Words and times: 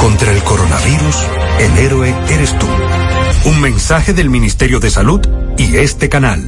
Contra 0.00 0.32
el 0.32 0.42
coronavirus, 0.42 1.16
el 1.60 1.76
héroe 1.76 2.14
eres 2.30 2.58
tú. 2.58 2.66
Un 3.44 3.60
mensaje 3.60 4.14
del 4.14 4.30
Ministerio 4.30 4.80
de 4.80 4.88
Salud 4.88 5.20
y 5.58 5.76
este 5.76 6.08
canal. 6.08 6.42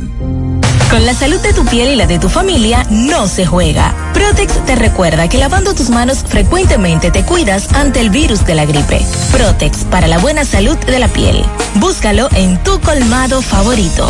Con 0.88 1.04
la 1.04 1.12
salud 1.12 1.38
de 1.40 1.52
tu 1.52 1.66
piel 1.66 1.90
y 1.90 1.96
la 1.96 2.06
de 2.06 2.18
tu 2.18 2.30
familia 2.30 2.86
no 2.88 3.28
se 3.28 3.44
juega. 3.44 3.94
Protex 4.14 4.64
te 4.64 4.74
recuerda 4.74 5.28
que 5.28 5.36
lavando 5.36 5.74
tus 5.74 5.90
manos 5.90 6.24
frecuentemente 6.26 7.10
te 7.10 7.24
cuidas 7.24 7.74
ante 7.74 8.00
el 8.00 8.08
virus 8.08 8.46
de 8.46 8.54
la 8.54 8.64
gripe. 8.64 9.04
Protex 9.32 9.84
para 9.84 10.06
la 10.06 10.16
buena 10.16 10.46
salud 10.46 10.78
de 10.78 10.98
la 10.98 11.08
piel. 11.08 11.44
Búscalo 11.74 12.30
en 12.36 12.56
tu 12.62 12.80
colmado 12.80 13.42
favorito. 13.42 14.08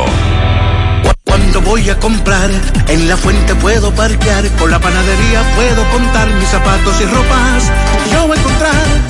Cuando 1.25 1.61
voy 1.63 1.91
a 1.91 1.99
comprar, 1.99 2.49
en 2.87 3.09
la 3.09 3.17
fuente 3.17 3.57
puedo 3.57 3.93
parquear, 3.93 4.49
con 4.57 4.71
la 4.71 4.79
panadería 4.79 5.43
puedo 5.57 5.85
contar 5.91 6.33
mis 6.35 6.49
zapatos 6.49 6.95
y 7.01 7.07
ropas. 7.07 7.73
Yo 8.13 8.27
voy 8.29 8.37
a 8.37 8.41
encontrar 8.41 9.10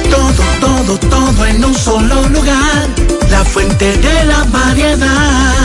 todo, 0.11 0.43
todo, 0.59 0.99
todo 0.99 1.45
en 1.45 1.63
un 1.63 1.73
solo 1.73 2.27
lugar. 2.29 2.87
La 3.29 3.43
fuente 3.43 3.97
de 3.97 4.25
la 4.25 4.43
variedad. 4.43 5.55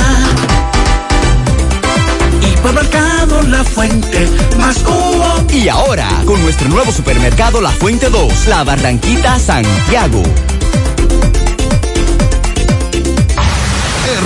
Hipermercado 2.43 3.43
La 3.43 3.65
Fuente, 3.65 4.29
más 4.59 4.79
cubo. 4.79 5.45
Y 5.53 5.69
ahora, 5.69 6.09
con 6.25 6.41
nuestro 6.43 6.69
nuevo 6.69 6.93
supermercado 6.93 7.61
La 7.61 7.71
Fuente 7.71 8.09
2, 8.09 8.47
La 8.47 8.65
Barranquita 8.65 9.39
Santiago. 9.39 10.23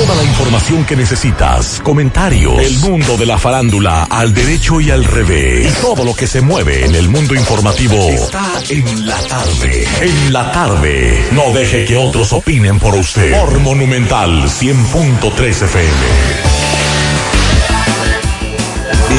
Toda 0.00 0.14
la 0.14 0.24
información 0.24 0.86
que 0.86 0.96
necesitas, 0.96 1.78
comentarios, 1.84 2.58
el 2.58 2.78
mundo 2.78 3.18
de 3.18 3.26
la 3.26 3.36
farándula 3.36 4.04
al 4.04 4.32
derecho 4.32 4.80
y 4.80 4.90
al 4.90 5.04
revés, 5.04 5.70
y 5.70 5.82
todo 5.82 6.06
lo 6.06 6.14
que 6.14 6.26
se 6.26 6.40
mueve 6.40 6.86
en 6.86 6.94
el 6.94 7.10
mundo 7.10 7.34
informativo 7.34 8.08
está 8.08 8.62
en 8.70 9.06
la 9.06 9.18
tarde. 9.18 9.86
En 10.00 10.32
la 10.32 10.52
tarde, 10.52 11.22
no 11.32 11.52
deje 11.52 11.84
que 11.84 11.98
otros 11.98 12.32
opinen 12.32 12.78
por 12.78 12.94
usted. 12.94 13.30
Por 13.38 13.58
Monumental 13.58 14.44
100.3 14.44 15.48
FM. 15.48 15.90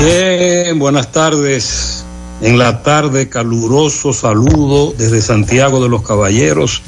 Bien, 0.03 0.79
buenas 0.79 1.11
tardes. 1.11 2.03
En 2.41 2.57
la 2.57 2.81
tarde, 2.81 3.29
caluroso 3.29 4.13
saludo 4.13 4.95
desde 4.97 5.21
Santiago 5.21 5.83
de 5.83 5.89
los 5.89 6.01
Caballeros. 6.01 6.81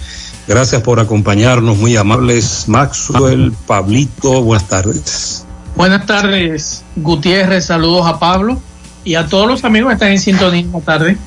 Gracias 0.48 0.82
por 0.82 1.00
acompañarnos, 1.00 1.78
muy 1.78 1.96
amables. 1.96 2.66
Maxwell, 2.68 3.54
Pablito, 3.66 4.42
buenas 4.42 4.68
tardes. 4.68 5.46
Buenas 5.76 6.06
tardes, 6.06 6.84
Gutiérrez, 6.98 7.66
saludos 7.66 8.06
a 8.06 8.20
Pablo 8.20 8.62
y 9.06 9.16
a 9.16 9.28
todos 9.28 9.48
los 9.48 9.64
amigos 9.64 9.90
que 9.90 9.94
están 9.94 10.12
en 10.12 10.20
sintonía 10.20 10.62
esta 10.62 10.80
tarde. 10.82 11.18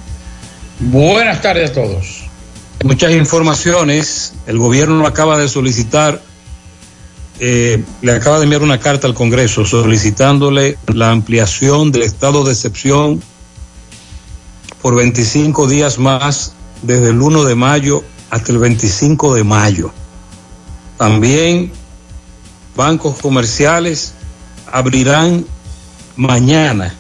Buenas 0.79 1.41
tardes 1.41 1.71
a 1.71 1.73
todos. 1.73 2.25
Muchas 2.85 3.13
informaciones. 3.13 4.35
El 4.47 4.59
gobierno 4.59 5.07
acaba 5.07 5.39
de 5.39 5.49
solicitar, 5.49 6.21
eh, 7.41 7.83
le 8.03 8.13
acaba 8.13 8.37
de 8.39 8.45
enviar 8.45 8.63
una 8.63 8.79
carta 8.79 9.07
al 9.07 9.15
Congreso 9.15 9.65
solicitándole 9.65 10.77
la 10.87 11.11
ampliación 11.11 11.91
del 11.91 12.03
estado 12.03 12.45
de 12.45 12.53
excepción 12.53 13.23
por 14.83 14.95
25 14.95 15.67
días 15.67 15.99
más 15.99 16.53
desde 16.83 17.11
el 17.11 17.21
1 17.21 17.45
de 17.45 17.55
mayo 17.55 18.05
hasta 18.31 18.53
el 18.53 18.59
25 18.59 19.35
de 19.35 19.45
mayo. 19.45 19.91
También 20.97 21.73
bancos 22.75 23.19
comerciales 23.19 24.15
abrirán 24.71 25.45
mañana. 26.17 26.95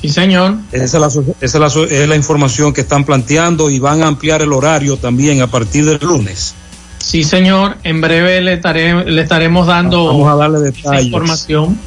Sí, 0.00 0.10
señor. 0.10 0.56
Esa, 0.72 0.84
es 0.84 0.92
la, 0.94 1.06
esa 1.06 1.22
es, 1.40 1.54
la, 1.54 1.84
es 1.84 2.08
la, 2.08 2.16
información 2.16 2.72
que 2.72 2.82
están 2.82 3.04
planteando 3.04 3.70
y 3.70 3.78
van 3.78 4.02
a 4.02 4.06
ampliar 4.06 4.42
el 4.42 4.52
horario 4.52 4.96
también 4.98 5.40
a 5.40 5.46
partir 5.46 5.84
del 5.84 5.98
lunes. 6.00 6.54
Sí, 6.98 7.24
señor. 7.24 7.76
En 7.82 8.00
breve 8.00 8.40
le, 8.40 8.54
estaré, 8.54 9.04
le 9.04 9.22
estaremos 9.22 9.66
dando 9.66 10.06
Vamos 10.06 10.28
a 10.28 10.36
darle 10.36 10.58
detalles. 10.60 11.06
información. 11.06 11.78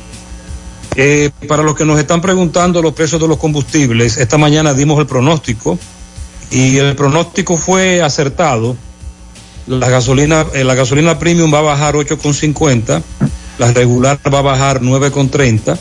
Eh, 0.96 1.30
para 1.48 1.62
los 1.64 1.76
que 1.76 1.86
nos 1.86 2.00
están 2.00 2.20
preguntando 2.22 2.82
los 2.82 2.94
precios 2.94 3.22
de 3.22 3.28
los 3.28 3.38
combustibles, 3.38 4.18
esta 4.18 4.38
mañana 4.38 4.74
dimos 4.74 5.00
el 5.00 5.06
pronóstico 5.06 5.78
y 6.52 6.78
el 6.78 6.96
pronóstico 6.96 7.58
fue 7.58 8.02
acertado. 8.02 8.76
La 9.68 9.90
gasolina, 9.90 10.46
eh, 10.54 10.64
la 10.64 10.74
gasolina 10.74 11.20
premium 11.20 11.54
va 11.54 11.60
a 11.60 11.64
bajar 11.64 11.96
8,50, 11.96 13.04
la 13.60 13.72
regular 13.72 14.20
va 14.34 14.40
a 14.40 14.42
bajar 14.42 14.82
9,30, 14.82 15.78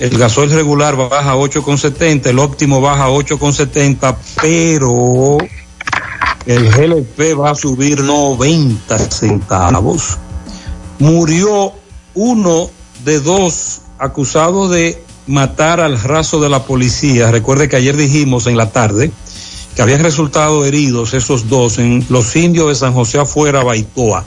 el 0.00 0.18
gasoil 0.18 0.50
regular 0.50 0.96
baja 0.96 1.36
8,70, 1.36 2.26
el 2.26 2.38
óptimo 2.38 2.80
baja 2.80 3.08
8,70, 3.08 4.16
pero 4.42 5.38
el 6.46 6.70
GLP 6.70 7.38
va 7.38 7.50
a 7.50 7.54
subir 7.54 8.02
90 8.02 8.98
centavos. 8.98 10.18
Murió 10.98 11.72
uno 12.14 12.70
de 13.04 13.20
dos 13.20 13.82
acusados 13.98 14.70
de 14.70 15.02
matar 15.26 15.80
al 15.80 15.98
raso 15.98 16.40
de 16.40 16.48
la 16.50 16.64
policía. 16.64 17.30
Recuerde 17.30 17.68
que 17.68 17.76
ayer 17.76 17.96
dijimos 17.96 18.46
en 18.46 18.56
la 18.58 18.70
tarde 18.70 19.12
que 19.74 19.82
habían 19.82 20.02
resultado 20.02 20.64
heridos 20.64 21.14
esos 21.14 21.48
dos 21.48 21.78
en 21.78 22.04
los 22.08 22.34
indios 22.36 22.68
de 22.68 22.74
San 22.74 22.92
José 22.92 23.18
afuera, 23.18 23.62
Baitoa. 23.62 24.24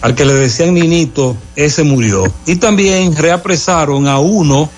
Al 0.00 0.14
que 0.14 0.24
le 0.24 0.34
decían 0.34 0.74
Ninito, 0.74 1.36
ese 1.56 1.82
murió. 1.82 2.24
Y 2.46 2.56
también 2.56 3.16
reapresaron 3.16 4.06
a 4.06 4.18
uno 4.18 4.70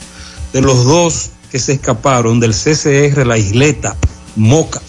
de 0.52 0.62
los 0.62 0.84
dos 0.84 1.30
que 1.50 1.58
se 1.58 1.74
escaparon 1.74 2.40
del 2.40 2.52
CCR 2.52 3.26
La 3.26 3.36
Isleta. 3.36 3.96
Moca. 4.36 4.80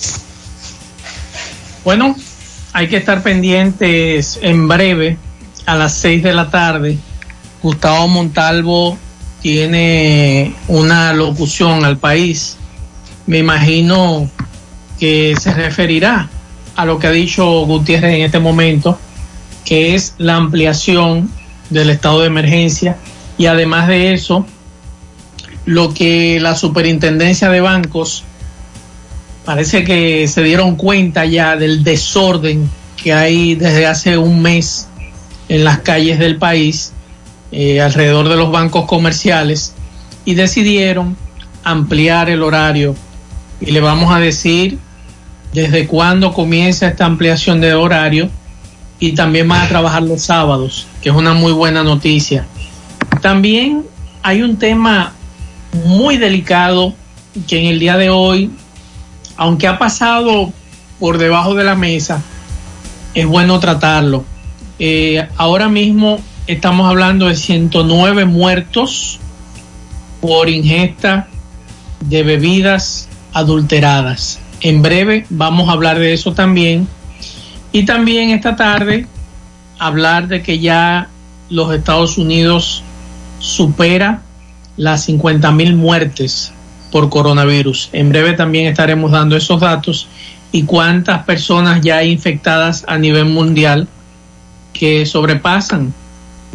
Bueno, 1.84 2.16
hay 2.74 2.88
que 2.88 2.98
estar 2.98 3.24
pendientes 3.24 4.40
en 4.42 4.68
breve 4.68 5.18
a 5.66 5.76
las 5.76 5.94
6 5.96 6.24
de 6.24 6.34
la 6.34 6.50
tarde. 6.50 6.98
Gustavo 7.62 8.08
Montalvo 8.08 8.98
tiene 9.42 10.56
una 10.68 11.14
locución 11.14 11.84
al 11.84 11.98
país. 11.98 12.58
Me 13.28 13.40
imagino 13.40 14.30
que 15.02 15.34
se 15.36 15.52
referirá 15.52 16.30
a 16.76 16.86
lo 16.86 17.00
que 17.00 17.08
ha 17.08 17.12
dicho 17.12 17.66
Gutiérrez 17.66 18.14
en 18.14 18.22
este 18.22 18.38
momento, 18.38 19.00
que 19.66 19.96
es 19.96 20.14
la 20.20 20.36
ampliación 20.36 21.28
del 21.72 21.90
estado 21.90 22.22
de 22.22 22.28
emergencia. 22.28 22.98
Y 23.36 23.48
además 23.48 23.88
de 23.88 24.14
eso, 24.14 24.46
lo 25.66 25.92
que 25.92 26.40
la 26.40 26.56
superintendencia 26.56 27.50
de 27.50 27.62
bancos 27.62 28.26
parece 29.44 29.84
que 29.84 30.28
se 30.28 30.44
dieron 30.44 30.76
cuenta 30.76 31.26
ya 31.26 31.56
del 31.56 31.84
desorden 31.84 32.70
que 32.96 33.12
hay 33.12 33.56
desde 33.56 33.88
hace 33.88 34.20
un 34.20 34.44
mes 34.44 34.88
en 35.50 35.64
las 35.64 35.80
calles 35.80 36.20
del 36.20 36.38
país 36.38 36.94
eh, 37.52 37.82
alrededor 37.82 38.30
de 38.30 38.36
los 38.36 38.52
bancos 38.52 38.86
comerciales 38.86 39.74
y 40.26 40.36
decidieron 40.36 41.18
ampliar 41.64 42.30
el 42.30 42.44
horario. 42.44 42.96
Y 43.60 43.72
le 43.72 43.82
vamos 43.82 44.14
a 44.14 44.20
decir 44.20 44.78
desde 45.54 45.88
cuándo 45.88 46.34
comienza 46.34 46.88
esta 46.88 47.06
ampliación 47.06 47.62
de 47.62 47.74
horario 47.74 48.30
y 49.00 49.14
también 49.14 49.48
van 49.48 49.62
a 49.62 49.68
trabajar 49.68 50.04
los 50.04 50.22
sábados, 50.22 50.88
que 51.02 51.10
es 51.10 51.16
una 51.16 51.34
muy 51.34 51.52
buena 51.52 51.84
noticia. 51.84 52.46
También 53.22 53.84
hay 54.24 54.42
un 54.44 54.58
tema 54.58 55.14
muy 55.86 56.18
delicado 56.18 56.94
que 57.48 57.60
en 57.60 57.68
el 57.68 57.80
día 57.80 57.98
de 57.98 58.10
hoy, 58.10 58.52
aunque 59.38 59.68
ha 59.68 59.80
pasado 59.80 60.54
por 61.00 61.18
debajo 61.18 61.56
de 61.56 61.64
la 61.64 61.76
mesa, 61.76 62.22
es 63.14 63.26
bueno 63.26 63.60
tratarlo. 63.60 64.24
Eh, 64.80 65.28
ahora 65.38 65.68
mismo 65.68 66.20
estamos 66.48 66.88
hablando 66.90 67.28
de 67.28 67.36
109 67.36 68.26
muertos 68.26 69.20
por 70.22 70.50
ingesta 70.50 71.28
de 72.02 72.24
bebidas 72.24 73.08
adulteradas. 73.34 74.41
En 74.62 74.82
breve 74.82 75.26
vamos 75.30 75.70
a 75.70 75.74
hablar 75.74 76.00
de 76.00 76.14
eso 76.14 76.34
también. 76.34 76.88
Y 77.72 77.86
también 77.86 78.30
esta 78.30 78.56
tarde 78.56 79.08
hablar 79.80 80.28
de 80.28 80.44
que 80.44 80.60
ya 80.60 81.10
los 81.50 81.74
Estados 81.74 82.18
Unidos 82.18 82.84
supera 83.40 84.22
las 84.78 85.06
50 85.06 85.52
mil 85.52 85.76
muertes 85.76 86.54
por 86.92 87.10
coronavirus. 87.10 87.90
En 87.92 88.10
breve 88.10 88.34
también 88.34 88.68
estaremos 88.68 89.12
dando 89.12 89.36
esos 89.36 89.60
datos 89.60 90.08
y 90.52 90.64
cuántas 90.64 91.24
personas 91.24 91.82
ya 91.82 92.04
infectadas 92.04 92.84
a 92.88 92.98
nivel 92.98 93.26
mundial 93.26 93.88
que 94.74 95.06
sobrepasan 95.06 95.94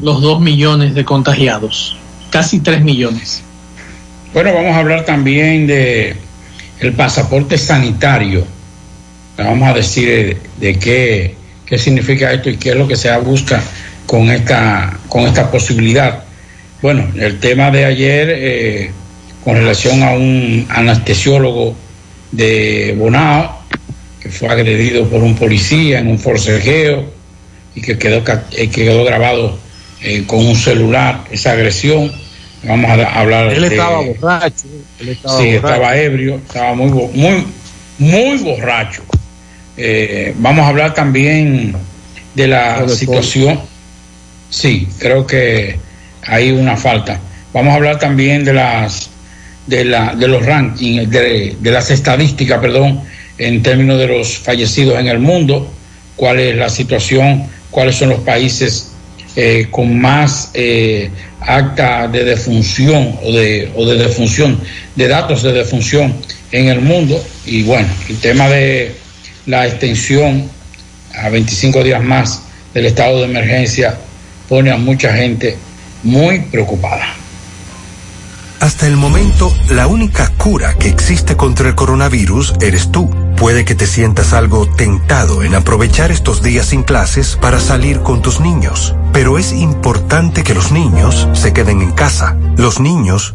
los 0.01 0.21
2 0.21 0.41
millones 0.41 0.95
de 0.95 1.05
contagiados, 1.05 1.97
casi 2.31 2.61
3 2.61 2.83
millones. 2.83 3.43
Bueno, 4.33 4.53
vamos 4.53 4.73
a 4.73 4.79
hablar 4.79 5.05
también 5.05 5.67
de 5.67 6.17
el 6.81 6.93
pasaporte 6.93 7.59
sanitario. 7.59 8.45
Vamos 9.37 9.69
a 9.69 9.75
decir 9.75 10.39
de, 10.59 10.79
qué, 10.79 11.35
qué 11.67 11.79
significa 11.79 12.33
esto 12.33 12.51
y 12.51 12.57
qué 12.57 12.71
es 12.71 12.77
lo 12.77 12.89
que 12.89 12.97
se 12.97 13.15
busca 13.19 13.63
con 14.07 14.31
esta, 14.31 14.99
con 15.09 15.25
esta 15.25 15.51
posibilidad. 15.51 16.25
Bueno, 16.81 17.07
el 17.17 17.39
tema 17.41 17.71
de 17.71 17.85
ayer 17.85 18.29
eh, 18.31 18.91
con 19.45 19.57
relación 19.57 20.03
a 20.03 20.11
un 20.11 20.67
anestesiólogo 20.69 21.77
de 22.33 22.95
Bonao 22.99 23.61
que 24.21 24.29
fue 24.31 24.49
agredido 24.49 25.09
por 25.09 25.23
un 25.23 25.37
policía 25.37 26.01
en 26.01 26.09
un 26.09 26.19
forcejeo 26.19 27.11
y 27.75 27.81
que 27.81 27.99
quedó, 27.99 28.23
eh, 28.53 28.69
quedó 28.69 29.05
grabado 29.05 29.59
eh, 30.03 30.25
con 30.27 30.45
un 30.45 30.57
celular 30.57 31.25
esa 31.31 31.53
agresión. 31.53 32.13
Vamos 32.67 32.91
a 32.91 33.21
hablar. 33.21 33.53
Él 33.53 33.65
estaba 33.65 34.01
borracho. 34.01 34.67
Él 35.01 35.09
estaba 35.11 35.39
sí, 35.39 35.49
estaba 35.49 35.97
ebrio, 35.97 36.37
estaba 36.37 36.75
muy, 36.75 36.91
muy, 36.91 37.47
muy 37.99 38.39
borracho. 38.39 39.03
vamos 40.37 40.65
a 40.65 40.69
hablar 40.69 40.95
también 40.95 41.75
de 42.35 42.47
la 42.49 42.89
situación. 42.89 43.61
Sí, 44.51 44.89
creo 44.99 45.27
que 45.27 45.79
hay 46.23 46.51
una 46.51 46.77
falta. 46.77 47.21
Vamos 47.53 47.73
a 47.73 47.77
hablar 47.77 47.99
también 47.99 48.45
de 48.45 48.53
las 48.53 49.11
de, 49.67 49.85
la, 49.85 50.15
de 50.15 50.29
los 50.29 50.45
rankings, 50.45 51.11
de, 51.11 51.57
las 51.63 51.91
estadísticas, 51.91 52.61
perdón, 52.61 53.03
en 53.39 53.63
términos 53.63 53.99
de 53.99 54.07
los 54.07 54.39
fallecidos 54.39 54.99
en 54.99 55.09
el 55.09 55.19
mundo, 55.19 55.71
cuál 56.15 56.39
es 56.39 56.57
la 56.57 56.69
situación, 56.69 57.47
cuáles 57.71 57.97
son 57.97 58.11
los 58.11 58.21
países 58.21 58.93
eh, 59.37 59.69
con 59.71 60.01
más 60.01 60.51
eh, 60.55 61.11
acta 61.41 62.09
de 62.09 62.25
defunción 62.25 63.19
o 63.23 63.33
de, 63.33 63.71
o 63.77 63.85
de 63.85 63.97
defunción, 63.97 64.59
de 64.95 65.09
datos 65.09 65.43
de 65.43 65.53
defunción 65.53 66.15
en 66.53 66.69
el 66.69 66.81
mundo. 66.81 67.23
Y 67.45 67.63
bueno, 67.63 67.87
el 68.09 68.19
tema 68.19 68.49
de 68.49 68.95
la 69.47 69.67
extensión 69.67 70.49
a 71.15 71.29
25 71.29 71.85
días 71.85 72.03
más 72.03 72.43
del 72.75 72.87
estado 72.87 73.19
de 73.19 73.25
emergencia 73.27 73.97
pone 74.49 74.71
a 74.71 74.77
mucha 74.77 75.13
gente 75.13 75.57
muy 76.03 76.41
preocupada. 76.41 77.15
Hasta 78.61 78.87
el 78.87 78.97
momento, 78.97 79.55
la 79.71 79.87
única 79.87 80.33
cura 80.37 80.75
que 80.79 80.89
existe 80.89 81.37
contra 81.37 81.69
el 81.69 81.75
coronavirus 81.75 82.55
eres 82.61 82.91
tú. 82.91 83.26
Puede 83.37 83.67
que 83.67 83.75
te 83.75 83.87
sientas 83.87 84.33
algo 84.33 84.67
tentado 84.67 85.43
en 85.43 85.55
aprovechar 85.55 86.11
estos 86.11 86.43
días 86.43 86.67
sin 86.67 86.83
clases 86.83 87.37
para 87.37 87.61
salir 87.61 88.01
con 88.01 88.23
tus 88.23 88.41
niños, 88.41 88.95
pero 89.13 89.37
es 89.37 89.53
importante 89.53 90.43
que 90.43 90.55
los 90.55 90.73
niños 90.73 91.29
se 91.35 91.53
queden 91.53 91.83
en 91.83 91.93
casa. 91.93 92.37
Los 92.57 92.81
niños, 92.81 93.35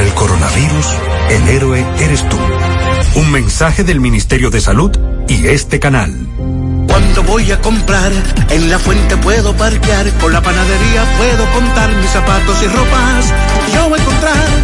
El 0.00 0.12
coronavirus, 0.14 0.86
el 1.30 1.48
héroe 1.48 1.86
eres 2.00 2.28
tú. 2.28 2.36
Un 3.14 3.30
mensaje 3.30 3.84
del 3.84 4.00
Ministerio 4.00 4.50
de 4.50 4.60
Salud 4.60 4.90
y 5.28 5.46
este 5.46 5.78
canal. 5.78 6.12
Cuando 6.88 7.22
voy 7.22 7.52
a 7.52 7.60
comprar, 7.60 8.10
en 8.50 8.70
la 8.70 8.80
fuente 8.80 9.16
puedo 9.18 9.54
parquear, 9.56 10.10
con 10.20 10.32
la 10.32 10.42
panadería 10.42 11.04
puedo 11.16 11.48
contar 11.52 11.94
mis 11.94 12.10
zapatos 12.10 12.60
y 12.62 12.66
ropas. 12.66 13.32
Yo 13.72 13.88
voy 13.88 13.98
a 13.98 14.02
encontrar 14.02 14.63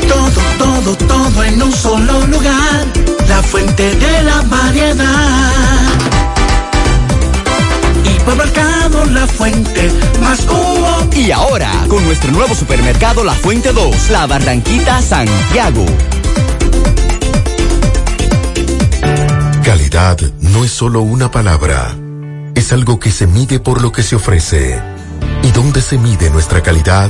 todo, 0.11 0.41
todo, 0.57 0.95
todo 0.95 1.43
en 1.43 1.61
un 1.61 1.71
solo 1.71 2.25
lugar. 2.27 2.85
La 3.27 3.41
fuente 3.41 3.95
de 3.95 4.23
la 4.23 4.41
variedad. 4.41 5.91
Hipermercado 8.05 9.05
La 9.05 9.25
Fuente, 9.25 9.91
más 10.21 10.41
cubo. 10.41 11.09
Y 11.15 11.31
ahora, 11.31 11.71
con 11.87 12.03
nuestro 12.05 12.31
nuevo 12.31 12.53
supermercado 12.55 13.23
La 13.23 13.33
Fuente 13.33 13.71
2, 13.71 14.09
La 14.09 14.27
Barranquita 14.27 15.01
Santiago. 15.01 15.85
Calidad 19.63 20.17
no 20.41 20.63
es 20.65 20.71
solo 20.71 21.01
una 21.01 21.31
palabra, 21.31 21.95
es 22.55 22.73
algo 22.73 22.99
que 22.99 23.11
se 23.11 23.27
mide 23.27 23.59
por 23.59 23.81
lo 23.81 23.91
que 23.91 24.03
se 24.03 24.15
ofrece. 24.15 24.79
¿Y 25.43 25.51
dónde 25.51 25.81
se 25.81 25.97
mide 25.97 26.29
nuestra 26.29 26.61
calidad? 26.61 27.09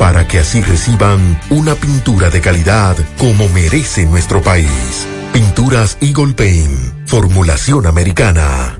para 0.00 0.26
que 0.26 0.38
así 0.38 0.62
reciban 0.62 1.38
una 1.50 1.74
pintura 1.74 2.30
de 2.30 2.40
calidad 2.40 2.96
como 3.18 3.50
merece 3.50 4.06
nuestro 4.06 4.40
país. 4.40 5.06
Pinturas 5.34 5.98
Eagle 6.00 6.32
Paint, 6.32 7.06
formulación 7.06 7.86
americana. 7.86 8.79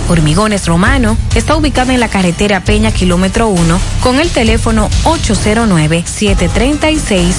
Hormigones 0.11 0.67
Romano 0.67 1.17
está 1.35 1.55
ubicado 1.55 1.91
en 1.91 2.01
la 2.01 2.09
carretera 2.09 2.59
Peña 2.59 2.91
Kilómetro 2.91 3.47
1 3.47 3.79
con 4.01 4.19
el 4.19 4.29
teléfono 4.29 4.89
809-736-1335. 5.05 7.31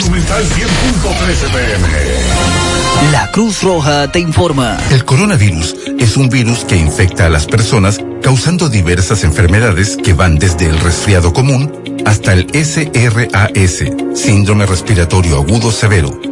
Monumental 0.00 0.44
100.13 0.44 1.52
pm. 1.52 1.88
La 3.10 3.32
Cruz 3.32 3.62
Roja 3.62 4.12
te 4.12 4.20
informa. 4.20 4.78
El 4.90 5.04
coronavirus 5.04 5.74
es 5.98 6.16
un 6.16 6.28
virus 6.28 6.64
que 6.64 6.76
infecta 6.76 7.26
a 7.26 7.30
las 7.30 7.46
personas 7.46 7.98
causando 8.22 8.68
diversas 8.68 9.24
enfermedades 9.24 9.96
que 9.96 10.12
van 10.12 10.38
desde 10.38 10.66
el 10.66 10.78
resfriado 10.78 11.32
común 11.32 11.72
hasta 12.06 12.32
el 12.32 12.46
SRAS, 12.52 13.82
síndrome 14.14 14.66
respiratorio 14.66 15.36
agudo 15.36 15.72
severo. 15.72 16.31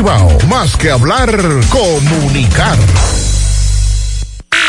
Más 0.01 0.75
que 0.77 0.89
hablar, 0.89 1.29
comunicar. 1.69 2.75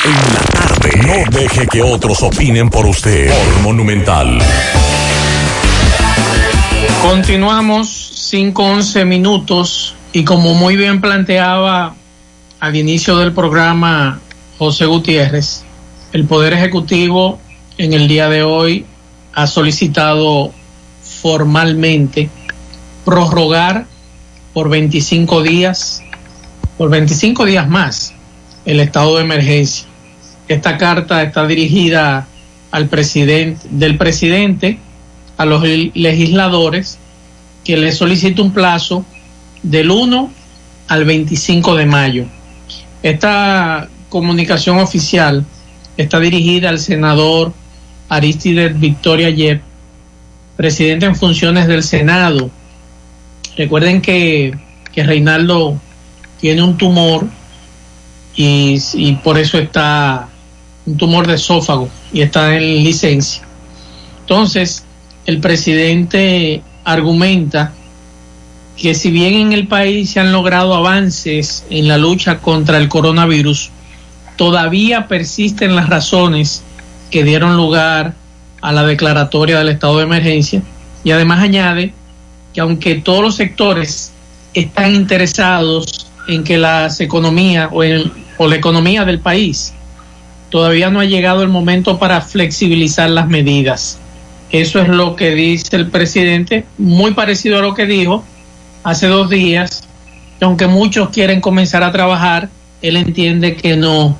En 0.05 0.35
la 0.35 0.41
tarde. 0.53 0.91
No 1.07 1.39
deje 1.39 1.67
que 1.69 1.83
otros 1.83 2.23
opinen 2.23 2.69
por 2.69 2.85
usted. 2.85 3.31
Por 3.31 3.63
Monumental. 3.63 4.39
Continuamos 7.01 8.31
5-11 8.31 9.07
minutos 9.07 9.95
y 10.13 10.23
como 10.25 10.53
muy 10.53 10.77
bien 10.77 11.01
planteaba 11.01 11.95
al 12.61 12.77
inicio 12.77 13.17
del 13.17 13.33
programa 13.33 14.21
José 14.59 14.85
Gutiérrez, 14.85 15.65
el 16.13 16.27
Poder 16.27 16.53
Ejecutivo 16.53 17.39
en 17.79 17.95
el 17.95 18.07
día 18.07 18.29
de 18.29 18.43
hoy 18.43 18.85
ha 19.33 19.47
solicitado 19.47 20.53
formalmente 21.23 22.29
prorrogar 23.07 23.87
por 24.53 24.69
25 24.69 25.43
días, 25.43 26.03
por 26.79 26.91
25 26.91 27.45
días 27.45 27.69
más, 27.69 28.15
el 28.65 28.81
estado 28.81 29.17
de 29.17 29.25
emergencia. 29.25 29.87
Esta 30.49 30.77
carta 30.77 31.23
está 31.23 31.47
dirigida 31.47 32.27
al 32.71 32.89
presidente, 32.89 33.67
del 33.71 33.97
presidente 33.97 34.79
a 35.37 35.45
los 35.45 35.63
legisladores 35.63 36.99
que 37.65 37.77
le 37.77 37.93
solicita 37.93 38.43
un 38.43 38.53
plazo 38.53 39.05
del 39.63 39.91
1 39.91 40.31
al 40.89 41.05
25 41.05 41.77
de 41.77 41.87
mayo. 41.87 42.27
Esta 43.03 43.89
comunicación 44.09 44.79
oficial 44.79 45.45
está 45.97 46.21
dirigida 46.21 46.69
al 46.69 46.79
senador 46.79 47.53
Aristides 48.09 48.79
Victoria 48.79 49.31
Yep, 49.31 49.63
presidente 50.57 51.07
en 51.07 51.17
funciones 51.17 51.67
del 51.67 51.83
Senado. 51.83 52.51
Recuerden 53.57 54.01
que, 54.01 54.57
que 54.93 55.03
Reinaldo 55.03 55.79
tiene 56.41 56.63
un 56.63 56.77
tumor 56.77 57.27
y, 58.35 58.79
y 58.95 59.13
por 59.17 59.39
eso 59.39 59.59
está 59.59 60.29
un 60.87 60.97
tumor 60.97 61.27
de 61.27 61.35
esófago 61.35 61.89
y 62.13 62.23
está 62.23 62.57
en 62.57 62.83
licencia. 62.83 63.43
Entonces, 64.21 64.85
el 65.27 65.41
presidente 65.41 66.63
argumenta 66.85 67.73
que 68.77 68.95
si 68.95 69.11
bien 69.11 69.35
en 69.35 69.53
el 69.53 69.69
país 69.69 70.11
se 70.11 70.21
han 70.21 70.33
logrado 70.33 70.75
avances 70.75 71.65
en 71.71 71.89
la 71.89 71.99
lucha 71.99 72.39
contra 72.39 72.79
el 72.79 72.89
coronavirus, 72.89 73.71
todavía 74.37 75.07
persisten 75.09 75.77
las 75.77 75.89
razones 75.89 76.65
que 77.11 77.23
dieron 77.23 77.57
lugar 77.57 78.15
a 78.61 78.73
la 78.73 78.85
declaratoria 78.85 79.59
del 79.59 79.69
estado 79.69 79.99
de 79.99 80.05
emergencia 80.05 80.63
y 81.05 81.11
además 81.11 81.41
añade 81.41 81.95
que 82.53 82.61
aunque 82.61 82.97
todos 82.97 83.23
los 83.23 83.37
sectores 83.37 84.13
están 84.55 84.95
interesados 84.95 86.07
en 86.29 86.45
que 86.45 86.59
las 86.59 87.01
economías 87.01 87.69
o, 87.73 87.83
en, 87.83 88.13
o 88.39 88.49
la 88.49 88.57
economía 88.57 89.05
del 89.05 89.21
país 89.21 89.75
todavía 90.51 90.91
no 90.91 91.01
ha 91.01 91.05
llegado 91.07 91.43
el 91.43 91.49
momento 91.49 91.99
para 91.99 92.21
flexibilizar 92.21 93.09
las 93.09 93.27
medidas. 93.27 93.99
Eso 94.51 94.81
es 94.81 94.89
lo 94.89 95.17
que 95.17 95.35
dice 95.35 95.77
el 95.77 95.89
presidente, 95.89 96.67
muy 96.77 97.15
parecido 97.15 97.59
a 97.59 97.63
lo 97.63 97.75
que 97.75 97.87
dijo 97.87 98.23
hace 98.85 99.07
dos 99.07 99.31
días, 99.31 99.83
que 100.39 100.45
aunque 100.45 100.67
muchos 100.67 101.09
quieren 101.09 101.41
comenzar 101.41 101.83
a 101.83 101.91
trabajar, 101.91 102.51
él 102.83 102.97
entiende 102.97 103.57
que 103.57 103.77
no, 103.77 104.19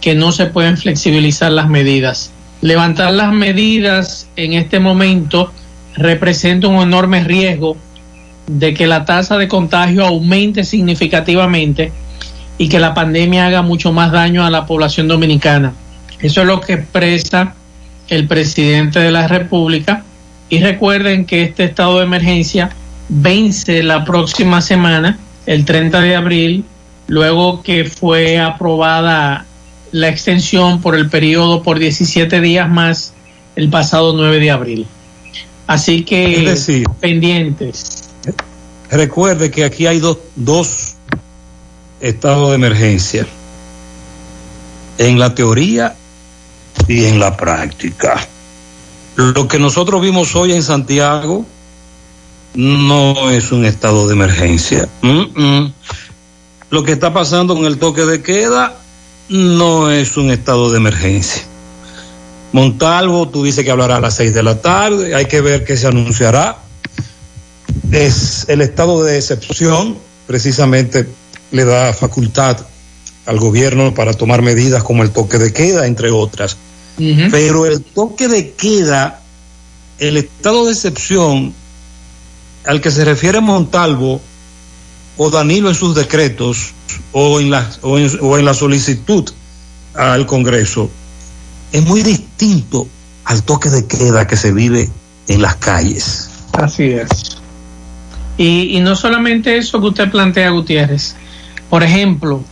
que 0.00 0.14
no 0.14 0.30
se 0.30 0.46
pueden 0.46 0.76
flexibilizar 0.76 1.50
las 1.50 1.68
medidas. 1.68 2.30
Levantar 2.60 3.12
las 3.12 3.32
medidas 3.32 4.28
en 4.36 4.52
este 4.52 4.78
momento 4.78 5.52
representa 5.94 6.68
un 6.68 6.82
enorme 6.82 7.22
riesgo 7.24 7.76
de 8.46 8.74
que 8.74 8.86
la 8.86 9.04
tasa 9.04 9.38
de 9.38 9.48
contagio 9.48 10.04
aumente 10.04 10.64
significativamente 10.64 11.92
y 12.58 12.68
que 12.68 12.78
la 12.78 12.94
pandemia 12.94 13.46
haga 13.46 13.62
mucho 13.62 13.92
más 13.92 14.12
daño 14.12 14.44
a 14.44 14.50
la 14.50 14.66
población 14.66 15.08
dominicana. 15.08 15.72
Eso 16.20 16.42
es 16.42 16.46
lo 16.46 16.60
que 16.60 16.74
expresa 16.74 17.54
el 18.08 18.26
presidente 18.26 19.00
de 19.00 19.10
la 19.10 19.26
República. 19.26 20.04
Y 20.48 20.60
recuerden 20.60 21.24
que 21.24 21.42
este 21.42 21.64
estado 21.64 21.98
de 21.98 22.04
emergencia 22.04 22.70
vence 23.08 23.82
la 23.82 24.04
próxima 24.04 24.60
semana, 24.60 25.18
el 25.46 25.64
30 25.64 26.00
de 26.00 26.16
abril, 26.16 26.64
luego 27.06 27.62
que 27.62 27.84
fue 27.84 28.38
aprobada 28.38 29.46
la 29.92 30.08
extensión 30.08 30.80
por 30.80 30.94
el 30.94 31.08
periodo 31.08 31.62
por 31.62 31.78
17 31.78 32.40
días 32.40 32.68
más 32.68 33.14
el 33.56 33.68
pasado 33.68 34.14
9 34.14 34.40
de 34.40 34.50
abril. 34.50 34.86
Así 35.66 36.04
que 36.04 36.40
Es 36.40 36.66
decir, 36.66 36.86
pendientes. 37.00 38.08
Recuerde 38.90 39.50
que 39.50 39.64
aquí 39.64 39.86
hay 39.86 40.00
dos, 40.00 40.18
dos 40.36 40.94
estados 42.00 42.50
de 42.50 42.56
emergencia. 42.56 43.26
En 44.98 45.18
la 45.18 45.34
teoría 45.34 45.96
y 46.88 47.04
en 47.04 47.18
la 47.18 47.36
práctica. 47.36 48.28
Lo 49.16 49.48
que 49.48 49.58
nosotros 49.58 50.00
vimos 50.02 50.34
hoy 50.34 50.52
en 50.52 50.62
Santiago 50.62 51.46
no 52.54 53.30
es 53.30 53.52
un 53.52 53.64
estado 53.64 54.06
de 54.06 54.14
emergencia. 54.14 54.88
Mm, 55.02 55.40
mm. 55.40 55.72
Lo 56.70 56.82
que 56.82 56.92
está 56.92 57.12
pasando 57.12 57.54
con 57.54 57.66
el 57.66 57.78
toque 57.78 58.02
de 58.02 58.22
queda 58.22 58.78
no 59.28 59.90
es 59.90 60.16
un 60.16 60.30
estado 60.30 60.70
de 60.70 60.78
emergencia. 60.78 61.42
Montalvo, 62.52 63.28
tú 63.28 63.44
dices 63.44 63.64
que 63.64 63.70
hablará 63.70 63.96
a 63.96 64.00
las 64.00 64.14
seis 64.14 64.34
de 64.34 64.42
la 64.42 64.60
tarde, 64.60 65.14
hay 65.14 65.24
que 65.26 65.40
ver 65.40 65.64
qué 65.64 65.76
se 65.76 65.86
anunciará. 65.86 66.58
Es 67.90 68.46
el 68.48 68.60
estado 68.60 69.02
de 69.02 69.16
excepción, 69.16 69.96
precisamente 70.26 71.06
le 71.50 71.64
da 71.64 71.92
facultad 71.94 72.58
al 73.26 73.38
gobierno 73.38 73.94
para 73.94 74.12
tomar 74.12 74.42
medidas 74.42 74.82
como 74.82 75.02
el 75.02 75.10
toque 75.10 75.38
de 75.38 75.52
queda, 75.52 75.86
entre 75.86 76.10
otras. 76.10 76.56
Pero 76.96 77.66
el 77.66 77.82
toque 77.82 78.28
de 78.28 78.52
queda, 78.52 79.22
el 79.98 80.18
estado 80.18 80.66
de 80.66 80.72
excepción 80.72 81.54
al 82.64 82.80
que 82.80 82.90
se 82.90 83.04
refiere 83.04 83.40
Montalvo 83.40 84.20
o 85.16 85.30
Danilo 85.30 85.68
en 85.68 85.74
sus 85.74 85.94
decretos 85.94 86.72
o 87.12 87.40
en 87.40 87.50
la, 87.50 87.70
o 87.82 87.98
en, 87.98 88.10
o 88.20 88.38
en 88.38 88.44
la 88.44 88.54
solicitud 88.54 89.28
al 89.94 90.26
Congreso, 90.26 90.90
es 91.72 91.84
muy 91.84 92.02
distinto 92.02 92.86
al 93.24 93.42
toque 93.42 93.70
de 93.70 93.86
queda 93.86 94.26
que 94.26 94.36
se 94.36 94.52
vive 94.52 94.90
en 95.28 95.42
las 95.42 95.56
calles. 95.56 96.30
Así 96.52 96.84
es. 96.84 97.08
Y, 98.36 98.76
y 98.76 98.80
no 98.80 98.96
solamente 98.96 99.56
eso 99.56 99.80
que 99.80 99.88
usted 99.88 100.10
plantea, 100.10 100.50
Gutiérrez. 100.50 101.16
Por 101.70 101.82
ejemplo, 101.82 102.42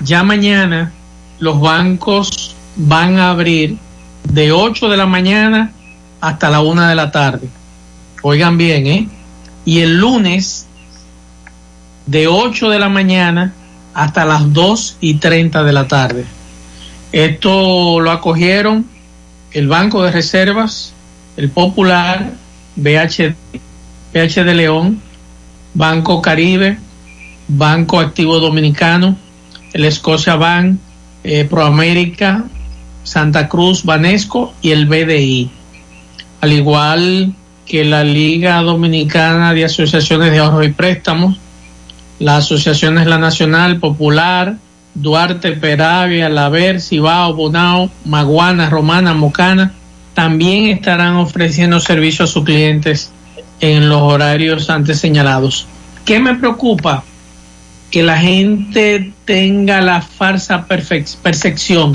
ya 0.00 0.22
mañana 0.22 0.92
los 1.38 1.60
bancos 1.60 2.54
van 2.76 3.18
a 3.18 3.30
abrir 3.30 3.78
de 4.24 4.52
8 4.52 4.88
de 4.88 4.96
la 4.96 5.06
mañana 5.06 5.72
hasta 6.20 6.50
la 6.50 6.60
1 6.60 6.88
de 6.88 6.94
la 6.94 7.10
tarde. 7.10 7.48
Oigan 8.22 8.58
bien, 8.58 8.86
¿eh? 8.86 9.08
Y 9.64 9.80
el 9.80 9.98
lunes 9.98 10.66
de 12.06 12.26
8 12.26 12.70
de 12.70 12.78
la 12.78 12.88
mañana 12.88 13.52
hasta 13.94 14.24
las 14.24 14.52
2 14.52 14.96
y 15.00 15.14
30 15.14 15.62
de 15.62 15.72
la 15.72 15.88
tarde. 15.88 16.24
Esto 17.12 18.00
lo 18.00 18.10
acogieron 18.10 18.86
el 19.52 19.68
Banco 19.68 20.02
de 20.02 20.12
Reservas, 20.12 20.92
el 21.36 21.50
Popular, 21.50 22.32
BH, 22.76 23.34
BH 24.12 24.44
de 24.44 24.54
León, 24.54 25.00
Banco 25.74 26.20
Caribe, 26.20 26.78
Banco 27.48 28.00
Activo 28.00 28.40
Dominicano, 28.40 29.16
el 29.72 29.90
Scotia 29.90 30.36
Bank, 30.36 30.78
eh, 31.24 31.46
Proamérica, 31.48 32.44
Santa 33.04 33.48
Cruz, 33.48 33.84
Banesco 33.84 34.52
y 34.60 34.70
el 34.70 34.86
BDI. 34.86 35.50
Al 36.40 36.52
igual 36.52 37.34
que 37.64 37.84
la 37.84 38.04
Liga 38.04 38.60
Dominicana 38.62 39.54
de 39.54 39.64
Asociaciones 39.64 40.30
de 40.30 40.38
Ahorro 40.38 40.62
y 40.62 40.72
Préstamos, 40.72 41.38
la 42.18 42.36
asociación 42.36 42.98
es 42.98 43.06
la 43.06 43.18
Nacional 43.18 43.78
Popular, 43.78 44.56
Duarte, 44.94 45.52
Peravia, 45.52 46.28
Laver, 46.28 46.80
Cibao, 46.80 47.34
Bonao, 47.34 47.90
Maguana, 48.04 48.68
Romana, 48.68 49.14
Mocana, 49.14 49.72
también 50.14 50.66
estarán 50.66 51.16
ofreciendo 51.16 51.78
servicios 51.78 52.30
a 52.30 52.32
sus 52.32 52.44
clientes 52.44 53.12
en 53.60 53.88
los 53.88 54.02
horarios 54.02 54.70
antes 54.70 54.98
señalados. 54.98 55.66
¿Qué 56.04 56.20
me 56.20 56.34
preocupa? 56.34 57.04
Que 57.90 58.02
la 58.02 58.18
gente 58.18 59.12
tenga 59.24 59.80
la 59.80 60.02
falsa 60.02 60.66
percepción 60.66 61.92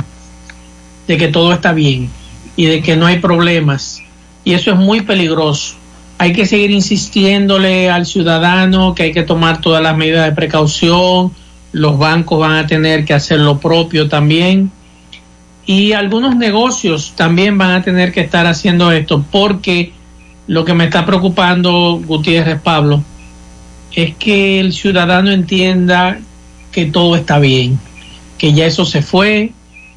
de 1.07 1.17
que 1.17 1.27
todo 1.27 1.53
está 1.53 1.73
bien 1.73 2.09
y 2.55 2.65
de 2.65 2.81
que 2.81 2.95
no 2.95 3.05
hay 3.05 3.19
problemas. 3.19 4.01
Y 4.43 4.53
eso 4.53 4.71
es 4.71 4.77
muy 4.77 5.01
peligroso. 5.01 5.75
Hay 6.17 6.33
que 6.33 6.45
seguir 6.45 6.71
insistiéndole 6.71 7.89
al 7.89 8.05
ciudadano 8.05 8.95
que 8.95 9.03
hay 9.03 9.11
que 9.11 9.23
tomar 9.23 9.61
todas 9.61 9.81
las 9.81 9.97
medidas 9.97 10.25
de 10.25 10.31
precaución. 10.31 11.31
Los 11.73 11.97
bancos 11.97 12.39
van 12.39 12.55
a 12.55 12.67
tener 12.67 13.03
que 13.03 13.13
hacer 13.13 13.39
lo 13.39 13.59
propio 13.59 14.07
también. 14.07 14.71
Y 15.65 15.91
algunos 15.91 16.35
negocios 16.35 17.13
también 17.15 17.57
van 17.57 17.71
a 17.71 17.83
tener 17.83 18.11
que 18.11 18.21
estar 18.21 18.47
haciendo 18.47 18.91
esto 18.91 19.25
porque 19.29 19.91
lo 20.47 20.65
que 20.65 20.73
me 20.73 20.85
está 20.85 21.05
preocupando, 21.05 22.01
Gutiérrez 22.05 22.59
Pablo, 22.61 23.03
es 23.95 24.15
que 24.15 24.59
el 24.59 24.73
ciudadano 24.73 25.31
entienda 25.31 26.19
que 26.71 26.85
todo 26.85 27.15
está 27.15 27.39
bien, 27.39 27.79
que 28.37 28.53
ya 28.53 28.65
eso 28.65 28.85
se 28.85 29.01
fue, 29.01 29.51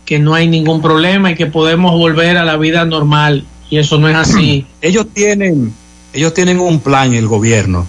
que 0.05 0.19
no 0.19 0.35
hay 0.35 0.47
ningún 0.49 0.81
problema 0.83 1.33
y 1.33 1.35
que 1.35 1.47
podemos 1.47 1.93
volver 1.93 2.37
a 2.37 2.45
la 2.45 2.57
vida 2.57 2.85
normal. 2.85 3.45
Y 3.69 3.79
eso 3.79 3.99
no 3.99 4.09
es 4.09 4.17
así. 4.17 4.65
Ellos 4.81 5.07
tienen, 5.13 5.73
ellos 6.13 6.33
tienen 6.33 6.61
un 6.61 6.79
plan, 6.79 7.13
el 7.13 7.27
gobierno, 7.27 7.87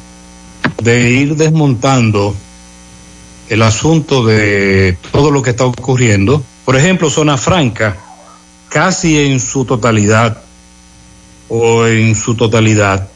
de 0.82 1.12
ir 1.12 1.36
desmontando 1.36 2.36
el 3.50 3.62
asunto 3.62 4.26
de 4.26 4.98
todo 5.12 5.32
lo 5.32 5.42
que 5.42 5.52
está 5.52 5.66
ocurriendo. 5.66 6.44
Por 6.66 6.76
ejemplo, 6.76 7.10
Zona 7.10 7.38
Franca, 7.38 7.98
casi 8.70 9.18
en 9.18 9.40
su 9.40 9.66
totalidad 9.66 10.42
o 11.50 11.86
en 11.88 12.16
su 12.16 12.36
totalidad, 12.36 13.08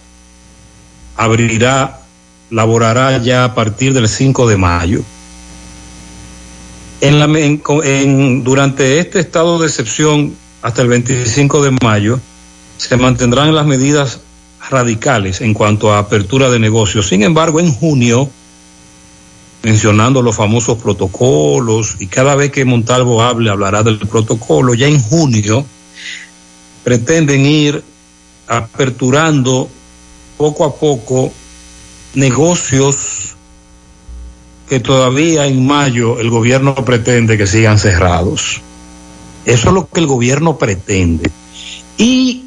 abrirá, 1.17 2.01
laborará 2.49 3.17
ya 3.17 3.43
a 3.43 3.55
partir 3.55 3.93
del 3.93 4.07
5 4.07 4.47
de 4.47 4.57
mayo. 4.57 5.01
En 7.01 7.19
la, 7.19 7.25
en, 7.25 8.43
durante 8.43 8.99
este 8.99 9.19
estado 9.19 9.59
de 9.59 9.67
excepción 9.67 10.35
hasta 10.61 10.83
el 10.83 10.87
25 10.87 11.63
de 11.63 11.71
mayo 11.81 12.19
se 12.77 12.95
mantendrán 12.95 13.55
las 13.55 13.65
medidas 13.65 14.21
radicales 14.69 15.41
en 15.41 15.53
cuanto 15.53 15.91
a 15.91 15.99
apertura 15.99 16.49
de 16.49 16.59
negocios. 16.59 17.07
Sin 17.07 17.23
embargo, 17.23 17.59
en 17.59 17.71
junio, 17.71 18.29
mencionando 19.63 20.21
los 20.21 20.35
famosos 20.35 20.77
protocolos, 20.77 21.97
y 21.99 22.07
cada 22.07 22.35
vez 22.35 22.51
que 22.51 22.65
Montalvo 22.65 23.21
hable, 23.21 23.49
hablará 23.49 23.83
del 23.83 23.99
protocolo, 23.99 24.73
ya 24.73 24.87
en 24.87 25.01
junio 25.01 25.65
pretenden 26.83 27.45
ir 27.45 27.83
aperturando 28.47 29.69
poco 30.37 30.65
a 30.65 30.75
poco 30.75 31.31
negocios 32.15 33.35
que 34.67 34.79
todavía 34.79 35.45
en 35.45 35.65
mayo 35.65 36.19
el 36.19 36.29
gobierno 36.29 36.73
pretende 36.75 37.37
que 37.37 37.45
sigan 37.45 37.77
cerrados. 37.77 38.61
Eso 39.45 39.67
es 39.67 39.73
lo 39.73 39.87
que 39.87 39.99
el 39.99 40.07
gobierno 40.07 40.57
pretende. 40.57 41.29
Y 41.97 42.45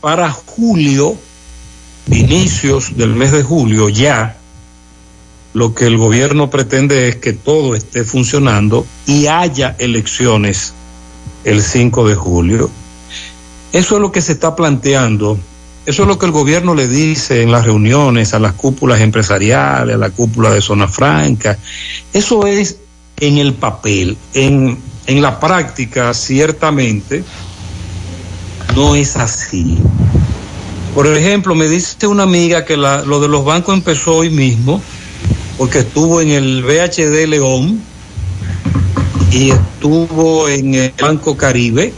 para 0.00 0.30
julio, 0.32 1.16
inicios 2.10 2.96
del 2.96 3.14
mes 3.14 3.32
de 3.32 3.42
julio, 3.42 3.88
ya 3.88 4.38
lo 5.54 5.74
que 5.74 5.86
el 5.86 5.96
gobierno 5.98 6.50
pretende 6.50 7.08
es 7.08 7.16
que 7.16 7.32
todo 7.32 7.74
esté 7.74 8.04
funcionando 8.04 8.86
y 9.06 9.26
haya 9.26 9.76
elecciones 9.78 10.72
el 11.44 11.62
5 11.62 12.08
de 12.08 12.14
julio. 12.14 12.70
Eso 13.72 13.96
es 13.96 14.00
lo 14.00 14.12
que 14.12 14.20
se 14.20 14.32
está 14.32 14.54
planteando. 14.56 15.38
Eso 15.84 16.02
es 16.02 16.08
lo 16.08 16.18
que 16.18 16.26
el 16.26 16.32
gobierno 16.32 16.74
le 16.74 16.86
dice 16.86 17.42
en 17.42 17.50
las 17.50 17.64
reuniones 17.64 18.34
a 18.34 18.38
las 18.38 18.52
cúpulas 18.52 19.00
empresariales, 19.00 19.96
a 19.96 19.98
la 19.98 20.10
cúpula 20.10 20.50
de 20.50 20.60
zona 20.60 20.88
franca. 20.88 21.58
Eso 22.12 22.46
es 22.46 22.78
en 23.18 23.38
el 23.38 23.54
papel. 23.54 24.16
En, 24.34 24.78
en 25.06 25.22
la 25.22 25.40
práctica, 25.40 26.14
ciertamente, 26.14 27.24
no 28.76 28.94
es 28.94 29.16
así. 29.16 29.78
Por 30.94 31.06
ejemplo, 31.06 31.54
me 31.54 31.68
dice 31.68 32.06
una 32.06 32.24
amiga 32.24 32.64
que 32.64 32.76
la, 32.76 33.02
lo 33.02 33.18
de 33.20 33.28
los 33.28 33.44
bancos 33.44 33.74
empezó 33.74 34.16
hoy 34.16 34.30
mismo, 34.30 34.82
porque 35.62 35.78
estuvo 35.78 36.20
en 36.20 36.30
el 36.30 36.64
BHD 36.64 37.28
León 37.28 37.80
y 39.30 39.50
estuvo 39.50 40.48
en 40.48 40.74
el 40.74 40.92
Banco 41.00 41.36
Caribe 41.36 41.94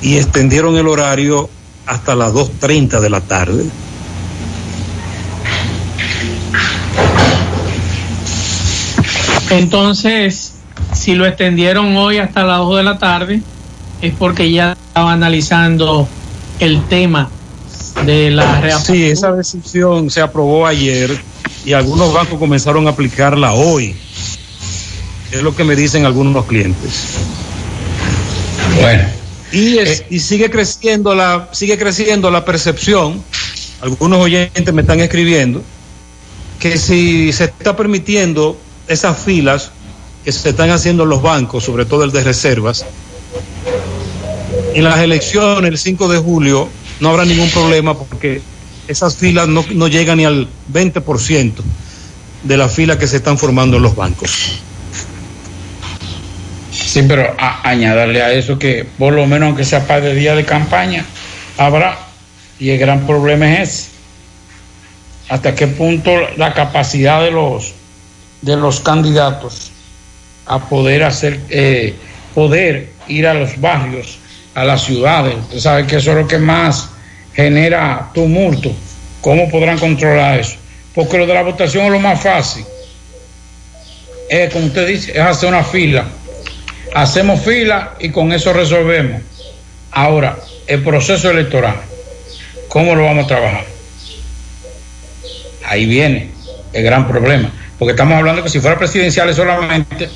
y 0.00 0.18
extendieron 0.18 0.76
el 0.76 0.86
horario 0.86 1.50
hasta 1.84 2.14
las 2.14 2.32
2.30 2.32 3.00
de 3.00 3.10
la 3.10 3.20
tarde. 3.20 3.64
Entonces, 9.50 10.52
si 10.94 11.16
lo 11.16 11.26
extendieron 11.26 11.96
hoy 11.96 12.18
hasta 12.18 12.44
las 12.44 12.58
2 12.58 12.76
de 12.76 12.82
la 12.84 12.98
tarde, 12.98 13.42
es 14.00 14.14
porque 14.14 14.52
ya 14.52 14.76
estaba 14.90 15.10
analizando 15.10 16.06
el 16.60 16.84
tema 16.84 17.28
de 18.06 18.30
la 18.30 18.60
reapertura. 18.60 18.96
Sí, 18.96 19.04
esa 19.06 19.32
decisión 19.32 20.08
se 20.08 20.20
aprobó 20.20 20.68
ayer 20.68 21.18
y 21.64 21.72
algunos 21.72 22.12
bancos 22.12 22.38
comenzaron 22.38 22.86
a 22.86 22.90
aplicarla 22.90 23.52
hoy. 23.52 23.94
Es 25.32 25.42
lo 25.42 25.54
que 25.54 25.64
me 25.64 25.76
dicen 25.76 26.06
algunos 26.06 26.46
clientes. 26.46 27.16
Bueno. 28.80 29.08
Y, 29.52 29.78
es, 29.78 30.04
y 30.10 30.20
sigue 30.20 30.50
creciendo 30.50 31.14
la 31.14 31.48
sigue 31.52 31.78
creciendo 31.78 32.30
la 32.30 32.44
percepción. 32.44 33.22
Algunos 33.80 34.18
oyentes 34.18 34.74
me 34.74 34.82
están 34.82 35.00
escribiendo 35.00 35.62
que 36.58 36.76
si 36.78 37.32
se 37.32 37.44
está 37.44 37.76
permitiendo 37.76 38.58
esas 38.88 39.18
filas 39.18 39.70
que 40.24 40.32
se 40.32 40.50
están 40.50 40.70
haciendo 40.70 41.04
en 41.04 41.10
los 41.10 41.22
bancos, 41.22 41.64
sobre 41.64 41.84
todo 41.84 42.04
el 42.04 42.10
de 42.10 42.24
reservas, 42.24 42.84
en 44.74 44.84
las 44.84 44.98
elecciones 44.98 45.70
el 45.70 45.78
5 45.78 46.08
de 46.08 46.18
julio 46.18 46.68
no 47.00 47.10
habrá 47.10 47.24
ningún 47.24 47.50
problema 47.50 47.96
porque 47.96 48.42
esas 48.88 49.16
filas 49.16 49.46
no, 49.46 49.64
no 49.74 49.86
llegan 49.86 50.18
ni 50.18 50.24
al 50.24 50.48
20% 50.72 51.52
de 52.42 52.56
las 52.56 52.72
filas 52.72 52.96
que 52.96 53.06
se 53.06 53.18
están 53.18 53.38
formando 53.38 53.76
en 53.76 53.82
los 53.82 53.94
bancos. 53.94 54.60
Sí, 56.72 57.04
pero 57.06 57.34
a, 57.38 57.68
añadirle 57.68 58.22
a 58.22 58.32
eso 58.32 58.58
que 58.58 58.86
por 58.98 59.12
lo 59.12 59.26
menos 59.26 59.48
aunque 59.48 59.64
sea 59.64 59.86
para 59.86 60.08
el 60.08 60.18
día 60.18 60.34
de 60.34 60.44
campaña, 60.44 61.04
habrá. 61.56 61.98
Y 62.58 62.70
el 62.70 62.78
gran 62.78 63.06
problema 63.06 63.62
es. 63.62 63.90
Hasta 65.28 65.54
qué 65.54 65.66
punto 65.66 66.10
la 66.38 66.54
capacidad 66.54 67.22
de 67.22 67.30
los 67.30 67.74
de 68.40 68.56
los 68.56 68.80
candidatos 68.80 69.72
a 70.46 70.58
poder 70.58 71.02
hacer 71.02 71.40
eh, 71.50 71.94
poder 72.34 72.92
ir 73.08 73.26
a 73.26 73.34
los 73.34 73.60
barrios, 73.60 74.18
a 74.54 74.64
las 74.64 74.84
ciudades. 74.84 75.36
Usted 75.36 75.58
sabe 75.58 75.86
que 75.86 75.96
eso 75.96 76.12
es 76.12 76.16
lo 76.16 76.26
que 76.26 76.38
más 76.38 76.88
genera 77.38 78.10
tumulto. 78.12 78.72
¿Cómo 79.20 79.48
podrán 79.48 79.78
controlar 79.78 80.40
eso? 80.40 80.56
Porque 80.94 81.18
lo 81.18 81.26
de 81.26 81.34
la 81.34 81.42
votación 81.42 81.86
es 81.86 81.92
lo 81.92 82.00
más 82.00 82.20
fácil. 82.20 82.64
Es, 84.28 84.52
como 84.52 84.66
usted 84.66 84.86
dice, 84.86 85.12
es 85.12 85.18
hacer 85.18 85.48
una 85.48 85.64
fila 85.64 86.04
hacemos 86.94 87.40
fila 87.40 87.94
y 87.98 88.10
con 88.10 88.32
eso 88.32 88.52
resolvemos. 88.52 89.22
Ahora, 89.90 90.38
el 90.66 90.82
proceso 90.82 91.30
electoral, 91.30 91.76
¿cómo 92.68 92.94
lo 92.94 93.04
vamos 93.04 93.24
a 93.24 93.28
trabajar? 93.28 93.64
Ahí 95.64 95.86
viene 95.86 96.30
el 96.72 96.82
gran 96.82 97.08
problema, 97.08 97.50
porque 97.78 97.92
estamos 97.92 98.18
hablando 98.18 98.42
que 98.42 98.48
si 98.48 98.60
fuera 98.60 98.78
presidenciales 98.78 99.36
solamente, 99.36 100.08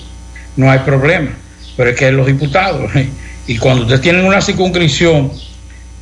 no 0.56 0.70
hay 0.70 0.80
problema, 0.80 1.30
pero 1.76 1.90
es 1.90 1.96
que 1.96 2.12
los 2.12 2.26
diputados, 2.26 2.90
y 3.46 3.56
cuando 3.58 3.82
ustedes 3.82 4.00
tienen 4.00 4.24
una 4.24 4.40
circunscripción, 4.40 5.32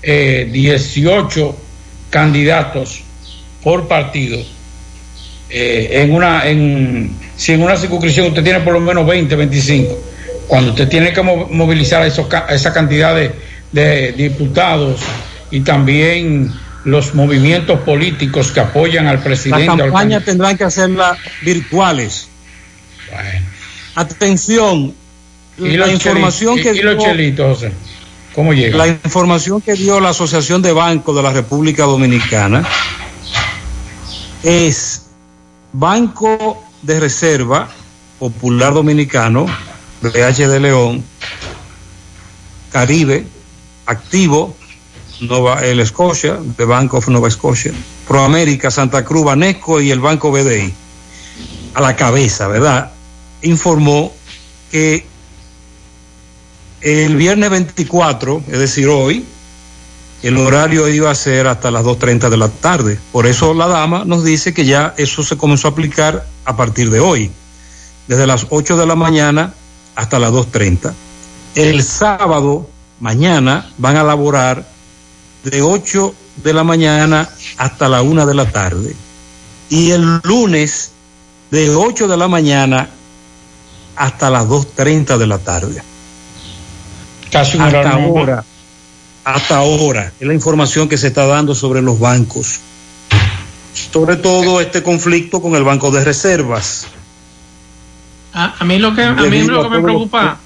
eh, 0.03 0.49
18 0.51 1.57
candidatos 2.11 3.03
por 3.63 3.89
partido, 3.89 4.39
eh, 5.51 6.03
en 6.03 6.15
una, 6.15 6.47
en, 6.49 7.11
si 7.37 7.53
en 7.53 7.63
una 7.63 7.77
circunscripción 7.77 8.29
usted 8.29 8.43
tiene 8.43 8.61
por 8.61 8.73
lo 8.73 8.81
menos 8.81 9.07
20, 9.07 9.35
25, 9.37 9.99
cuando 10.47 10.71
usted 10.71 10.89
tiene 10.89 11.13
que 11.13 11.23
movilizar 11.23 12.03
a, 12.03 12.07
esos, 12.07 12.33
a 12.33 12.55
esa 12.55 12.73
cantidad 12.73 13.15
de, 13.15 13.33
de, 13.73 14.13
diputados 14.13 15.01
y 15.51 15.61
también 15.61 16.53
los 16.85 17.15
movimientos 17.15 17.81
políticos 17.81 18.51
que 18.53 18.61
apoyan 18.61 19.07
al 19.07 19.23
presidente. 19.23 19.67
Las 19.67 19.77
campañas 19.77 20.25
tendrán 20.25 20.57
que 20.57 20.65
hacerlas 20.65 21.19
virtuales. 21.43 22.29
Bueno. 23.13 23.47
Atención, 23.97 24.95
¿Y 25.59 25.77
la 25.77 25.87
los 25.87 25.95
información 25.95 26.57
chelitos, 26.57 26.73
que 26.73 26.77
y, 26.77 26.81
y 26.81 26.83
los 26.83 27.05
chelitos, 27.05 27.59
José? 27.59 27.73
La 28.37 28.87
información 28.87 29.61
que 29.61 29.75
dio 29.75 29.99
la 29.99 30.11
Asociación 30.11 30.63
de 30.63 30.73
Bancos 30.73 31.17
de 31.17 31.23
la 31.23 31.33
República 31.33 31.85
Dominicana 31.85 32.65
es 34.43 35.07
Banco 35.73 36.63
de 36.83 37.01
Reserva 37.01 37.69
Popular 38.21 38.73
Dominicano, 38.75 39.47
BH 40.03 40.49
de 40.49 40.61
León, 40.61 41.03
Caribe, 42.71 43.27
Activo, 43.87 44.55
Nova, 45.23 45.65
el 45.65 45.85
Scotia, 45.87 46.39
de 46.41 46.65
Bank 46.65 46.95
of 46.95 47.09
Nova 47.09 47.31
Scotia, 47.31 47.73
Proamérica, 48.07 48.71
Santa 48.71 49.05
Cruz, 49.05 49.25
Banesco 49.25 49.81
y 49.81 49.91
el 49.91 50.01
Banco 50.01 50.31
BDI, 50.31 50.73
a 51.75 51.81
la 51.81 51.97
cabeza, 51.97 52.47
¿verdad? 52.47 52.93
Informó 53.43 54.13
que 54.71 55.10
el 56.81 57.17
viernes 57.17 57.51
24, 57.51 58.45
es 58.49 58.59
decir, 58.59 58.89
hoy, 58.89 59.25
el 60.23 60.37
horario 60.37 60.89
iba 60.89 61.11
a 61.11 61.15
ser 61.15 61.47
hasta 61.47 61.71
las 61.71 61.85
2.30 61.85 62.29
de 62.29 62.37
la 62.37 62.49
tarde. 62.49 62.99
Por 63.13 63.27
eso 63.27 63.55
la 63.55 63.67
dama 63.67 64.05
nos 64.05 64.25
dice 64.25 64.53
que 64.53 64.65
ya 64.65 64.95
eso 64.97 65.23
se 65.23 65.37
comenzó 65.37 65.69
a 65.69 65.71
aplicar 65.73 66.27
a 66.45 66.57
partir 66.57 66.91
de 66.91 67.01
hoy, 67.01 67.31
desde 68.07 68.27
las 68.27 68.47
8 68.51 68.77
de 68.77 68.87
la 68.87 68.97
mañana 68.97 69.55
hasta 69.95 70.19
las 70.19 70.31
2.30. 70.33 70.93
El 71.55 71.83
sábado, 71.83 72.69
mañana, 73.01 73.71
van 73.79 73.97
a 73.97 74.05
laborar 74.05 74.67
de 75.45 75.63
8 75.63 76.15
de 76.43 76.53
la 76.53 76.65
mañana 76.65 77.29
hasta 77.57 77.89
la 77.89 78.03
1 78.03 78.27
de 78.27 78.35
la 78.35 78.51
tarde. 78.51 78.95
Y 79.69 79.91
el 79.91 80.21
lunes, 80.23 80.93
de 81.51 81.75
8 81.75 82.09
de 82.09 82.17
la 82.17 82.29
mañana 82.29 82.89
hasta 83.97 84.31
las 84.31 84.47
2.30 84.47 85.19
de 85.19 85.27
la 85.27 85.39
tarde. 85.39 85.83
Casi 87.31 87.57
un 87.57 87.63
hasta 87.63 87.91
ahora, 87.91 88.45
hasta 89.25 89.57
ahora, 89.57 90.13
es 90.19 90.27
la 90.27 90.35
información 90.35 90.89
que 90.89 90.99
se 90.99 91.09
está 91.09 91.27
dando 91.27 91.55
sobre 91.55 91.83
los 91.83 91.99
bancos. 91.99 92.61
Sobre 93.93 94.17
todo 94.17 94.61
este 94.61 94.83
conflicto 94.83 95.41
con 95.41 95.55
el 95.55 95.63
Banco 95.63 95.91
de 95.91 96.05
Reservas. 96.05 96.87
A, 98.33 98.55
a 98.59 98.65
mí 98.65 98.79
lo 98.79 98.95
que 98.95 99.03
a 99.03 99.13
mí 99.13 99.43
lo 99.43 99.63
que 99.63 99.69
me 99.69 99.81
preocupa 99.81 100.39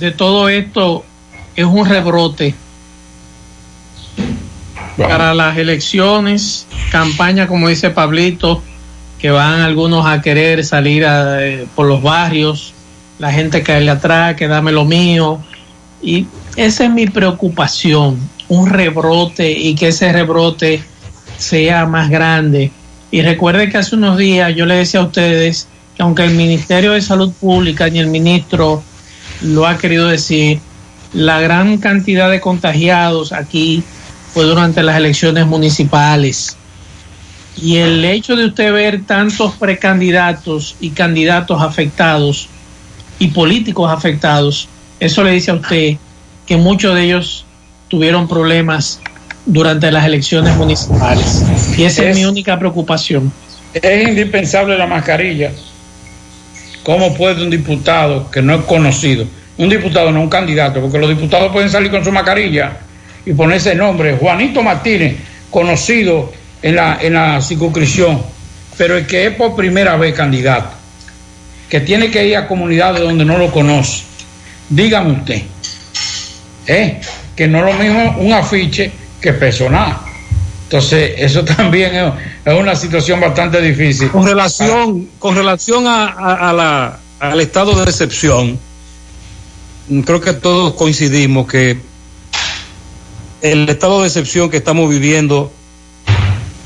de 0.00 0.10
todo 0.10 0.48
esto 0.48 1.04
es 1.54 1.64
un 1.64 1.86
rebrote 1.86 2.54
para 4.96 5.34
las 5.34 5.56
elecciones, 5.56 6.66
campaña 6.90 7.46
como 7.46 7.68
dice 7.68 7.90
Pablito, 7.90 8.62
que 9.18 9.30
van 9.30 9.60
algunos 9.60 10.06
a 10.06 10.20
querer 10.20 10.64
salir 10.64 11.04
a, 11.06 11.44
eh, 11.44 11.66
por 11.74 11.86
los 11.86 12.02
barrios, 12.02 12.74
la 13.18 13.32
gente 13.32 13.62
caerle 13.62 13.90
atrás, 13.90 14.36
que 14.36 14.48
dame 14.48 14.72
lo 14.72 14.84
mío, 14.84 15.40
y 16.02 16.26
esa 16.56 16.84
es 16.84 16.90
mi 16.90 17.06
preocupación, 17.06 18.18
un 18.48 18.68
rebrote 18.68 19.50
y 19.50 19.74
que 19.74 19.88
ese 19.88 20.12
rebrote 20.12 20.82
sea 21.38 21.86
más 21.86 22.10
grande. 22.10 22.70
Y 23.10 23.22
recuerde 23.22 23.68
que 23.68 23.78
hace 23.78 23.96
unos 23.96 24.18
días 24.18 24.54
yo 24.54 24.66
le 24.66 24.74
decía 24.74 25.00
a 25.00 25.04
ustedes 25.04 25.68
que 25.96 26.02
aunque 26.02 26.24
el 26.24 26.34
Ministerio 26.34 26.92
de 26.92 27.02
Salud 27.02 27.32
Pública 27.32 27.88
ni 27.88 27.98
el 27.98 28.08
ministro 28.08 28.82
lo 29.42 29.66
ha 29.66 29.78
querido 29.78 30.08
decir, 30.08 30.60
la 31.12 31.40
gran 31.40 31.78
cantidad 31.78 32.30
de 32.30 32.40
contagiados 32.40 33.32
aquí 33.32 33.82
fue 34.32 34.44
durante 34.44 34.82
las 34.82 34.96
elecciones 34.96 35.46
municipales. 35.46 36.56
Y 37.56 37.76
el 37.76 38.04
hecho 38.04 38.36
de 38.36 38.46
usted 38.46 38.72
ver 38.72 39.04
tantos 39.04 39.54
precandidatos 39.54 40.76
y 40.80 40.90
candidatos 40.90 41.60
afectados 41.60 42.48
y 43.18 43.28
políticos 43.28 43.90
afectados 43.92 44.68
Eso 45.00 45.22
le 45.24 45.30
dice 45.32 45.50
a 45.50 45.54
usted 45.54 45.96
que 46.46 46.56
muchos 46.56 46.94
de 46.94 47.04
ellos 47.04 47.44
tuvieron 47.88 48.26
problemas 48.28 49.00
durante 49.46 49.90
las 49.92 50.04
elecciones 50.04 50.56
municipales. 50.56 51.42
Y 51.76 51.84
esa 51.84 52.02
es, 52.04 52.10
Es- 52.10 52.16
mi 52.16 52.24
única 52.24 52.58
preocupación. 52.58 53.32
Es 53.74 54.08
indispensable 54.08 54.76
la 54.76 54.86
mascarilla. 54.86 55.52
¿Cómo 56.82 57.14
puede 57.14 57.42
un 57.42 57.50
diputado 57.50 58.30
que 58.30 58.40
no 58.42 58.54
es 58.54 58.64
conocido, 58.64 59.26
un 59.58 59.68
diputado 59.68 60.10
no 60.10 60.20
un 60.22 60.28
candidato, 60.30 60.80
porque 60.80 60.98
los 60.98 61.08
diputados 61.08 61.52
pueden 61.52 61.68
salir 61.70 61.90
con 61.90 62.04
su 62.04 62.10
mascarilla 62.10 62.78
y 63.26 63.32
ponerse 63.34 63.72
el 63.72 63.78
nombre, 63.78 64.16
Juanito 64.16 64.62
Martínez, 64.62 65.16
conocido 65.50 66.32
en 66.62 66.76
la, 66.76 66.98
en 67.00 67.12
la 67.14 67.40
circunscripción, 67.42 68.22
pero 68.76 68.96
el 68.96 69.06
que 69.06 69.26
es 69.26 69.34
por 69.34 69.54
primera 69.54 69.96
vez 69.96 70.14
candidato, 70.14 70.70
que 71.68 71.80
tiene 71.80 72.10
que 72.10 72.26
ir 72.26 72.36
a 72.36 72.48
comunidades 72.48 73.02
donde 73.02 73.24
no 73.24 73.38
lo 73.38 73.50
conoce, 73.52 74.02
dígame 74.68 75.12
usted, 75.12 75.42
¿eh? 76.66 77.00
que 77.36 77.46
no 77.46 77.58
es 77.66 77.74
lo 77.74 77.82
mismo 77.82 78.16
un 78.18 78.32
afiche 78.32 78.90
que 79.20 79.32
personal. 79.32 79.98
Entonces, 80.64 81.12
eso 81.18 81.44
también 81.56 81.94
es, 82.44 82.54
una 82.54 82.74
situación 82.74 83.20
bastante 83.20 83.60
difícil. 83.60 84.10
Con 84.10 84.26
relación, 84.26 85.08
con 85.18 85.34
relación 85.34 85.86
a, 85.86 86.06
a- 86.08 86.52
la, 86.52 86.98
al 87.20 87.40
estado 87.40 87.74
de 87.74 87.84
excepción, 87.84 88.58
creo 90.04 90.20
que 90.20 90.32
todos 90.34 90.74
coincidimos 90.74 91.46
que 91.46 91.78
el 93.40 93.68
estado 93.68 94.00
de 94.02 94.08
excepción 94.08 94.50
que 94.50 94.56
estamos 94.56 94.90
viviendo 94.90 95.52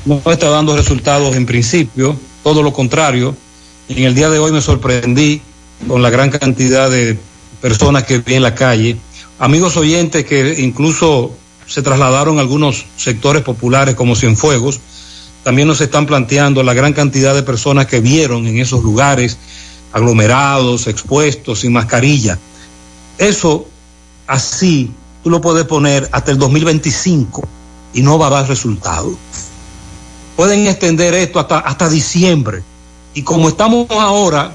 no 0.05 0.21
está 0.31 0.49
dando 0.49 0.75
resultados 0.75 1.35
en 1.35 1.45
principio, 1.45 2.17
todo 2.43 2.61
lo 2.63 2.73
contrario. 2.73 3.35
En 3.89 4.05
el 4.05 4.15
día 4.15 4.29
de 4.29 4.39
hoy 4.39 4.53
me 4.53 4.61
sorprendí 4.61 5.41
con 5.89 6.01
la 6.01 6.09
gran 6.09 6.29
cantidad 6.29 6.89
de 6.89 7.19
personas 7.59 8.03
que 8.03 8.19
vi 8.19 8.35
en 8.35 8.43
la 8.43 8.55
calle, 8.55 8.95
amigos 9.39 9.75
oyentes 9.75 10.25
que 10.25 10.61
incluso 10.61 11.35
se 11.67 11.81
trasladaron 11.81 12.37
a 12.37 12.41
algunos 12.41 12.85
sectores 12.95 13.43
populares 13.43 13.95
como 13.95 14.15
Cienfuegos, 14.15 14.79
también 15.43 15.67
nos 15.67 15.81
están 15.81 16.05
planteando 16.05 16.63
la 16.63 16.73
gran 16.73 16.93
cantidad 16.93 17.35
de 17.35 17.43
personas 17.43 17.87
que 17.87 17.99
vieron 17.99 18.47
en 18.47 18.57
esos 18.57 18.83
lugares 18.83 19.37
aglomerados, 19.91 20.87
expuestos, 20.87 21.59
sin 21.59 21.73
mascarilla. 21.73 22.39
Eso 23.17 23.67
así 24.27 24.91
tú 25.23 25.29
lo 25.29 25.41
puedes 25.41 25.65
poner 25.65 26.07
hasta 26.13 26.31
el 26.31 26.37
2025 26.37 27.45
y 27.93 28.01
no 28.01 28.17
va 28.17 28.27
a 28.27 28.29
dar 28.29 28.47
resultado. 28.47 29.13
Pueden 30.37 30.67
extender 30.67 31.13
esto 31.15 31.39
hasta, 31.41 31.59
hasta 31.59 31.89
diciembre 31.89 32.63
y 33.13 33.21
como 33.23 33.49
estamos 33.49 33.87
ahora, 33.91 34.51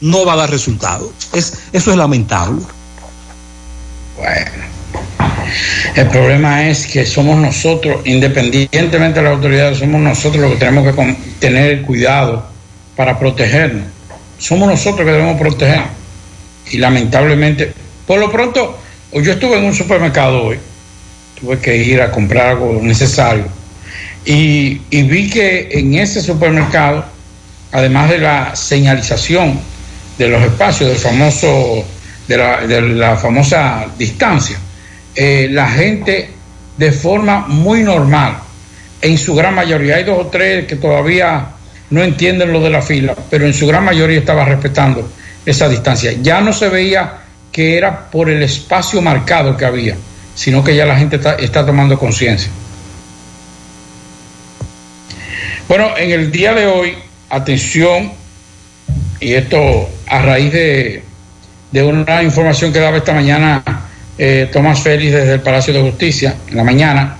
no 0.00 0.24
va 0.24 0.34
a 0.34 0.36
dar 0.36 0.50
resultado. 0.50 1.12
Es, 1.32 1.54
eso 1.72 1.90
es 1.90 1.96
lamentable. 1.96 2.62
Bueno, 4.16 4.50
el 5.94 6.06
problema 6.08 6.68
es 6.68 6.86
que 6.86 7.06
somos 7.06 7.38
nosotros, 7.38 8.02
independientemente 8.04 9.20
de 9.20 9.22
las 9.22 9.34
autoridades, 9.34 9.78
somos 9.78 10.00
nosotros 10.00 10.42
los 10.42 10.52
que 10.52 10.58
tenemos 10.58 10.94
que 10.94 11.16
tener 11.38 11.82
cuidado 11.82 12.46
para 12.96 13.18
protegernos. 13.18 13.84
Somos 14.38 14.68
nosotros 14.68 15.06
que 15.06 15.12
debemos 15.12 15.38
proteger. 15.38 15.82
Y 16.70 16.78
lamentablemente, 16.78 17.72
por 18.06 18.18
lo 18.18 18.30
pronto, 18.30 18.78
yo 19.12 19.32
estuve 19.32 19.58
en 19.58 19.64
un 19.64 19.74
supermercado 19.74 20.44
hoy, 20.44 20.58
tuve 21.40 21.58
que 21.58 21.76
ir 21.76 22.02
a 22.02 22.10
comprar 22.10 22.48
algo 22.48 22.78
necesario, 22.82 23.46
y 24.24 24.78
vi 24.90 25.30
que 25.30 25.68
en 25.72 25.94
ese 25.94 26.20
supermercado, 26.20 27.06
además 27.72 28.10
de 28.10 28.18
la 28.18 28.56
señalización 28.56 29.60
de 30.18 30.28
los 30.28 30.42
espacios, 30.42 30.90
del 30.90 30.98
famoso, 30.98 31.84
de 32.26 32.80
la, 32.96 33.16
famosa 33.16 33.86
distancia, 33.96 34.58
eh, 35.14 35.48
la 35.50 35.68
gente 35.68 36.30
de 36.76 36.92
forma 36.92 37.46
muy 37.46 37.82
normal, 37.82 38.38
en 39.00 39.16
su 39.18 39.34
gran 39.34 39.54
mayoría, 39.54 39.96
hay 39.96 40.04
dos 40.04 40.18
o 40.18 40.26
tres 40.26 40.66
que 40.66 40.76
todavía 40.76 41.48
no 41.90 42.02
entienden 42.02 42.52
lo 42.52 42.60
de 42.60 42.70
la 42.70 42.82
fila, 42.82 43.14
pero 43.30 43.46
en 43.46 43.54
su 43.54 43.66
gran 43.66 43.84
mayoría 43.84 44.18
estaba 44.18 44.44
respetando 44.44 45.08
esa 45.46 45.68
distancia. 45.68 46.12
Ya 46.20 46.40
no 46.40 46.52
se 46.52 46.68
veía 46.68 47.20
que 47.52 47.76
era 47.76 48.10
por 48.10 48.28
el 48.28 48.42
espacio 48.42 49.00
marcado 49.00 49.56
que 49.56 49.64
había, 49.64 49.96
sino 50.34 50.62
que 50.62 50.74
ya 50.76 50.84
la 50.84 50.98
gente 50.98 51.16
está, 51.16 51.34
está 51.34 51.64
tomando 51.64 51.98
conciencia. 51.98 52.50
Bueno, 55.68 55.96
en 55.96 56.10
el 56.10 56.30
día 56.32 56.54
de 56.54 56.66
hoy, 56.66 56.96
atención, 57.30 58.12
y 59.20 59.32
esto 59.34 59.88
a 60.06 60.22
raíz 60.22 60.52
de, 60.52 61.02
de 61.72 61.82
una 61.82 62.22
información 62.22 62.72
que 62.72 62.78
daba 62.78 62.96
esta 62.98 63.12
mañana 63.12 63.62
eh, 64.16 64.48
Tomás 64.52 64.80
Félix 64.80 65.12
desde 65.12 65.34
el 65.34 65.40
Palacio 65.40 65.72
de 65.74 65.80
Justicia, 65.82 66.34
en 66.48 66.56
la 66.56 66.64
mañana, 66.64 67.16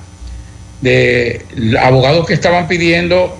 de 0.80 1.44
abogados 1.80 2.26
que 2.26 2.34
estaban 2.34 2.68
pidiendo 2.68 3.36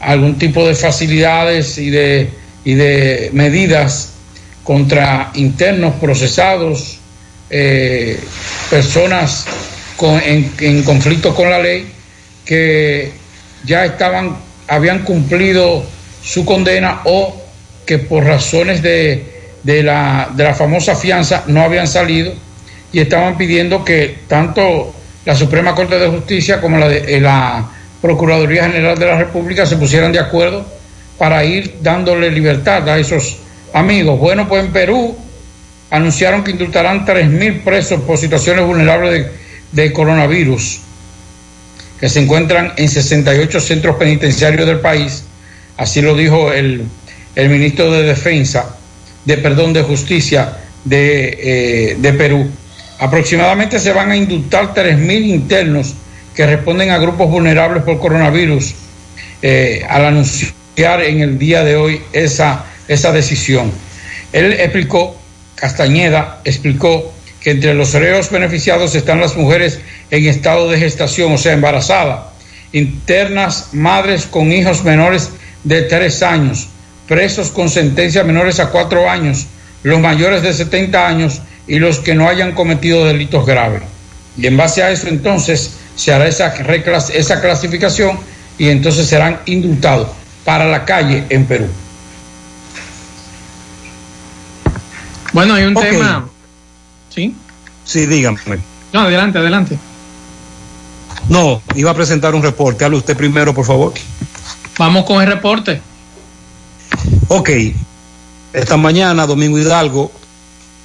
algún 0.00 0.36
tipo 0.38 0.66
de 0.66 0.74
facilidades 0.74 1.78
y 1.78 1.90
de, 1.90 2.28
y 2.64 2.74
de 2.74 3.30
medidas 3.32 4.10
contra 4.64 5.30
internos 5.34 5.94
procesados, 6.00 6.98
eh, 7.50 8.18
personas 8.70 9.44
con- 9.96 10.20
en, 10.24 10.52
en 10.60 10.82
conflicto 10.82 11.34
con 11.34 11.50
la 11.50 11.58
ley 11.60 11.86
que 12.44 13.12
ya 13.64 13.84
estaban, 13.84 14.36
habían 14.68 15.00
cumplido 15.04 15.84
su 16.22 16.44
condena 16.44 17.00
o 17.04 17.36
que 17.84 17.98
por 17.98 18.24
razones 18.24 18.82
de, 18.82 19.24
de 19.62 19.82
la, 19.82 20.30
de 20.34 20.44
la 20.44 20.54
famosa 20.54 20.94
fianza 20.94 21.44
no 21.46 21.62
habían 21.62 21.86
salido 21.86 22.32
y 22.92 23.00
estaban 23.00 23.36
pidiendo 23.36 23.84
que 23.84 24.18
tanto 24.28 24.94
la 25.24 25.34
Suprema 25.34 25.74
Corte 25.74 25.98
de 25.98 26.08
Justicia 26.08 26.60
como 26.60 26.78
la, 26.78 26.88
de, 26.88 27.16
eh, 27.16 27.20
la 27.20 27.68
Procuraduría 28.00 28.64
General 28.64 28.98
de 28.98 29.06
la 29.06 29.16
República 29.16 29.64
se 29.64 29.76
pusieran 29.76 30.12
de 30.12 30.18
acuerdo 30.18 30.66
para 31.18 31.44
ir 31.44 31.76
dándole 31.80 32.30
libertad 32.30 32.88
a 32.88 32.98
esos 32.98 33.38
amigos. 33.72 34.18
Bueno, 34.18 34.48
pues 34.48 34.64
en 34.64 34.72
Perú 34.72 35.16
anunciaron 35.90 36.42
que 36.42 36.50
indultarán 36.50 37.06
3.000 37.06 37.62
presos 37.62 38.00
por 38.02 38.18
situaciones 38.18 38.64
vulnerables 38.66 39.12
de, 39.12 39.32
de 39.84 39.92
coronavirus 39.92 40.80
que 42.00 42.08
se 42.08 42.20
encuentran 42.20 42.72
en 42.76 42.88
68 42.88 43.60
centros 43.60 43.96
penitenciarios 43.96 44.66
del 44.66 44.80
país. 44.80 45.22
Así 45.76 46.02
lo 46.02 46.14
dijo 46.14 46.52
el, 46.52 46.86
ministro 47.36 47.90
de 47.90 48.02
Defensa, 48.02 48.76
de 49.24 49.38
perdón, 49.38 49.72
de 49.72 49.82
Justicia 49.82 50.58
de, 50.84 51.96
eh, 52.02 52.12
Perú. 52.16 52.48
Aproximadamente 52.98 53.78
se 53.78 53.92
van 53.92 54.10
a 54.10 54.16
indultar 54.16 54.74
3.000 54.74 55.26
internos 55.26 55.94
que 56.34 56.46
responden 56.46 56.90
a 56.90 56.98
grupos 56.98 57.30
vulnerables 57.30 57.82
por 57.82 57.98
coronavirus 57.98 58.74
eh, 59.42 59.84
al 59.88 60.06
anunciar 60.06 61.02
en 61.02 61.20
el 61.20 61.38
día 61.38 61.64
de 61.64 61.76
hoy 61.76 62.00
esa, 62.12 62.64
esa 62.88 63.12
decisión. 63.12 63.72
Él 64.32 64.52
explicó, 64.52 65.16
Castañeda 65.56 66.40
explicó 66.44 67.12
que 67.40 67.50
entre 67.50 67.74
los 67.74 67.92
reos 67.92 68.30
beneficiados 68.30 68.94
están 68.94 69.20
las 69.20 69.36
mujeres 69.36 69.80
en 70.10 70.26
estado 70.26 70.70
de 70.70 70.78
gestación, 70.78 71.32
o 71.32 71.38
sea, 71.38 71.52
embarazadas, 71.52 72.26
internas, 72.72 73.70
madres 73.72 74.26
con 74.26 74.52
hijos 74.52 74.84
menores 74.84 75.30
de 75.64 75.82
tres 75.82 76.22
años, 76.22 76.68
presos 77.08 77.50
con 77.50 77.68
sentencias 77.68 78.24
menores 78.26 78.60
a 78.60 78.70
cuatro 78.70 79.08
años, 79.08 79.46
los 79.82 80.00
mayores 80.00 80.42
de 80.42 80.52
70 80.52 81.06
años 81.06 81.40
y 81.66 81.78
los 81.78 81.98
que 81.98 82.14
no 82.14 82.28
hayan 82.28 82.52
cometido 82.52 83.04
delitos 83.04 83.44
graves. 83.46 83.82
Y 84.36 84.46
en 84.46 84.56
base 84.56 84.82
a 84.82 84.90
eso 84.90 85.08
entonces 85.08 85.72
se 85.96 86.12
hará 86.12 86.26
esa, 86.26 86.54
reclas- 86.56 87.10
esa 87.10 87.40
clasificación 87.40 88.18
y 88.58 88.68
entonces 88.68 89.06
serán 89.06 89.40
indultados 89.46 90.08
para 90.44 90.66
la 90.66 90.84
calle 90.84 91.24
en 91.28 91.44
Perú. 91.46 91.66
Bueno, 95.32 95.54
hay 95.54 95.64
un 95.64 95.74
tema. 95.74 96.28
¿Sí? 97.14 97.34
Sí, 97.84 98.06
dígame. 98.06 98.38
No, 98.92 99.00
adelante, 99.00 99.38
adelante. 99.38 99.78
No, 101.28 101.62
iba 101.74 101.90
a 101.90 101.94
presentar 101.94 102.34
un 102.34 102.42
reporte. 102.42 102.84
Hable 102.84 102.98
usted 102.98 103.16
primero, 103.16 103.54
por 103.54 103.64
favor. 103.64 103.92
Vamos 104.82 105.04
con 105.04 105.22
el 105.22 105.28
reporte. 105.28 105.80
Ok, 107.28 107.50
esta 108.52 108.76
mañana 108.76 109.28
Domingo 109.28 109.56
Hidalgo 109.56 110.10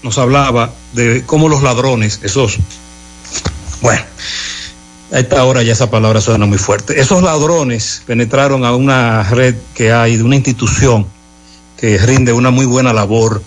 nos 0.03 0.19
hablaba 0.19 0.71
de 0.93 1.23
cómo 1.25 1.49
los 1.49 1.63
ladrones, 1.63 2.19
esos, 2.21 2.59
bueno, 3.81 4.03
a 5.11 5.17
esta 5.17 5.43
hora 5.45 5.63
ya 5.63 5.73
esa 5.73 5.89
palabra 5.89 6.21
suena 6.21 6.45
muy 6.45 6.59
fuerte, 6.59 7.01
esos 7.01 7.23
ladrones 7.23 8.03
penetraron 8.05 8.65
a 8.65 8.75
una 8.75 9.23
red 9.23 9.55
que 9.73 9.91
hay 9.91 10.15
de 10.15 10.21
una 10.21 10.35
institución 10.35 11.07
que 11.75 11.97
rinde 11.97 12.33
una 12.33 12.51
muy 12.51 12.67
buena 12.67 12.93
labor, 12.93 13.41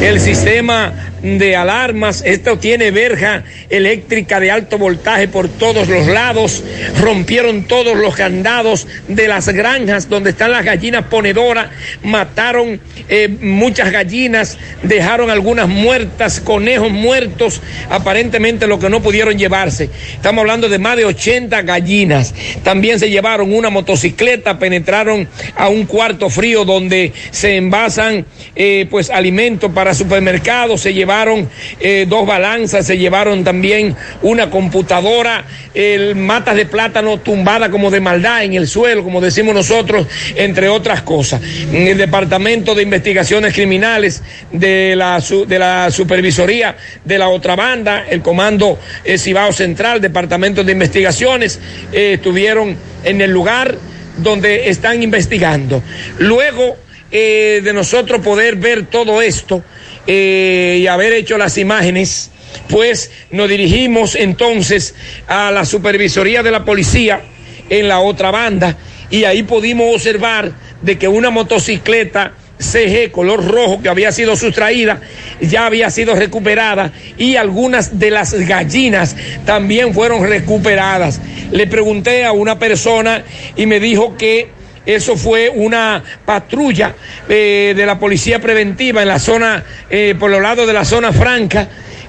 el 0.01 0.19
sistema 0.19 1.10
de 1.21 1.55
alarmas, 1.55 2.23
esto 2.25 2.57
tiene 2.57 2.91
verja 2.91 3.43
eléctrica 3.69 4.39
de 4.39 4.51
alto 4.51 4.77
voltaje 4.77 5.27
por 5.27 5.49
todos 5.49 5.87
los 5.87 6.07
lados, 6.07 6.63
rompieron 6.99 7.65
todos 7.65 7.95
los 7.97 8.15
candados 8.15 8.87
de 9.07 9.27
las 9.27 9.47
granjas 9.49 10.09
donde 10.09 10.31
están 10.31 10.51
las 10.51 10.65
gallinas 10.65 11.05
ponedoras, 11.05 11.69
mataron 12.03 12.79
eh, 13.07 13.27
muchas 13.27 13.91
gallinas, 13.91 14.57
dejaron 14.83 15.29
algunas 15.29 15.67
muertas, 15.67 16.39
conejos 16.39 16.91
muertos, 16.91 17.61
aparentemente 17.89 18.67
lo 18.67 18.79
que 18.79 18.89
no 18.89 19.01
pudieron 19.01 19.37
llevarse. 19.37 19.89
Estamos 20.13 20.41
hablando 20.41 20.69
de 20.69 20.79
más 20.79 20.97
de 20.97 21.05
80 21.05 21.61
gallinas. 21.61 22.33
También 22.63 22.99
se 22.99 23.09
llevaron 23.09 23.53
una 23.53 23.69
motocicleta, 23.69 24.59
penetraron 24.59 25.27
a 25.55 25.69
un 25.69 25.85
cuarto 25.85 26.29
frío 26.29 26.65
donde 26.65 27.13
se 27.31 27.57
envasan 27.57 28.25
eh, 28.55 28.87
pues 28.89 29.09
alimentos 29.09 29.71
para 29.71 29.93
supermercados, 29.93 30.81
se 30.81 30.93
llevaron 31.11 31.49
eh, 31.81 32.05
dos 32.07 32.25
balanzas, 32.25 32.87
se 32.87 32.97
llevaron 32.97 33.43
también 33.43 33.97
una 34.21 34.49
computadora, 34.49 35.43
el 35.73 36.15
matas 36.15 36.55
de 36.55 36.65
plátano 36.65 37.17
tumbada 37.17 37.69
como 37.69 37.91
de 37.91 37.99
maldad 37.99 38.45
en 38.45 38.53
el 38.53 38.65
suelo, 38.65 39.03
como 39.03 39.19
decimos 39.19 39.53
nosotros, 39.53 40.07
entre 40.35 40.69
otras 40.69 41.01
cosas. 41.01 41.41
En 41.69 41.85
el 41.85 41.97
Departamento 41.97 42.73
de 42.73 42.83
Investigaciones 42.83 43.53
Criminales 43.53 44.23
de 44.53 44.95
la, 44.95 45.21
de 45.47 45.59
la 45.59 45.91
Supervisoría 45.91 46.77
de 47.03 47.17
la 47.17 47.27
otra 47.27 47.57
banda, 47.57 48.05
el 48.09 48.21
Comando 48.21 48.79
eh, 49.03 49.17
Cibao 49.17 49.51
Central, 49.51 49.99
Departamento 49.99 50.63
de 50.63 50.71
Investigaciones, 50.71 51.59
eh, 51.91 52.13
estuvieron 52.13 52.77
en 53.03 53.19
el 53.19 53.31
lugar 53.31 53.75
donde 54.15 54.69
están 54.69 55.03
investigando. 55.03 55.83
Luego 56.19 56.77
eh, 57.11 57.61
de 57.63 57.73
nosotros 57.73 58.21
poder 58.21 58.55
ver 58.55 58.87
todo 58.87 59.21
esto, 59.21 59.63
eh, 60.07 60.79
y 60.81 60.87
haber 60.87 61.13
hecho 61.13 61.37
las 61.37 61.57
imágenes, 61.57 62.31
pues 62.69 63.11
nos 63.29 63.49
dirigimos 63.49 64.15
entonces 64.15 64.95
a 65.27 65.51
la 65.51 65.65
supervisoría 65.65 66.41
de 66.41 66.51
la 66.51 66.65
policía 66.65 67.21
en 67.69 67.87
la 67.87 67.99
otra 67.99 68.31
banda 68.31 68.77
y 69.09 69.25
ahí 69.25 69.43
pudimos 69.43 69.93
observar 69.95 70.51
de 70.81 70.97
que 70.97 71.07
una 71.07 71.29
motocicleta 71.29 72.33
CG 72.57 73.11
color 73.11 73.45
rojo 73.45 73.81
que 73.81 73.89
había 73.89 74.11
sido 74.11 74.35
sustraída 74.35 75.01
ya 75.39 75.65
había 75.65 75.89
sido 75.89 76.15
recuperada 76.15 76.91
y 77.17 77.35
algunas 77.35 77.99
de 77.99 78.11
las 78.11 78.33
gallinas 78.33 79.15
también 79.45 79.93
fueron 79.93 80.27
recuperadas. 80.27 81.19
Le 81.51 81.67
pregunté 81.67 82.25
a 82.25 82.31
una 82.31 82.59
persona 82.59 83.23
y 83.55 83.65
me 83.65 83.79
dijo 83.79 84.15
que 84.17 84.49
eso 84.85 85.15
fue 85.15 85.49
una 85.49 86.03
patrulla 86.25 86.95
eh, 87.29 87.73
de 87.75 87.85
la 87.85 87.99
policía 87.99 88.39
preventiva 88.39 89.01
en 89.01 89.07
la 89.07 89.19
zona, 89.19 89.63
eh, 89.89 90.15
por 90.19 90.31
los 90.31 90.41
lados 90.41 90.65
de 90.65 90.73
la 90.73 90.85
zona 90.85 91.11
franca, 91.11 91.67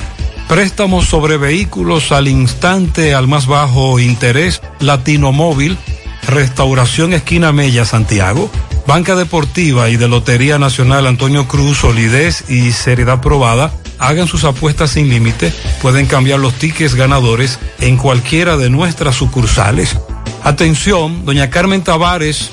Préstamos 0.49 1.07
sobre 1.07 1.39
vehículos 1.39 2.13
al 2.13 2.29
instante 2.29 3.15
al 3.15 3.27
más 3.27 3.47
bajo 3.47 3.99
interés. 3.99 4.61
Latino 4.81 5.33
Móvil 5.33 5.79
Restauración 6.29 7.15
Esquina 7.15 7.53
Mella, 7.53 7.87
Santiago. 7.87 8.51
Banca 8.87 9.17
Deportiva 9.17 9.89
y 9.91 9.97
de 9.97 10.09
Lotería 10.09 10.59
Nacional 10.59 11.07
Antonio 11.07 11.49
Cruz, 11.49 11.79
solidez 11.79 12.45
y 12.49 12.73
seriedad 12.73 13.21
probada. 13.21 13.73
Hagan 13.99 14.29
sus 14.29 14.45
apuestas 14.45 14.91
sin 14.91 15.09
límite. 15.09 15.53
Pueden 15.83 16.07
cambiar 16.07 16.39
los 16.39 16.55
tickets 16.55 16.95
ganadores 16.95 17.59
en 17.81 17.97
cualquiera 17.97 18.57
de 18.57 18.71
nuestras 18.71 19.17
sucursales. 19.17 19.97
Atención, 20.45 21.25
doña 21.25 21.51
Carmen 21.51 21.83
Tavares 21.83 22.51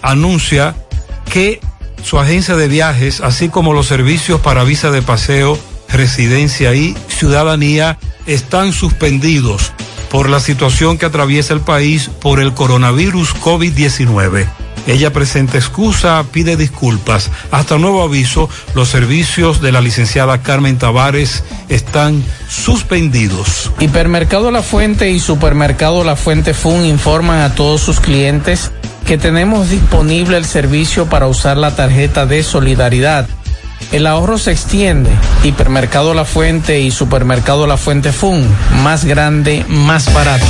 anuncia 0.00 0.74
que 1.30 1.60
su 2.02 2.18
agencia 2.18 2.56
de 2.56 2.68
viajes, 2.68 3.20
así 3.20 3.48
como 3.48 3.72
los 3.72 3.86
servicios 3.86 4.40
para 4.40 4.64
visa 4.64 4.90
de 4.90 5.02
paseo, 5.02 5.58
residencia 5.88 6.74
y 6.74 6.96
ciudadanía 7.08 7.98
están 8.26 8.72
suspendidos 8.72 9.72
por 10.12 10.28
la 10.28 10.40
situación 10.40 10.98
que 10.98 11.06
atraviesa 11.06 11.54
el 11.54 11.62
país 11.62 12.10
por 12.20 12.38
el 12.38 12.52
coronavirus 12.52 13.34
COVID-19. 13.36 14.46
Ella 14.86 15.10
presenta 15.10 15.56
excusa, 15.56 16.22
pide 16.30 16.58
disculpas. 16.58 17.30
Hasta 17.50 17.78
nuevo 17.78 18.02
aviso, 18.02 18.50
los 18.74 18.90
servicios 18.90 19.62
de 19.62 19.72
la 19.72 19.80
licenciada 19.80 20.42
Carmen 20.42 20.76
Tavares 20.76 21.44
están 21.70 22.22
suspendidos. 22.46 23.72
Hipermercado 23.80 24.50
La 24.50 24.62
Fuente 24.62 25.10
y 25.10 25.18
Supermercado 25.18 26.04
La 26.04 26.16
Fuente 26.16 26.52
Fun 26.52 26.84
informan 26.84 27.40
a 27.40 27.54
todos 27.54 27.80
sus 27.80 27.98
clientes 27.98 28.70
que 29.06 29.16
tenemos 29.16 29.70
disponible 29.70 30.36
el 30.36 30.44
servicio 30.44 31.06
para 31.06 31.26
usar 31.26 31.56
la 31.56 31.74
tarjeta 31.74 32.26
de 32.26 32.42
solidaridad. 32.42 33.28
El 33.90 34.06
ahorro 34.06 34.38
se 34.38 34.52
extiende. 34.52 35.10
Hipermercado 35.42 36.14
La 36.14 36.24
Fuente 36.24 36.80
y 36.80 36.90
Supermercado 36.90 37.66
La 37.66 37.76
Fuente 37.76 38.12
Fun. 38.12 38.46
Más 38.82 39.04
grande, 39.04 39.64
más 39.68 40.12
barato. 40.12 40.46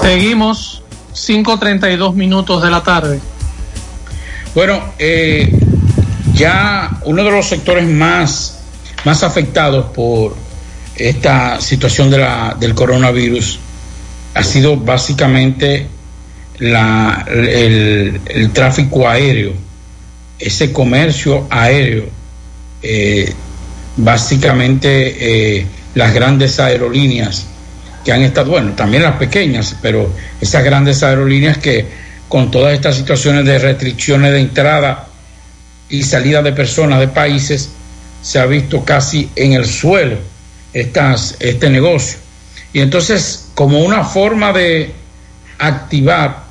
Seguimos 0.00 0.82
5.32 1.14 2.14
minutos 2.14 2.62
de 2.62 2.70
la 2.70 2.82
tarde. 2.82 3.20
Bueno, 4.54 4.80
eh, 4.98 5.58
ya 6.34 7.00
uno 7.04 7.24
de 7.24 7.30
los 7.30 7.46
sectores 7.46 7.88
más, 7.88 8.58
más 9.04 9.22
afectados 9.22 9.86
por 9.86 10.36
esta 10.96 11.60
situación 11.60 12.10
de 12.10 12.18
la, 12.18 12.56
del 12.58 12.74
coronavirus 12.74 13.58
ha 14.34 14.42
sido 14.42 14.76
básicamente 14.76 15.88
la, 16.70 17.26
el, 17.28 18.20
el 18.26 18.50
tráfico 18.52 19.08
aéreo, 19.08 19.52
ese 20.38 20.72
comercio 20.72 21.46
aéreo, 21.50 22.06
eh, 22.82 23.32
básicamente 23.96 25.58
eh, 25.58 25.66
las 25.94 26.12
grandes 26.14 26.58
aerolíneas 26.58 27.46
que 28.04 28.12
han 28.12 28.22
estado, 28.22 28.50
bueno, 28.50 28.72
también 28.72 29.02
las 29.02 29.16
pequeñas, 29.16 29.76
pero 29.80 30.12
esas 30.40 30.64
grandes 30.64 31.02
aerolíneas 31.02 31.58
que 31.58 31.86
con 32.28 32.50
todas 32.50 32.74
estas 32.74 32.96
situaciones 32.96 33.44
de 33.44 33.58
restricciones 33.58 34.32
de 34.32 34.40
entrada 34.40 35.08
y 35.88 36.02
salida 36.02 36.42
de 36.42 36.52
personas 36.52 37.00
de 37.00 37.08
países, 37.08 37.70
se 38.22 38.38
ha 38.38 38.46
visto 38.46 38.84
casi 38.84 39.30
en 39.36 39.52
el 39.52 39.66
suelo 39.66 40.16
estas, 40.72 41.36
este 41.40 41.68
negocio. 41.68 42.18
Y 42.72 42.80
entonces, 42.80 43.48
como 43.54 43.80
una 43.80 44.02
forma 44.02 44.52
de 44.52 44.92
activar 45.58 46.43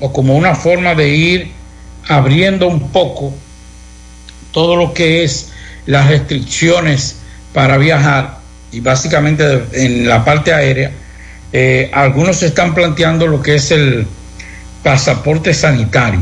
o 0.00 0.12
como 0.12 0.36
una 0.36 0.54
forma 0.54 0.94
de 0.94 1.08
ir 1.08 1.52
abriendo 2.08 2.66
un 2.68 2.90
poco 2.90 3.32
todo 4.52 4.76
lo 4.76 4.94
que 4.94 5.24
es 5.24 5.50
las 5.86 6.08
restricciones 6.08 7.16
para 7.52 7.78
viajar, 7.78 8.38
y 8.72 8.80
básicamente 8.80 9.64
en 9.72 10.08
la 10.08 10.24
parte 10.24 10.52
aérea, 10.52 10.92
eh, 11.52 11.90
algunos 11.94 12.42
están 12.42 12.74
planteando 12.74 13.26
lo 13.26 13.42
que 13.42 13.54
es 13.54 13.70
el 13.70 14.06
pasaporte 14.82 15.54
sanitario. 15.54 16.20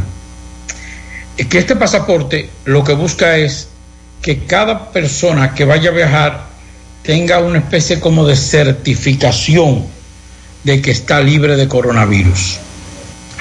Es 1.36 1.46
que 1.46 1.58
este 1.58 1.74
pasaporte 1.74 2.50
lo 2.64 2.84
que 2.84 2.94
busca 2.94 3.36
es 3.36 3.68
que 4.22 4.44
cada 4.44 4.90
persona 4.90 5.54
que 5.54 5.64
vaya 5.64 5.90
a 5.90 5.92
viajar 5.92 6.46
tenga 7.02 7.40
una 7.40 7.58
especie 7.58 8.00
como 8.00 8.26
de 8.26 8.36
certificación 8.36 9.84
de 10.62 10.80
que 10.80 10.90
está 10.90 11.20
libre 11.20 11.56
de 11.56 11.68
coronavirus. 11.68 12.58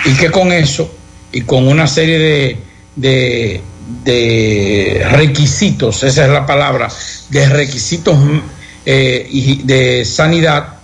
Y 0.05 0.13
que 0.13 0.29
con 0.31 0.51
eso 0.51 0.93
y 1.31 1.41
con 1.41 1.67
una 1.67 1.87
serie 1.87 2.57
de, 2.95 3.61
de, 4.03 5.07
requisitos, 5.11 6.03
esa 6.03 6.25
es 6.25 6.31
la 6.31 6.45
palabra, 6.45 6.89
de 7.29 7.49
requisitos 7.49 8.17
eh, 8.85 9.27
y 9.29 9.63
de 9.63 10.05
sanidad, 10.05 10.75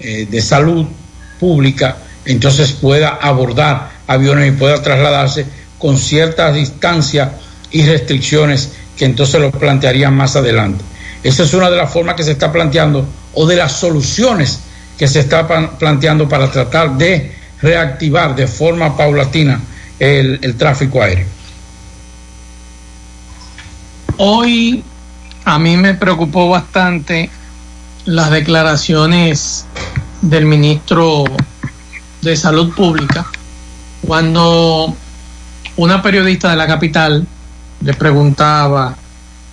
eh, 0.00 0.26
de 0.30 0.42
salud 0.42 0.86
pública, 1.40 1.96
entonces 2.24 2.72
pueda 2.72 3.18
abordar 3.20 3.90
aviones 4.06 4.48
y 4.48 4.56
pueda 4.56 4.82
trasladarse 4.82 5.46
con 5.78 5.98
ciertas 5.98 6.54
distancias 6.54 7.30
y 7.70 7.84
restricciones 7.86 8.70
que 8.96 9.04
entonces 9.04 9.40
lo 9.40 9.50
plantearían 9.50 10.14
más 10.14 10.36
adelante. 10.36 10.84
Esa 11.22 11.42
es 11.42 11.54
una 11.54 11.70
de 11.70 11.76
las 11.76 11.90
formas 11.90 12.14
que 12.16 12.24
se 12.24 12.32
está 12.32 12.52
planteando 12.52 13.06
o 13.34 13.46
de 13.46 13.56
las 13.56 13.72
soluciones 13.72 14.60
que 14.98 15.06
se 15.06 15.20
está 15.20 15.46
planteando 15.78 16.28
para 16.28 16.50
tratar 16.50 16.96
de 16.96 17.35
reactivar 17.60 18.34
de 18.34 18.46
forma 18.46 18.96
paulatina 18.96 19.60
el, 19.98 20.38
el 20.42 20.56
tráfico 20.56 21.02
aéreo. 21.02 21.26
Hoy 24.18 24.82
a 25.44 25.58
mí 25.58 25.76
me 25.76 25.94
preocupó 25.94 26.48
bastante 26.48 27.30
las 28.04 28.30
declaraciones 28.30 29.66
del 30.22 30.46
ministro 30.46 31.24
de 32.22 32.36
Salud 32.36 32.74
Pública 32.74 33.26
cuando 34.06 34.94
una 35.76 36.02
periodista 36.02 36.50
de 36.50 36.56
la 36.56 36.66
capital 36.66 37.26
le 37.80 37.94
preguntaba, 37.94 38.96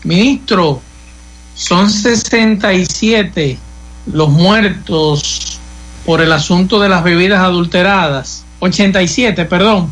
ministro, 0.04 0.82
son 1.56 1.90
67 1.90 3.58
los 4.08 4.30
muertos 4.30 5.60
por 6.06 6.22
el 6.22 6.32
asunto 6.32 6.80
de 6.80 6.90
las 6.90 7.04
bebidas 7.04 7.40
adulteradas, 7.40 8.46
87, 8.60 9.46
perdón. 9.46 9.92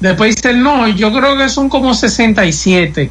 Después 0.00 0.36
dice, 0.36 0.54
no, 0.54 0.88
yo 0.88 1.12
creo 1.12 1.36
que 1.36 1.48
son 1.48 1.68
como 1.68 1.94
67 1.94 3.10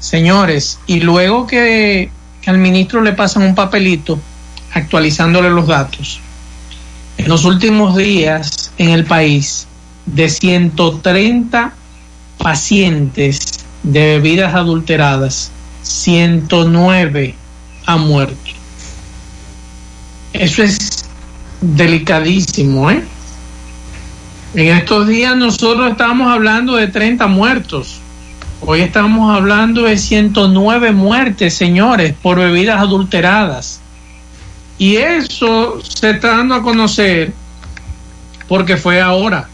señores, 0.00 0.78
y 0.86 1.00
luego 1.00 1.46
que, 1.46 2.10
que 2.40 2.50
al 2.50 2.58
ministro 2.58 3.00
le 3.02 3.12
pasan 3.12 3.42
un 3.42 3.54
papelito 3.54 4.18
actualizándole 4.72 5.50
los 5.50 5.66
datos, 5.66 6.20
en 7.16 7.28
los 7.28 7.44
últimos 7.44 7.96
días 7.96 8.70
en 8.78 8.90
el 8.90 9.04
país, 9.04 9.66
de 10.06 10.28
130 10.28 11.72
pacientes 12.38 13.64
de 13.82 14.00
bebidas 14.18 14.54
adulteradas, 14.54 15.50
109 15.82 17.34
han 17.86 18.00
muerto. 18.00 18.50
Eso 20.32 20.62
es 20.62 20.87
delicadísimo, 21.60 22.90
¿eh? 22.90 23.02
En 24.54 24.76
estos 24.76 25.06
días 25.06 25.36
nosotros 25.36 25.90
estamos 25.90 26.32
hablando 26.32 26.76
de 26.76 26.88
30 26.88 27.26
muertos. 27.26 28.00
Hoy 28.60 28.80
estamos 28.80 29.36
hablando 29.36 29.82
de 29.82 29.98
109 29.98 30.92
muertes, 30.92 31.54
señores, 31.54 32.14
por 32.20 32.38
bebidas 32.38 32.80
adulteradas. 32.80 33.80
Y 34.78 34.96
eso 34.96 35.80
se 35.82 36.10
está 36.10 36.36
dando 36.38 36.54
a 36.54 36.62
conocer 36.62 37.32
porque 38.48 38.76
fue 38.76 39.00
ahora, 39.00 39.48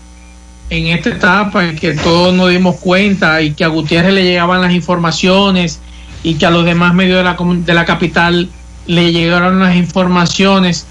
en 0.71 0.87
esta 0.87 1.11
etapa 1.11 1.65
en 1.65 1.77
que 1.77 1.95
todos 1.95 2.33
nos 2.33 2.51
dimos 2.51 2.77
cuenta 2.77 3.43
y 3.43 3.53
que 3.53 3.65
a 3.65 3.69
Gutiérrez 3.69 4.15
le 4.15 4.23
llegaban 4.23 4.63
las 4.63 4.73
informaciones 4.73 5.81
y 6.23 6.35
que 6.35 6.47
a 6.47 6.51
los 6.51 6.65
demás 6.65 6.95
medios 6.95 7.19
de 7.19 7.25
la, 7.25 7.37
de 7.39 7.75
la 7.75 7.85
capital 7.85 8.49
le 8.87 9.13
llegaron 9.13 9.61
las 9.61 9.77
informaciones, 9.77 10.87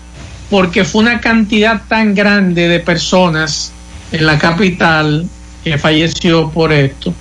porque 0.54 0.86
fue 0.86 1.02
una 1.02 1.20
cantidad 1.20 1.82
tan 1.88 2.14
grande 2.14 2.68
de 2.68 2.80
personas 2.80 3.72
en 4.12 4.24
la 4.28 4.38
capital 4.38 5.28
que 5.64 5.80
falleció 5.80 6.52
por 6.52 6.72
esto 6.72 7.12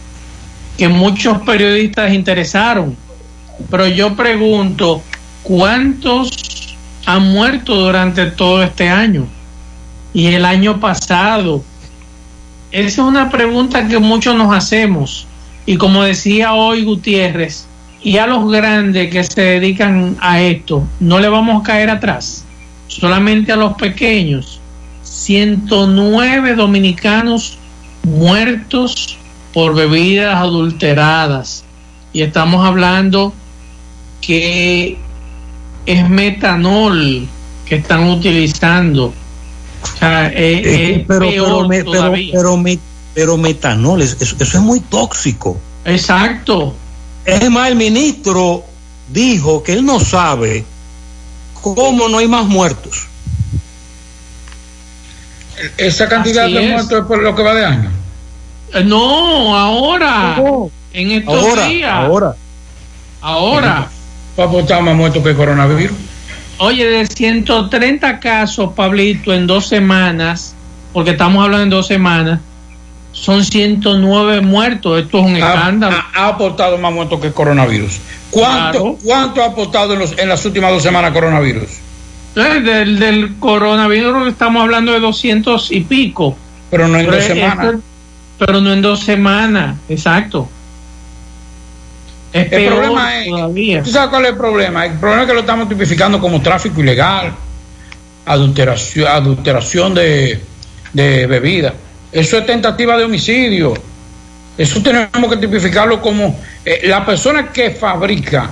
que 0.77 0.87
muchos 0.89 1.41
periodistas 1.41 2.13
interesaron. 2.13 2.95
Pero 3.71 3.87
yo 3.89 4.15
pregunto, 4.17 5.03
¿cuántos 5.43 6.77
han 7.07 7.33
muerto 7.33 7.75
durante 7.75 8.27
todo 8.27 8.63
este 8.63 8.91
año? 8.91 9.27
Y 10.13 10.27
el 10.27 10.45
año 10.45 10.79
pasado. 10.79 11.65
Esa 12.71 12.87
es 12.87 12.99
una 12.99 13.31
pregunta 13.31 13.89
que 13.89 13.99
muchos 13.99 14.37
nos 14.37 14.55
hacemos. 14.55 15.27
Y 15.65 15.79
como 15.79 16.03
decía 16.03 16.53
hoy 16.53 16.85
Gutiérrez, 16.85 17.67
y 18.03 18.19
a 18.19 18.27
los 18.27 18.47
grandes 18.53 19.11
que 19.11 19.25
se 19.25 19.41
dedican 19.41 20.19
a 20.21 20.43
esto, 20.43 20.87
no 21.01 21.19
le 21.19 21.31
vamos 21.31 21.63
a 21.63 21.65
caer 21.65 21.89
atrás. 21.89 22.45
Solamente 23.01 23.53
a 23.53 23.57
los 23.57 23.75
pequeños. 23.75 24.61
109 25.03 26.55
dominicanos 26.55 27.57
muertos 28.03 29.17
por 29.53 29.75
bebidas 29.75 30.37
adulteradas. 30.37 31.65
Y 32.13 32.23
estamos 32.23 32.65
hablando 32.67 33.33
que 34.21 34.99
es 35.87 36.09
metanol 36.09 37.27
que 37.67 37.77
están 37.77 38.09
utilizando. 38.11 39.07
O 39.83 39.99
sea, 39.99 40.29
es, 40.29 40.67
es 40.67 41.07
pero, 41.07 41.21
peor 41.21 41.67
pero, 41.69 42.13
pero, 42.33 42.63
pero 43.15 43.37
metanol, 43.37 44.03
eso, 44.03 44.17
eso 44.21 44.45
es 44.45 44.55
muy 44.61 44.81
tóxico. 44.81 45.59
Exacto. 45.85 46.75
Es 47.25 47.51
más, 47.51 47.69
el 47.69 47.77
ministro 47.77 48.65
dijo 49.13 49.63
que 49.63 49.73
él 49.73 49.85
no 49.85 50.01
sabe 50.01 50.65
cómo 51.63 52.09
no 52.09 52.19
hay 52.19 52.29
más 52.29 52.47
muertos. 52.47 53.07
Esa 55.77 56.09
cantidad 56.09 56.45
Así 56.45 56.55
de 56.55 56.65
es. 56.65 56.71
muertos 56.73 57.01
es 57.01 57.07
por 57.07 57.23
lo 57.23 57.35
que 57.35 57.43
va 57.43 57.55
de 57.55 57.65
año. 57.65 57.91
Eh, 58.75 58.85
No, 58.85 59.57
ahora. 59.57 60.37
En 60.93 61.11
estos 61.11 61.35
Ahora, 61.35 61.67
días. 61.67 61.91
ahora. 61.93 62.35
Ahora. 63.21 63.89
Papo 64.37 64.61
está 64.61 64.81
más 64.81 64.95
muerto 64.95 65.23
que 65.23 65.31
el 65.31 65.37
coronavirus. 65.37 65.97
Oye, 66.59 66.85
de 66.87 67.07
130 67.07 68.21
casos, 68.21 68.73
Pablito, 68.75 69.33
en 69.33 69.47
dos 69.47 69.67
semanas, 69.69 70.55
porque 70.93 71.11
estamos 71.11 71.43
hablando 71.45 71.65
en 71.65 71.71
dos 71.71 71.87
semanas, 71.87 72.41
son 73.23 73.45
109 73.45 74.41
muertos. 74.41 75.01
Esto 75.01 75.19
es 75.21 75.25
un 75.27 75.37
escándalo. 75.37 75.95
ha- 75.97 76.25
ha 76.25 76.29
aportado 76.29 76.77
más 76.79 76.93
muertos 76.93 77.21
que 77.21 77.29
el 77.29 77.33
coronavirus. 77.33 78.01
¿Cuánto, 78.33 78.99
¿cuánto 79.05 79.43
ha 79.43 79.47
aportado 79.47 79.93
en, 79.93 80.01
los- 80.01 80.19
en 80.19 80.29
las 80.29 80.45
últimas 80.45 80.73
dos 80.73 80.83
semanas 80.83 81.13
coronavirus? 81.13 81.69
Eh, 82.35 82.61
Del, 82.61 82.99
del 82.99 83.37
coronavirus 83.39 84.27
estamos 84.29 84.61
hablando 84.63 84.91
de 84.93 84.99
200 84.99 85.71
y 85.71 85.83
pico. 85.83 86.37
Pero 86.69 86.89
no 86.89 86.99
en 86.99 87.07
dos 87.07 87.15
es- 87.17 87.27
semanas. 87.27 87.75
pero 88.39 88.61
no 88.61 88.73
en 88.73 88.83
dos 88.83 89.01
semanas, 89.01 89.77
exacto. 89.89 90.49
Es 92.33 92.45
El 92.45 92.49
peor 92.51 92.75
problema 92.75 93.19
es, 93.21 93.29
todavía. 93.29 93.83
¿tú 93.85 93.91
sabes 93.91 94.09
cuál 94.11 94.25
es 94.25 94.31
el 94.31 94.37
problema? 94.37 94.87
El 94.87 94.93
problema 94.95 95.23
es 95.23 95.29
que 95.29 95.35
lo 95.35 95.41
estamos 95.41 95.69
tipificando 95.69 96.19
como 96.19 96.41
tráfico 96.43 96.81
ilegal, 96.81 97.35
adulteración, 98.27 99.07
adulteración 99.07 99.95
de, 99.95 100.43
de 100.93 101.27
bebida. 101.27 101.75
Eso 102.13 102.39
es 102.39 102.47
tentativa 102.47 102.97
de 102.97 103.05
homicidio. 103.05 103.75
Eso 104.59 104.83
tenemos 104.83 105.31
que 105.31 105.37
tipificarlo 105.39 106.01
como 106.01 106.39
eh, 106.65 106.83
la 106.85 107.05
persona 107.07 107.51
que 107.51 107.71
fabrica 107.71 108.51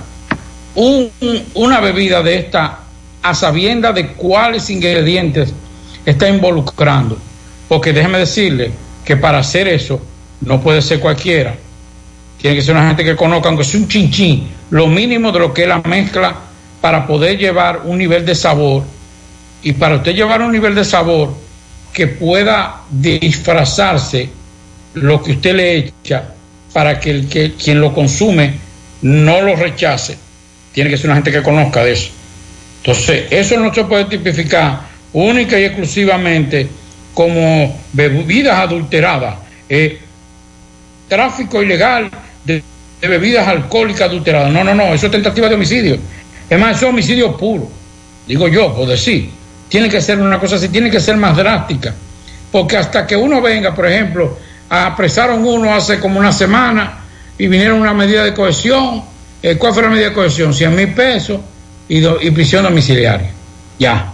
un- 0.75 1.11
una 1.53 1.79
bebida 1.79 2.23
de 2.23 2.35
esta 2.37 2.79
a 3.21 3.35
sabienda 3.35 3.91
de 3.91 4.13
cuáles 4.13 4.69
ingredientes 4.71 5.53
está 6.05 6.27
involucrando. 6.27 7.17
Porque 7.67 7.93
déjeme 7.93 8.17
decirle 8.17 8.71
que 9.05 9.15
para 9.15 9.39
hacer 9.39 9.67
eso 9.67 10.01
no 10.41 10.59
puede 10.59 10.81
ser 10.81 10.99
cualquiera. 10.99 11.55
Tiene 12.41 12.55
que 12.55 12.63
ser 12.63 12.75
una 12.75 12.87
gente 12.87 13.03
que 13.03 13.15
conozca, 13.15 13.49
aunque 13.49 13.63
sea 13.63 13.79
un 13.79 13.87
chinchín, 13.87 14.49
lo 14.71 14.87
mínimo 14.87 15.31
de 15.31 15.39
lo 15.39 15.53
que 15.53 15.61
es 15.63 15.67
la 15.67 15.79
mezcla 15.81 16.33
para 16.81 17.05
poder 17.05 17.37
llevar 17.37 17.81
un 17.85 17.99
nivel 17.99 18.25
de 18.25 18.33
sabor. 18.33 18.83
Y 19.61 19.73
para 19.73 19.97
usted 19.97 20.13
llevar 20.15 20.41
un 20.41 20.51
nivel 20.51 20.73
de 20.73 20.83
sabor 20.83 21.35
que 21.93 22.07
pueda 22.07 22.81
disfrazarse 22.89 24.29
lo 24.93 25.21
que 25.21 25.31
usted 25.33 25.55
le 25.55 25.77
echa 25.77 26.33
para 26.73 26.99
que, 26.99 27.11
el, 27.11 27.27
que 27.27 27.53
quien 27.53 27.79
lo 27.81 27.93
consume 27.93 28.53
no 29.01 29.41
lo 29.41 29.55
rechace. 29.55 30.17
Tiene 30.71 30.89
que 30.89 30.97
ser 30.97 31.07
una 31.07 31.15
gente 31.15 31.31
que 31.31 31.41
conozca 31.41 31.83
de 31.83 31.93
eso. 31.93 32.09
Entonces, 32.77 33.25
eso 33.29 33.57
no 33.57 33.73
se 33.73 33.83
puede 33.83 34.05
tipificar 34.05 34.81
única 35.13 35.59
y 35.59 35.65
exclusivamente 35.65 36.67
como 37.13 37.79
bebidas 37.93 38.57
adulteradas. 38.59 39.35
Eh, 39.67 39.99
tráfico 41.07 41.61
ilegal 41.61 42.09
de, 42.45 42.63
de 43.01 43.07
bebidas 43.07 43.47
alcohólicas 43.47 44.03
adulteradas. 44.03 44.51
No, 44.51 44.63
no, 44.63 44.73
no, 44.73 44.93
eso 44.93 45.07
es 45.07 45.11
tentativa 45.11 45.49
de 45.49 45.55
homicidio. 45.55 45.97
Es 46.49 46.59
más, 46.59 46.77
eso 46.77 46.85
es 46.85 46.91
homicidio 46.91 47.35
puro. 47.35 47.69
Digo 48.27 48.47
yo, 48.47 48.73
por 48.73 48.87
decir. 48.87 49.40
Tiene 49.71 49.87
que 49.87 50.01
ser 50.01 50.19
una 50.19 50.37
cosa 50.37 50.57
así, 50.57 50.67
tiene 50.67 50.91
que 50.91 50.99
ser 50.99 51.15
más 51.15 51.35
drástica. 51.37 51.95
Porque 52.51 52.75
hasta 52.75 53.07
que 53.07 53.15
uno 53.15 53.41
venga, 53.41 53.73
por 53.73 53.87
ejemplo, 53.87 54.37
apresaron 54.69 55.45
uno 55.45 55.73
hace 55.73 55.97
como 55.97 56.19
una 56.19 56.33
semana 56.33 56.99
y 57.37 57.47
vinieron 57.47 57.79
una 57.79 57.93
medida 57.93 58.25
de 58.25 58.33
cohesión. 58.33 59.01
Eh, 59.41 59.55
¿Cuál 59.57 59.73
fue 59.73 59.83
la 59.83 59.89
medida 59.89 60.09
de 60.09 60.13
cohesión? 60.13 60.53
100 60.53 60.75
mil 60.75 60.93
pesos 60.93 61.39
y, 61.87 62.01
do- 62.01 62.19
y 62.21 62.29
prisión 62.31 62.63
domiciliaria. 62.65 63.31
Ya. 63.79 64.11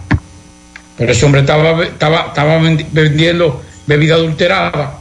Pero 0.96 1.10
ese 1.12 1.26
hombre 1.26 1.40
estaba, 1.40 1.82
estaba, 1.82 2.26
estaba 2.28 2.58
vendi- 2.60 2.86
vendiendo 2.92 3.60
bebida 3.86 4.14
adulterada. 4.14 5.00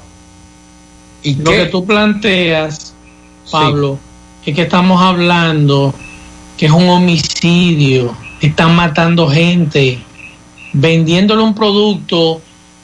¿Y 1.22 1.36
Lo 1.36 1.52
qué? 1.52 1.58
que 1.58 1.66
tú 1.68 1.86
planteas, 1.86 2.94
Pablo, 3.52 4.00
es 4.44 4.56
que 4.56 4.64
estamos 4.64 5.00
hablando 5.02 5.94
que 6.58 6.66
es 6.66 6.72
un 6.72 6.90
homicidio, 6.90 8.18
están 8.42 8.76
matando 8.76 9.28
gente, 9.30 10.00
vendiéndole 10.80 11.42
un 11.42 11.56
producto 11.56 12.42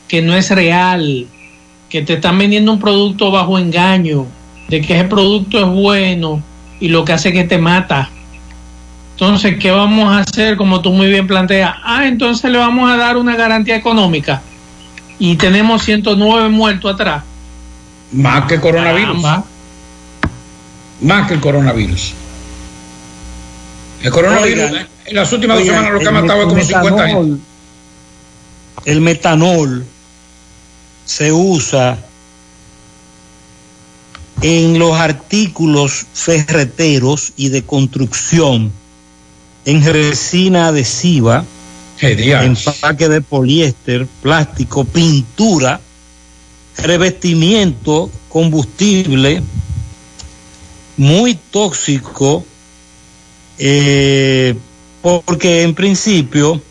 que 0.07 0.21
no 0.21 0.35
es 0.35 0.49
real, 0.49 1.27
que 1.89 2.01
te 2.01 2.13
están 2.13 2.37
vendiendo 2.37 2.71
un 2.71 2.79
producto 2.79 3.31
bajo 3.31 3.57
engaño, 3.59 4.25
de 4.67 4.81
que 4.81 4.95
ese 4.95 5.05
producto 5.05 5.59
es 5.59 5.67
bueno 5.67 6.41
y 6.79 6.87
lo 6.89 7.05
que 7.05 7.13
hace 7.13 7.29
es 7.29 7.35
que 7.35 7.43
te 7.43 7.57
mata. 7.57 8.09
Entonces, 9.11 9.57
¿qué 9.59 9.69
vamos 9.69 10.11
a 10.11 10.19
hacer? 10.19 10.57
Como 10.57 10.81
tú 10.81 10.91
muy 10.91 11.07
bien 11.07 11.27
planteas, 11.27 11.75
ah, 11.83 12.07
entonces 12.07 12.49
le 12.49 12.57
vamos 12.57 12.89
a 12.91 12.97
dar 12.97 13.15
una 13.15 13.35
garantía 13.35 13.75
económica 13.75 14.41
y 15.19 15.35
tenemos 15.35 15.83
109 15.83 16.49
muertos 16.49 16.93
atrás. 16.93 17.23
Más 18.11 18.45
que 18.45 18.55
el 18.55 18.61
coronavirus. 18.61 19.21
Más 21.01 21.27
que 21.27 21.35
el 21.35 21.39
coronavirus. 21.39 22.13
El 24.01 24.11
coronavirus, 24.11 24.71
en 25.05 25.15
las 25.15 25.31
últimas 25.31 25.57
dos 25.59 25.67
semanas 25.67 25.91
lo 25.93 25.99
que 25.99 26.07
ha 26.07 26.11
matado 26.11 26.41
es 26.41 26.47
como 26.47 26.59
metanol- 26.59 26.65
50 26.65 27.07
gente. 27.07 27.52
El 28.85 29.01
metanol 29.01 29.85
se 31.05 31.31
usa 31.31 31.97
en 34.41 34.77
los 34.77 34.93
artículos 34.99 36.05
ferreteros 36.13 37.33
y 37.37 37.49
de 37.49 37.63
construcción, 37.63 38.71
en 39.65 39.85
resina 39.85 40.67
adhesiva, 40.67 41.45
empaque 42.01 43.07
de 43.07 43.21
poliéster, 43.21 44.05
plástico, 44.21 44.83
pintura, 44.83 45.79
revestimiento, 46.77 48.11
combustible, 48.27 49.41
muy 50.97 51.35
tóxico, 51.35 52.45
eh, 53.57 54.55
porque 55.01 55.61
en 55.61 55.73
principio 55.73 56.61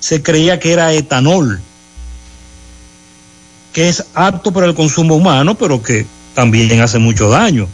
se 0.00 0.22
creía 0.22 0.60
que 0.60 0.72
era 0.72 0.92
etanol, 0.92 1.60
que 3.72 3.88
es 3.88 4.04
apto 4.14 4.52
para 4.52 4.66
el 4.66 4.74
consumo 4.74 5.16
humano, 5.16 5.56
pero 5.56 5.82
que 5.82 6.06
también 6.34 6.80
hace 6.80 6.98
mucho 6.98 7.28
daño. 7.28 7.68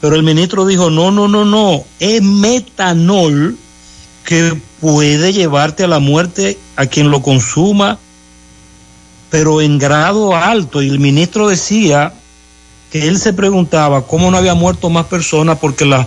Pero 0.00 0.16
el 0.16 0.22
ministro 0.22 0.66
dijo, 0.66 0.90
no, 0.90 1.10
no, 1.10 1.28
no, 1.28 1.44
no, 1.44 1.84
es 1.98 2.22
metanol 2.22 3.56
que 4.24 4.58
puede 4.80 5.32
llevarte 5.32 5.84
a 5.84 5.88
la 5.88 5.98
muerte 5.98 6.58
a 6.76 6.86
quien 6.86 7.10
lo 7.10 7.20
consuma, 7.20 7.98
pero 9.28 9.60
en 9.60 9.78
grado 9.78 10.34
alto. 10.34 10.82
Y 10.82 10.88
el 10.88 10.98
ministro 10.98 11.48
decía 11.48 12.14
que 12.90 13.08
él 13.08 13.18
se 13.18 13.32
preguntaba 13.32 14.06
cómo 14.06 14.30
no 14.30 14.38
había 14.38 14.54
muerto 14.54 14.88
más 14.88 15.06
personas 15.06 15.58
porque 15.58 15.84
los 15.84 16.06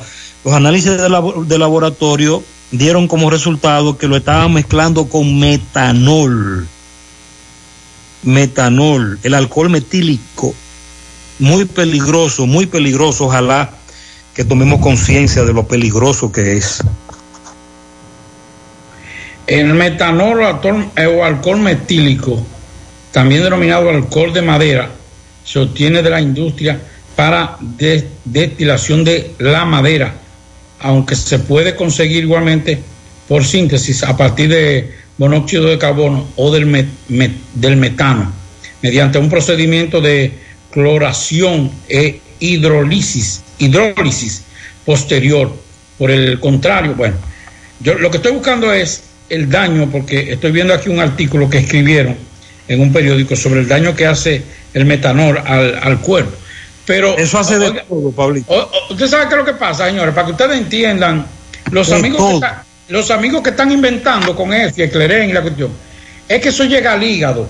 análisis 0.54 0.92
de 0.92 1.58
laboratorio 1.58 2.44
dieron 2.74 3.08
como 3.08 3.30
resultado 3.30 3.98
que 3.98 4.08
lo 4.08 4.18
estaban 4.18 4.52
mezclando 4.54 5.08
con 5.08 5.40
metanol. 5.40 6.68
Metanol, 8.24 9.20
el 9.24 9.34
alcohol 9.34 9.70
metílico, 9.70 10.54
muy 11.40 11.66
peligroso, 11.66 12.48
muy 12.48 12.66
peligroso. 12.66 13.26
Ojalá 13.26 13.70
que 14.34 14.44
tomemos 14.44 14.82
conciencia 14.82 15.44
de 15.44 15.54
lo 15.54 15.68
peligroso 15.68 16.32
que 16.32 16.58
es. 16.58 16.82
El 19.46 19.74
metanol 19.74 20.42
o 20.42 20.48
alcohol, 20.48 20.86
eh, 20.96 21.06
o 21.06 21.24
alcohol 21.24 21.60
metílico, 21.60 22.44
también 23.12 23.44
denominado 23.44 23.90
alcohol 23.90 24.34
de 24.34 24.42
madera, 24.42 24.90
se 25.46 25.60
obtiene 25.60 26.02
de 26.02 26.10
la 26.10 26.22
industria 26.22 26.82
para 27.16 27.58
de- 27.60 28.10
destilación 28.24 29.04
de 29.04 29.36
la 29.38 29.66
madera, 29.66 30.16
aunque 30.84 31.16
se 31.16 31.40
puede 31.40 31.76
conseguir 31.76 32.24
igualmente 32.24 32.80
por 33.28 33.44
síntesis 33.44 34.04
a 34.04 34.16
partir 34.16 34.50
de 34.50 34.92
monóxido 35.18 35.66
de 35.66 35.78
carbono 35.78 36.28
o 36.36 36.52
del, 36.52 36.68
met- 36.68 36.90
met- 37.10 37.36
del 37.56 37.78
metano, 37.78 38.32
mediante 38.82 39.18
un 39.18 39.30
procedimiento 39.30 40.02
de 40.02 40.32
cloración 40.72 41.72
e 41.90 42.20
hidrólisis, 42.40 43.42
hidrólisis 43.60 44.44
posterior. 44.86 45.52
Por 45.98 46.12
el 46.12 46.40
contrario, 46.40 46.96
bueno, 46.96 47.16
yo 47.80 47.94
lo 47.96 48.10
que 48.12 48.18
estoy 48.18 48.34
buscando 48.34 48.74
es 48.74 49.04
el 49.30 49.50
daño, 49.50 49.90
porque 49.90 50.34
estoy 50.34 50.52
viendo 50.52 50.74
aquí 50.74 50.90
un 50.90 51.00
artículo 51.00 51.50
que 51.50 51.60
escribieron 51.60 52.18
en 52.68 52.82
un 52.82 52.92
periódico 52.92 53.36
sobre 53.36 53.62
el 53.62 53.68
daño 53.68 53.96
que 53.96 54.06
hace 54.06 54.42
el 54.74 54.86
metanol 54.86 55.38
al, 55.46 55.80
al 55.82 56.00
cuerpo. 56.02 56.36
Pero 56.86 57.18
Eso 57.18 57.40
hace 57.40 57.58
de 57.60 57.68
oiga, 57.68 57.86
todo, 57.88 58.12
Pablito. 58.12 58.70
usted 58.90 59.08
sabe 59.08 59.24
qué 59.28 59.36
es 59.36 59.38
lo 59.38 59.46
que 59.46 59.54
pasa, 59.54 59.86
señores, 59.88 60.14
para 60.14 60.26
que 60.28 60.32
ustedes 60.34 60.58
entiendan, 60.58 61.26
los 61.72 61.88
De 61.88 61.96
amigos 61.96 62.28
que, 62.28 62.34
están, 62.36 62.62
los 62.90 63.12
amigos 63.12 63.42
que 63.42 63.50
están 63.52 63.72
inventando 63.72 64.36
con 64.36 64.54
ese, 64.54 64.84
el 64.84 64.92
cleren 64.92 65.30
y 65.30 65.34
la 65.34 65.42
cuestión, 65.42 65.72
es 66.28 66.42
que 66.42 66.50
eso 66.50 66.66
llega 66.66 66.94
al 66.94 67.04
hígado. 67.04 67.48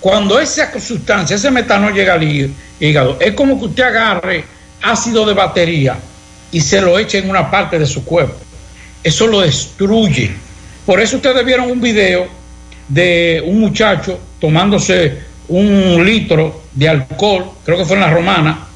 Cuando 0.00 0.38
esa 0.38 0.70
sustancia, 0.78 1.36
ese 1.36 1.50
metanol 1.50 1.94
llega 1.94 2.12
al 2.14 2.22
hí- 2.22 2.52
hígado, 2.78 3.16
es 3.20 3.32
como 3.32 3.58
que 3.58 3.66
usted 3.66 3.84
agarre 3.84 4.44
ácido 4.82 5.24
de 5.24 5.32
batería 5.32 5.96
y 6.52 6.60
se 6.60 6.80
lo 6.82 6.98
eche 6.98 7.18
en 7.18 7.30
una 7.30 7.50
parte 7.50 7.78
de 7.78 7.86
su 7.86 8.04
cuerpo. 8.04 8.36
Eso 9.02 9.26
lo 9.26 9.40
destruye. 9.40 10.30
Por 10.84 11.00
eso 11.00 11.16
ustedes 11.16 11.42
vieron 11.44 11.70
un 11.70 11.80
video 11.80 12.28
de 12.88 13.42
un 13.46 13.60
muchacho 13.60 14.20
tomándose 14.38 15.20
un 15.48 16.04
litro 16.04 16.62
de 16.72 16.88
alcohol, 16.88 17.50
creo 17.64 17.78
que 17.78 17.84
fue 17.86 17.96
en 17.96 18.02
la 18.02 18.10
romana, 18.10 18.66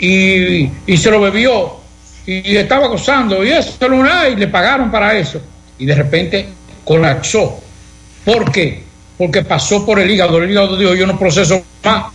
y, 0.00 0.70
y 0.86 0.96
se 0.96 1.10
lo 1.10 1.20
bebió 1.20 1.76
y 2.26 2.56
estaba 2.56 2.86
gozando 2.88 3.44
y 3.44 3.50
eso 3.50 3.76
y 4.30 4.36
le 4.36 4.48
pagaron 4.48 4.90
para 4.90 5.16
eso 5.16 5.40
y 5.78 5.86
de 5.86 5.94
repente 5.94 6.48
colapsó. 6.84 7.60
¿Por 8.24 8.50
qué? 8.52 8.82
Porque 9.16 9.42
pasó 9.42 9.84
por 9.84 9.98
el 9.98 10.10
hígado. 10.10 10.38
El 10.42 10.50
hígado 10.50 10.76
dijo, 10.76 10.94
yo 10.94 11.06
no 11.06 11.18
proceso 11.18 11.62
más. 11.84 12.06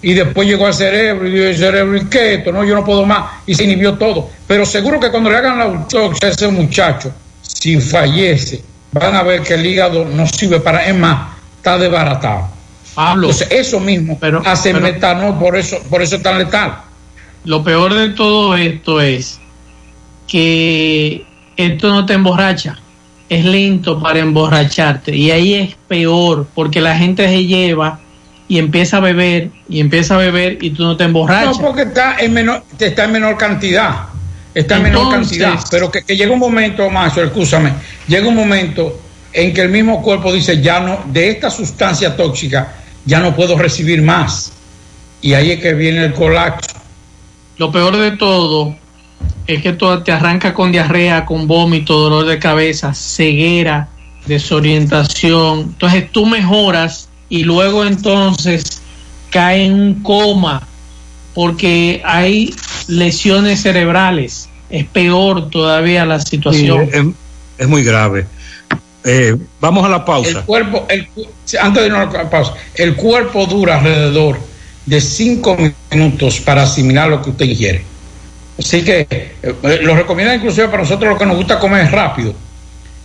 Y 0.00 0.14
después 0.14 0.46
llegó 0.46 0.66
al 0.66 0.74
cerebro 0.74 1.26
y 1.26 1.32
dijo, 1.32 1.44
el 1.44 1.56
cerebro, 1.56 1.96
¿y 1.96 2.04
qué 2.06 2.34
esto? 2.34 2.52
No, 2.52 2.64
yo 2.64 2.74
no 2.74 2.84
puedo 2.84 3.04
más. 3.04 3.32
Y 3.46 3.54
se 3.54 3.64
inhibió 3.64 3.94
todo. 3.94 4.30
Pero 4.46 4.64
seguro 4.64 5.00
que 5.00 5.10
cuando 5.10 5.28
le 5.30 5.36
hagan 5.38 5.58
la 5.58 5.64
autopsia 5.64 6.28
a 6.28 6.30
ese 6.30 6.48
muchacho, 6.48 7.12
si 7.42 7.80
fallece, 7.80 8.62
van 8.92 9.14
a 9.16 9.22
ver 9.24 9.42
que 9.42 9.54
el 9.54 9.66
hígado 9.66 10.04
no 10.04 10.26
sirve 10.28 10.60
para, 10.60 10.86
es 10.86 10.94
más, 10.94 11.30
está 11.56 11.76
desbaratado. 11.78 12.48
Pablo, 12.94 13.28
Entonces, 13.30 13.48
eso 13.50 13.80
mismo 13.80 14.16
pero- 14.20 14.42
hace 14.44 14.72
pero- 14.72 14.82
metanol, 14.84 15.38
por 15.38 15.56
eso, 15.56 15.78
por 15.90 16.00
eso 16.02 16.16
es 16.16 16.22
tan 16.22 16.38
letal. 16.38 16.78
Lo 17.48 17.64
peor 17.64 17.94
de 17.94 18.10
todo 18.10 18.58
esto 18.58 19.00
es 19.00 19.40
que 20.26 21.24
esto 21.56 21.88
no 21.88 22.04
te 22.04 22.12
emborracha, 22.12 22.78
es 23.30 23.42
lento 23.42 24.02
para 24.02 24.18
emborracharte 24.18 25.16
y 25.16 25.30
ahí 25.30 25.54
es 25.54 25.74
peor 25.88 26.46
porque 26.54 26.82
la 26.82 26.94
gente 26.98 27.26
se 27.26 27.46
lleva 27.46 28.00
y 28.48 28.58
empieza 28.58 28.98
a 28.98 29.00
beber 29.00 29.48
y 29.66 29.80
empieza 29.80 30.16
a 30.16 30.18
beber 30.18 30.58
y 30.60 30.72
tú 30.72 30.82
no 30.82 30.98
te 30.98 31.04
emborrachas. 31.04 31.58
No, 31.58 31.68
porque 31.68 31.84
está 31.84 32.16
en 32.18 32.34
menor, 32.34 32.64
está 32.78 33.04
en 33.04 33.12
menor 33.12 33.38
cantidad. 33.38 34.08
Está 34.54 34.76
en 34.76 34.82
menor 34.82 35.10
cantidad. 35.10 35.58
Pero 35.70 35.90
que, 35.90 36.02
que 36.02 36.18
llega 36.18 36.30
un 36.30 36.40
momento, 36.40 36.90
Macho, 36.90 37.22
escúchame, 37.22 37.72
llega 38.06 38.28
un 38.28 38.36
momento 38.36 39.00
en 39.32 39.54
que 39.54 39.62
el 39.62 39.70
mismo 39.70 40.02
cuerpo 40.02 40.34
dice, 40.34 40.60
ya 40.60 40.80
no, 40.80 41.02
de 41.06 41.30
esta 41.30 41.50
sustancia 41.50 42.14
tóxica, 42.14 42.74
ya 43.06 43.20
no 43.20 43.34
puedo 43.34 43.56
recibir 43.56 44.02
más. 44.02 44.52
Y 45.22 45.32
ahí 45.32 45.52
es 45.52 45.62
que 45.62 45.72
viene 45.72 46.04
el 46.04 46.12
colapso. 46.12 46.77
Lo 47.58 47.72
peor 47.72 47.96
de 47.96 48.12
todo 48.12 48.76
es 49.46 49.62
que 49.62 49.72
todo 49.72 50.02
te 50.02 50.12
arranca 50.12 50.54
con 50.54 50.70
diarrea, 50.70 51.24
con 51.26 51.48
vómito, 51.48 51.98
dolor 51.98 52.26
de 52.26 52.38
cabeza, 52.38 52.94
ceguera, 52.94 53.88
desorientación. 54.26 55.60
Entonces 55.60 56.10
tú 56.12 56.26
mejoras 56.26 57.08
y 57.28 57.42
luego 57.42 57.84
entonces 57.84 58.82
cae 59.30 59.64
en 59.64 59.74
un 59.74 60.02
coma 60.02 60.62
porque 61.34 62.00
hay 62.04 62.54
lesiones 62.86 63.62
cerebrales. 63.62 64.48
Es 64.70 64.84
peor 64.84 65.50
todavía 65.50 66.04
la 66.04 66.20
situación. 66.20 66.88
Sí, 66.90 66.98
es, 66.98 67.06
es 67.58 67.68
muy 67.68 67.82
grave. 67.82 68.26
Eh, 69.04 69.36
vamos 69.60 69.84
a 69.84 69.88
la 69.88 70.04
pausa. 70.04 70.30
El 70.30 70.44
cuerpo, 70.44 70.86
el, 70.88 71.08
antes 71.60 71.82
de 71.82 71.86
irnos 71.88 72.14
a 72.14 72.18
la 72.24 72.30
pausa, 72.30 72.54
el 72.74 72.94
cuerpo 72.94 73.46
dura 73.46 73.78
alrededor 73.78 74.38
de 74.88 75.00
cinco 75.02 75.56
minutos 75.90 76.40
para 76.40 76.62
asimilar 76.62 77.08
lo 77.08 77.20
que 77.20 77.30
usted 77.30 77.44
ingiere. 77.44 77.82
Así 78.58 78.82
que 78.82 79.06
eh, 79.10 79.80
lo 79.82 79.94
recomienda 79.94 80.34
inclusive 80.34 80.68
para 80.68 80.82
nosotros 80.82 81.12
lo 81.12 81.18
que 81.18 81.26
nos 81.26 81.36
gusta 81.36 81.58
comer 81.58 81.90
rápido, 81.92 82.34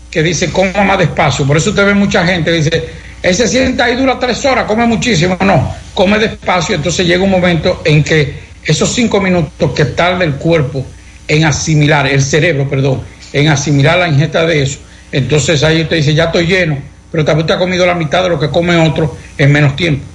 que 0.10 0.24
dice 0.24 0.50
coma 0.50 0.84
más 0.84 0.98
despacio. 0.98 1.46
Por 1.46 1.58
eso 1.58 1.72
usted 1.72 1.86
ve 1.86 1.94
mucha 1.94 2.26
gente 2.26 2.52
que 2.52 2.58
dice, 2.58 2.90
él 3.22 3.36
se 3.36 3.48
sienta 3.50 3.84
ahí 3.84 3.98
dura 3.98 4.18
tres 4.18 4.44
horas, 4.46 4.64
come 4.64 4.86
muchísimo. 4.86 5.38
No, 5.46 5.76
come 5.94 6.20
despacio, 6.20 6.76
entonces 6.76 7.06
llega 7.06 7.24
un 7.24 7.32
momento 7.32 7.82
en 7.84 8.02
que 8.02 8.34
esos 8.64 8.90
cinco 8.90 9.20
minutos 9.20 9.72
que 9.74 9.86
tarda 9.86 10.24
el 10.24 10.36
cuerpo 10.36 10.86
en 11.28 11.44
asimilar, 11.44 12.08
el 12.08 12.22
cerebro, 12.22 12.70
perdón, 12.70 13.02
en 13.34 13.50
asimilar 13.50 14.00
la 14.00 14.08
ingesta 14.08 14.46
de 14.46 14.64
eso, 14.64 14.80
entonces 15.12 15.62
ahí 15.64 15.82
usted 15.82 15.98
dice, 15.98 16.14
ya 16.14 16.26
estoy 16.26 16.48
lleno, 16.48 16.78
pero 17.12 17.26
también 17.26 17.44
usted 17.44 17.56
ha 17.56 17.60
comido 17.60 17.86
la 17.86 17.94
mitad 17.94 18.24
de 18.24 18.30
lo 18.30 18.40
que 18.40 18.50
come 18.50 18.78
otro 18.78 19.18
en 19.38 19.52
menos 19.52 19.76
tiempo. 19.76 20.13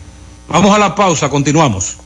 Vamos 0.48 0.74
a 0.74 0.78
la 0.78 0.94
pausa, 0.94 1.28
continuamos. 1.28 1.98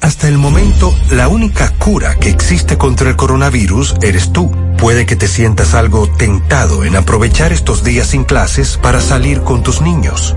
Hasta 0.00 0.28
el 0.28 0.38
momento, 0.38 0.94
la 1.10 1.28
única 1.28 1.72
cura 1.78 2.16
que 2.16 2.28
existe 2.28 2.76
contra 2.76 3.08
el 3.08 3.16
coronavirus 3.16 3.94
eres 4.02 4.32
tú. 4.32 4.50
Puede 4.78 5.06
que 5.06 5.16
te 5.16 5.26
sientas 5.26 5.74
algo 5.74 6.08
tentado 6.08 6.84
en 6.84 6.96
aprovechar 6.96 7.52
estos 7.52 7.82
días 7.82 8.08
sin 8.08 8.24
clases 8.24 8.76
para 8.76 9.00
salir 9.00 9.42
con 9.42 9.62
tus 9.62 9.80
niños, 9.80 10.36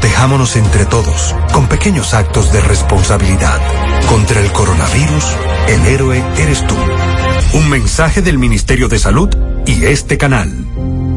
Protejámonos 0.01 0.55
entre 0.55 0.87
todos, 0.87 1.35
con 1.53 1.67
pequeños 1.67 2.15
actos 2.15 2.51
de 2.51 2.59
responsabilidad. 2.61 3.59
Contra 4.09 4.41
el 4.41 4.51
coronavirus, 4.51 5.37
el 5.67 5.85
héroe 5.85 6.23
eres 6.39 6.65
tú. 6.65 6.75
Un 7.53 7.69
mensaje 7.69 8.23
del 8.23 8.39
Ministerio 8.39 8.87
de 8.87 8.97
Salud 8.97 9.29
y 9.67 9.85
este 9.85 10.17
canal. 10.17 10.49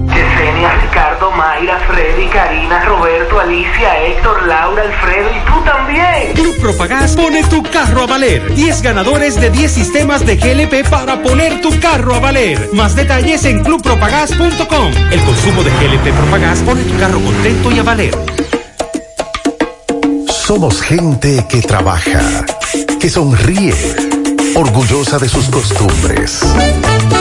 Yesenia, 0.08 0.74
Ricardo, 0.82 1.30
Mayra, 1.30 1.78
Freddy, 1.88 2.26
Karina, 2.28 2.84
Roberto, 2.84 3.40
Alicia, 3.40 4.04
Héctor, 4.04 4.46
Laura, 4.46 4.82
Alfredo 4.82 5.30
y 5.30 5.50
tú 5.50 5.64
también. 5.64 6.32
Club 6.34 6.60
Propagás 6.60 7.16
pone 7.16 7.42
tu 7.44 7.62
carro 7.62 8.02
a 8.02 8.06
valer. 8.06 8.54
10 8.54 8.82
ganadores 8.82 9.40
de 9.40 9.48
10 9.48 9.72
sistemas 9.72 10.26
de 10.26 10.36
GLP 10.36 10.86
para 10.90 11.22
poner 11.22 11.62
tu 11.62 11.70
carro 11.80 12.16
a 12.16 12.20
valer. 12.20 12.68
Más 12.74 12.94
detalles 12.94 13.46
en 13.46 13.64
clubpropagás.com. 13.64 14.92
El 15.10 15.20
consumo 15.22 15.62
de 15.62 15.70
GLP 15.70 16.14
Propagás 16.14 16.60
pone 16.60 16.82
tu 16.82 16.98
carro 16.98 17.18
contento 17.20 17.72
y 17.72 17.78
a 17.78 17.82
valer. 17.82 18.33
Somos 20.54 20.82
gente 20.82 21.44
que 21.48 21.60
trabaja, 21.62 22.46
que 23.00 23.10
sonríe, 23.10 23.74
orgullosa 24.54 25.18
de 25.18 25.28
sus 25.28 25.46
costumbres, 25.46 26.42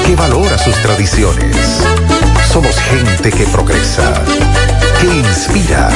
que 0.05 0.15
valora 0.15 0.55
sus 0.59 0.75
tradiciones. 0.83 1.57
Somos 2.51 2.75
gente 2.77 3.31
que 3.31 3.45
progresa, 3.45 4.23
que 5.01 5.07
inspira, 5.07 5.89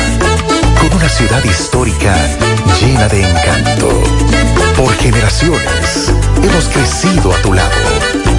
con 0.81 0.97
una 0.97 1.07
ciudad 1.07 1.43
histórica 1.45 2.15
llena 2.81 3.07
de 3.07 3.21
encanto. 3.21 4.01
Por 4.75 4.91
generaciones 4.95 6.11
hemos 6.41 6.65
crecido 6.69 7.35
a 7.35 7.37
tu 7.43 7.53
lado. 7.53 7.69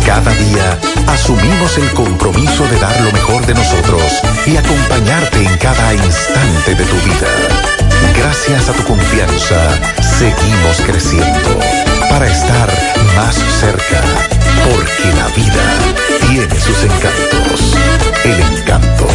Cada 0.05 0.32
día 0.32 0.76
asumimos 1.07 1.78
el 1.78 1.88
compromiso 1.92 2.66
de 2.66 2.80
dar 2.80 3.01
lo 3.03 3.12
mejor 3.12 3.46
de 3.46 3.55
nosotros 3.55 4.03
y 4.44 4.57
acompañarte 4.57 5.44
en 5.44 5.57
cada 5.59 5.94
instante 5.94 6.74
de 6.74 6.84
tu 6.84 6.96
vida. 6.96 7.88
Gracias 8.16 8.68
a 8.68 8.72
tu 8.72 8.84
confianza, 8.84 9.78
seguimos 10.18 10.80
creciendo 10.86 11.59
para 12.11 12.26
estar 12.26 12.68
más 13.16 13.36
cerca, 13.61 14.01
porque 14.64 15.12
la 15.16 15.28
vida 15.28 15.64
tiene 16.26 16.61
sus 16.61 16.82
encantos. 16.84 17.76
El 18.24 18.40
encanto. 18.40 19.07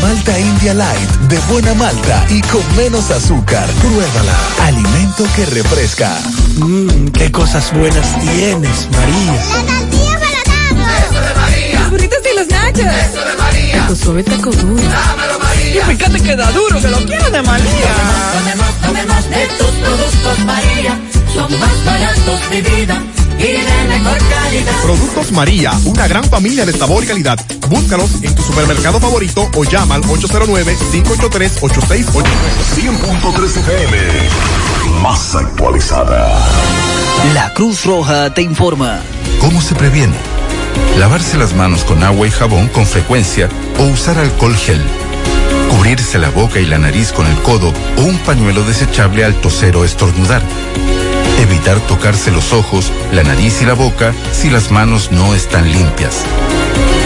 malta 0.00 0.38
India 0.38 0.74
Light 0.74 1.10
de 1.28 1.38
buena 1.50 1.74
malta 1.74 2.24
y 2.28 2.40
con 2.42 2.62
menos 2.76 3.10
azúcar. 3.10 3.68
Pruébala. 3.80 4.36
Alimento 4.66 5.24
que 5.36 5.46
refresca. 5.46 6.16
Mmm, 6.56 7.08
qué 7.08 7.30
cosas 7.30 7.72
buenas 7.72 8.06
tienes, 8.20 8.88
María. 8.90 9.32
La 9.32 9.62
tortilla 9.64 10.18
para 10.78 10.98
Eso 10.98 11.20
de 11.20 11.34
María. 11.40 11.80
Los 11.80 11.90
burritos 11.90 12.18
y 12.32 12.38
los 12.38 12.48
nachos. 12.48 12.80
Eso 12.80 13.24
de 13.24 13.36
María. 13.36 13.86
Tu 13.88 13.96
suave 13.96 14.22
taco 14.22 14.50
duro. 14.50 14.82
Dámelo, 14.82 15.38
María. 15.38 15.82
Y 15.82 15.96
fíjate 15.96 16.20
que 16.20 16.36
da 16.36 16.50
duro, 16.52 16.80
que 16.80 16.88
lo 16.88 16.98
quiero 16.98 17.30
de 17.30 17.42
María. 17.42 17.94
Tomemos, 18.32 18.80
tomemos 18.80 19.30
de 19.30 19.46
tus 19.58 19.70
productos, 19.70 20.38
María. 20.44 21.00
Son 21.34 21.60
más 21.60 21.84
baratos 21.84 22.50
de 22.50 22.60
vida 22.60 23.02
y 23.38 23.42
de 23.42 23.88
mejor 23.88 24.18
calidad. 24.18 24.82
Productos 24.82 25.32
María, 25.32 25.72
una 25.84 26.06
gran 26.06 26.24
familia 26.24 26.66
de 26.66 26.72
sabor 26.72 27.04
y 27.04 27.06
calidad. 27.06 27.38
Búscalos 27.72 28.22
en 28.22 28.32
tu 28.34 28.42
supermercado 28.42 29.00
favorito 29.00 29.48
o 29.54 29.64
llama 29.64 29.94
al 29.94 30.02
809-583-8689. 30.02 32.22
100.3 32.76 33.56
FM. 33.56 33.96
Más 35.00 35.34
actualizada. 35.34 36.38
La 37.32 37.54
Cruz 37.54 37.86
Roja 37.86 38.34
te 38.34 38.42
informa. 38.42 39.00
¿Cómo 39.40 39.62
se 39.62 39.74
previene? 39.74 40.18
Lavarse 40.98 41.38
las 41.38 41.54
manos 41.54 41.84
con 41.84 42.04
agua 42.04 42.26
y 42.26 42.30
jabón 42.30 42.68
con 42.68 42.84
frecuencia 42.84 43.48
o 43.78 43.84
usar 43.84 44.18
alcohol 44.18 44.54
gel. 44.54 44.82
Cubrirse 45.70 46.18
la 46.18 46.28
boca 46.28 46.60
y 46.60 46.66
la 46.66 46.76
nariz 46.76 47.10
con 47.12 47.26
el 47.26 47.38
codo 47.38 47.72
o 47.96 48.02
un 48.02 48.18
pañuelo 48.18 48.64
desechable 48.64 49.24
al 49.24 49.34
toser 49.40 49.76
o 49.76 49.86
estornudar. 49.86 50.42
Evitar 51.40 51.80
tocarse 51.80 52.30
los 52.32 52.52
ojos, 52.52 52.92
la 53.12 53.22
nariz 53.22 53.62
y 53.62 53.64
la 53.64 53.72
boca 53.72 54.12
si 54.30 54.50
las 54.50 54.70
manos 54.70 55.10
no 55.10 55.34
están 55.34 55.72
limpias. 55.72 56.26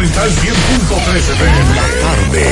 Monumental 0.02 0.30
100.3 0.30 1.16
FM. 1.16 1.74
La 1.74 1.88
tarde. 2.00 2.44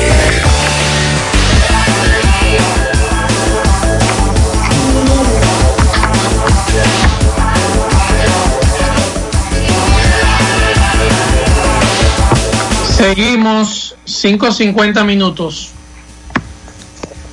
Seguimos 12.97 13.95
5.50 14.05 15.03
minutos. 15.05 15.69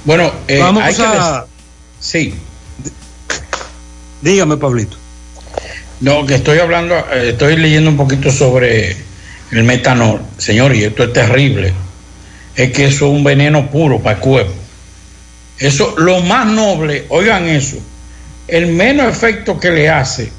Bueno, 0.04 0.30
eh, 0.46 0.58
Vamos 0.60 0.82
hay 0.82 0.94
que 0.94 1.02
a- 1.02 1.40
des- 1.40 1.48
Sí. 2.00 2.34
Dígame, 4.22 4.56
Pablito. 4.56 4.96
No, 6.00 6.24
que 6.26 6.36
estoy 6.36 6.58
hablando, 6.58 6.94
eh, 7.12 7.30
estoy 7.30 7.56
leyendo 7.56 7.90
un 7.90 7.96
poquito 7.96 8.30
sobre 8.30 8.96
el 9.50 9.64
metanol. 9.64 10.20
Señor, 10.38 10.74
y 10.74 10.84
esto 10.84 11.04
es 11.04 11.12
terrible. 11.12 11.72
Es 12.54 12.72
que 12.72 12.86
eso 12.86 13.06
es 13.06 13.12
un 13.12 13.24
veneno 13.24 13.68
puro 13.70 14.00
para 14.00 14.16
el 14.16 14.20
cuerpo. 14.22 14.52
Eso, 15.58 15.94
lo 15.98 16.20
más 16.20 16.46
noble, 16.46 17.06
oigan 17.08 17.48
eso, 17.48 17.76
el 18.46 18.68
menos 18.68 19.10
efecto 19.10 19.58
que 19.58 19.70
le 19.70 19.88
hace 19.88 20.30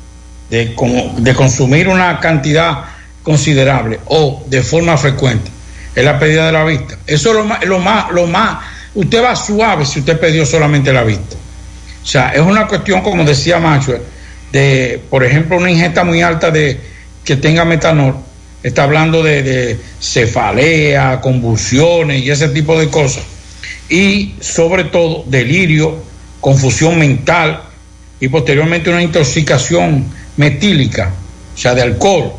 de, 0.49 0.76
de 1.17 1.36
consumir 1.36 1.88
una 1.88 2.20
cantidad 2.20 2.86
considerable 3.24 3.99
o 4.05 4.43
de 4.47 4.63
forma 4.63 4.97
frecuente 4.97 5.51
es 5.95 6.03
la 6.03 6.17
pérdida 6.17 6.45
de 6.45 6.51
la 6.51 6.63
vista. 6.63 6.97
Eso 7.05 7.30
es 7.30 7.36
lo 7.36 7.43
más, 7.45 7.65
lo 7.65 7.80
más, 7.80 8.11
lo 8.11 8.28
más, 8.28 8.59
usted 8.95 9.24
va 9.24 9.36
suave 9.36 9.86
si 9.86 9.99
usted 9.99 10.20
perdió 10.20 10.45
solamente 10.45 10.93
la 10.93 11.03
vista. 11.03 11.36
O 12.01 12.05
sea, 12.05 12.30
es 12.30 12.41
una 12.41 12.67
cuestión, 12.67 13.01
como 13.01 13.24
decía 13.24 13.59
Maxwell, 13.59 14.01
de, 14.51 15.01
por 15.09 15.24
ejemplo, 15.24 15.57
una 15.57 15.70
ingesta 15.70 16.03
muy 16.03 16.22
alta 16.22 16.51
de 16.51 16.80
que 17.24 17.36
tenga 17.36 17.65
metanol. 17.65 18.15
Está 18.63 18.84
hablando 18.84 19.24
de, 19.24 19.43
de 19.43 19.80
cefalea, 20.01 21.22
convulsiones 21.22 22.24
y 22.24 22.32
ese 22.32 22.49
tipo 22.49 22.80
de 22.80 22.89
cosas. 22.89 23.24
Y 23.90 24.36
sobre 24.40 24.86
todo 24.86 25.24
delirio, 25.28 25.96
confusión 26.42 27.00
mental 27.00 27.62
y 28.20 28.28
posteriormente 28.28 28.90
una 28.90 29.02
intoxicación 29.02 30.06
metílica, 30.38 31.12
o 31.56 31.58
sea, 31.58 31.74
de 31.74 31.82
alcohol. 31.82 32.34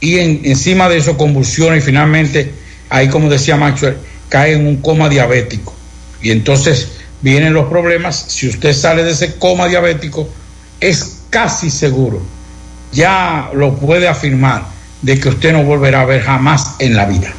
Y 0.00 0.18
en- 0.18 0.40
encima 0.44 0.88
de 0.88 0.98
eso 0.98 1.16
convulsiones 1.16 1.82
y 1.82 1.86
finalmente, 1.86 2.52
ahí 2.90 3.08
como 3.08 3.30
decía 3.30 3.56
Maxwell, 3.56 3.96
cae 4.28 4.54
en 4.54 4.66
un 4.66 4.76
coma 4.78 5.08
diabético. 5.08 5.74
Y 6.22 6.30
entonces 6.32 6.88
vienen 7.22 7.54
los 7.54 7.66
problemas. 7.68 8.16
Si 8.28 8.48
usted 8.48 8.72
sale 8.74 9.04
de 9.04 9.12
ese 9.12 9.36
coma 9.36 9.68
diabético, 9.68 10.28
es 10.80 11.18
casi 11.30 11.70
seguro, 11.70 12.20
ya 12.92 13.50
lo 13.54 13.74
puede 13.76 14.08
afirmar, 14.08 14.64
de 15.02 15.18
que 15.20 15.28
usted 15.28 15.52
no 15.52 15.62
volverá 15.62 16.00
a 16.02 16.04
ver 16.04 16.22
jamás 16.22 16.74
en 16.78 16.96
la 16.96 17.04
vida. 17.06 17.32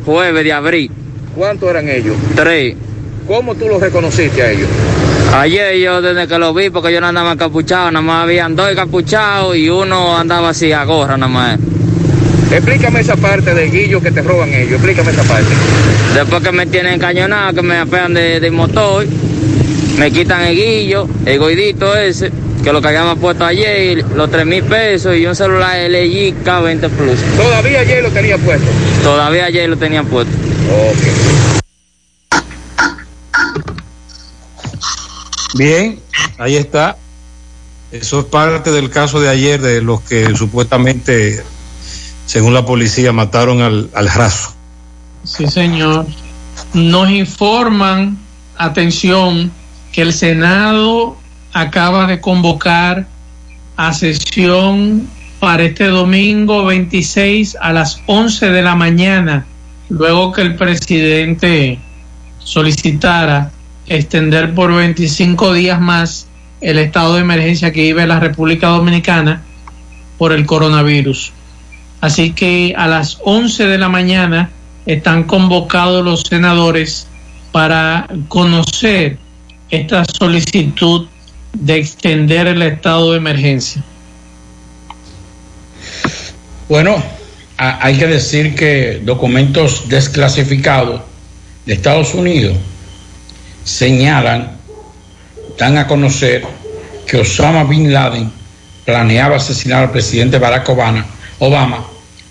jueves 0.05 0.43
de 0.43 0.53
abril. 0.53 0.91
¿Cuántos 1.35 1.69
eran 1.69 1.87
ellos? 1.87 2.15
Tres. 2.35 2.75
¿Cómo 3.27 3.53
tú 3.55 3.67
los 3.67 3.79
reconociste 3.79 4.41
a 4.41 4.51
ellos? 4.51 4.67
Ayer 5.35 5.77
yo 5.77 6.01
desde 6.01 6.27
que 6.27 6.39
lo 6.39 6.53
vi, 6.53 6.69
porque 6.69 6.91
yo 6.91 7.01
no 7.01 7.07
andaba 7.07 7.33
encapuchado, 7.33 7.91
nada 7.91 8.01
más 8.01 8.23
habían 8.23 8.55
dos 8.55 8.71
encapuchados 8.71 9.55
y 9.55 9.69
uno 9.69 10.17
andaba 10.17 10.49
así 10.49 10.71
a 10.71 10.83
gorra 10.85 11.17
nada 11.17 11.31
más. 11.31 11.59
Explícame 12.51 13.01
esa 13.01 13.17
parte 13.17 13.53
de 13.53 13.69
Guillo 13.69 14.01
que 14.01 14.09
te 14.11 14.21
roban 14.21 14.53
ellos, 14.53 14.73
explícame 14.73 15.11
esa 15.11 15.23
parte. 15.23 15.53
Después 16.15 16.41
que 16.41 16.51
me 16.53 16.65
tienen 16.65 16.93
encañonado, 16.93 17.53
que 17.53 17.61
me 17.61 17.77
apean 17.77 18.13
de, 18.13 18.39
de 18.39 18.51
motor, 18.51 19.05
me 19.97 20.11
quitan 20.11 20.43
el 20.43 20.55
guillo, 20.55 21.07
el 21.25 21.39
goidito 21.39 21.95
ese, 21.95 22.31
que 22.63 22.71
lo 22.71 22.81
que 22.81 22.87
habíamos 22.87 23.17
puesto 23.17 23.45
ayer, 23.45 24.05
los 24.15 24.29
tres 24.29 24.45
mil 24.45 24.63
pesos 24.63 25.15
y 25.15 25.25
un 25.25 25.35
celular 25.35 25.77
LG 25.89 26.43
K20 26.43 26.89
Plus. 26.89 27.19
¿Todavía 27.35 27.79
ayer 27.81 28.03
lo 28.03 28.09
tenía 28.11 28.37
puesto? 28.37 28.67
Todavía 29.03 29.45
ayer 29.45 29.69
lo 29.69 29.77
tenían 29.77 30.05
puesto. 30.05 30.31
Bien, 35.55 35.99
ahí 36.37 36.55
está. 36.55 36.97
Eso 37.91 38.19
es 38.19 38.25
parte 38.25 38.71
del 38.71 38.89
caso 38.89 39.19
de 39.19 39.29
ayer 39.29 39.61
de 39.61 39.81
los 39.81 40.01
que 40.01 40.35
supuestamente, 40.35 41.41
según 42.25 42.53
la 42.53 42.65
policía, 42.65 43.13
mataron 43.13 43.61
al, 43.61 43.89
al 43.93 44.09
raso. 44.09 44.53
Sí, 45.23 45.47
señor. 45.47 46.05
Nos 46.73 47.09
informan, 47.09 48.17
atención, 48.57 49.51
el 50.01 50.13
Senado 50.13 51.17
acaba 51.53 52.05
de 52.05 52.21
convocar 52.21 53.07
a 53.75 53.93
sesión 53.93 55.07
para 55.39 55.63
este 55.63 55.85
domingo 55.85 56.65
26 56.65 57.57
a 57.59 57.73
las 57.73 58.01
11 58.05 58.51
de 58.51 58.61
la 58.61 58.75
mañana, 58.75 59.45
luego 59.89 60.33
que 60.33 60.41
el 60.41 60.55
presidente 60.55 61.79
solicitara 62.39 63.51
extender 63.87 64.53
por 64.53 64.73
25 64.73 65.53
días 65.53 65.81
más 65.81 66.27
el 66.61 66.77
estado 66.77 67.15
de 67.15 67.21
emergencia 67.21 67.71
que 67.71 67.81
vive 67.81 68.05
la 68.05 68.19
República 68.19 68.67
Dominicana 68.67 69.41
por 70.17 70.31
el 70.31 70.45
coronavirus. 70.45 71.33
Así 72.01 72.33
que 72.33 72.75
a 72.77 72.87
las 72.87 73.17
11 73.23 73.65
de 73.65 73.77
la 73.79 73.89
mañana 73.89 74.51
están 74.85 75.23
convocados 75.23 76.05
los 76.05 76.21
senadores 76.21 77.07
para 77.51 78.07
conocer 78.27 79.17
esta 79.69 80.05
solicitud 80.05 81.07
de 81.53 81.75
extender 81.75 82.47
el 82.47 82.61
estado 82.61 83.11
de 83.11 83.17
emergencia. 83.17 83.83
Bueno, 86.69 87.01
hay 87.57 87.97
que 87.97 88.07
decir 88.07 88.55
que 88.55 89.01
documentos 89.03 89.87
desclasificados 89.89 91.01
de 91.65 91.73
Estados 91.73 92.13
Unidos 92.13 92.57
señalan, 93.63 94.57
dan 95.57 95.77
a 95.77 95.87
conocer 95.87 96.43
que 97.07 97.17
Osama 97.17 97.63
Bin 97.63 97.91
Laden 97.91 98.31
planeaba 98.85 99.37
asesinar 99.37 99.83
al 99.83 99.91
presidente 99.91 100.37
Barack 100.39 100.69
Obama, 100.69 101.05
Obama 101.39 101.85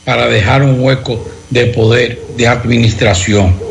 para 0.04 0.28
dejar 0.28 0.62
un 0.62 0.80
hueco 0.80 1.22
de 1.50 1.66
poder 1.66 2.20
de 2.36 2.46
administración. 2.46 3.65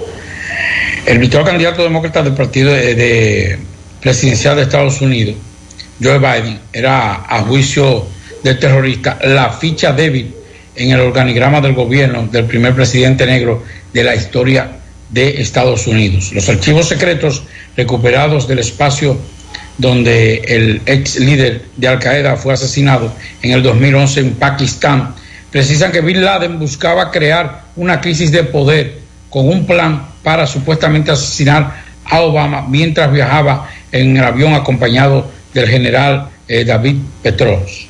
El 1.06 1.20
virtual 1.20 1.46
candidato 1.46 1.84
demócrata 1.84 2.24
del 2.24 2.34
partido 2.34 2.72
de, 2.72 2.96
de 2.96 3.60
presidencial 4.02 4.56
de 4.56 4.64
Estados 4.64 5.02
Unidos, 5.02 5.36
Joe 6.02 6.18
Biden, 6.18 6.60
era 6.74 7.24
a 7.28 7.42
juicio 7.42 8.08
del 8.44 8.60
terrorista 8.60 9.18
la 9.24 9.52
ficha 9.52 9.94
débil 9.94 10.34
en 10.76 10.92
el 10.92 11.00
organigrama 11.00 11.62
del 11.62 11.74
gobierno 11.74 12.28
del 12.28 12.46
primer 12.46 12.74
presidente 12.74 13.26
negro 13.26 13.64
de 13.94 14.04
la 14.04 14.16
historia 14.16 14.80
de 15.10 15.42
Estados 15.42 15.88
Unidos. 15.88 16.32
Los 16.34 16.50
archivos 16.50 16.88
secretos 16.88 17.44
recuperados 17.78 18.48
del 18.48 18.60
espacio 18.60 19.18
donde 19.78 20.38
el 20.48 20.82
ex 20.86 21.20
líder 21.20 21.66
de 21.78 21.88
Al 21.88 22.00
Qaeda 22.00 22.36
fue 22.36 22.54
asesinado 22.54 23.14
en 23.42 23.52
el 23.52 23.62
2011 23.62 24.20
en 24.22 24.32
Pakistán 24.36 25.16
precisan 25.52 25.92
que 25.92 26.02
Bin 26.02 26.24
Laden 26.24 26.60
buscaba 26.60 27.12
crear 27.12 27.64
una 27.76 28.02
crisis 28.02 28.32
de 28.32 28.44
poder 28.44 29.05
con 29.36 29.50
un 29.50 29.66
plan 29.66 30.02
para 30.24 30.48
supuestamente 30.48 31.12
asesinar 31.12 31.84
a 32.06 32.22
Obama 32.22 32.66
mientras 32.70 33.12
viajaba 33.12 33.70
en 33.92 34.16
el 34.16 34.24
avión 34.24 34.54
acompañado 34.54 35.30
del 35.54 35.68
general 35.68 36.30
eh, 36.48 36.64
David 36.64 36.96
Petros. 37.22 37.90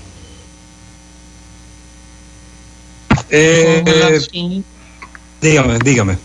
Eh, 3.29 3.83
dígame, 5.39 5.77
dígame. 5.83 6.17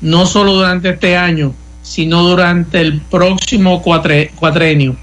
no 0.00 0.26
solo 0.26 0.54
durante 0.54 0.90
este 0.90 1.16
año, 1.16 1.54
sino 1.82 2.22
durante 2.22 2.80
el 2.80 3.00
próximo 3.00 3.82
cuatre- 3.82 4.30
cuatrenio. 4.34 4.96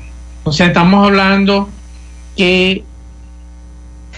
O 0.43 0.51
sea, 0.51 0.67
estamos 0.67 1.05
hablando 1.05 1.69
que 2.35 2.83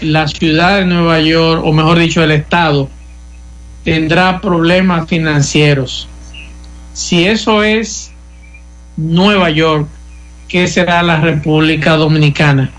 la 0.00 0.28
ciudad 0.28 0.78
de 0.78 0.86
Nueva 0.86 1.20
York, 1.20 1.62
o 1.64 1.72
mejor 1.72 1.98
dicho, 1.98 2.22
el 2.22 2.30
Estado, 2.30 2.88
tendrá 3.84 4.40
problemas 4.40 5.08
financieros. 5.08 6.08
Si 6.92 7.24
eso 7.26 7.62
es 7.62 8.10
Nueva 8.96 9.50
York, 9.50 9.88
¿qué 10.48 10.66
será 10.66 11.02
la 11.02 11.20
República 11.20 11.96
Dominicana? 11.96 12.70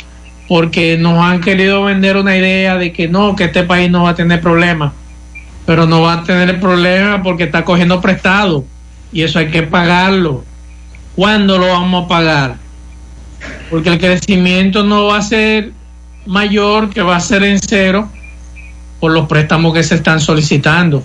Porque 0.47 0.97
nos 0.97 1.23
han 1.23 1.41
querido 1.41 1.83
vender 1.83 2.17
una 2.17 2.35
idea 2.35 2.77
de 2.77 2.91
que 2.91 3.07
no, 3.07 3.35
que 3.35 3.45
este 3.45 3.63
país 3.63 3.89
no 3.89 4.03
va 4.03 4.11
a 4.11 4.15
tener 4.15 4.41
problemas, 4.41 4.93
pero 5.65 5.85
no 5.85 6.01
va 6.01 6.13
a 6.13 6.23
tener 6.23 6.59
problemas 6.59 7.21
porque 7.23 7.43
está 7.43 7.63
cogiendo 7.63 8.01
prestado 8.01 8.65
y 9.11 9.21
eso 9.21 9.39
hay 9.39 9.49
que 9.49 9.63
pagarlo. 9.63 10.43
¿Cuándo 11.15 11.57
lo 11.57 11.67
vamos 11.67 12.05
a 12.05 12.07
pagar? 12.07 12.55
Porque 13.69 13.89
el 13.89 13.99
crecimiento 13.99 14.83
no 14.83 15.05
va 15.05 15.17
a 15.17 15.21
ser 15.21 15.71
mayor, 16.25 16.89
que 16.89 17.01
va 17.01 17.15
a 17.15 17.19
ser 17.19 17.43
en 17.43 17.59
cero 17.59 18.09
por 18.99 19.11
los 19.11 19.27
préstamos 19.27 19.73
que 19.73 19.83
se 19.83 19.95
están 19.95 20.19
solicitando 20.19 21.03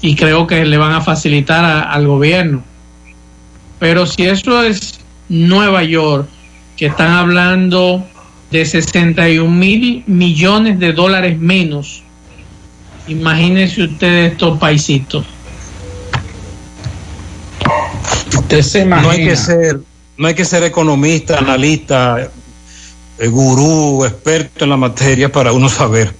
y 0.00 0.14
creo 0.14 0.46
que 0.46 0.64
le 0.64 0.76
van 0.76 0.92
a 0.92 1.00
facilitar 1.00 1.88
al 1.88 2.06
gobierno. 2.06 2.62
Pero 3.78 4.06
si 4.06 4.26
eso 4.26 4.62
es 4.62 4.97
Nueva 5.28 5.82
York, 5.84 6.28
que 6.76 6.86
están 6.86 7.12
hablando 7.12 8.06
de 8.50 8.64
61 8.64 9.50
mil 9.50 10.04
millones 10.06 10.78
de 10.78 10.92
dólares 10.92 11.38
menos. 11.38 12.02
Imagínense 13.06 13.82
ustedes 13.82 14.32
estos 14.32 14.58
paisitos. 14.58 15.24
Usted 18.36 18.62
se 18.62 18.84
No 18.84 19.10
hay 19.10 19.24
que 19.24 19.36
ser, 19.36 19.80
no 20.16 20.28
hay 20.28 20.34
que 20.34 20.44
ser 20.44 20.62
economista, 20.62 21.38
analista, 21.38 22.30
eh, 23.18 23.28
gurú, 23.28 24.04
experto 24.04 24.64
en 24.64 24.70
la 24.70 24.76
materia 24.76 25.30
para 25.30 25.52
uno 25.52 25.68
saber 25.68 26.14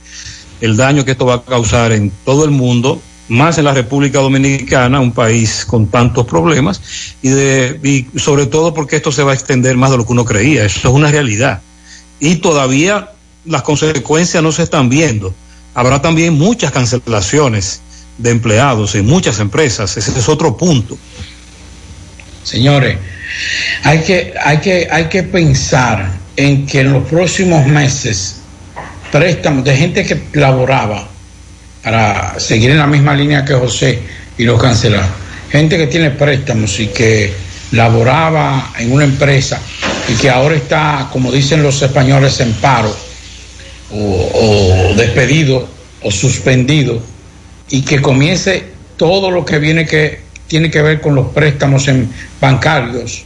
el 0.61 0.77
daño 0.77 1.05
que 1.05 1.13
esto 1.13 1.27
va 1.27 1.35
a 1.35 1.43
causar 1.43 1.93
en 1.93 2.11
todo 2.25 2.45
el 2.45 2.51
mundo, 2.51 3.01
más 3.29 3.59
en 3.59 3.65
la 3.65 3.75
República 3.75 4.19
Dominicana, 4.19 5.01
un 5.01 5.13
país 5.13 5.65
con 5.67 5.89
tantos 5.89 6.27
problemas, 6.27 6.81
y, 7.23 7.29
de, 7.29 7.79
y 7.83 8.19
sobre 8.19 8.47
todo 8.47 8.75
porque 8.75 8.97
esto 8.97 9.13
se 9.13 9.23
va 9.23 9.33
a 9.33 9.35
extender 9.35 9.77
más 9.77 9.91
de 9.91 9.99
lo 9.99 10.07
que 10.07 10.13
uno 10.13 10.25
creía. 10.25 10.65
Eso 10.65 10.89
es 10.89 10.95
una 10.95 11.11
realidad. 11.11 11.61
Y 12.21 12.37
todavía 12.37 13.11
las 13.45 13.63
consecuencias 13.63 14.43
no 14.43 14.53
se 14.53 14.63
están 14.63 14.89
viendo. 14.89 15.35
Habrá 15.75 16.01
también 16.03 16.35
muchas 16.35 16.73
cancelaciones 16.73 17.81
de 18.17 18.31
empleados 18.31 18.95
en 18.95 19.07
muchas 19.07 19.39
empresas. 19.39 19.97
Ese 19.97 20.19
es 20.19 20.29
otro 20.29 20.57
punto. 20.57 20.99
Señores, 22.43 22.99
hay 23.85 24.01
que, 24.01 24.35
hay 24.43 24.59
que, 24.59 24.89
hay 24.91 25.05
que 25.05 25.23
pensar 25.23 26.11
en 26.37 26.67
que 26.67 26.81
en 26.81 26.93
los 26.93 27.07
próximos 27.07 27.67
meses 27.67 28.37
préstamos 29.13 29.65
de 29.65 29.77
gente 29.77 30.05
que 30.05 30.21
laboraba 30.33 31.09
para 31.83 32.39
seguir 32.39 32.71
en 32.71 32.79
la 32.79 32.87
misma 32.87 33.15
línea 33.15 33.45
que 33.45 33.55
José 33.55 34.01
y 34.37 34.45
lo 34.45 34.59
cancelaron. 34.59 35.09
Gente 35.51 35.77
que 35.77 35.87
tiene 35.87 36.11
préstamos 36.11 36.79
y 36.81 36.89
que 36.89 37.33
laboraba 37.73 38.73
en 38.79 38.93
una 38.93 39.05
empresa 39.05 39.61
y 40.09 40.15
que 40.15 40.31
ahora 40.31 40.55
está, 40.55 41.09
como 41.13 41.31
dicen 41.31 41.63
los 41.63 41.81
españoles, 41.83 42.41
en 42.41 42.53
paro 42.55 42.95
o, 43.93 44.93
despedido 44.97 45.69
o 46.03 46.11
suspendido 46.11 47.01
y 47.71 47.83
que 47.83 48.01
comience 48.01 48.65
todo 48.97 49.31
lo 49.31 49.45
que 49.45 49.59
viene 49.59 49.87
que 49.87 50.21
tiene 50.47 50.71
que 50.71 50.81
ver 50.81 51.01
con 51.01 51.15
los 51.15 51.29
préstamos 51.29 51.89
en 51.89 52.11
bancarios, 52.41 53.23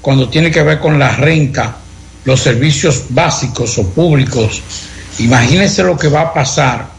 cuando 0.00 0.28
tiene 0.30 0.50
que 0.50 0.62
ver 0.62 0.78
con 0.78 0.98
la 0.98 1.14
renta, 1.14 1.76
los 2.24 2.40
servicios 2.40 3.04
básicos 3.10 3.76
o 3.78 3.88
públicos. 3.90 4.62
Imagínense 5.18 5.82
lo 5.82 5.98
que 5.98 6.08
va 6.08 6.22
a 6.22 6.34
pasar 6.34 6.91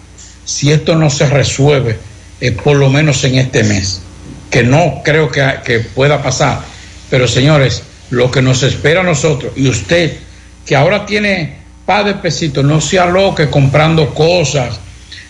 si 0.46 0.72
esto 0.72 0.96
no 0.96 1.10
se 1.10 1.28
resuelve, 1.28 1.98
eh, 2.41 2.52
por 2.52 2.78
lo 2.78 2.89
menos 2.89 3.24
en 3.24 3.36
este 3.36 3.64
mes, 3.64 4.02
que 4.50 4.64
no 4.64 5.02
creo 5.04 5.32
que, 5.32 5.46
que 5.64 5.80
pueda 5.80 6.22
pasar. 6.22 6.62
Pero 7.10 7.28
señores, 7.28 7.84
lo 8.10 8.32
que 8.32 8.41
nos 8.41 8.64
espera 8.64 9.02
a 9.02 9.04
nosotros, 9.04 9.54
y 9.56 9.68
usted, 9.68 10.18
que 10.66 10.76
ahora 10.76 11.06
tiene 11.06 11.58
par 11.86 12.06
de 12.06 12.16
pesitos, 12.16 12.64
no 12.64 12.80
se 12.82 13.00
aloque 13.00 13.50
comprando 13.50 14.14
cosas, 14.14 14.80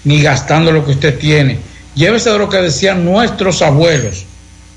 ni 0.04 0.22
gastando 0.22 0.72
lo 0.72 0.86
que 0.86 0.92
usted 0.92 1.18
tiene. 1.18 1.60
Llévese 1.96 2.30
de 2.32 2.38
lo 2.40 2.50
que 2.50 2.58
decían 2.58 3.06
nuestros 3.06 3.62
abuelos, 3.62 4.26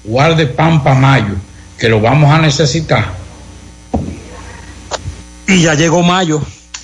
guarde 0.05 0.47
pan 0.47 0.82
para 0.82 0.99
mayo, 0.99 1.34
que 1.78 1.89
lo 1.89 2.01
vamos 2.01 2.32
a 2.32 2.39
necesitar. 2.39 3.12
Y 5.49 5.62
ya 5.62 5.74
llegó 5.74 6.03
mayo. 6.03 6.43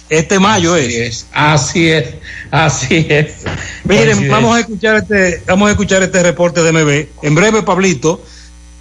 Este 0.08 0.38
mayo 0.38 0.74
Así 0.74 0.96
es. 0.96 1.26
Así 1.32 1.88
es, 1.90 2.06
así 2.52 3.06
es. 3.08 3.44
Miren, 3.84 4.28
vamos 4.30 4.56
a 4.56 4.60
escuchar 4.60 4.96
este, 4.96 5.42
vamos 5.46 5.68
a 5.68 5.72
escuchar 5.72 6.02
este 6.02 6.22
reporte 6.22 6.62
de 6.62 6.72
MB. 6.72 7.24
En 7.26 7.34
breve, 7.34 7.62
Pablito, 7.62 8.22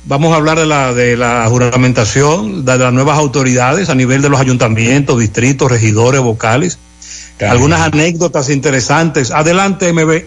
vamos 0.06 0.34
a 0.34 0.36
hablar 0.36 0.60
de 0.60 0.66
la, 0.66 0.94
de 0.94 1.18
la 1.18 1.48
juramentación, 1.48 2.66
de 2.66 2.78
las 2.78 2.94
nuevas 2.94 3.18
autoridades 3.18 3.90
a 3.90 3.96
nivel 3.96 4.22
de 4.22 4.30
los 4.30 4.40
ayuntamientos, 4.40 5.20
distritos, 5.20 5.72
regidores, 5.72 6.22
vocales. 6.22 6.78
Algunas 7.40 7.82
anécdotas 7.82 8.50
interesantes. 8.50 9.32
Adelante, 9.32 9.92
MB. 9.92 10.26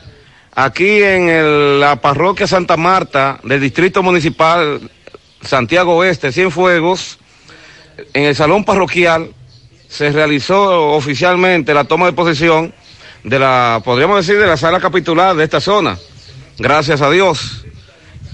aquí 0.54 1.02
en 1.02 1.80
la 1.80 1.96
parroquia 1.96 2.46
Santa 2.46 2.76
Marta 2.76 3.40
del 3.42 3.60
Distrito 3.60 4.02
Municipal 4.02 4.80
Santiago 5.40 5.96
Oeste, 5.96 6.30
Cienfuegos, 6.30 7.18
en 8.12 8.24
el 8.24 8.36
salón 8.36 8.64
parroquial 8.64 9.30
se 9.88 10.10
realizó 10.10 10.92
oficialmente 10.92 11.74
la 11.74 11.84
toma 11.84 12.06
de 12.06 12.12
posesión 12.12 12.72
de 13.24 13.38
la, 13.38 13.80
podríamos 13.84 14.26
decir, 14.26 14.40
de 14.40 14.46
la 14.46 14.56
sala 14.56 14.80
capitular 14.80 15.36
de 15.36 15.44
esta 15.44 15.60
zona. 15.60 15.98
Gracias 16.58 17.00
a 17.00 17.10
Dios 17.10 17.64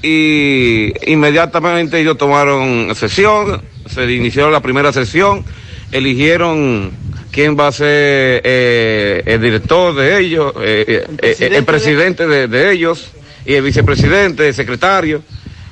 y 0.02 0.92
inmediatamente 1.10 2.00
ellos 2.00 2.16
tomaron 2.16 2.94
sesión, 2.94 3.62
se 3.86 4.10
inició 4.12 4.50
la 4.50 4.60
primera 4.60 4.92
sesión, 4.92 5.44
eligieron 5.90 6.92
quién 7.30 7.58
va 7.58 7.68
a 7.68 7.72
ser 7.72 8.40
eh, 8.44 9.22
el 9.26 9.40
director 9.40 9.94
de 9.94 10.20
ellos, 10.20 10.52
eh, 10.60 11.06
eh, 11.22 11.36
eh, 11.40 11.50
el 11.52 11.64
presidente 11.64 12.26
de, 12.26 12.48
de 12.48 12.72
ellos 12.72 13.08
y 13.44 13.54
el 13.54 13.62
vicepresidente, 13.62 14.48
el 14.48 14.54
secretario. 14.54 15.22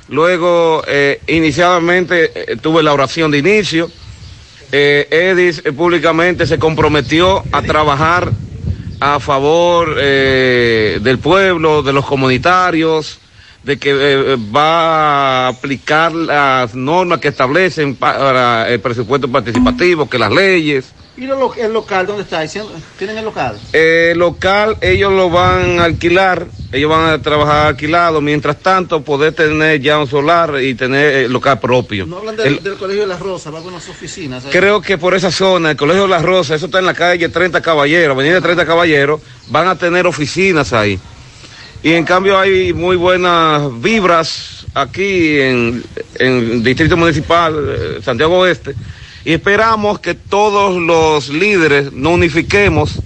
Luego, 0.09 0.83
inicialmente 1.27 2.31
tuve 2.61 2.81
la 2.81 2.93
oración 2.93 3.29
de 3.29 3.39
inicio. 3.39 3.91
Edis 4.71 5.61
públicamente 5.75 6.47
se 6.47 6.57
comprometió 6.57 7.43
a 7.51 7.61
trabajar 7.61 8.31
a 8.99 9.19
favor 9.19 9.95
eh, 9.99 10.99
del 11.01 11.19
pueblo, 11.19 11.83
de 11.83 11.93
los 11.93 12.05
comunitarios, 12.05 13.19
de 13.63 13.77
que 13.77 13.91
eh, 13.91 14.37
va 14.55 15.45
a 15.45 15.47
aplicar 15.49 16.13
las 16.13 16.73
normas 16.73 17.19
que 17.19 17.27
establecen 17.27 17.95
para 17.95 18.69
el 18.69 18.79
presupuesto 18.79 19.27
participativo, 19.29 20.09
que 20.09 20.17
las 20.17 20.31
leyes. 20.31 20.93
¿Y 21.17 21.25
lo- 21.25 21.53
el 21.55 21.73
local 21.73 22.05
dónde 22.05 22.21
está? 22.23 22.45
¿Tienen 22.97 23.17
el 23.17 23.25
local? 23.25 23.57
Eh, 23.73 24.13
local, 24.15 24.77
ellos 24.81 25.11
lo 25.11 25.31
van 25.31 25.79
a 25.79 25.85
alquilar, 25.85 26.45
ellos 26.71 26.89
van 26.91 27.09
a 27.09 27.19
trabajar 27.21 27.67
alquilado, 27.67 28.21
mientras 28.21 28.57
tanto 28.57 29.01
poder 29.01 29.33
tener 29.33 29.81
ya 29.81 29.97
un 29.97 30.07
solar 30.07 30.61
y 30.61 30.75
tener 30.75 31.15
eh, 31.25 31.27
local 31.29 31.59
propio. 31.59 32.05
No 32.05 32.17
hablan 32.17 32.35
del, 32.35 32.47
El- 32.57 32.63
del 32.63 32.75
Colegio 32.75 33.01
de 33.01 33.07
las 33.07 33.19
Rosas, 33.19 33.51
va 33.51 33.57
a 33.57 33.61
unas 33.63 33.89
oficinas. 33.89 34.43
Creo 34.51 34.79
que 34.79 34.99
por 34.99 35.15
esa 35.15 35.31
zona, 35.31 35.71
el 35.71 35.77
Colegio 35.77 36.03
de 36.03 36.09
las 36.09 36.21
Rosas, 36.21 36.57
eso 36.57 36.67
está 36.67 36.77
en 36.79 36.85
la 36.85 36.93
calle 36.93 37.29
30 37.29 37.61
Caballeros, 37.61 38.15
Avenida 38.15 38.39
30 38.39 38.65
Caballeros, 38.65 39.19
van 39.47 39.67
a 39.67 39.75
tener 39.75 40.05
oficinas 40.05 40.71
ahí. 40.71 40.99
Y 41.81 41.93
en 41.93 42.05
cambio 42.05 42.37
hay 42.39 42.73
muy 42.73 42.95
buenas 42.95 43.63
vibras 43.81 44.67
aquí 44.75 45.39
en, 45.39 45.83
en 46.19 46.61
Distrito 46.63 46.95
Municipal, 46.95 47.55
eh, 47.69 47.99
Santiago 48.03 48.37
Oeste, 48.39 48.75
y 49.27 49.33
esperamos 49.33 49.99
que 49.99 50.13
todos 50.13 50.81
los 50.81 51.27
líderes 51.27 51.91
nos 51.91 52.13
unifiquemos, 52.13 52.99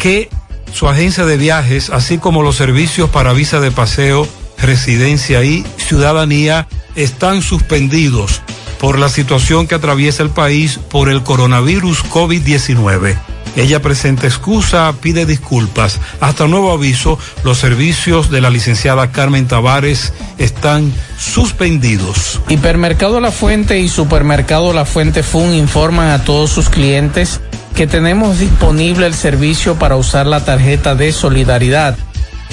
que 0.00 0.28
su 0.72 0.88
agencia 0.88 1.24
de 1.26 1.36
viajes, 1.36 1.90
así 1.90 2.18
como 2.18 2.42
los 2.42 2.56
servicios 2.56 3.10
para 3.10 3.32
visa 3.32 3.60
de 3.60 3.70
paseo, 3.70 4.28
residencia 4.58 5.42
y 5.42 5.64
ciudadanía, 5.76 6.68
están 6.94 7.42
suspendidos 7.42 8.42
por 8.78 8.98
la 8.98 9.08
situación 9.08 9.66
que 9.66 9.74
atraviesa 9.74 10.22
el 10.22 10.30
país 10.30 10.78
por 10.78 11.08
el 11.08 11.22
coronavirus 11.22 12.04
COVID-19. 12.04 13.18
Ella 13.56 13.80
presenta 13.82 14.26
excusa, 14.26 14.92
pide 15.00 15.26
disculpas. 15.26 15.98
Hasta 16.20 16.46
nuevo 16.46 16.72
aviso, 16.72 17.18
los 17.44 17.58
servicios 17.58 18.30
de 18.30 18.40
la 18.40 18.50
licenciada 18.50 19.12
Carmen 19.12 19.46
Tavares 19.48 20.12
están 20.38 20.92
suspendidos. 21.18 22.40
Hipermercado 22.48 23.20
La 23.20 23.32
Fuente 23.32 23.80
y 23.80 23.88
Supermercado 23.88 24.72
La 24.72 24.84
Fuente 24.84 25.22
Fun 25.22 25.54
informan 25.54 26.10
a 26.10 26.24
todos 26.24 26.50
sus 26.50 26.68
clientes 26.68 27.40
que 27.74 27.86
tenemos 27.86 28.38
disponible 28.38 29.06
el 29.06 29.14
servicio 29.14 29.76
para 29.76 29.96
usar 29.96 30.26
la 30.26 30.44
tarjeta 30.44 30.94
de 30.94 31.12
solidaridad. 31.12 31.96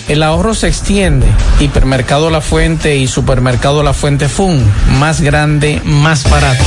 El 0.08 0.24
ahorro 0.24 0.54
se 0.54 0.68
extiende. 0.68 1.28
Hipermercado 1.60 2.30
La 2.30 2.40
Fuente 2.40 2.96
y 2.96 3.08
Supermercado 3.08 3.84
La 3.84 3.94
Fuente 3.94 4.30
Fun. 4.30 4.64
Más 5.00 5.22
grande, 5.22 5.82
más 5.84 6.30
barato. 6.30 6.64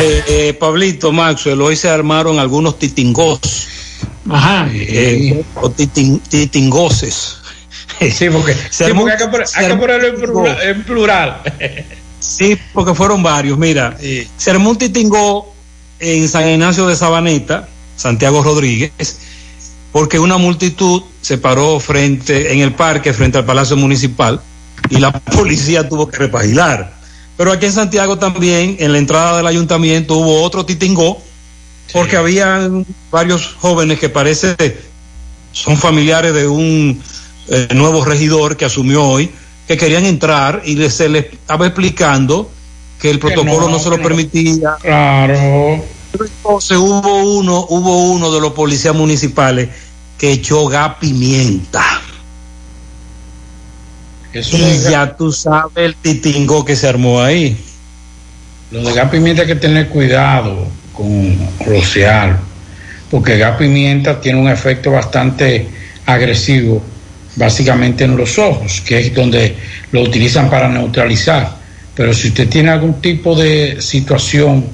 Eh, 0.00 0.24
eh, 0.28 0.54
Pablito, 0.54 1.12
Maxwell, 1.12 1.60
hoy 1.60 1.76
se 1.76 1.88
armaron 1.88 2.38
algunos 2.38 2.78
titingos. 2.78 3.40
Ajá. 4.30 4.68
Eh, 4.72 5.42
o 5.56 5.70
titin- 5.70 6.20
titingoses. 6.28 7.36
Sí, 7.98 8.28
porque, 8.30 8.54
sí, 8.70 8.84
armó- 8.84 9.00
porque 9.00 9.12
hay 9.24 9.30
que, 9.30 9.46
se 9.46 9.60
hay 9.60 9.66
que 9.68 9.74
ponerlo 9.76 10.08
en 10.08 10.16
plural. 10.20 10.58
En 10.62 10.82
plural. 10.84 11.42
Sí, 12.20 12.56
porque 12.72 12.94
fueron 12.94 13.22
varios. 13.22 13.58
Mira, 13.58 13.96
se 14.36 14.50
armó 14.50 14.70
un 14.70 14.78
titingó 14.78 15.52
en 15.98 16.28
San 16.28 16.48
Ignacio 16.48 16.86
de 16.86 16.94
Sabaneta, 16.94 17.68
Santiago 17.96 18.42
Rodríguez, 18.42 19.18
porque 19.90 20.18
una 20.18 20.36
multitud 20.36 21.02
se 21.22 21.38
paró 21.38 21.80
frente, 21.80 22.52
en 22.52 22.60
el 22.60 22.72
parque, 22.72 23.12
frente 23.12 23.38
al 23.38 23.44
Palacio 23.46 23.76
Municipal, 23.76 24.40
y 24.90 24.98
la 24.98 25.10
policía 25.12 25.88
tuvo 25.88 26.06
que 26.08 26.18
repagilar. 26.18 26.97
Pero 27.38 27.52
aquí 27.52 27.64
en 27.66 27.72
Santiago 27.72 28.18
también, 28.18 28.76
en 28.80 28.92
la 28.92 28.98
entrada 28.98 29.38
del 29.38 29.46
ayuntamiento, 29.46 30.16
hubo 30.16 30.42
otro 30.42 30.66
titingó, 30.66 31.22
porque 31.92 32.16
había 32.16 32.68
varios 33.10 33.54
jóvenes 33.60 33.98
que 33.98 34.10
parece 34.10 34.56
son 35.52 35.78
familiares 35.78 36.34
de 36.34 36.46
un 36.46 37.00
eh, 37.48 37.68
nuevo 37.74 38.04
regidor 38.04 38.56
que 38.56 38.66
asumió 38.66 39.02
hoy, 39.04 39.30
que 39.66 39.76
querían 39.76 40.04
entrar 40.04 40.62
y 40.66 40.74
le- 40.74 40.90
se 40.90 41.08
les 41.08 41.32
estaba 41.32 41.66
explicando 41.66 42.50
que 43.00 43.08
el 43.10 43.18
protocolo 43.18 43.66
no, 43.66 43.68
no, 43.70 43.78
se 43.78 43.88
lo 43.88 44.02
permitía. 44.02 44.76
Claro. 44.82 45.82
Entonces 46.12 46.76
hubo 46.76 47.22
uno, 47.22 47.66
hubo 47.70 48.10
uno 48.10 48.32
de 48.32 48.40
los 48.40 48.52
policías 48.52 48.94
municipales 48.94 49.68
que 50.18 50.32
echó 50.32 50.66
gas 50.66 50.96
pimienta. 51.00 51.84
Eso 54.32 54.56
y 54.58 54.90
ya 54.90 55.16
tú 55.16 55.32
sabes 55.32 55.72
el 55.76 55.94
titingo 55.94 56.64
que 56.64 56.76
se 56.76 56.88
armó 56.88 57.22
ahí. 57.22 57.56
Lo 58.70 58.82
de 58.82 58.92
gas 58.92 59.10
pimienta 59.10 59.42
hay 59.42 59.48
que 59.48 59.54
tener 59.54 59.88
cuidado 59.88 60.66
con 60.92 61.38
rociar, 61.64 62.38
porque 63.10 63.38
gas 63.38 63.56
pimienta 63.56 64.20
tiene 64.20 64.38
un 64.38 64.48
efecto 64.48 64.90
bastante 64.90 65.66
agresivo, 66.04 66.82
básicamente 67.36 68.04
en 68.04 68.16
los 68.16 68.38
ojos, 68.38 68.82
que 68.82 68.98
es 68.98 69.14
donde 69.14 69.56
lo 69.92 70.02
utilizan 70.02 70.50
para 70.50 70.68
neutralizar. 70.68 71.56
Pero 71.94 72.12
si 72.12 72.28
usted 72.28 72.48
tiene 72.48 72.70
algún 72.70 73.00
tipo 73.00 73.34
de 73.34 73.80
situación 73.80 74.66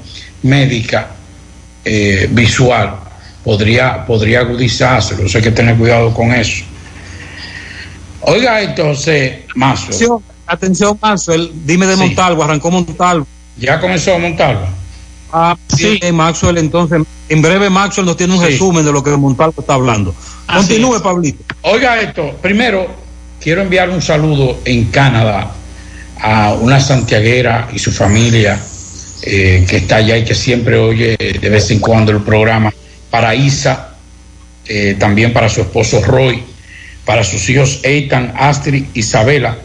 médica 0.43 1.11
eh, 1.85 2.27
visual, 2.31 2.95
podría, 3.43 4.05
podría 4.05 4.41
agudizárselo, 4.41 5.25
eso 5.25 5.37
hay 5.37 5.43
que 5.43 5.51
tener 5.51 5.77
cuidado 5.77 6.13
con 6.13 6.33
eso. 6.33 6.65
Oiga, 8.27 8.61
entonces, 8.61 9.33
Mazo. 9.55 9.85
Atención, 9.85 10.23
atención, 10.47 10.99
Maxwell, 11.01 11.51
dime 11.65 11.85
de 11.85 11.95
Sí. 11.95 11.99
Montalvo, 12.01 12.43
arrancó 12.43 12.71
Montalvo. 12.71 13.27
¿Ya 13.57 13.79
comenzó 13.79 14.15
a 14.15 14.17
montarlo? 14.19 14.67
Ah, 15.31 15.57
sí, 15.75 15.99
Maxwell, 16.13 16.57
entonces, 16.57 17.01
en 17.29 17.41
breve 17.41 17.69
Maxwell 17.69 18.05
nos 18.05 18.15
tiene 18.17 18.33
un 18.33 18.39
Sí. 18.39 18.47
resumen 18.47 18.85
de 18.85 18.91
lo 18.91 19.03
que 19.03 19.11
Montalvo 19.11 19.55
está 19.59 19.73
hablando. 19.73 20.13
Así 20.47 20.67
Continúe, 20.67 20.95
es. 20.95 21.01
Pablito. 21.01 21.43
Oiga 21.63 21.99
esto, 21.99 22.31
primero 22.41 22.87
quiero 23.41 23.61
enviar 23.61 23.89
un 23.89 24.01
saludo 24.01 24.59
en 24.65 24.85
Canadá 24.85 25.51
a 26.21 26.53
una 26.53 26.79
santiaguera 26.79 27.67
y 27.73 27.79
su 27.79 27.91
familia 27.91 28.59
eh, 29.23 29.65
que 29.67 29.77
está 29.77 29.97
allá 29.97 30.17
y 30.17 30.23
que 30.23 30.35
siempre 30.35 30.77
oye 30.77 31.15
de 31.17 31.49
vez 31.49 31.69
en 31.71 31.79
cuando 31.79 32.11
el 32.11 32.21
programa, 32.21 32.71
para 33.09 33.33
Isa, 33.33 33.95
eh, 34.67 34.95
también 34.99 35.33
para 35.33 35.49
su 35.49 35.61
esposo 35.61 36.01
Roy, 36.03 36.43
para 37.05 37.23
sus 37.23 37.47
hijos 37.49 37.79
Eitan, 37.83 38.33
Astrid, 38.35 38.85
Isabela, 38.93 39.57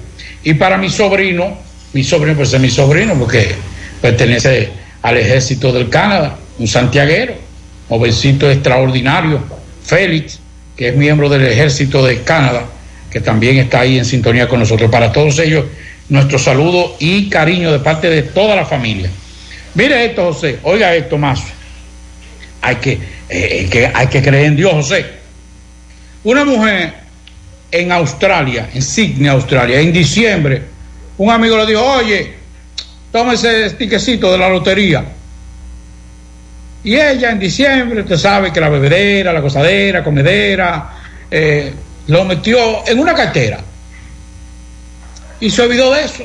y 0.43 0.55
para 0.55 0.77
mi 0.77 0.91
sobrino, 0.91 1.59
mi 1.93 2.05
sobrino, 2.05 2.37
pues 2.37 2.53
es 2.53 2.61
mi 2.61 2.71
sobrino 2.71 3.15
porque 3.15 3.55
pertenece 4.01 4.71
al 5.03 5.17
ejército 5.17 5.73
del 5.73 5.89
Canadá, 5.89 6.37
un 6.59 6.69
santiaguero, 6.69 7.35
jovencito 7.89 8.51
extraordinario, 8.51 9.43
Félix, 9.85 10.39
que 10.77 10.89
es 10.89 10.97
miembro 10.97 11.29
del 11.29 11.47
ejército 11.47 12.05
de 12.05 12.23
Canadá, 12.23 12.65
que 13.11 13.21
también 13.21 13.59
está 13.59 13.81
ahí 13.81 13.99
en 13.99 14.05
sintonía 14.05 14.49
con 14.49 14.61
nosotros. 14.61 14.91
Para 14.91 15.13
todos 15.13 15.39
ellos, 15.39 15.65
nuestro 16.09 16.39
saludo 16.39 16.97
y 17.01 17.29
cariño 17.29 17.73
de 17.73 17.81
parte 17.81 18.09
de 18.09 18.23
toda 18.23 18.57
la 18.57 18.65
familia. 18.65 19.11
Mire 19.75 20.05
esto, 20.07 20.33
José, 20.33 20.59
oiga 20.63 20.95
esto 20.95 21.19
más. 21.19 21.43
Hay 22.63 22.77
que, 22.77 22.99
eh, 23.29 23.69
que, 23.71 23.91
hay 23.93 24.07
que 24.07 24.23
creer 24.23 24.47
en 24.47 24.57
Dios, 24.57 24.73
José. 24.73 25.07
Una 26.25 26.45
mujer 26.45 26.95
en 27.71 27.93
Australia, 27.93 28.71
en 28.73 28.83
Sydney, 28.83 29.29
Australia, 29.29 29.81
en 29.81 29.93
diciembre, 29.93 30.63
un 31.19 31.31
amigo 31.31 31.57
le 31.57 31.67
dijo, 31.67 31.83
oye, 31.85 32.35
toma 33.13 33.35
ese 33.35 33.71
tiquecito 33.71 34.33
de 34.33 34.39
la 34.39 34.49
lotería. 34.49 35.05
Y 36.83 36.95
ella 36.95 37.31
en 37.31 37.39
diciembre, 37.39 38.01
usted 38.01 38.17
sabe 38.17 38.53
que 38.53 38.61
la 38.61 38.71
bebedera, 38.71 39.33
la 39.33 39.41
gozadera, 39.41 40.03
comedera, 40.03 40.91
eh, 41.31 41.73
lo 42.07 42.25
metió 42.25 42.87
en 42.87 42.99
una 42.99 43.15
cartera. 43.15 43.61
Y 45.41 45.51
se 45.51 45.63
olvidó 45.63 45.93
de 45.93 46.05
eso. 46.05 46.25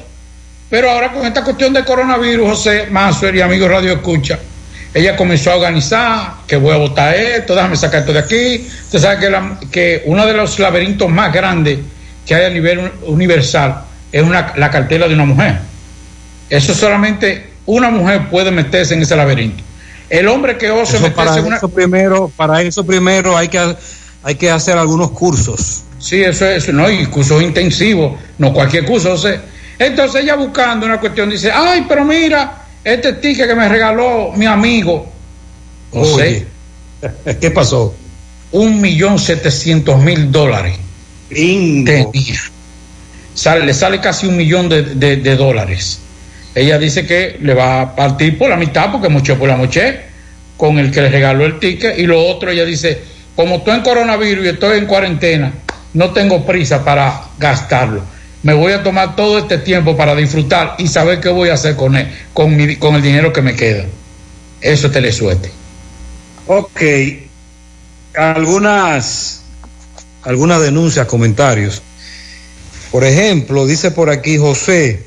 Pero 0.69 0.89
ahora 0.89 1.11
con 1.11 1.25
esta 1.25 1.43
cuestión 1.43 1.73
de 1.73 1.83
coronavirus, 1.83 2.49
José 2.49 2.87
Mazuer 2.89 3.35
y 3.35 3.41
amigos 3.41 3.69
Radio 3.69 3.93
Escucha, 3.93 4.39
ella 4.95 5.15
comenzó 5.15 5.51
a 5.51 5.57
organizar, 5.57 6.33
que 6.47 6.55
voy 6.55 6.73
a 6.73 6.77
votar 6.77 7.13
esto, 7.13 7.53
déjame 7.53 7.75
sacar 7.75 7.99
esto 7.99 8.13
de 8.13 8.19
aquí. 8.19 8.67
Usted 8.85 8.99
sabe 8.99 9.19
que, 9.19 9.29
la- 9.29 9.59
que 9.69 10.01
uno 10.05 10.25
de 10.25 10.33
los 10.33 10.57
laberintos 10.57 11.09
más 11.09 11.31
grandes 11.31 11.79
que 12.25 12.33
hay 12.33 12.45
a 12.45 12.49
nivel 12.49 12.79
un- 12.79 12.91
universal 13.13 13.83
es 14.11 14.23
una, 14.23 14.53
la 14.55 14.71
cartera 14.71 15.07
de 15.07 15.13
una 15.13 15.25
mujer. 15.25 15.59
Eso 16.49 16.73
solamente 16.73 17.49
una 17.65 17.89
mujer 17.89 18.29
puede 18.29 18.51
meterse 18.51 18.93
en 18.93 19.01
ese 19.01 19.15
laberinto. 19.15 19.63
El 20.09 20.27
hombre 20.27 20.57
que 20.57 20.71
ose 20.71 20.97
Eso 20.97 21.01
meterse 21.07 21.15
para 21.15 21.37
en 21.39 21.45
una... 21.45 21.57
eso 21.57 21.69
primero, 21.69 22.31
para 22.35 22.61
eso 22.61 22.85
primero 22.85 23.35
hay 23.37 23.47
que 23.49 23.75
hay 24.23 24.35
que 24.35 24.49
hacer 24.49 24.75
algunos 24.77 25.11
cursos. 25.11 25.83
Sí, 25.99 26.23
eso 26.23 26.47
es, 26.47 26.71
no, 26.73 26.89
y 26.89 27.05
cursos 27.07 27.43
intensivos, 27.43 28.19
no 28.39 28.53
cualquier 28.53 28.85
curso. 28.85 29.13
o 29.13 29.17
sea, 29.17 29.39
entonces 29.77 30.23
ella 30.23 30.35
buscando 30.35 30.85
una 30.85 30.99
cuestión 30.99 31.29
dice, 31.29 31.51
ay, 31.51 31.85
pero 31.87 32.05
mira, 32.05 32.64
este 32.85 33.13
ticket 33.13 33.47
que 33.47 33.55
me 33.55 33.67
regaló 33.67 34.31
mi 34.35 34.45
amigo, 34.45 35.11
José, 35.91 36.45
Oye, 37.01 37.35
¿qué 37.41 37.51
pasó? 37.51 37.93
un 38.51 38.79
millón 38.79 39.19
setecientos 39.19 39.99
mil 40.01 40.31
dólares. 40.31 40.77
Tenía. 41.85 42.39
Sale, 43.33 43.65
le 43.65 43.73
sale 43.73 43.99
casi 43.99 44.27
un 44.27 44.37
millón 44.37 44.69
de, 44.69 44.83
de- 44.83 45.17
de 45.17 45.35
dólares. 45.35 45.99
Ella 46.53 46.77
dice 46.77 47.05
que 47.05 47.37
le 47.41 47.53
va 47.53 47.81
a 47.81 47.95
partir 47.95 48.37
por 48.37 48.49
la 48.49 48.55
mitad 48.55 48.91
porque 48.91 49.09
moché 49.09 49.35
por 49.35 49.49
la 49.49 49.57
moché 49.57 49.99
con 50.55 50.79
el 50.79 50.89
que 50.91 51.01
le 51.01 51.09
regaló 51.09 51.45
el 51.45 51.59
ticket 51.59 51.99
y 51.99 52.03
lo 52.03 52.23
otro 52.25 52.49
ella 52.49 52.63
dice, 52.63 53.01
como 53.35 53.57
estoy 53.57 53.75
en 53.75 53.81
coronavirus 53.81 54.45
y 54.45 54.49
estoy 54.49 54.77
en 54.77 54.85
cuarentena, 54.85 55.51
no 55.95 56.11
tengo 56.11 56.45
prisa 56.45 56.85
para 56.85 57.23
gastarlo. 57.37 58.03
Me 58.45 58.53
voy 58.53 58.73
a 58.73 58.83
tomar 58.83 59.15
todo 59.15 59.39
este 59.39 59.57
tiempo 59.57 59.97
para 59.97 60.13
disfrutar 60.13 60.75
y 60.77 60.87
saber 60.87 61.19
qué 61.19 61.29
voy 61.29 61.49
a 61.49 61.55
hacer 61.55 61.75
con 61.75 61.97
con, 62.31 62.55
mi- 62.55 62.75
con 62.75 62.93
el 62.93 63.01
dinero 63.01 63.33
que 63.33 63.41
me 63.41 63.55
queda. 63.55 63.85
Eso 64.61 64.85
es 64.85 64.93
telesuerte. 64.93 65.51
Ok. 66.45 66.79
Algunas, 68.13 69.41
algunas 70.21 70.61
denuncias, 70.61 71.07
comentarios. 71.07 71.81
Por 72.91 73.03
ejemplo, 73.03 73.65
dice 73.65 73.89
por 73.89 74.11
aquí 74.11 74.37
José, 74.37 75.03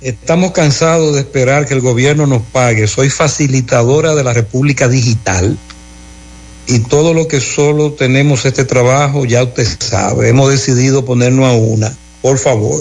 estamos 0.00 0.52
cansados 0.52 1.14
de 1.16 1.20
esperar 1.22 1.66
que 1.66 1.74
el 1.74 1.80
gobierno 1.80 2.28
nos 2.28 2.42
pague. 2.42 2.86
Soy 2.86 3.10
facilitadora 3.10 4.14
de 4.14 4.22
la 4.22 4.32
República 4.32 4.86
Digital 4.86 5.58
y 6.68 6.78
todo 6.78 7.12
lo 7.12 7.26
que 7.26 7.40
solo 7.40 7.92
tenemos 7.92 8.44
este 8.46 8.64
trabajo, 8.64 9.24
ya 9.24 9.42
usted 9.42 9.66
sabe, 9.80 10.28
hemos 10.28 10.48
decidido 10.50 11.04
ponernos 11.04 11.46
a 11.48 11.52
una. 11.54 11.92
Por 12.24 12.38
favor, 12.38 12.80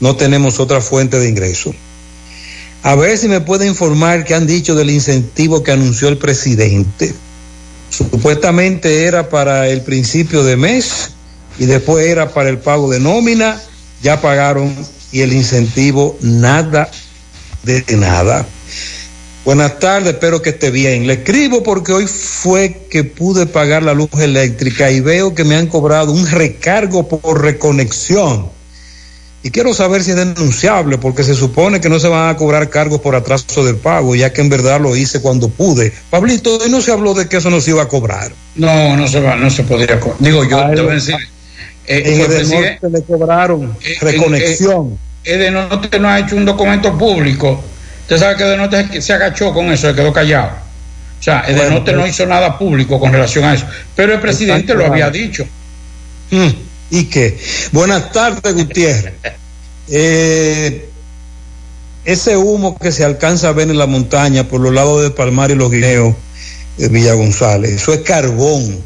no 0.00 0.16
tenemos 0.16 0.58
otra 0.58 0.80
fuente 0.80 1.20
de 1.20 1.28
ingreso. 1.28 1.74
A 2.82 2.94
ver 2.94 3.18
si 3.18 3.28
me 3.28 3.42
puede 3.42 3.66
informar 3.66 4.24
qué 4.24 4.34
han 4.34 4.46
dicho 4.46 4.74
del 4.74 4.88
incentivo 4.88 5.62
que 5.62 5.72
anunció 5.72 6.08
el 6.08 6.16
presidente. 6.16 7.12
Supuestamente 7.90 9.04
era 9.04 9.28
para 9.28 9.68
el 9.68 9.82
principio 9.82 10.44
de 10.44 10.56
mes 10.56 11.10
y 11.58 11.66
después 11.66 12.06
era 12.06 12.32
para 12.32 12.48
el 12.48 12.56
pago 12.56 12.88
de 12.88 13.00
nómina. 13.00 13.60
Ya 14.02 14.22
pagaron 14.22 14.74
y 15.12 15.20
el 15.20 15.34
incentivo 15.34 16.16
nada 16.22 16.90
de 17.64 17.84
nada. 17.98 18.46
Buenas 19.44 19.78
tardes, 19.78 20.14
espero 20.14 20.42
que 20.42 20.50
esté 20.50 20.70
bien. 20.70 21.06
Le 21.06 21.14
escribo 21.14 21.62
porque 21.62 21.92
hoy 21.92 22.06
fue 22.06 22.82
que 22.90 23.04
pude 23.04 23.46
pagar 23.46 23.82
la 23.82 23.94
luz 23.94 24.10
eléctrica 24.20 24.90
y 24.90 25.00
veo 25.00 25.34
que 25.34 25.44
me 25.44 25.56
han 25.56 25.68
cobrado 25.68 26.12
un 26.12 26.26
recargo 26.28 27.08
por 27.08 27.40
reconexión. 27.42 28.50
Y 29.42 29.50
quiero 29.50 29.72
saber 29.72 30.02
si 30.02 30.10
es 30.10 30.16
denunciable, 30.16 30.98
porque 30.98 31.22
se 31.22 31.34
supone 31.34 31.80
que 31.80 31.88
no 31.88 31.98
se 32.00 32.08
van 32.08 32.28
a 32.28 32.36
cobrar 32.36 32.68
cargos 32.68 33.00
por 33.00 33.14
atraso 33.14 33.64
del 33.64 33.76
pago, 33.76 34.14
ya 34.16 34.32
que 34.32 34.40
en 34.42 34.48
verdad 34.50 34.80
lo 34.80 34.96
hice 34.96 35.22
cuando 35.22 35.48
pude. 35.48 35.92
Pablito, 36.10 36.58
y 36.66 36.70
no 36.70 36.82
se 36.82 36.90
habló 36.92 37.14
de 37.14 37.28
que 37.28 37.36
eso 37.36 37.48
no 37.48 37.60
se 37.60 37.70
iba 37.70 37.82
a 37.84 37.88
cobrar. 37.88 38.32
No, 38.56 38.96
no 38.96 39.06
se 39.06 39.20
va, 39.20 39.36
no 39.36 39.48
se 39.48 39.62
podría. 39.62 39.98
co- 40.00 40.16
Digo, 40.18 40.44
yo 40.44 40.58
te 40.74 40.80
voy 40.82 40.90
a 40.90 40.94
decir. 40.94 41.14
eh, 41.86 42.02
en 42.04 42.26
pues, 42.26 42.40
el 42.40 42.50
norte 42.50 42.90
le 42.90 43.02
cobraron 43.02 43.76
reconexión. 44.00 44.98
Eh, 45.24 45.32
eh, 45.32 45.34
Edenote 45.36 45.98
no 46.00 46.08
ha 46.08 46.18
hecho 46.18 46.36
un 46.36 46.44
documento 46.44 46.98
público. 46.98 47.62
Usted 48.08 48.20
sabe 48.20 48.36
que 48.36 48.44
Edenote 48.44 49.02
se 49.02 49.12
agachó 49.12 49.52
con 49.52 49.70
eso, 49.70 49.86
se 49.86 49.94
quedó 49.94 50.10
callado. 50.14 50.52
O 51.20 51.22
sea, 51.22 51.44
Edenote 51.46 51.90
Bueno, 51.90 52.00
no 52.00 52.06
hizo 52.06 52.24
nada 52.24 52.56
público 52.56 52.98
con 52.98 53.12
relación 53.12 53.44
a 53.44 53.52
eso. 53.52 53.66
Pero 53.94 54.14
el 54.14 54.20
presidente 54.20 54.74
lo 54.74 54.86
había 54.86 55.10
dicho. 55.10 55.44
Mm, 56.30 56.48
¿Y 56.90 57.04
qué? 57.04 57.38
Buenas 57.70 58.10
tardes, 58.10 58.54
Gutiérrez. 58.54 59.12
Eh, 59.88 60.88
ese 62.06 62.38
humo 62.38 62.78
que 62.78 62.92
se 62.92 63.04
alcanza 63.04 63.50
a 63.50 63.52
ver 63.52 63.68
en 63.68 63.76
la 63.76 63.84
montaña 63.84 64.44
por 64.44 64.62
los 64.62 64.72
lados 64.72 65.02
de 65.02 65.10
Palmar 65.10 65.50
y 65.50 65.56
los 65.56 65.70
Guineos 65.70 66.14
de 66.78 66.88
Villa 66.88 67.12
González, 67.12 67.72
eso 67.72 67.92
es 67.92 68.00
carbón. 68.00 68.82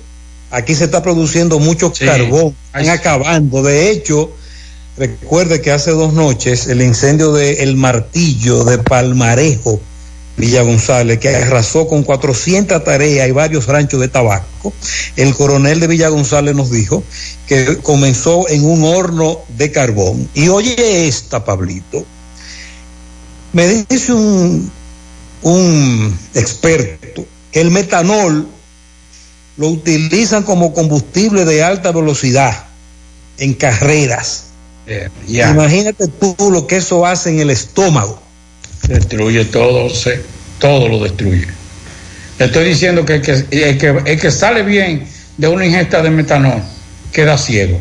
Aquí 0.50 0.74
se 0.74 0.84
está 0.84 1.00
produciendo 1.00 1.60
mucho 1.60 1.92
carbón, 1.92 2.56
están 2.66 2.88
acabando. 2.88 3.62
De 3.62 3.88
hecho, 3.92 4.32
recuerde 4.96 5.60
que 5.60 5.70
hace 5.70 5.90
dos 5.90 6.12
noches 6.12 6.66
el 6.66 6.82
incendio 6.82 7.32
de 7.32 7.62
El 7.62 7.76
Martillo 7.76 8.64
de 8.64 8.78
Palmarejo, 8.78 9.80
Villa 10.36 10.62
González, 10.62 11.18
que 11.18 11.28
arrasó 11.28 11.86
con 11.88 12.02
400 12.02 12.82
tareas 12.82 13.28
y 13.28 13.32
varios 13.32 13.66
ranchos 13.66 14.00
de 14.00 14.08
tabaco. 14.08 14.72
El 15.16 15.34
coronel 15.34 15.80
de 15.80 15.86
Villa 15.86 16.08
González 16.08 16.54
nos 16.54 16.70
dijo 16.70 17.02
que 17.46 17.78
comenzó 17.78 18.48
en 18.48 18.64
un 18.64 18.84
horno 18.84 19.38
de 19.56 19.70
carbón. 19.70 20.28
Y 20.34 20.48
oye 20.48 21.06
esta, 21.06 21.44
Pablito. 21.44 22.04
Me 23.52 23.84
dice 23.88 24.12
un, 24.12 24.70
un 25.42 26.18
experto 26.34 27.26
que 27.50 27.60
el 27.60 27.70
metanol 27.70 28.48
lo 29.58 29.68
utilizan 29.68 30.42
como 30.42 30.72
combustible 30.72 31.44
de 31.44 31.62
alta 31.62 31.92
velocidad 31.92 32.66
en 33.38 33.54
carreras. 33.54 34.51
Ya. 35.28 35.50
Imagínate 35.50 36.08
tú 36.08 36.34
lo 36.50 36.66
que 36.66 36.76
eso 36.76 37.06
hace 37.06 37.30
en 37.30 37.40
el 37.40 37.50
estómago. 37.50 38.20
Destruye 38.88 39.44
todo, 39.46 39.88
se- 39.90 40.20
todo 40.58 40.88
lo 40.88 40.98
destruye. 41.02 41.46
Le 42.38 42.46
estoy 42.46 42.64
diciendo 42.68 43.04
que 43.04 43.14
el 43.16 43.22
que, 43.22 43.32
el 43.50 43.78
que, 43.78 44.02
el 44.06 44.20
que 44.20 44.30
sale 44.30 44.62
bien 44.62 45.04
de 45.36 45.48
una 45.48 45.64
ingesta 45.66 46.02
de 46.02 46.10
metanol 46.10 46.62
queda 47.12 47.38
ciego. 47.38 47.80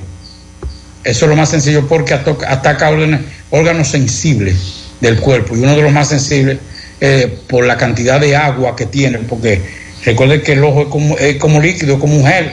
Eso 1.03 1.25
es 1.25 1.29
lo 1.29 1.35
más 1.35 1.49
sencillo 1.49 1.87
porque 1.87 2.13
ataca 2.13 2.89
órganos, 2.89 3.21
órganos 3.49 3.87
sensibles 3.87 4.55
del 4.99 5.19
cuerpo 5.19 5.55
y 5.57 5.61
uno 5.61 5.75
de 5.75 5.81
los 5.81 5.91
más 5.91 6.09
sensibles 6.09 6.59
eh, 6.99 7.39
por 7.49 7.65
la 7.65 7.77
cantidad 7.77 8.19
de 8.19 8.35
agua 8.35 8.75
que 8.75 8.85
tiene, 8.85 9.17
porque 9.19 9.59
recuerde 10.05 10.43
que 10.43 10.53
el 10.53 10.63
ojo 10.63 10.83
es 10.83 10.87
como, 10.89 11.17
es 11.17 11.37
como 11.37 11.59
líquido, 11.59 11.97
como 11.99 12.15
un 12.17 12.27
gel, 12.27 12.51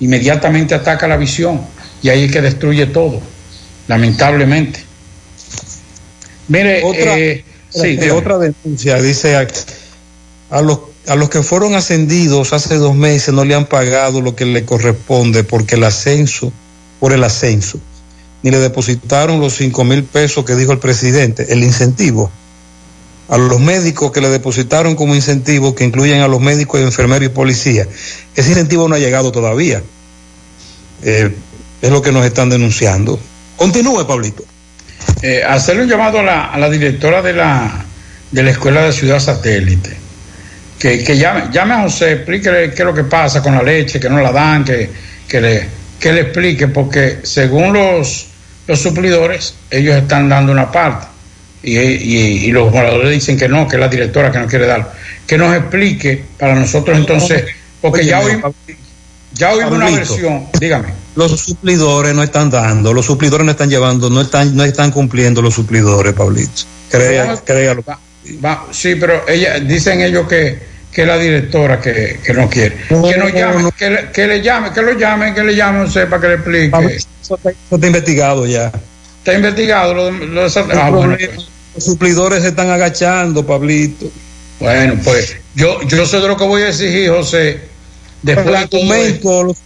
inmediatamente 0.00 0.74
ataca 0.74 1.06
la 1.06 1.16
visión 1.16 1.60
y 2.02 2.08
ahí 2.08 2.24
es 2.24 2.32
que 2.32 2.40
destruye 2.40 2.86
todo, 2.86 3.20
lamentablemente. 3.88 4.84
Mire, 6.48 6.82
Otra, 6.84 7.18
eh, 7.18 7.44
sí, 7.68 7.76
Espérate, 7.78 8.00
dígame. 8.02 8.12
otra 8.20 8.38
denuncia, 8.38 9.02
dice 9.02 9.36
a, 9.36 9.46
a 10.50 10.62
los 10.62 10.78
a 11.08 11.16
los 11.16 11.30
que 11.30 11.42
fueron 11.42 11.74
ascendidos 11.74 12.52
hace 12.52 12.74
dos 12.76 12.94
meses 12.94 13.32
no 13.32 13.44
le 13.46 13.54
han 13.54 13.64
pagado 13.64 14.20
lo 14.20 14.36
que 14.36 14.44
le 14.44 14.66
corresponde 14.66 15.42
porque 15.42 15.76
el 15.76 15.84
ascenso, 15.84 16.52
por 17.00 17.12
el 17.12 17.24
ascenso, 17.24 17.80
ni 18.42 18.50
le 18.50 18.58
depositaron 18.58 19.40
los 19.40 19.54
cinco 19.54 19.84
mil 19.84 20.04
pesos 20.04 20.44
que 20.44 20.54
dijo 20.54 20.72
el 20.72 20.78
presidente, 20.78 21.46
el 21.50 21.64
incentivo. 21.64 22.30
A 23.30 23.36
los 23.38 23.60
médicos 23.60 24.10
que 24.12 24.20
le 24.20 24.28
depositaron 24.28 24.96
como 24.96 25.14
incentivo, 25.14 25.74
que 25.74 25.84
incluyen 25.84 26.20
a 26.20 26.28
los 26.28 26.40
médicos, 26.40 26.80
enfermeros 26.80 27.26
y 27.26 27.30
policía, 27.30 27.86
ese 28.36 28.48
incentivo 28.50 28.88
no 28.88 28.94
ha 28.94 28.98
llegado 28.98 29.32
todavía. 29.32 29.82
Eh, 31.02 31.34
es 31.82 31.90
lo 31.90 32.00
que 32.02 32.12
nos 32.12 32.24
están 32.24 32.48
denunciando. 32.50 33.18
Continúe, 33.58 34.06
Pablito. 34.06 34.44
Eh, 35.22 35.42
hacerle 35.46 35.82
un 35.82 35.88
llamado 35.90 36.20
a 36.20 36.22
la, 36.22 36.44
a 36.46 36.58
la 36.58 36.70
directora 36.70 37.20
de 37.20 37.32
la, 37.34 37.84
de 38.30 38.42
la 38.42 38.50
Escuela 38.50 38.82
de 38.84 38.92
Ciudad 38.92 39.18
Satélite, 39.20 39.96
que, 40.78 41.02
que 41.04 41.16
llame, 41.18 41.44
llame 41.52 41.74
a 41.74 41.82
José, 41.82 42.12
explíquele 42.12 42.70
qué 42.70 42.82
es 42.82 42.86
lo 42.86 42.94
que 42.94 43.04
pasa 43.04 43.42
con 43.42 43.54
la 43.54 43.62
leche, 43.62 43.98
que 43.98 44.08
no 44.08 44.20
la 44.20 44.30
dan, 44.32 44.64
que, 44.64 44.88
que, 45.26 45.40
le, 45.40 45.68
que 45.98 46.12
le 46.12 46.20
explique, 46.22 46.68
porque 46.68 47.18
según 47.24 47.72
los, 47.72 48.26
los 48.68 48.80
suplidores, 48.80 49.54
ellos 49.70 49.96
están 49.96 50.28
dando 50.28 50.52
una 50.52 50.70
parte, 50.70 51.06
y, 51.64 51.76
y- 51.76 52.44
y 52.46 52.52
los 52.52 52.72
moradores 52.72 53.10
dicen 53.10 53.36
que 53.36 53.48
no, 53.48 53.66
que 53.66 53.74
es 53.76 53.80
la 53.80 53.88
directora 53.88 54.30
que 54.30 54.38
no 54.38 54.46
quiere 54.46 54.66
dar. 54.66 54.92
Que 55.26 55.36
nos 55.36 55.54
explique 55.56 56.24
para 56.38 56.54
nosotros 56.54 56.96
entonces, 56.96 57.44
porque 57.80 58.04
ya 58.06 58.20
oímos, 58.20 58.54
ya 59.34 59.52
oímos 59.52 59.72
una 59.72 59.86
versión, 59.98 60.46
dígame. 60.60 60.88
Los 61.18 61.40
suplidores 61.40 62.14
no 62.14 62.22
están 62.22 62.48
dando, 62.48 62.92
los 62.92 63.04
suplidores 63.06 63.44
no 63.44 63.50
están 63.50 63.68
llevando, 63.68 64.08
no 64.08 64.20
están, 64.20 64.54
no 64.54 64.62
están 64.62 64.92
cumpliendo 64.92 65.42
los 65.42 65.52
suplidores, 65.54 66.12
Pablito. 66.14 66.62
Crea, 66.90 67.36
créalo. 67.44 67.82
va- 68.44 68.66
sí, 68.70 68.94
pero 68.94 69.28
ella, 69.28 69.58
dicen 69.58 70.00
ellos 70.00 70.28
que, 70.28 70.58
que 70.92 71.04
la 71.04 71.18
directora 71.18 71.80
que, 71.80 72.20
que 72.24 72.32
no 72.32 72.48
quiere. 72.48 72.76
que 72.88 72.94
nos 72.94 73.32
llame, 73.32 73.70
que, 73.76 73.90
le, 73.90 74.12
que 74.12 74.26
le 74.28 74.42
llame, 74.42 74.72
que 74.72 74.80
lo 74.82 74.92
llame, 74.92 75.34
que 75.34 75.42
le 75.42 75.56
llame, 75.56 75.78
no 75.80 75.90
sé, 75.90 76.06
para 76.06 76.22
que 76.22 76.28
le 76.28 76.34
explique. 76.34 76.96
Eso 77.20 77.34
está, 77.34 77.50
eso 77.50 77.74
está 77.74 77.86
investigado 77.86 78.46
ya. 78.46 78.72
Está 79.18 79.34
investigado 79.34 79.94
lo, 79.94 80.10
lo 80.12 80.42
ah, 80.46 80.90
bueno, 80.90 81.16
pues. 81.18 81.46
Los 81.74 81.84
suplidores 81.84 82.42
se 82.42 82.48
están 82.50 82.70
agachando, 82.70 83.44
Pablito. 83.44 84.10
Bueno, 84.60 84.94
pues 85.04 85.36
yo, 85.54 85.82
yo 85.82 86.06
sé 86.06 86.20
de 86.20 86.28
lo 86.28 86.36
que 86.36 86.44
voy 86.44 86.62
a 86.62 86.68
exigir, 86.68 87.10
José. 87.10 87.60
Después 88.22 88.46
de 88.46 88.66
todo 88.68 88.80
argumento, 88.80 89.42
los- 89.44 89.56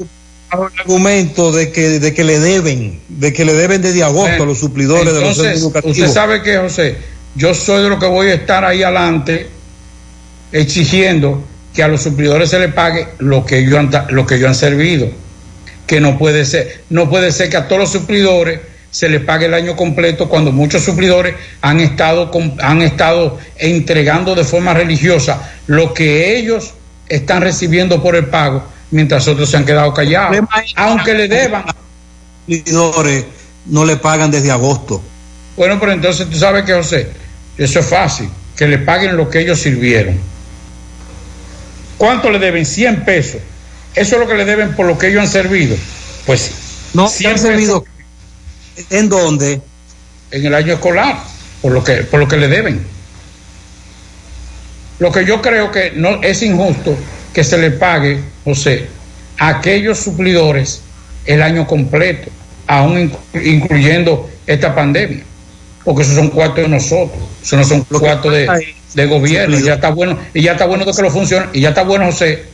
el 0.52 0.80
argumento 0.80 1.52
de 1.52 1.72
que, 1.72 1.98
de 1.98 2.14
que 2.14 2.24
le 2.24 2.38
deben, 2.38 3.00
de 3.08 3.32
que 3.32 3.44
le 3.44 3.54
deben 3.54 3.82
desde 3.82 4.02
agosto 4.02 4.28
Bueno, 4.28 4.44
a 4.44 4.46
los 4.46 4.58
suplidores 4.58 5.06
de 5.06 5.20
los 5.20 5.20
Entonces, 5.20 5.42
centros 5.44 5.62
educativos. 5.62 5.98
usted 5.98 6.12
sabe 6.12 6.42
que, 6.42 6.58
José, 6.58 6.96
yo 7.34 7.54
soy 7.54 7.82
de 7.82 7.88
lo 7.88 7.98
que 7.98 8.06
voy 8.06 8.28
a 8.28 8.34
estar 8.34 8.64
ahí 8.64 8.82
adelante 8.82 9.48
exigiendo 10.52 11.42
que 11.74 11.82
a 11.82 11.88
los 11.88 12.02
suplidores 12.02 12.50
se 12.50 12.58
les 12.58 12.72
pague 12.72 13.08
lo 13.18 13.46
que 13.46 13.58
ellos 13.58 13.78
han, 13.78 13.90
lo 14.10 14.26
que 14.26 14.34
ellos 14.36 14.48
han 14.48 14.54
servido. 14.54 15.08
Que 15.86 16.00
no 16.00 16.18
puede 16.18 16.44
ser, 16.44 16.82
no 16.90 17.08
puede 17.08 17.32
ser 17.32 17.50
que 17.50 17.56
a 17.56 17.68
todos 17.68 17.80
los 17.80 17.92
suplidores 17.92 18.60
se 18.90 19.08
les 19.08 19.22
pague 19.22 19.46
el 19.46 19.54
año 19.54 19.74
completo 19.74 20.28
cuando 20.28 20.52
muchos 20.52 20.82
suplidores 20.82 21.34
han 21.62 21.80
estado, 21.80 22.30
han 22.60 22.82
estado 22.82 23.38
entregando 23.56 24.34
de 24.34 24.44
forma 24.44 24.74
religiosa 24.74 25.50
lo 25.66 25.94
que 25.94 26.36
ellos 26.36 26.74
están 27.08 27.40
recibiendo 27.40 28.02
por 28.02 28.16
el 28.16 28.26
pago, 28.26 28.62
mientras 28.92 29.26
otros 29.26 29.50
se 29.50 29.56
han 29.56 29.64
quedado 29.64 29.92
callados. 29.92 30.38
Aunque 30.76 31.14
le 31.14 31.26
deban. 31.26 31.64
Los 32.46 32.94
no 33.66 33.84
le 33.84 33.96
pagan 33.96 34.30
desde 34.30 34.50
agosto. 34.50 35.02
Bueno, 35.56 35.78
pero 35.80 35.92
entonces 35.92 36.28
tú 36.28 36.38
sabes 36.38 36.64
que, 36.64 36.74
José, 36.74 37.08
eso 37.56 37.80
es 37.80 37.86
fácil, 37.86 38.28
que 38.56 38.66
le 38.66 38.78
paguen 38.78 39.16
lo 39.16 39.28
que 39.28 39.40
ellos 39.40 39.60
sirvieron. 39.60 40.18
¿Cuánto 41.98 42.30
le 42.30 42.38
deben? 42.38 42.66
100 42.66 43.04
pesos. 43.04 43.40
Eso 43.94 44.14
es 44.16 44.20
lo 44.20 44.26
que 44.26 44.34
le 44.34 44.44
deben 44.44 44.74
por 44.74 44.86
lo 44.86 44.98
que 44.98 45.08
ellos 45.08 45.22
han 45.22 45.28
servido. 45.28 45.76
Pues 46.26 46.50
No, 46.94 47.08
100 47.08 47.32
han 47.32 47.38
servido. 47.38 47.84
¿En 48.90 49.08
dónde? 49.08 49.60
En 50.30 50.46
el 50.46 50.54
año 50.54 50.74
escolar, 50.74 51.22
por 51.60 51.72
lo 51.72 51.84
que, 51.84 51.98
por 51.98 52.18
lo 52.18 52.26
que 52.26 52.36
le 52.36 52.48
deben. 52.48 52.84
Lo 54.98 55.12
que 55.12 55.24
yo 55.24 55.40
creo 55.40 55.70
que 55.70 55.92
no 55.92 56.22
es 56.22 56.42
injusto 56.42 56.96
que 57.32 57.44
se 57.44 57.58
le 57.58 57.70
pague, 57.70 58.20
José, 58.44 58.86
a 59.38 59.48
aquellos 59.48 59.98
suplidores 59.98 60.82
el 61.24 61.42
año 61.42 61.66
completo, 61.66 62.30
aún 62.66 63.10
inclu- 63.10 63.46
incluyendo 63.46 64.28
esta 64.46 64.74
pandemia. 64.74 65.24
Porque 65.84 66.02
esos 66.02 66.14
son 66.14 66.28
cuartos 66.28 66.62
de 66.62 66.68
nosotros, 66.68 67.18
esos 67.42 67.58
no 67.58 67.64
son 67.64 67.80
cuartos 67.98 68.32
de, 68.32 68.46
de 68.94 69.06
gobierno. 69.06 69.58
Y 69.58 69.62
ya 69.64 69.74
está 69.74 69.90
bueno, 69.90 70.18
y 70.32 70.42
ya 70.42 70.52
está 70.52 70.66
bueno 70.66 70.84
de 70.84 70.92
que 70.92 71.02
los 71.02 71.12
funcionarios, 71.12 71.56
y 71.56 71.60
ya 71.60 71.70
está 71.70 71.82
bueno, 71.82 72.06
José, 72.06 72.44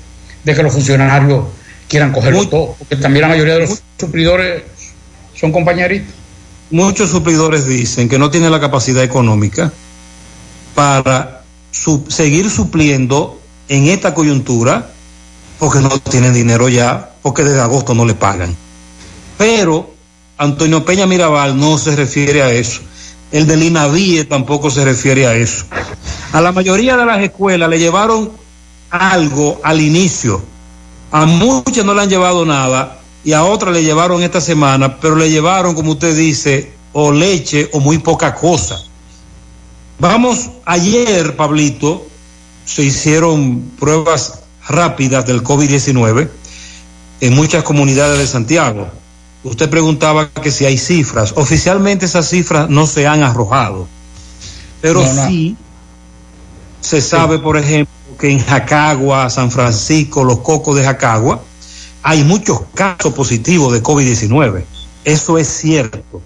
de 0.44 0.54
que 0.54 0.62
los 0.62 0.72
funcionarios 0.72 1.44
quieran 1.88 2.12
cogerlo 2.12 2.48
todo. 2.48 2.76
Porque 2.78 2.96
también 2.96 3.22
la 3.22 3.28
mayoría 3.28 3.54
de 3.54 3.60
los 3.60 3.82
suplidores 3.98 4.62
son 5.34 5.52
compañeritos. 5.52 6.14
Muchos 6.70 7.10
suplidores 7.10 7.66
dicen 7.66 8.08
que 8.08 8.18
no 8.18 8.30
tienen 8.30 8.50
la 8.50 8.60
capacidad 8.60 9.02
económica 9.02 9.72
para 10.74 11.42
seguir 12.08 12.50
supliendo 12.50 13.40
en 13.68 13.88
esta 13.88 14.14
coyuntura 14.14 14.90
porque 15.58 15.80
no 15.80 15.90
tienen 15.90 16.32
dinero 16.32 16.68
ya, 16.68 17.10
porque 17.22 17.44
desde 17.44 17.60
agosto 17.60 17.94
no 17.94 18.04
le 18.04 18.14
pagan. 18.14 18.54
Pero 19.36 19.90
Antonio 20.36 20.84
Peña 20.84 21.06
Mirabal 21.06 21.58
no 21.58 21.78
se 21.78 21.96
refiere 21.96 22.42
a 22.42 22.50
eso. 22.50 22.80
El 23.32 23.46
del 23.46 23.62
INAVIE 23.62 24.24
tampoco 24.24 24.70
se 24.70 24.84
refiere 24.84 25.26
a 25.26 25.34
eso. 25.34 25.64
A 26.32 26.40
la 26.40 26.52
mayoría 26.52 26.96
de 26.96 27.04
las 27.04 27.20
escuelas 27.20 27.68
le 27.68 27.78
llevaron 27.78 28.30
algo 28.90 29.60
al 29.62 29.80
inicio. 29.80 30.42
A 31.10 31.26
muchas 31.26 31.84
no 31.84 31.94
le 31.94 32.02
han 32.02 32.08
llevado 32.08 32.44
nada 32.46 32.98
y 33.24 33.32
a 33.32 33.44
otras 33.44 33.74
le 33.74 33.82
llevaron 33.82 34.22
esta 34.22 34.40
semana, 34.40 34.98
pero 35.00 35.16
le 35.16 35.30
llevaron, 35.30 35.74
como 35.74 35.92
usted 35.92 36.16
dice, 36.16 36.72
o 36.92 37.12
leche 37.12 37.68
o 37.72 37.80
muy 37.80 37.98
poca 37.98 38.34
cosa. 38.34 38.80
Vamos, 39.98 40.50
ayer, 40.64 41.34
Pablito, 41.36 42.06
se 42.68 42.82
hicieron 42.82 43.62
pruebas 43.80 44.40
rápidas 44.68 45.24
del 45.24 45.42
COVID-19 45.42 46.28
en 47.20 47.34
muchas 47.34 47.64
comunidades 47.64 48.18
de 48.18 48.26
Santiago. 48.26 48.88
Usted 49.42 49.70
preguntaba 49.70 50.28
que 50.30 50.50
si 50.50 50.66
hay 50.66 50.76
cifras. 50.76 51.32
Oficialmente 51.36 52.04
esas 52.04 52.28
cifras 52.28 52.68
no 52.68 52.86
se 52.86 53.06
han 53.06 53.22
arrojado. 53.22 53.88
Pero 54.82 55.02
No, 55.02 55.12
no. 55.14 55.28
sí 55.28 55.56
se 56.80 57.00
sabe, 57.00 57.38
por 57.38 57.56
ejemplo, 57.56 57.92
que 58.18 58.30
en 58.30 58.38
Jacagua, 58.44 59.30
San 59.30 59.50
Francisco, 59.50 60.24
los 60.24 60.40
cocos 60.40 60.76
de 60.76 60.84
Jacagua, 60.84 61.42
hay 62.02 62.22
muchos 62.22 62.60
casos 62.74 63.14
positivos 63.14 63.72
de 63.72 63.82
COVID-19. 63.82 64.64
Eso 65.04 65.38
es 65.38 65.48
cierto. 65.48 66.22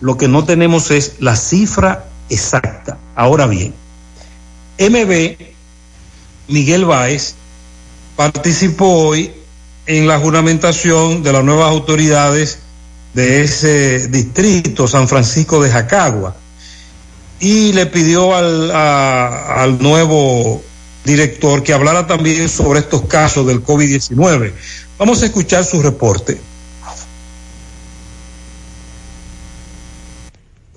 Lo 0.00 0.16
que 0.16 0.28
no 0.28 0.44
tenemos 0.44 0.90
es 0.90 1.16
la 1.20 1.36
cifra 1.36 2.08
exacta. 2.28 2.98
Ahora 3.14 3.46
bien, 3.46 3.74
MB, 4.78 5.53
Miguel 6.48 6.84
Báez, 6.84 7.34
participó 8.16 9.08
hoy 9.08 9.32
en 9.86 10.06
la 10.06 10.18
juramentación 10.18 11.22
de 11.22 11.32
las 11.32 11.44
nuevas 11.44 11.68
autoridades 11.68 12.58
de 13.12 13.42
ese 13.42 14.08
distrito, 14.08 14.88
San 14.88 15.08
Francisco 15.08 15.62
de 15.62 15.70
Jacagua, 15.70 16.36
y 17.40 17.72
le 17.72 17.86
pidió 17.86 18.34
al, 18.34 18.70
al 18.70 19.82
nuevo 19.82 20.62
director 21.04 21.62
que 21.62 21.72
hablara 21.72 22.06
también 22.06 22.48
sobre 22.48 22.80
estos 22.80 23.02
casos 23.02 23.46
del 23.46 23.62
COVID-19. 23.62 24.52
Vamos 24.98 25.22
a 25.22 25.26
escuchar 25.26 25.64
su 25.64 25.82
reporte. 25.82 26.40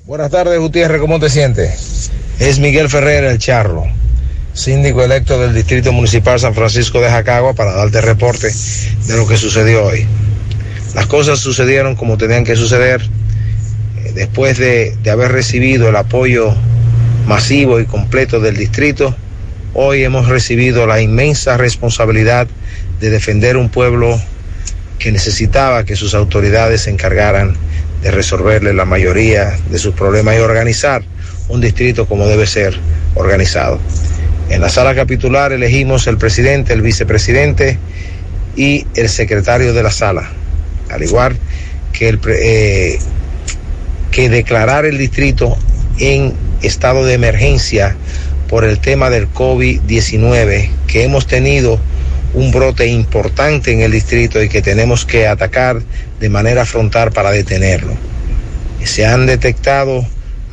Buenas 0.06 0.32
tardes, 0.32 0.60
Gutiérrez, 0.60 1.02
¿cómo 1.02 1.20
te 1.20 1.30
sientes? 1.30 2.12
Es 2.40 2.60
Miguel 2.60 2.90
Ferrer, 2.90 3.26
el 3.26 3.40
Charro, 3.40 3.84
síndico 4.58 5.04
electo 5.04 5.40
del 5.40 5.54
Distrito 5.54 5.92
Municipal 5.94 6.40
San 6.40 6.56
Francisco 6.56 7.00
de 7.00 7.10
Jacagua, 7.10 7.54
para 7.54 7.74
darte 7.74 8.02
reporte 8.02 8.52
de 9.08 9.16
lo 9.16 9.28
que 9.28 9.38
sucedió 9.38 9.86
hoy. 9.86 10.06
Las 10.96 11.06
cosas 11.06 11.40
sucedieron 11.40 11.96
como 11.96 12.18
tenían 12.18 12.44
que 12.44 12.56
suceder. 12.56 13.02
Eh, 13.98 14.12
Después 14.16 14.58
de, 14.58 14.98
de 15.04 15.12
haber 15.12 15.32
recibido 15.32 15.90
el 15.90 15.96
apoyo 15.96 16.56
masivo 17.28 17.80
y 17.80 17.86
completo 17.86 18.40
del 18.40 18.58
distrito, 18.58 19.16
hoy 19.76 20.04
hemos 20.04 20.28
recibido 20.28 20.88
la 20.88 21.02
inmensa 21.02 21.56
responsabilidad 21.56 22.48
de 23.00 23.10
defender 23.12 23.58
un 23.58 23.70
pueblo 23.70 24.20
que 24.98 25.12
necesitaba 25.12 25.84
que 25.84 25.96
sus 25.96 26.16
autoridades 26.16 26.82
se 26.82 26.90
encargaran 26.90 27.56
de 28.02 28.10
resolverle 28.10 28.74
la 28.74 28.86
mayoría 28.86 29.56
de 29.70 29.78
sus 29.78 29.94
problemas 29.94 30.36
y 30.36 30.40
organizar 30.40 31.04
un 31.48 31.62
distrito 31.62 32.08
como 32.08 32.26
debe 32.26 32.48
ser 32.48 32.76
organizado. 33.14 33.80
En 34.50 34.62
la 34.62 34.70
sala 34.70 34.96
capitular 34.96 35.52
elegimos 35.52 36.08
el 36.08 36.18
presidente, 36.18 36.74
el 36.74 36.82
vicepresidente 36.82 37.78
y 38.56 38.88
el 38.96 39.10
secretario 39.10 39.74
de 39.74 39.84
la 39.84 39.92
sala, 39.92 40.30
al 40.90 41.04
igual 41.04 41.38
que, 41.92 42.18
eh, 42.40 43.00
declarar 44.30 44.86
el 44.86 44.98
distrito 44.98 45.58
en 46.00 46.34
estado 46.64 47.06
de 47.06 47.14
emergencia 47.14 47.96
por 48.48 48.64
el 48.64 48.80
tema 48.80 49.10
del 49.12 49.32
COVID-19, 49.32 50.70
que 50.88 51.04
hemos 51.04 51.28
tenido 51.28 51.80
un 52.34 52.52
brote 52.52 52.88
importante 52.88 53.72
en 53.72 53.82
el 53.82 53.92
distrito 53.92 54.42
y 54.42 54.50
que 54.50 54.62
tenemos 54.62 55.06
que 55.06 55.28
atacar 55.28 55.82
de 56.20 56.30
manera 56.30 56.66
frontal 56.66 57.12
para 57.12 57.32
detenerlo. 57.32 57.94
Se 58.84 59.06
han 59.06 59.26
detectado, 59.26 60.06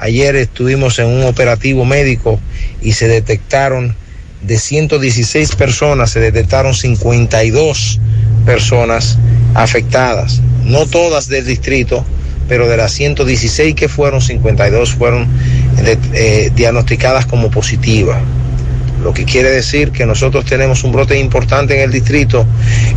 ayer 0.04 0.36
estuvimos 0.36 0.98
en 0.98 1.06
un 1.06 1.24
operativo 1.24 1.86
médico 1.86 2.38
y 2.82 2.92
se 2.92 3.08
detectaron 3.08 3.96
de 4.42 4.58
116 4.58 5.56
personas, 5.56 6.10
se 6.10 6.20
detectaron 6.20 6.74
52 6.74 8.00
personas 8.44 9.18
afectadas, 9.54 10.42
no 10.62 10.84
todas 10.84 11.28
del 11.28 11.46
distrito, 11.46 12.04
pero 12.48 12.68
de 12.68 12.76
las 12.76 12.92
116 12.92 13.74
que 13.74 13.88
fueron, 13.88 14.20
52 14.20 14.90
fueron 14.92 15.26
eh, 16.12 16.50
diagnosticadas 16.54 17.24
como 17.24 17.50
positivas 17.50 18.18
lo 19.04 19.12
que 19.12 19.26
quiere 19.26 19.50
decir 19.50 19.92
que 19.92 20.06
nosotros 20.06 20.46
tenemos 20.46 20.82
un 20.82 20.92
brote 20.92 21.18
importante 21.18 21.74
en 21.74 21.82
el 21.82 21.92
distrito. 21.92 22.46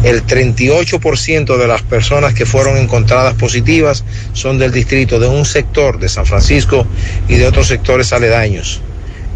El 0.04 0.26
38% 0.26 1.58
de 1.58 1.68
las 1.68 1.82
personas 1.82 2.34
que 2.34 2.46
fueron 2.46 2.78
encontradas 2.78 3.34
positivas 3.34 4.06
son 4.32 4.58
del 4.58 4.72
distrito, 4.72 5.20
de 5.20 5.28
un 5.28 5.44
sector 5.44 6.00
de 6.00 6.08
San 6.08 6.26
Francisco 6.26 6.88
y 7.28 7.36
de 7.36 7.46
otros 7.46 7.68
sectores 7.68 8.14
aledaños. 8.14 8.80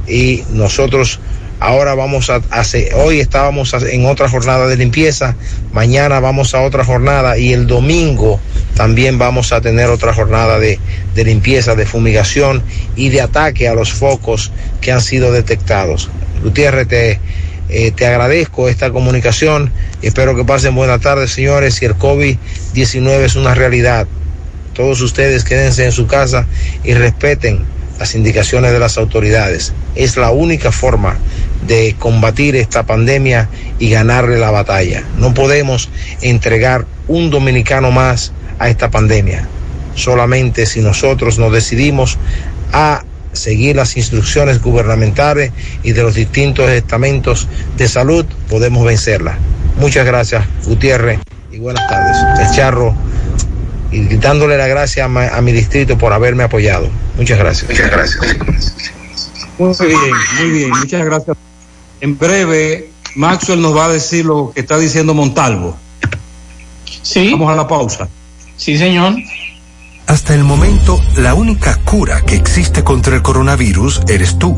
Y 0.07 0.45
nosotros 0.53 1.19
ahora 1.59 1.93
vamos 1.93 2.29
a 2.29 2.41
hacer, 2.51 2.95
hoy 2.95 3.19
estábamos 3.19 3.73
en 3.73 4.05
otra 4.05 4.29
jornada 4.29 4.65
de 4.67 4.77
limpieza, 4.77 5.35
mañana 5.73 6.21
vamos 6.21 6.55
a 6.55 6.61
otra 6.61 6.85
jornada 6.85 7.37
y 7.37 7.51
el 7.51 7.67
domingo 7.67 8.39
también 8.75 9.19
vamos 9.19 9.51
a 9.51 9.59
tener 9.59 9.89
otra 9.89 10.13
jornada 10.13 10.57
de, 10.57 10.79
de 11.15 11.23
limpieza, 11.25 11.75
de 11.75 11.85
fumigación 11.85 12.63
y 12.95 13.09
de 13.09 13.19
ataque 13.19 13.67
a 13.67 13.75
los 13.75 13.91
focos 13.91 14.53
que 14.79 14.93
han 14.93 15.01
sido 15.01 15.33
detectados. 15.33 16.09
Gutiérrez, 16.43 16.87
te, 16.87 17.19
eh, 17.69 17.91
te 17.91 18.05
agradezco 18.05 18.67
esta 18.67 18.91
comunicación 18.91 19.71
espero 20.01 20.35
que 20.35 20.43
pasen 20.43 20.75
buenas 20.75 21.01
tardes, 21.01 21.31
señores. 21.31 21.81
Y 21.81 21.85
el 21.85 21.95
COVID-19 21.95 23.19
es 23.21 23.35
una 23.35 23.53
realidad. 23.53 24.07
Todos 24.73 25.01
ustedes 25.01 25.43
quédense 25.43 25.85
en 25.85 25.91
su 25.91 26.07
casa 26.07 26.47
y 26.83 26.93
respeten 26.93 27.63
las 27.99 28.15
indicaciones 28.15 28.71
de 28.71 28.79
las 28.79 28.97
autoridades. 28.97 29.73
Es 29.95 30.17
la 30.17 30.31
única 30.31 30.71
forma 30.71 31.17
de 31.67 31.95
combatir 31.99 32.55
esta 32.55 32.83
pandemia 32.83 33.49
y 33.77 33.89
ganarle 33.91 34.37
la 34.39 34.49
batalla. 34.49 35.03
No 35.17 35.33
podemos 35.33 35.89
entregar 36.21 36.85
un 37.07 37.29
dominicano 37.29 37.91
más 37.91 38.33
a 38.59 38.69
esta 38.69 38.89
pandemia. 38.89 39.47
Solamente 39.95 40.65
si 40.65 40.81
nosotros 40.81 41.37
nos 41.37 41.51
decidimos 41.51 42.17
a 42.73 43.03
seguir 43.33 43.75
las 43.75 43.97
instrucciones 43.97 44.61
gubernamentales 44.61 45.51
y 45.83 45.91
de 45.93 46.03
los 46.03 46.15
distintos 46.15 46.69
estamentos 46.69 47.47
de 47.77 47.87
salud, 47.87 48.25
podemos 48.49 48.85
vencerla. 48.85 49.37
Muchas 49.77 50.05
gracias, 50.05 50.45
Gutiérrez, 50.65 51.19
y 51.51 51.57
buenas 51.57 51.87
tardes. 51.87 52.17
El 52.49 52.55
Charro, 52.55 52.93
y 53.91 54.01
dándole 54.17 54.57
la 54.57 54.67
gracia 54.67 55.05
a, 55.05 55.07
ma- 55.07 55.27
a 55.29 55.41
mi 55.41 55.51
distrito 55.51 55.97
por 55.97 56.13
haberme 56.13 56.43
apoyado. 56.43 56.89
Muchas 57.17 57.39
gracias. 57.39 57.69
Muchas 57.69 57.89
gracias. 57.91 58.73
Muy 59.57 59.75
bien, 59.87 59.99
muy 60.39 60.49
bien, 60.49 60.69
muchas 60.71 61.05
gracias. 61.05 61.37
En 61.99 62.17
breve, 62.17 62.89
Maxwell 63.15 63.61
nos 63.61 63.75
va 63.75 63.85
a 63.85 63.89
decir 63.89 64.25
lo 64.25 64.51
que 64.53 64.61
está 64.61 64.77
diciendo 64.77 65.13
Montalvo. 65.13 65.77
Sí. 67.03 67.29
Vamos 67.31 67.51
a 67.51 67.55
la 67.55 67.67
pausa. 67.67 68.07
Sí, 68.57 68.77
señor. 68.77 69.13
Hasta 70.11 70.35
el 70.35 70.43
momento, 70.43 70.99
la 71.15 71.33
única 71.35 71.77
cura 71.85 72.19
que 72.25 72.35
existe 72.35 72.83
contra 72.83 73.15
el 73.15 73.21
coronavirus 73.21 74.01
eres 74.09 74.37
tú. 74.37 74.57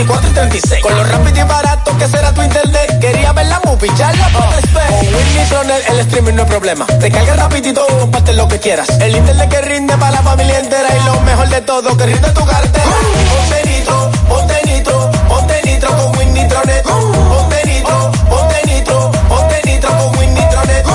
24 0.00 0.30
y 0.30 0.32
36. 0.32 0.82
Con 0.82 0.96
lo 0.96 1.04
rápido 1.04 1.40
y 1.40 1.48
barato 1.48 1.98
que 1.98 2.08
será 2.08 2.32
tu 2.32 2.42
internet. 2.42 2.98
Quería 3.00 3.32
ver 3.32 3.46
la 3.46 3.60
movie, 3.64 3.90
ya 3.96 4.12
la 4.12 4.28
puedes 4.28 4.72
ver. 4.72 4.88
Con 4.88 5.14
Win 5.14 5.36
Nitronet 5.36 5.90
el 5.90 5.98
streaming 6.00 6.34
no 6.34 6.42
es 6.42 6.48
problema. 6.48 6.86
Te 6.86 7.10
carga 7.10 7.36
rapidito, 7.36 7.86
comparte 7.86 8.32
lo 8.32 8.48
que 8.48 8.58
quieras. 8.58 8.88
El 9.00 9.14
internet 9.14 9.50
que 9.50 9.60
rinde 9.60 9.94
para 9.98 10.12
la 10.12 10.22
familia 10.22 10.58
entera. 10.58 10.88
Y 10.96 11.04
lo 11.04 11.20
mejor 11.20 11.48
de 11.50 11.60
todo, 11.62 11.96
que 11.96 12.06
rinde 12.06 12.30
tu 12.30 12.44
cartera. 12.46 12.84
Ponte 13.30 13.68
nitro, 13.68 14.10
ponte 14.28 14.60
nitro, 14.64 15.10
ponte 15.28 15.60
nitro 15.66 15.96
con 15.96 16.18
Win 16.18 16.34
Nitronet. 16.34 16.82
Ponte 16.82 17.66
nitro, 17.66 18.12
ponte 18.30 18.66
nitro, 18.66 19.10
ponte 19.28 19.62
nitro 19.66 19.90
con 19.98 20.18
Win 20.18 20.34
Nitronet. 20.34 20.86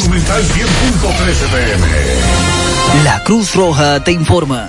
Monumental 0.00 0.42
100.13 0.42 1.48
pm. 1.52 3.04
La 3.04 3.22
Cruz 3.22 3.54
Roja 3.54 4.02
te 4.02 4.10
informa. 4.10 4.68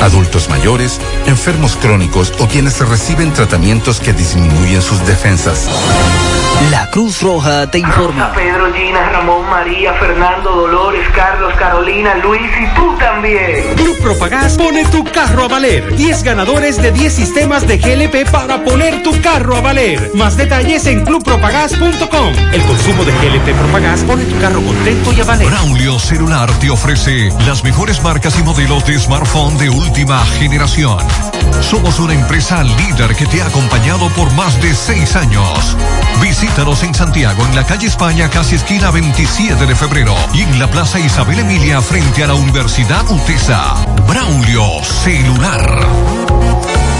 Adultos 0.00 0.48
mayores, 0.48 1.00
enfermos 1.26 1.76
crónicos 1.76 2.32
o 2.38 2.46
quienes 2.46 2.78
reciben 2.80 3.32
tratamientos 3.32 4.00
que 4.00 4.12
disminuyen 4.12 4.82
sus 4.82 5.04
defensas. 5.06 5.68
La 6.70 6.90
Cruz 6.90 7.22
Roja 7.22 7.70
te 7.70 7.78
informa. 7.78 8.32
Pedro, 8.32 8.72
Gina, 8.74 9.08
Ramón, 9.10 9.48
María, 9.48 9.94
Fernando, 9.94 10.50
Dolores, 10.50 11.08
Carlos, 11.14 11.54
Carolina, 11.56 12.16
Luis 12.16 12.50
y 12.60 12.74
tú 12.74 12.96
también. 12.98 13.74
Club 13.76 13.96
Propagás 14.02 14.56
pone 14.56 14.84
tu 14.86 15.04
carro 15.04 15.44
a 15.44 15.48
valer. 15.48 15.94
10 15.94 16.24
ganadores 16.24 16.82
de 16.82 16.90
10 16.90 17.12
sistemas 17.12 17.66
de 17.66 17.78
GLP 17.78 18.28
para 18.30 18.64
poner 18.64 19.04
tu 19.04 19.18
carro 19.22 19.56
a 19.56 19.60
valer. 19.60 20.10
Más 20.14 20.36
detalles 20.36 20.86
en 20.86 21.04
clubpropagás.com. 21.04 22.32
El 22.52 22.62
consumo 22.62 23.04
de 23.04 23.12
GLP 23.12 23.56
Propagás 23.56 24.00
pone 24.02 24.24
tu 24.24 24.38
carro 24.40 24.60
contento 24.60 25.12
y 25.12 25.20
a 25.20 25.24
valer. 25.24 25.46
Braulio 25.46 25.98
Celular 25.98 26.50
te 26.58 26.70
ofrece 26.70 27.30
las 27.46 27.62
mejores 27.62 28.02
marcas 28.02 28.36
y 28.38 28.42
modelos 28.42 28.84
de 28.84 28.98
smartphone 28.98 29.56
de 29.58 29.70
última 29.88 30.22
generación. 30.38 30.98
Somos 31.62 31.98
una 31.98 32.12
empresa 32.12 32.62
líder 32.62 33.16
que 33.16 33.24
te 33.26 33.40
ha 33.40 33.46
acompañado 33.46 34.10
por 34.10 34.30
más 34.34 34.60
de 34.60 34.74
seis 34.74 35.16
años. 35.16 35.76
Visítanos 36.20 36.82
en 36.82 36.94
Santiago, 36.94 37.42
en 37.46 37.56
la 37.56 37.64
calle 37.64 37.86
España, 37.86 38.28
casi 38.28 38.56
esquina 38.56 38.90
27 38.90 39.64
de 39.64 39.74
febrero, 39.74 40.14
y 40.34 40.42
en 40.42 40.58
la 40.58 40.70
Plaza 40.70 41.00
Isabel 41.00 41.38
Emilia, 41.38 41.80
frente 41.80 42.22
a 42.22 42.26
la 42.26 42.34
Universidad 42.34 43.10
UTESA. 43.10 43.76
Braulio 44.06 44.84
Celular. 44.84 46.37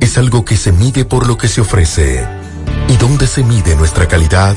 Es 0.00 0.16
algo 0.16 0.44
que 0.44 0.56
se 0.56 0.72
mide 0.72 1.04
por 1.04 1.26
lo 1.26 1.36
que 1.36 1.46
se 1.46 1.60
ofrece. 1.60 2.26
¿Y 2.88 2.96
dónde 2.96 3.26
se 3.26 3.44
mide 3.44 3.76
nuestra 3.76 4.08
calidad? 4.08 4.56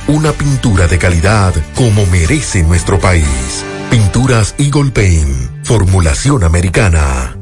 una 0.07 0.31
pintura 0.33 0.87
de 0.87 0.97
calidad 0.97 1.53
como 1.75 2.05
merece 2.07 2.63
nuestro 2.63 2.99
país. 2.99 3.63
Pinturas 3.89 4.55
Eagle 4.57 4.91
Paint, 4.91 5.65
formulación 5.65 6.43
americana. 6.43 7.35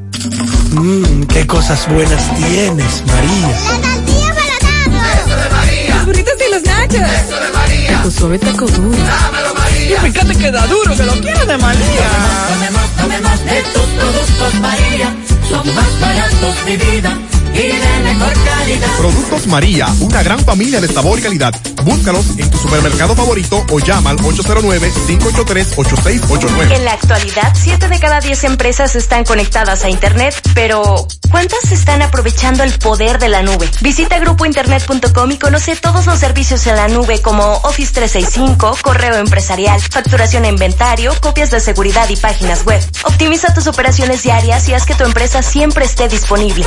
Mmm, 0.72 1.23
qué 1.23 1.48
cosas 1.48 1.88
buenas 1.90 2.36
tienes, 2.36 3.03
María. 3.06 3.48
La 3.48 3.81
tortilla 3.81 4.34
para 4.34 5.14
Eso 5.14 5.36
de 5.36 5.49
María. 5.49 5.95
Los 5.95 6.06
burritos 6.06 6.34
y 6.48 6.52
los 6.52 6.64
nachos. 6.64 6.95
Eso 6.95 7.40
de 7.40 7.52
María. 7.53 8.03
Tu 8.03 8.11
suave 8.11 8.40
taco 8.40 8.65
duro. 8.68 8.98
Dámelo, 8.98 9.53
María. 9.56 9.98
Y 9.98 10.11
fíjate 10.11 10.36
que 10.36 10.52
da 10.52 10.68
duro, 10.68 10.95
que 10.95 11.03
lo 11.03 11.14
quiero 11.22 11.45
de 11.45 11.57
María. 11.57 12.10
Tomemos, 12.49 12.90
tomemos 12.98 13.45
de 13.45 13.61
tus 13.73 13.84
productos 13.84 14.53
María. 14.61 15.15
Son 15.49 15.76
más 15.76 15.99
baratos 15.99 16.65
de 16.65 16.77
vida 16.77 17.28
y 17.53 17.67
de 17.67 17.99
mejor 18.03 18.34
calidad. 18.43 18.97
Productos 18.97 19.47
María, 19.47 19.88
una 19.99 20.21
gran 20.23 20.39
familia 20.39 20.81
de 20.81 20.88
sabor 20.88 21.19
y 21.19 21.21
calidad. 21.21 21.53
Búscalos 21.84 22.26
en 22.38 22.49
tu 22.49 22.57
supermercado 22.57 23.15
favorito 23.15 23.65
o 23.69 23.80
llama 23.80 24.09
al 24.11 24.17
809-583-8689. 24.17 26.76
En 26.76 26.85
la 26.85 26.93
actualidad, 26.93 27.53
7 27.55 27.88
de 27.88 27.99
cada 27.99 28.19
10 28.19 28.43
empresas 28.45 28.95
están 28.95 29.23
conectadas 29.23 29.84
a 29.84 29.89
Internet, 29.89 30.35
pero 30.53 31.07
¿cuántas 31.31 31.71
están 31.71 32.01
aprovechando 32.01 32.63
el 32.63 32.77
poder 32.77 33.19
de 33.19 33.30
la 33.30 33.41
nube? 33.41 33.69
Visita 33.81 34.19
grupointernet.com 34.19 35.31
y 35.31 35.38
conoce 35.38 35.76
todos 35.76 36.05
los 36.05 36.19
servicios 36.19 36.67
en 36.67 36.76
la 36.76 36.89
nube 36.89 37.21
como 37.21 37.43
Office 37.63 37.93
365, 37.93 38.77
correo 38.81 39.15
empresarial, 39.15 39.81
facturación 39.81 40.45
e 40.45 40.49
inventario, 40.49 41.13
copias 41.21 41.51
de 41.51 41.59
seguridad 41.59 42.07
y 42.09 42.15
páginas 42.17 42.65
web. 42.65 42.81
Optimiza 43.03 43.53
tus 43.53 43.67
operaciones 43.67 44.23
diarias 44.23 44.67
y 44.69 44.73
haz 44.73 44.85
que 44.85 44.95
tu 44.95 45.05
empresa 45.05 45.41
siempre 45.41 45.85
esté 45.85 46.09
disponible. 46.09 46.65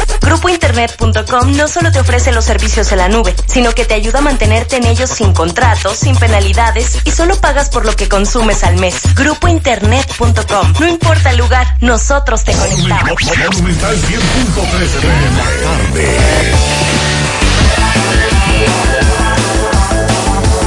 Grupointernet.com 0.73 1.57
no 1.57 1.69
solo 1.69 1.93
te 1.93 2.01
ofrece 2.01 2.33
los 2.33 2.47
servicios 2.47 2.91
en 2.93 2.99
la 2.99 3.09
nube, 3.09 3.35
sino 3.47 3.73
que 3.73 3.85
te 3.85 3.95
ayuda 3.95 4.21
a 4.21 4.23
mantenerte 4.23 4.77
en 4.77 4.87
ellos 4.87 5.11
sin 5.11 5.35
contratos, 5.35 5.99
sin 5.99 6.17
penalidades 6.17 6.99
y 7.05 7.11
solo 7.11 7.37
pagas 7.37 7.69
por 7.69 7.85
lo 7.85 7.95
que 7.95 8.09
consumes 8.09 8.65
al 8.65 8.79
mes. 8.79 9.03
Grupointernet.com. 9.15 10.73
No 10.81 10.89
importa 10.89 11.31
el 11.31 11.37
lugar, 11.37 11.77
nosotros 11.81 12.45
te 12.45 12.53
conectamos. 12.53 13.23
Monumental 13.53 13.97
100.13 13.97 15.01
de 15.01 15.11
la 15.21 15.45
tarde. 15.63 16.53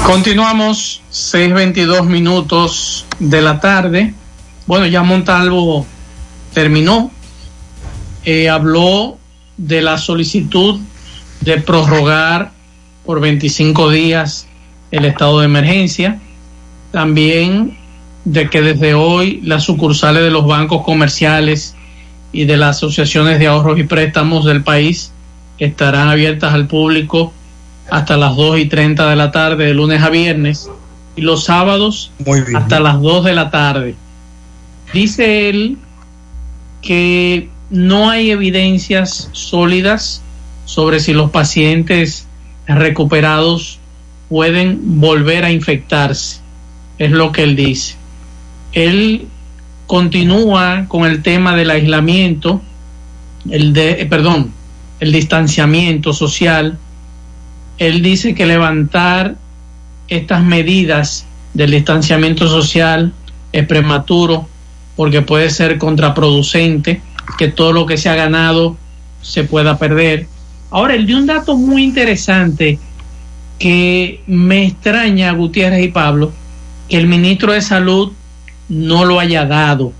Continuamos, 0.06 1.02
6.22 1.12 2.06
minutos 2.06 3.06
de 3.18 3.42
la 3.42 3.60
tarde. 3.60 4.14
Bueno, 4.68 4.86
ya 4.86 5.02
Montalvo 5.02 5.86
terminó. 6.54 7.10
Eh, 8.24 8.50
habló 8.50 9.18
de 9.58 9.82
la 9.82 9.98
solicitud 9.98 10.80
de 11.42 11.58
prorrogar 11.58 12.52
por 13.06 13.20
25 13.20 13.90
días 13.90 14.48
el 14.92 15.06
estado 15.06 15.40
de 15.40 15.46
emergencia. 15.46 16.20
También 16.92 17.78
de 18.26 18.50
que 18.50 18.62
desde 18.62 18.94
hoy 18.96 19.42
las 19.44 19.64
sucursales 19.64 20.24
de 20.24 20.32
los 20.32 20.48
bancos 20.48 20.84
comerciales 20.84 21.76
y 22.32 22.46
de 22.46 22.58
las 22.58 22.78
asociaciones 22.78 23.40
de 23.40 23.48
ahorros 23.48 23.80
y 23.80 23.84
préstamos 23.84 24.46
del 24.46 24.64
país 24.64 25.12
estarán 25.60 26.10
abiertas 26.10 26.54
al 26.54 26.68
público 26.68 27.32
hasta 27.90 28.18
las 28.18 28.36
2 28.36 28.60
y 28.60 28.66
30 28.66 29.10
de 29.10 29.16
la 29.16 29.32
tarde 29.32 29.66
de 29.66 29.74
lunes 29.74 30.02
a 30.02 30.10
viernes 30.10 30.70
y 31.16 31.22
los 31.22 31.46
sábados 31.46 32.12
hasta 32.56 32.80
las 32.80 33.00
2 33.02 33.26
de 33.26 33.34
la 33.34 33.52
tarde. 33.52 33.96
Dice 34.94 35.50
él 35.50 35.78
que 36.82 37.50
no 37.70 38.10
hay 38.10 38.32
evidencias 38.32 39.30
sólidas 39.32 40.22
sobre 40.66 41.00
si 41.00 41.14
los 41.14 41.32
pacientes 41.32 42.28
recuperados 42.68 43.80
pueden 44.30 45.00
volver 45.00 45.46
a 45.46 45.52
infectarse. 45.52 46.40
Es 46.98 47.12
lo 47.12 47.32
que 47.32 47.44
él 47.44 47.56
dice. 47.56 47.96
Él 48.74 49.28
continúa 49.88 50.86
con 50.88 51.06
el 51.06 51.22
tema 51.22 51.56
del 51.56 51.70
aislamiento, 51.70 52.62
el 53.50 53.74
de, 53.74 54.02
eh, 54.02 54.06
perdón, 54.06 54.52
el 55.00 55.12
distanciamiento 55.12 56.14
social. 56.14 56.78
Él 57.78 58.02
dice 58.02 58.34
que 58.34 58.46
levantar 58.46 59.36
estas 60.08 60.44
medidas 60.44 61.26
del 61.54 61.72
distanciamiento 61.72 62.48
social 62.48 63.14
es 63.52 63.66
prematuro 63.68 64.48
porque 64.96 65.22
puede 65.22 65.50
ser 65.50 65.78
contraproducente, 65.78 67.02
que 67.38 67.48
todo 67.48 67.74
lo 67.74 67.86
que 67.86 67.98
se 67.98 68.10
ha 68.10 68.16
ganado 68.16 68.78
se 69.22 69.44
pueda 69.44 69.78
perder. 69.78 70.28
Ahora, 70.72 70.96
él 70.96 71.06
dio 71.06 71.18
un 71.18 71.26
dato 71.26 71.56
muy 71.56 71.84
interesante 71.84 72.80
que 73.60 74.22
me 74.28 74.66
extraña, 74.66 75.32
Gutiérrez 75.32 75.84
y 75.84 75.88
Pablo, 75.90 76.32
que 76.90 76.98
el 76.98 77.08
ministro 77.08 77.54
de 77.54 77.62
Salud 77.62 78.12
no 78.70 79.06
lo 79.06 79.20
haya 79.20 79.46
dado. 79.46 79.94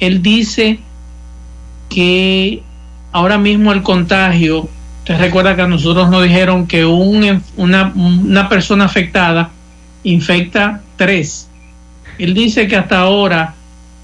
Él 0.00 0.22
dice 0.22 0.80
que 1.88 2.62
ahora 3.12 3.38
mismo 3.38 3.72
el 3.72 3.82
contagio, 3.82 4.68
usted 5.00 5.18
recuerda 5.18 5.56
que 5.56 5.62
a 5.62 5.68
nosotros 5.68 6.10
nos 6.10 6.22
dijeron 6.22 6.66
que 6.66 6.84
un, 6.84 7.42
una 7.56 8.48
persona 8.48 8.84
afectada 8.84 9.50
infecta 10.02 10.82
tres. 10.96 11.48
Él 12.18 12.34
dice 12.34 12.66
que 12.66 12.76
hasta 12.76 12.98
ahora 13.00 13.54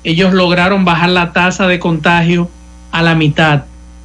ellos 0.05 0.32
lograron 0.32 0.85
bajar 0.85 1.11
la 1.11 1.32
tasa 1.32 1.66
de 1.66 1.78
contagio 1.78 2.51
a 2.95 3.03
la 3.03 3.16
mitad, 3.16 3.65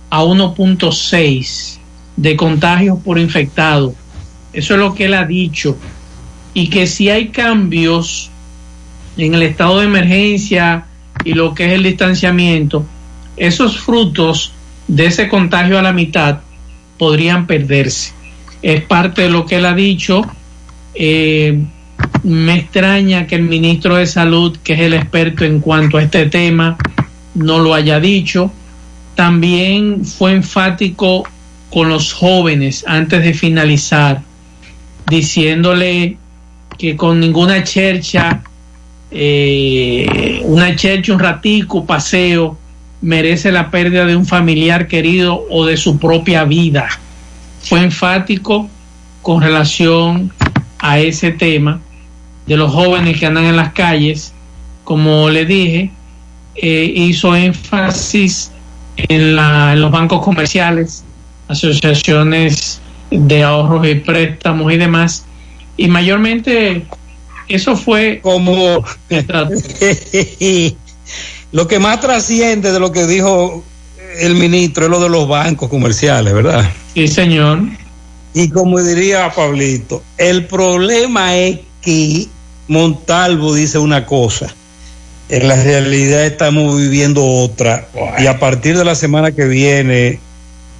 a 0.09 0.23
1.6 0.23 1.77
de 2.17 2.35
contagios 2.35 2.97
por 3.05 3.19
infectado. 3.19 3.93
Eso 4.51 4.73
es 4.73 4.79
lo 4.79 4.95
que 4.95 5.05
él 5.05 5.13
ha 5.13 5.25
dicho. 5.25 5.77
Y 6.55 6.71
que 6.71 6.87
si 6.87 7.07
hay 7.07 7.27
cambios 7.27 8.31
en 9.15 9.35
el 9.35 9.43
estado 9.43 9.77
de 9.77 9.85
emergencia 9.85 10.85
y 11.23 11.33
lo 11.33 11.53
que 11.53 11.67
es 11.67 11.73
el 11.73 11.83
distanciamiento, 11.83 12.83
esos 13.37 13.77
frutos 13.79 14.53
de 14.87 15.05
ese 15.05 15.29
contagio 15.29 15.77
a 15.77 15.83
la 15.83 15.93
mitad 15.93 16.39
podrían 16.97 17.45
perderse. 17.45 18.13
Es 18.63 18.81
parte 18.81 19.21
de 19.21 19.29
lo 19.29 19.45
que 19.45 19.57
él 19.57 19.65
ha 19.67 19.75
dicho. 19.75 20.23
Eh, 20.95 21.63
me 22.23 22.55
extraña 22.55 23.27
que 23.27 23.35
el 23.35 23.43
ministro 23.43 23.97
de 23.97 24.07
Salud, 24.07 24.57
que 24.63 24.73
es 24.73 24.79
el 24.79 24.95
experto 24.95 25.45
en 25.45 25.59
cuanto 25.59 25.99
a 25.99 26.01
este 26.01 26.25
tema, 26.25 26.75
no 27.35 27.59
lo 27.59 27.75
haya 27.75 27.99
dicho. 27.99 28.51
También 29.19 30.05
fue 30.05 30.31
enfático 30.31 31.27
con 31.69 31.89
los 31.89 32.13
jóvenes 32.13 32.85
antes 32.87 33.21
de 33.21 33.33
finalizar, 33.33 34.21
diciéndole 35.09 36.15
que 36.77 36.95
con 36.95 37.19
ninguna 37.19 37.61
chercha, 37.65 38.41
eh, 39.11 40.39
una 40.45 40.73
chercha, 40.73 41.11
un 41.11 41.19
ratico, 41.19 41.85
paseo, 41.85 42.57
merece 43.01 43.51
la 43.51 43.69
pérdida 43.69 44.05
de 44.05 44.15
un 44.15 44.25
familiar 44.25 44.87
querido 44.87 45.45
o 45.49 45.65
de 45.65 45.75
su 45.75 45.99
propia 45.99 46.45
vida. 46.45 46.87
Fue 47.61 47.83
enfático 47.83 48.69
con 49.21 49.41
relación 49.41 50.31
a 50.77 50.99
ese 50.99 51.31
tema 51.31 51.81
de 52.47 52.55
los 52.55 52.71
jóvenes 52.71 53.19
que 53.19 53.25
andan 53.25 53.43
en 53.43 53.57
las 53.57 53.73
calles, 53.73 54.33
como 54.85 55.29
le 55.29 55.43
dije, 55.43 55.91
eh, 56.55 56.93
hizo 56.95 57.35
énfasis 57.35 58.53
en, 59.07 59.35
la, 59.35 59.73
en 59.73 59.81
los 59.81 59.91
bancos 59.91 60.23
comerciales, 60.23 61.03
asociaciones 61.47 62.81
de 63.11 63.43
ahorros 63.43 63.87
y 63.87 63.95
préstamos 63.95 64.71
y 64.71 64.77
demás. 64.77 65.25
Y 65.77 65.87
mayormente 65.87 66.85
eso 67.47 67.75
fue 67.75 68.19
como 68.21 68.83
lo 71.51 71.67
que 71.67 71.79
más 71.79 71.99
trasciende 71.99 72.71
de 72.71 72.79
lo 72.79 72.91
que 72.91 73.07
dijo 73.07 73.63
el 74.19 74.35
ministro 74.35 74.85
es 74.85 74.91
lo 74.91 74.99
de 74.99 75.09
los 75.09 75.27
bancos 75.27 75.69
comerciales, 75.69 76.33
¿verdad? 76.33 76.69
Sí, 76.93 77.07
señor. 77.07 77.61
Y 78.33 78.49
como 78.49 78.79
diría 78.81 79.31
Pablito, 79.33 80.03
el 80.17 80.45
problema 80.45 81.35
es 81.35 81.59
que 81.81 82.27
Montalvo 82.67 83.53
dice 83.53 83.79
una 83.79 84.05
cosa, 84.05 84.53
en 85.29 85.47
la 85.47 85.55
realidad 85.55 86.25
estamos 86.25 86.77
viviendo 86.77 87.23
otra, 87.25 87.87
y 88.17 88.25
a 88.25 88.39
partir 88.39 88.77
de 88.77 88.83
la 88.83 88.95
semana 88.95 89.31
que 89.31 89.45
viene, 89.45 90.19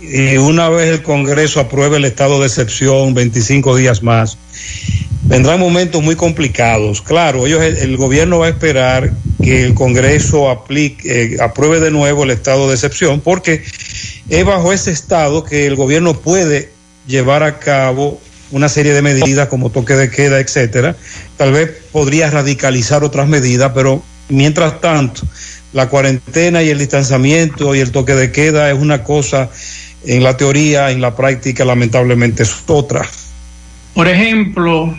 y 0.02 0.38
una 0.38 0.70
vez 0.70 0.90
el 0.90 1.04
Congreso 1.04 1.60
apruebe 1.60 1.98
el 1.98 2.06
estado 2.06 2.40
de 2.40 2.48
excepción, 2.48 3.14
25 3.14 3.76
días 3.76 4.02
más, 4.02 4.38
vendrán 5.24 5.60
momentos 5.60 6.02
muy 6.02 6.16
complicados. 6.16 7.02
Claro, 7.02 7.46
ellos, 7.46 7.62
el, 7.62 7.78
el 7.78 7.98
gobierno 7.98 8.40
va 8.40 8.48
a 8.48 8.50
esperar 8.50 9.12
que 9.42 9.64
el 9.64 9.74
Congreso 9.74 10.50
aplique, 10.50 11.36
eh, 11.36 11.38
apruebe 11.42 11.80
de 11.80 11.92
nuevo 11.92 12.24
el 12.24 12.32
estado 12.32 12.68
de 12.68 12.74
excepción, 12.76 13.22
porque 13.22 13.64
es 14.30 14.46
bajo 14.46 14.74
ese 14.74 14.92
estado 14.92 15.44
que 15.44 15.68
el 15.68 15.76
gobierno 15.76 16.14
puede 16.14 16.72
llevar 17.08 17.44
a 17.44 17.60
cabo 17.60 18.20
una 18.52 18.70
serie 18.70 18.94
de 18.94 19.02
medidas 19.02 19.48
como 19.48 19.70
toque 19.70 19.94
de 19.94 20.10
queda, 20.10 20.40
etcétera. 20.40 20.96
Tal 21.38 21.52
vez 21.52 21.72
podría 21.92 22.32
radicalizar 22.32 23.04
otras 23.04 23.28
medidas, 23.28 23.72
pero 23.76 24.04
mientras 24.30 24.80
tanto, 24.82 25.22
la 25.74 25.88
cuarentena 25.90 26.64
y 26.64 26.70
el 26.70 26.80
distanciamiento 26.80 27.76
y 27.76 27.80
el 27.80 27.92
toque 27.92 28.16
de 28.16 28.32
queda 28.32 28.72
es 28.72 28.78
una 28.80 29.04
cosa 29.04 29.50
en 30.06 30.24
la 30.24 30.38
teoría, 30.38 30.92
en 30.92 31.02
la 31.02 31.16
práctica, 31.16 31.66
lamentablemente 31.66 32.44
es 32.44 32.56
otra. 32.68 33.06
Por 33.94 34.08
ejemplo, 34.08 34.96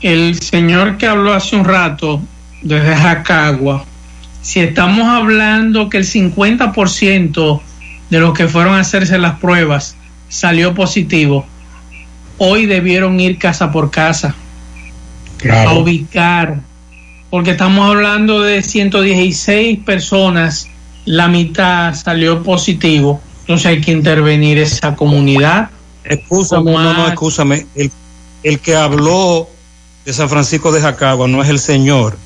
el 0.00 0.40
señor 0.40 0.96
que 0.96 1.06
habló 1.06 1.32
hace 1.34 1.56
un 1.56 1.64
rato 1.64 2.22
desde 2.62 2.94
Jacagua, 2.94 3.84
si 4.42 4.60
estamos 4.60 5.08
hablando 5.08 5.88
que 5.88 5.96
el 5.98 6.04
50% 6.04 7.60
de 8.10 8.20
los 8.20 8.34
que 8.34 8.46
fueron 8.48 8.74
a 8.74 8.80
hacerse 8.80 9.18
las 9.18 9.38
pruebas 9.40 9.96
salió 10.28 10.74
positivo, 10.74 11.46
hoy 12.38 12.66
debieron 12.66 13.18
ir 13.20 13.38
casa 13.38 13.70
por 13.72 13.90
casa 13.90 14.34
Claro. 15.38 15.70
a 15.70 15.74
ubicar, 15.74 16.60
porque 17.34 17.50
estamos 17.50 17.84
hablando 17.90 18.42
de 18.42 18.62
116 18.62 19.80
personas, 19.80 20.68
la 21.04 21.26
mitad 21.26 21.92
salió 21.92 22.44
positivo, 22.44 23.20
entonces 23.40 23.66
hay 23.66 23.80
que 23.80 23.90
intervenir 23.90 24.58
esa 24.58 24.94
comunidad. 24.94 25.68
Excúsame, 26.04 26.70
no, 26.70 26.94
no, 26.94 27.08
excúsame. 27.08 27.66
El, 27.74 27.90
el 28.44 28.60
que 28.60 28.76
habló 28.76 29.48
de 30.04 30.12
San 30.12 30.28
Francisco 30.28 30.70
de 30.70 30.80
Jacagua 30.80 31.26
no 31.26 31.42
es 31.42 31.48
el 31.48 31.58
señor. 31.58 32.16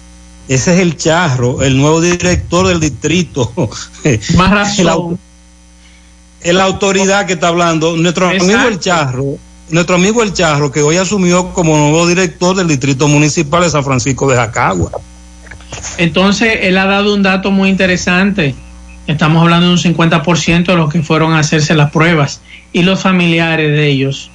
Ese 0.47 0.74
es 0.74 0.80
el 0.80 0.98
charro, 0.98 1.62
el 1.62 1.78
nuevo 1.78 2.02
director 2.02 2.66
del 2.66 2.78
distrito. 2.78 3.51
Más 4.36 4.51
razón. 4.51 5.18
Es 6.43 6.52
la 6.52 6.64
autoridad 6.64 7.24
que 7.24 7.32
está 7.32 7.48
hablando. 7.48 7.97
Nuestro 7.97 8.28
amigo 8.28 8.68
el 8.68 8.78
charro, 8.78 9.39
nuestro 9.70 9.97
amigo 9.97 10.23
el 10.23 10.32
charro, 10.32 10.70
que 10.73 10.82
hoy 10.82 10.97
asumió 10.97 11.53
como 11.53 11.77
nuevo 11.77 12.07
director 12.07 12.57
del 12.57 12.69
distrito 12.69 13.09
municipal 13.09 13.62
de 13.62 13.70
San 13.70 13.85
Francisco 13.85 14.28
de 14.31 14.36
Jacagua. 14.36 14.90
Entonces, 15.99 16.61
él 16.62 16.78
ha 16.78 16.86
dado 16.86 17.15
un 17.15 17.23
dato 17.23 17.51
muy 17.51 17.69
interesante. 17.69 18.55
Estamos 19.07 19.43
hablando 19.43 19.66
de 19.66 19.73
un 19.73 19.78
50% 19.78 20.66
de 20.66 20.77
los 20.77 20.93
que 20.93 21.03
fueron 21.03 21.32
a 21.32 21.40
hacerse 21.40 21.74
las 21.74 21.90
pruebas 21.90 22.40
y 22.73 22.82
los 22.82 23.01
familiares 23.01 23.70
de 23.70 23.89
ellos. 23.89 24.31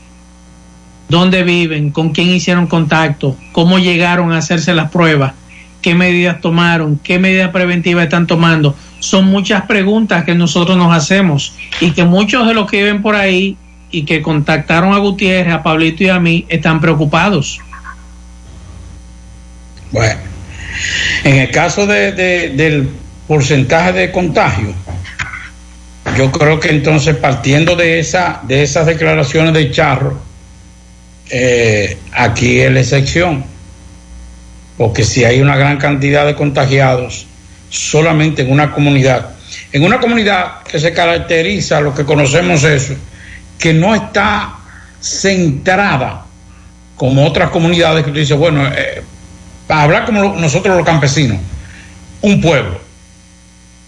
¿Dónde 1.09 1.43
viven? 1.43 1.91
¿Con 1.91 2.09
quién 2.09 2.29
hicieron 2.29 2.67
contacto? 2.67 3.35
¿Cómo 3.51 3.77
llegaron 3.77 4.31
a 4.31 4.37
hacerse 4.37 4.73
las 4.73 4.89
pruebas? 4.89 5.33
¿Qué 5.81 5.95
medidas 5.95 6.41
tomaron? 6.41 6.99
¿Qué 7.03 7.19
medidas 7.19 7.51
preventivas 7.51 8.05
están 8.05 8.25
tomando? 8.25 8.75
Son 8.99 9.25
muchas 9.25 9.63
preguntas 9.63 10.23
que 10.23 10.33
nosotros 10.33 10.77
nos 10.77 10.95
hacemos 10.95 11.53
y 11.81 11.91
que 11.91 12.05
muchos 12.05 12.47
de 12.47 12.53
los 12.53 12.69
que 12.69 12.77
viven 12.77 13.01
por 13.01 13.15
ahí 13.15 13.57
y 13.93 14.03
que 14.05 14.21
contactaron 14.23 14.93
a 14.93 14.97
Gutiérrez, 14.97 15.53
a 15.53 15.61
Pablito 15.63 16.03
y 16.03 16.09
a 16.09 16.19
mí 16.19 16.45
están 16.49 16.81
preocupados. 16.81 17.59
Bueno, 19.91 20.19
en 21.23 21.35
el 21.37 21.51
caso 21.51 21.85
de- 21.85 22.11
de- 22.11 22.49
del 22.49 22.89
porcentaje 23.27 23.93
de 23.93 24.11
contagio, 24.11 24.73
yo 26.17 26.31
creo 26.31 26.59
que 26.59 26.69
entonces 26.69 27.15
partiendo 27.15 27.75
de 27.75 27.99
esa 27.99 28.41
de 28.43 28.63
esas 28.63 28.87
declaraciones 28.87 29.53
de 29.53 29.69
Charro, 29.71 30.19
eh, 31.29 31.97
aquí 32.11 32.59
es 32.59 32.71
la 32.71 32.79
excepción, 32.81 33.45
porque 34.77 35.03
si 35.03 35.23
hay 35.23 35.39
una 35.39 35.55
gran 35.55 35.77
cantidad 35.77 36.25
de 36.25 36.35
contagiados 36.35 37.27
solamente 37.69 38.41
en 38.41 38.51
una 38.51 38.71
comunidad, 38.71 39.29
en 39.71 39.83
una 39.83 39.99
comunidad 39.99 40.63
que 40.63 40.79
se 40.79 40.91
caracteriza, 40.93 41.79
lo 41.79 41.93
que 41.93 42.03
conocemos 42.05 42.63
eso, 42.63 42.95
que 43.59 43.73
no 43.73 43.93
está 43.95 44.55
centrada 44.99 46.25
como 46.95 47.25
otras 47.25 47.49
comunidades 47.49 48.03
que 48.05 48.11
tú 48.11 48.17
dices, 48.19 48.37
bueno, 48.37 48.65
eh, 48.67 49.03
para 49.67 49.83
hablar 49.83 50.05
como 50.05 50.21
lo- 50.21 50.35
nosotros 50.35 50.75
los 50.77 50.85
campesinos, 50.85 51.37
un 52.21 52.39
pueblo, 52.41 52.79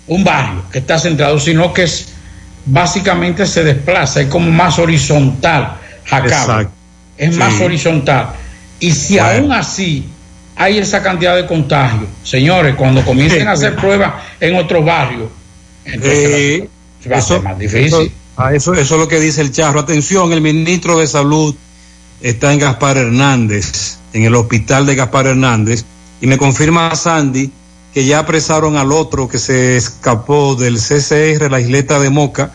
un 0.07 0.23
barrio 0.23 0.63
que 0.71 0.79
está 0.79 0.97
centrado, 0.99 1.39
sino 1.39 1.73
que 1.73 1.83
es 1.83 2.07
básicamente 2.65 3.45
se 3.45 3.63
desplaza, 3.63 4.21
es 4.21 4.27
como 4.27 4.49
más 4.51 4.79
horizontal. 4.79 5.75
Exacto. 6.05 6.71
Es 7.17 7.35
más 7.37 7.59
horizontal. 7.61 8.29
Y 8.79 8.91
si 8.91 9.15
Bueno. 9.17 9.29
aún 9.29 9.51
así 9.53 10.09
hay 10.55 10.77
esa 10.79 11.01
cantidad 11.03 11.35
de 11.35 11.45
contagios, 11.45 12.07
señores, 12.23 12.75
cuando 12.75 13.03
comiencen 13.05 13.47
a 13.47 13.51
hacer 13.53 13.75
pruebas 13.75 14.13
en 14.39 14.55
otros 14.55 14.83
barrios, 14.83 15.29
entonces 15.85 16.29
Eh, 16.63 16.69
va 17.11 17.17
a 17.17 17.21
ser 17.21 17.41
más 17.41 17.57
difícil. 17.59 17.85
Eso, 17.85 18.07
ah, 18.37 18.53
eso, 18.53 18.73
eso 18.73 18.95
es 18.95 18.99
lo 18.99 19.07
que 19.07 19.19
dice 19.19 19.41
el 19.41 19.51
charro. 19.51 19.79
Atención, 19.79 20.31
el 20.33 20.41
ministro 20.41 20.97
de 20.97 21.07
Salud 21.07 21.55
está 22.21 22.53
en 22.53 22.59
Gaspar 22.59 22.97
Hernández, 22.97 23.97
en 24.13 24.23
el 24.23 24.35
hospital 24.35 24.85
de 24.85 24.95
Gaspar 24.95 25.27
Hernández, 25.27 25.85
y 26.21 26.27
me 26.27 26.37
confirma 26.37 26.95
Sandy 26.95 27.51
que 27.93 28.05
ya 28.05 28.19
apresaron 28.19 28.75
al 28.75 28.91
otro 28.91 29.29
que 29.29 29.39
se 29.39 29.77
escapó 29.77 30.55
del 30.55 30.77
CCR, 30.77 31.49
la 31.49 31.61
isleta 31.61 31.97
de 31.97 32.09
Moca. 32.09 32.51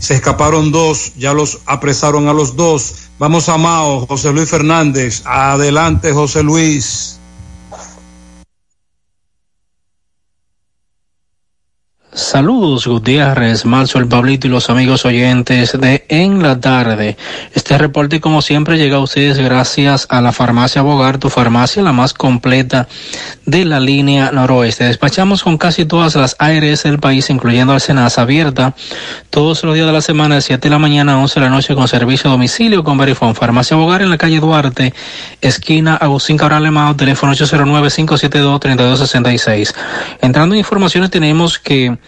Se 0.00 0.14
escaparon 0.14 0.72
dos, 0.72 1.12
ya 1.16 1.32
los 1.32 1.60
apresaron 1.64 2.26
a 2.26 2.32
los 2.32 2.56
dos. 2.56 2.94
Vamos 3.16 3.48
a 3.48 3.56
Mao, 3.56 4.04
José 4.06 4.32
Luis 4.32 4.50
Fernández. 4.50 5.22
Adelante, 5.26 6.12
José 6.12 6.42
Luis. 6.42 7.19
Saludos 12.30 12.86
Gutiérrez, 12.86 13.64
Marzo, 13.64 13.98
el 13.98 14.06
Pablito 14.06 14.46
y 14.46 14.50
los 14.50 14.70
amigos 14.70 15.04
oyentes 15.04 15.72
de 15.72 16.04
En 16.08 16.44
la 16.44 16.60
Tarde. 16.60 17.16
Este 17.56 17.76
reporte 17.76 18.20
como 18.20 18.40
siempre 18.40 18.78
llega 18.78 18.98
a 18.98 19.00
ustedes 19.00 19.36
gracias 19.36 20.06
a 20.10 20.20
la 20.20 20.30
farmacia 20.30 20.82
Bogar, 20.82 21.18
tu 21.18 21.28
farmacia 21.28 21.82
la 21.82 21.90
más 21.90 22.14
completa 22.14 22.86
de 23.46 23.64
la 23.64 23.80
línea 23.80 24.30
noroeste. 24.30 24.84
Despachamos 24.84 25.42
con 25.42 25.58
casi 25.58 25.86
todas 25.86 26.14
las 26.14 26.36
ARS 26.38 26.84
del 26.84 27.00
país, 27.00 27.30
incluyendo 27.30 27.72
Alcenas 27.72 28.16
abierta 28.16 28.76
todos 29.30 29.64
los 29.64 29.74
días 29.74 29.88
de 29.88 29.92
la 29.92 30.00
semana 30.00 30.36
de 30.36 30.42
7 30.42 30.68
de 30.68 30.70
la 30.70 30.78
mañana 30.78 31.14
a 31.14 31.18
11 31.18 31.40
de 31.40 31.46
la 31.46 31.50
noche 31.50 31.74
con 31.74 31.88
servicio 31.88 32.30
a 32.30 32.34
domicilio 32.34 32.84
con 32.84 32.96
Verifone. 32.96 33.34
Farmacia 33.34 33.76
Bogar 33.76 34.02
en 34.02 34.10
la 34.10 34.18
calle 34.18 34.38
Duarte, 34.38 34.94
esquina 35.40 35.96
Agustín 35.96 36.36
Cabral 36.36 36.62
Lemao, 36.62 36.94
teléfono 36.94 37.32
809-572-3266. 37.32 39.74
Entrando 40.22 40.54
en 40.54 40.60
informaciones 40.60 41.10
tenemos 41.10 41.58
que 41.58 41.98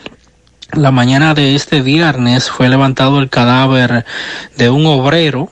la 0.73 0.91
mañana 0.91 1.35
de 1.35 1.55
este 1.55 1.83
viernes 1.83 2.51
fue 2.51 2.69
levantado 2.69 3.19
el 3.19 3.29
cadáver 3.29 4.05
de 4.57 4.71
un 4.71 4.87
obrero 4.87 5.51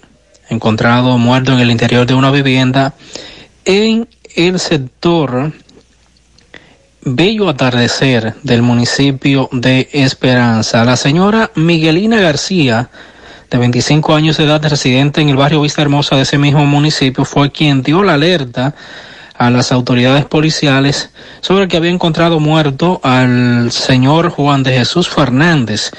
encontrado 0.48 1.18
muerto 1.18 1.52
en 1.52 1.60
el 1.60 1.70
interior 1.70 2.06
de 2.06 2.14
una 2.14 2.30
vivienda 2.30 2.94
en 3.64 4.09
el 4.34 4.59
sector 4.59 5.52
Bello 7.02 7.48
Atardecer 7.48 8.34
del 8.42 8.62
municipio 8.62 9.48
de 9.52 9.88
Esperanza. 9.92 10.84
La 10.84 10.97
señora 10.97 11.51
Miguelina 11.55 12.20
García, 12.20 12.90
de 13.51 13.59
25 13.59 14.14
años 14.14 14.38
de 14.38 14.44
edad, 14.44 14.64
residente 14.66 15.20
en 15.20 15.28
el 15.28 15.36
barrio 15.36 15.60
Vista 15.60 15.82
Hermosa 15.82 16.16
de 16.16 16.22
ese 16.22 16.38
mismo 16.38 16.64
municipio, 16.66 17.24
fue 17.24 17.52
quien 17.52 17.82
dio 17.82 18.02
la 18.02 18.14
alerta 18.14 18.74
a 19.40 19.48
las 19.48 19.72
autoridades 19.72 20.26
policiales 20.26 21.08
sobre 21.40 21.66
que 21.66 21.78
había 21.78 21.90
encontrado 21.90 22.40
muerto 22.40 23.00
al 23.02 23.72
señor 23.72 24.28
Juan 24.28 24.62
de 24.62 24.74
Jesús 24.74 25.08
Fernández, 25.08 25.92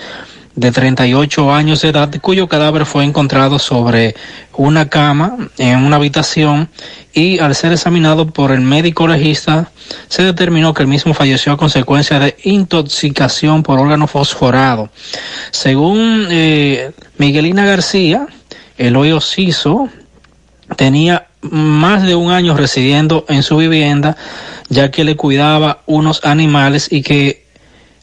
de 0.53 0.71
38 0.71 1.51
años 1.51 1.81
de 1.81 1.89
edad, 1.89 2.13
cuyo 2.21 2.47
cadáver 2.47 2.85
fue 2.85 3.03
encontrado 3.03 3.57
sobre 3.57 4.13
una 4.53 4.89
cama 4.89 5.49
en 5.57 5.79
una 5.79 5.95
habitación 5.95 6.69
y 7.13 7.39
al 7.39 7.55
ser 7.55 7.71
examinado 7.71 8.27
por 8.27 8.51
el 8.51 8.61
médico 8.61 9.07
legista 9.07 9.71
se 10.07 10.21
determinó 10.21 10.75
que 10.75 10.83
el 10.83 10.87
mismo 10.87 11.15
falleció 11.15 11.53
a 11.53 11.57
consecuencia 11.57 12.19
de 12.19 12.37
intoxicación 12.43 13.63
por 13.63 13.79
órgano 13.79 14.05
fosforado. 14.05 14.91
Según 15.49 16.27
eh, 16.29 16.91
Miguelina 17.17 17.65
García, 17.65 18.27
el 18.77 18.95
hoyo 18.97 19.19
Ciso 19.19 19.89
tenía 20.75 21.30
más 21.41 22.03
de 22.03 22.15
un 22.15 22.31
año 22.31 22.55
residiendo 22.55 23.25
en 23.27 23.43
su 23.43 23.57
vivienda, 23.57 24.17
ya 24.69 24.91
que 24.91 25.03
le 25.03 25.15
cuidaba 25.15 25.81
unos 25.85 26.23
animales 26.23 26.87
y 26.91 27.01
que 27.01 27.45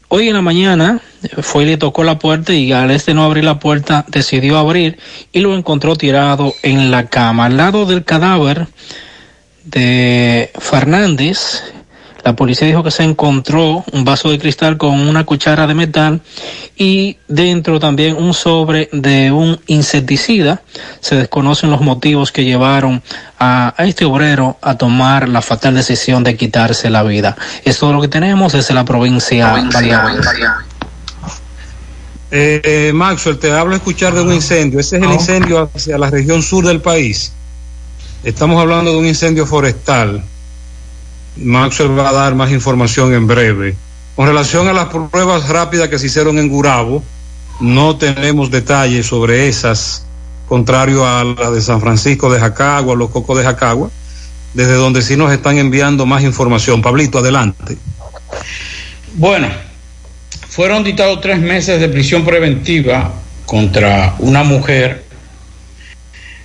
hoy 0.09 0.27
en 0.27 0.33
la 0.33 0.41
mañana 0.41 1.01
fue 1.41 1.63
y 1.63 1.67
le 1.67 1.77
tocó 1.77 2.03
la 2.03 2.19
puerta 2.19 2.53
y 2.53 2.71
al 2.71 2.91
este 2.91 3.13
no 3.13 3.23
abrir 3.23 3.43
la 3.43 3.59
puerta 3.59 4.05
decidió 4.07 4.57
abrir 4.57 4.97
y 5.31 5.39
lo 5.39 5.55
encontró 5.55 5.95
tirado 5.95 6.53
en 6.63 6.91
la 6.91 7.07
cama. 7.07 7.45
Al 7.45 7.57
lado 7.57 7.85
del 7.85 8.03
cadáver 8.03 8.67
de 9.63 10.51
Fernández, 10.59 11.63
la 12.23 12.35
policía 12.35 12.67
dijo 12.67 12.83
que 12.83 12.91
se 12.91 13.03
encontró 13.03 13.83
un 13.91 14.05
vaso 14.05 14.29
de 14.29 14.39
cristal 14.39 14.77
con 14.77 14.99
una 14.99 15.25
cuchara 15.25 15.67
de 15.67 15.73
metal 15.73 16.21
y 16.77 17.17
dentro 17.27 17.79
también 17.79 18.15
un 18.15 18.33
sobre 18.33 18.89
de 18.91 19.31
un 19.31 19.59
insecticida. 19.67 20.61
Se 20.99 21.15
desconocen 21.15 21.71
los 21.71 21.81
motivos 21.81 22.31
que 22.31 22.43
llevaron 22.43 23.01
a, 23.37 23.73
a 23.77 23.85
este 23.85 24.05
obrero 24.05 24.57
a 24.61 24.77
tomar 24.77 25.29
la 25.29 25.41
fatal 25.41 25.75
decisión 25.75 26.23
de 26.23 26.35
quitarse 26.35 26.89
la 26.89 27.03
vida. 27.03 27.37
Es 27.63 27.79
todo 27.79 27.93
lo 27.93 28.01
que 28.01 28.07
tenemos 28.07 28.53
desde 28.53 28.73
la 28.73 28.85
provincia. 28.85 29.53
Baleares. 29.71 30.27
Eh, 32.31 32.61
eh, 32.63 32.93
Maxwell, 32.93 33.39
te 33.39 33.51
hablo 33.51 33.73
a 33.73 33.77
escuchar 33.77 34.13
de 34.13 34.21
un 34.21 34.33
incendio. 34.33 34.79
Ese 34.79 34.97
es 34.97 35.03
el 35.03 35.11
incendio 35.11 35.69
hacia 35.73 35.97
la 35.97 36.09
región 36.09 36.43
sur 36.43 36.65
del 36.65 36.81
país. 36.81 37.31
Estamos 38.23 38.61
hablando 38.61 38.91
de 38.91 38.97
un 38.97 39.05
incendio 39.05 39.45
forestal. 39.45 40.23
Maxwell 41.37 41.97
va 41.97 42.09
a 42.09 42.13
dar 42.13 42.35
más 42.35 42.51
información 42.51 43.13
en 43.13 43.27
breve. 43.27 43.75
Con 44.15 44.27
relación 44.27 44.67
a 44.67 44.73
las 44.73 44.87
pruebas 44.87 45.47
rápidas 45.47 45.87
que 45.87 45.97
se 45.97 46.07
hicieron 46.07 46.39
en 46.39 46.49
Gurabo, 46.49 47.03
no 47.61 47.97
tenemos 47.97 48.51
detalles 48.51 49.05
sobre 49.05 49.47
esas, 49.47 50.05
contrario 50.47 51.05
a 51.05 51.23
la 51.23 51.51
de 51.51 51.61
San 51.61 51.79
Francisco 51.79 52.31
de 52.31 52.39
Jacagua, 52.39 52.95
los 52.95 53.09
cocos 53.09 53.37
de 53.37 53.43
Jacagua, 53.43 53.89
desde 54.53 54.73
donde 54.73 55.01
sí 55.01 55.15
nos 55.15 55.31
están 55.31 55.57
enviando 55.57 56.05
más 56.05 56.23
información. 56.23 56.81
Pablito, 56.81 57.19
adelante. 57.19 57.77
Bueno, 59.13 59.47
fueron 60.49 60.83
dictados 60.83 61.21
tres 61.21 61.39
meses 61.39 61.79
de 61.79 61.87
prisión 61.89 62.25
preventiva 62.25 63.13
contra 63.45 64.15
una 64.19 64.43
mujer 64.43 65.05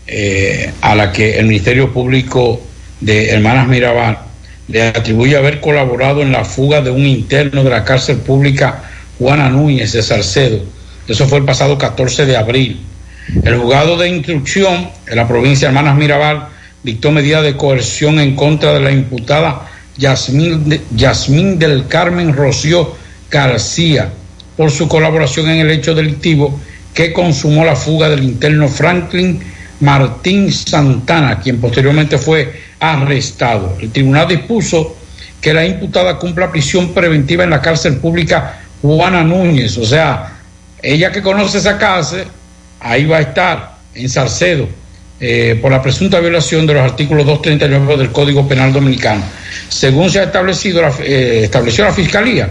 eh, 0.07 0.73
a 0.81 0.95
la 0.95 1.13
que 1.13 1.39
el 1.39 1.47
Ministerio 1.47 1.93
Público 1.93 2.61
de 3.01 3.31
Hermanas 3.31 3.67
Mirabal 3.69 4.19
le 4.69 4.83
atribuye 4.83 5.37
haber 5.37 5.61
colaborado 5.61 6.23
en 6.23 6.33
la 6.33 6.45
fuga 6.45 6.81
de 6.81 6.91
un 6.91 7.07
interno 7.07 7.65
de 7.65 7.71
la 7.71 7.85
cárcel 7.85 8.19
pública 8.19 8.85
Juana 9.19 9.49
Núñez 9.49 9.93
de 9.93 10.03
Salcedo. 10.03 10.61
Eso 11.07 11.27
fue 11.27 11.39
el 11.39 11.45
pasado 11.45 11.77
14 11.77 12.27
de 12.27 12.37
abril. 12.37 12.81
El 13.43 13.57
juzgado 13.57 13.97
de 13.97 14.09
instrucción 14.09 14.91
en 15.07 15.17
la 15.17 15.29
provincia 15.29 15.69
de 15.69 15.75
Hermanas 15.75 15.97
Mirabal 15.97 16.49
dictó 16.83 17.11
medida 17.11 17.43
de 17.43 17.57
coerción 17.57 18.21
en 18.21 18.37
contra 18.37 18.73
de 18.75 18.81
la 18.81 18.91
imputada 18.91 19.69
Yasmín, 19.97 20.81
Yasmín 20.95 21.59
del 21.59 21.87
Carmen 21.87 22.35
Rocío 22.35 22.97
García 23.31 24.11
por 24.57 24.71
su 24.71 24.89
colaboración 24.89 25.49
en 25.51 25.61
el 25.61 25.71
hecho 25.71 25.95
delictivo 25.95 26.59
que 26.93 27.13
consumó 27.13 27.65
la 27.65 27.77
fuga 27.77 28.09
del 28.09 28.23
interno 28.23 28.69
Franklin 28.69 29.41
Martín 29.81 30.53
Santana, 30.53 31.41
quien 31.41 31.61
posteriormente 31.61 32.19
fue 32.19 32.53
arrestado. 32.93 33.77
El 33.81 33.91
tribunal 33.91 34.29
dispuso 34.29 34.97
que 35.41 35.53
la 35.53 35.65
imputada 35.65 36.19
cumpla 36.19 36.51
prisión 36.51 36.95
preventiva 36.95 37.45
en 37.45 37.51
la 37.51 37.61
cárcel 37.61 37.97
pública 37.97 38.61
Juana 38.81 39.23
Núñez, 39.23 39.77
o 39.79 39.85
sea, 39.85 40.39
ella 40.83 41.11
que 41.11 41.23
conoce 41.23 41.59
esa 41.59 41.79
cárcel, 41.79 42.25
ahí 42.81 43.07
va 43.07 43.19
a 43.19 43.21
estar, 43.21 43.75
en 43.95 44.09
Salcedo, 44.09 44.69
eh, 45.21 45.59
por 45.63 45.71
la 45.71 45.81
presunta 45.81 46.21
violación 46.21 46.67
de 46.67 46.75
los 46.75 46.83
artículos 46.83 47.25
239 47.25 47.97
del 47.97 48.13
Código 48.13 48.47
Penal 48.47 48.73
Dominicano. 48.73 49.23
Según 49.69 50.11
se 50.11 50.21
ha 50.21 50.25
establecido, 50.25 50.83
la, 50.83 50.93
eh, 51.01 51.45
estableció 51.45 51.85
la 51.85 51.93
Fiscalía 51.93 52.51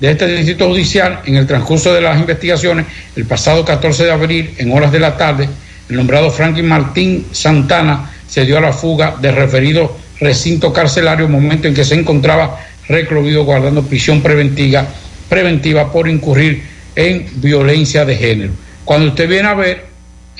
de 0.00 0.10
este 0.10 0.26
Distrito 0.26 0.68
Judicial, 0.68 1.20
en 1.26 1.36
el 1.36 1.46
transcurso 1.46 1.92
de 1.92 2.00
las 2.00 2.18
investigaciones, 2.18 2.86
el 3.14 3.24
pasado 3.24 3.64
14 3.64 4.04
de 4.04 4.10
abril, 4.10 4.54
en 4.58 4.72
horas 4.72 4.90
de 4.90 5.00
la 5.00 5.16
tarde, 5.16 5.48
el 5.88 5.96
nombrado 5.96 6.30
Franklin 6.30 6.66
Martín 6.66 7.26
Santana 7.32 8.10
se 8.28 8.44
dio 8.44 8.58
a 8.58 8.60
la 8.60 8.72
fuga 8.72 9.16
del 9.20 9.34
referido 9.34 9.96
recinto 10.20 10.72
carcelario, 10.72 11.28
momento 11.28 11.68
en 11.68 11.74
que 11.74 11.84
se 11.84 11.94
encontraba 11.94 12.60
recluido 12.88 13.44
guardando 13.44 13.82
prisión 13.82 14.22
preventiva, 14.22 14.86
preventiva 15.28 15.90
por 15.92 16.08
incurrir 16.08 16.62
en 16.94 17.26
violencia 17.36 18.04
de 18.04 18.16
género. 18.16 18.52
Cuando 18.84 19.08
usted 19.08 19.28
viene 19.28 19.48
a 19.48 19.54
ver 19.54 19.86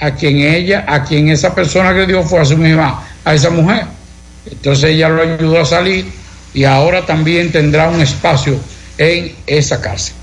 a 0.01 0.13
quien 0.13 0.39
ella, 0.39 0.85
a 0.87 1.05
quien 1.05 1.29
esa 1.29 1.55
persona 1.55 1.91
agredió 1.91 2.23
fue 2.23 2.41
a 2.41 2.45
su 2.45 2.57
misma, 2.57 3.07
a 3.25 3.35
esa 3.35 3.51
mujer. 3.51 3.85
Entonces 4.51 4.91
ella 4.91 5.09
lo 5.09 5.23
ayudó 5.23 5.61
a 5.61 5.65
salir 5.65 6.07
y 6.55 6.65
ahora 6.65 7.05
también 7.05 7.53
tendrá 7.53 7.89
un 7.89 8.01
espacio 8.01 8.59
en 8.97 9.33
esa 9.47 9.81
cárcel. 9.81 10.15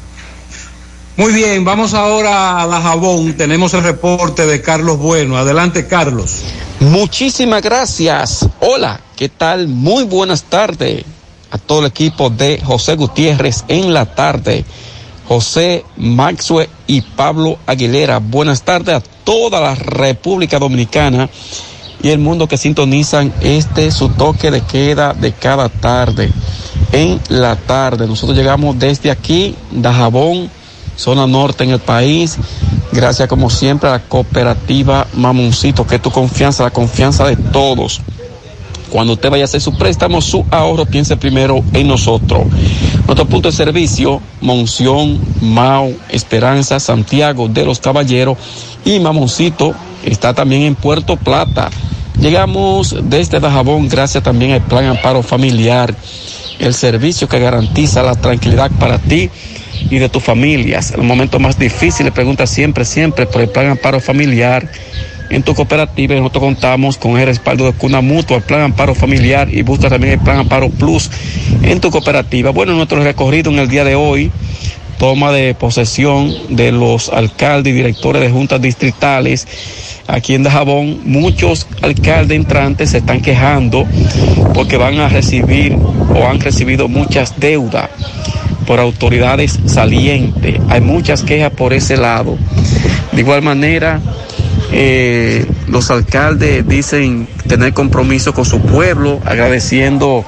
Muy 1.18 1.32
bien, 1.32 1.64
vamos 1.64 1.94
ahora 1.94 2.62
a 2.62 2.68
la 2.68 2.82
Jabón. 2.82 3.38
Tenemos 3.38 3.74
el 3.74 3.84
reporte 3.84 4.46
de 4.46 4.62
Carlos 4.62 5.00
Bueno. 5.00 5.38
Adelante, 5.38 5.88
Carlos. 5.88 6.42
Muchísimas 6.82 7.62
gracias. 7.62 8.46
Hola, 8.60 9.00
¿qué 9.16 9.30
tal? 9.30 9.70
Muy 9.70 10.04
buenas 10.04 10.44
tardes 10.44 11.06
a 11.52 11.58
todo 11.58 11.80
el 11.80 11.86
equipo 11.86 12.30
de 12.30 12.60
José 12.62 12.98
Gutiérrez 12.98 13.64
en 13.70 13.94
la 13.94 14.14
tarde. 14.14 14.66
José 15.26 15.86
Maxwell 15.96 16.68
y 16.86 17.00
Pablo 17.00 17.60
Aguilera. 17.66 18.20
Buenas 18.20 18.64
tardes 18.64 18.96
a 18.96 19.04
toda 19.24 19.62
la 19.62 19.74
República 19.74 20.60
Dominicana 20.60 21.30
y 22.04 22.10
el 22.10 22.20
mundo 22.20 22.50
que 22.50 22.58
sintonizan 22.58 23.34
este 23.40 23.90
su 23.92 24.10
toque 24.10 24.52
de 24.52 24.60
queda 24.60 25.14
de 25.14 25.32
cada 25.32 25.70
tarde. 25.70 26.30
En 26.92 27.22
la 27.30 27.56
tarde, 27.56 28.06
nosotros 28.06 28.38
llegamos 28.38 28.78
desde 28.78 29.12
aquí, 29.12 29.56
Dajabón, 29.72 30.52
zona 30.96 31.28
norte 31.28 31.64
en 31.64 31.72
el 31.72 31.80
país. 31.80 32.38
Gracias 32.92 33.28
como 33.28 33.50
siempre 33.50 33.90
a 33.90 33.94
la 33.94 34.00
cooperativa 34.00 35.08
Mamoncito, 35.14 35.86
que 35.86 35.96
es 35.96 36.02
tu 36.02 36.12
confianza, 36.12 36.64
la 36.64 36.72
confianza 36.72 37.26
de 37.26 37.36
todos. 37.36 38.02
Cuando 38.90 39.14
usted 39.14 39.30
vaya 39.30 39.44
a 39.44 39.46
hacer 39.46 39.60
su 39.60 39.78
préstamo, 39.78 40.22
su 40.22 40.46
ahorro, 40.52 40.86
piense 40.86 41.18
primero 41.18 41.64
en 41.74 41.88
nosotros. 41.88 42.46
Nuestro 43.06 43.26
punto 43.26 43.50
de 43.50 43.56
servicio, 43.56 44.22
Monción, 44.42 45.20
Mao, 45.42 45.92
Esperanza, 46.10 46.80
Santiago 46.80 47.48
de 47.48 47.66
los 47.66 47.80
Caballeros 47.80 48.38
y 48.86 49.00
Mamoncito 49.00 49.74
está 50.06 50.34
también 50.34 50.62
en 50.62 50.76
Puerto 50.76 51.18
Plata. 51.18 51.70
Llegamos 52.20 52.96
desde 53.04 53.40
Dajabón 53.40 53.90
gracias 53.90 54.24
también 54.24 54.54
al 54.54 54.62
Plan 54.62 54.86
Amparo 54.86 55.22
Familiar, 55.22 55.94
el 56.60 56.74
servicio 56.74 57.28
que 57.28 57.40
garantiza 57.40 58.02
la 58.02 58.16
tranquilidad 58.16 58.72
para 58.80 58.98
ti 59.00 59.30
y 59.90 60.00
de 60.00 60.10
tus 60.10 60.24
familias. 60.24 60.92
En 60.92 60.98
los 60.98 61.06
momentos 61.06 61.40
más 61.40 61.58
difíciles, 61.58 62.12
pregunta 62.12 62.48
siempre, 62.48 62.86
siempre 62.86 63.26
por 63.26 63.42
el 63.42 63.50
Plan 63.50 63.68
Amparo 63.68 64.00
Familiar 64.00 64.70
en 65.30 65.44
tu 65.44 65.56
cooperativa 65.56 66.16
nosotros 66.16 66.44
contamos 66.44 66.98
con 66.98 67.18
el 67.18 67.26
respaldo 67.26 67.66
de 67.66 67.74
Cuna 67.74 68.02
Mutua, 68.02 68.38
el 68.38 68.44
Plan 68.44 68.62
Amparo 68.62 68.94
Familiar 68.94 69.52
y 69.52 69.64
busca 69.64 69.90
también 69.90 70.14
el 70.14 70.20
Plan 70.20 70.38
Amparo 70.38 70.70
Plus 70.70 71.10
en 71.64 71.82
tu 71.82 71.90
cooperativa. 71.90 72.52
Bueno, 72.52 72.74
nuestro 72.74 73.04
recorrido 73.04 73.52
en 73.52 73.60
el 73.60 73.68
día 73.68 73.84
de 73.84 73.96
hoy, 73.96 74.32
toma 75.00 75.32
de 75.32 75.56
posesión 75.56 76.56
de 76.56 76.72
los 76.72 77.10
alcaldes 77.10 77.74
y 77.74 77.76
directores 77.76 78.22
de 78.22 78.30
juntas 78.30 78.62
distritales 78.62 79.48
aquí 80.08 80.36
en 80.36 80.44
Dajabón, 80.44 81.02
muchos 81.06 81.68
alcaldes 81.82 82.38
entrantes 82.38 82.92
se 82.92 83.00
están 83.00 83.22
quejando 83.22 83.86
porque 84.54 84.78
van 84.78 85.00
a 85.00 85.10
recibir 85.10 85.76
o 85.76 86.28
han 86.28 86.40
recibido 86.40 86.88
muchas 86.88 87.40
deudas 87.40 87.90
por 88.66 88.80
autoridades 88.80 89.60
salientes. 89.66 90.60
Hay 90.70 90.82
muchas 90.82 91.24
quejas 91.24 91.52
por 91.52 91.74
ese 91.74 91.98
lado. 91.98 92.38
De 93.12 93.22
igual 93.22 93.42
manera, 93.42 94.00
eh, 94.72 95.46
los 95.68 95.92
alcaldes 95.92 96.68
dicen 96.68 97.28
tener 97.48 97.74
compromiso 97.74 98.34
con 98.34 98.46
su 98.46 98.60
pueblo, 98.60 99.20
agradeciendo 99.26 100.26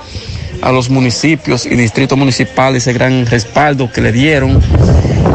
a 0.61 0.71
los 0.71 0.89
municipios 0.89 1.65
y 1.65 1.75
distritos 1.75 2.17
municipales 2.17 2.87
el 2.87 2.95
gran 2.95 3.25
respaldo 3.25 3.91
que 3.91 4.01
le 4.01 4.11
dieron. 4.11 4.59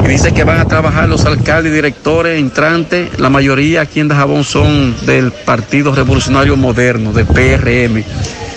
Y 0.05 0.09
dice 0.09 0.33
que 0.33 0.45
van 0.45 0.59
a 0.59 0.65
trabajar 0.67 1.09
los 1.09 1.25
alcaldes 1.27 1.73
y 1.73 1.77
directores 1.77 2.41
entrantes, 2.41 3.19
la 3.19 3.31
mayoría 3.31 3.83
aquí 3.83 4.01
en 4.01 4.09
Dajabón 4.09 4.45
son 4.45 4.97
del 5.07 5.31
Partido 5.31 5.95
Revolucionario 5.95 6.57
Moderno, 6.57 7.13
del 7.13 7.27
PRM. 7.27 8.03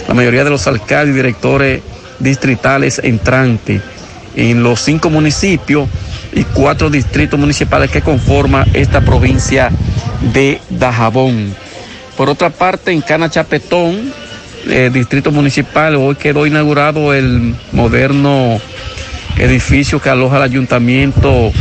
La 0.08 0.14
mayoría 0.14 0.44
de 0.44 0.50
los 0.50 0.68
alcaldes 0.68 1.14
y 1.14 1.18
directores 1.18 1.82
distritales 2.20 3.00
entrantes 3.04 3.82
en 4.36 4.64
los 4.64 4.82
cinco 4.82 5.10
municipios 5.10 5.88
y 6.34 6.44
cuatro 6.44 6.90
distritos 6.90 7.40
municipales 7.40 7.90
que 7.90 8.02
conforman 8.02 8.68
esta 8.74 9.02
provincia 9.02 9.72
de 10.34 10.60
Dajabón. 10.70 11.56
Por 12.18 12.30
otra 12.30 12.50
parte, 12.50 12.92
en 12.92 13.02
Cana 13.02 13.30
Chapetón, 13.30 14.14
eh, 14.68 14.90
distrito 14.94 15.32
municipal, 15.32 15.96
hoy 15.96 16.16
quedó 16.16 16.46
inaugurado 16.46 17.14
el 17.14 17.56
moderno 17.72 18.60
edificio 19.38 20.02
que 20.02 20.10
aloja 20.10 20.38
el 20.38 20.44
ayuntamiento 20.44 21.52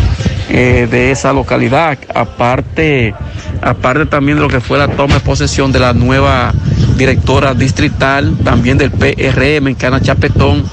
eh, 0.49 0.87
de 0.91 1.11
esa 1.11 1.33
localidad, 1.33 1.99
aparte, 2.15 3.15
aparte 3.61 4.07
también 4.07 4.39
de 4.39 4.43
lo 4.43 4.49
que 4.49 4.61
fue 4.61 4.79
la 4.79 4.89
toma 4.89 5.15
de 5.15 5.21
posesión 5.21 5.73
de 5.73 5.81
la 5.81 5.93
nueva 5.93 6.53
directora 6.97 7.55
distrital, 7.55 8.37
también 8.45 8.79
del 8.79 8.91
PRM 8.91 9.69
en 9.69 9.75
Cana 9.75 10.01
Chapetón, 10.01 10.65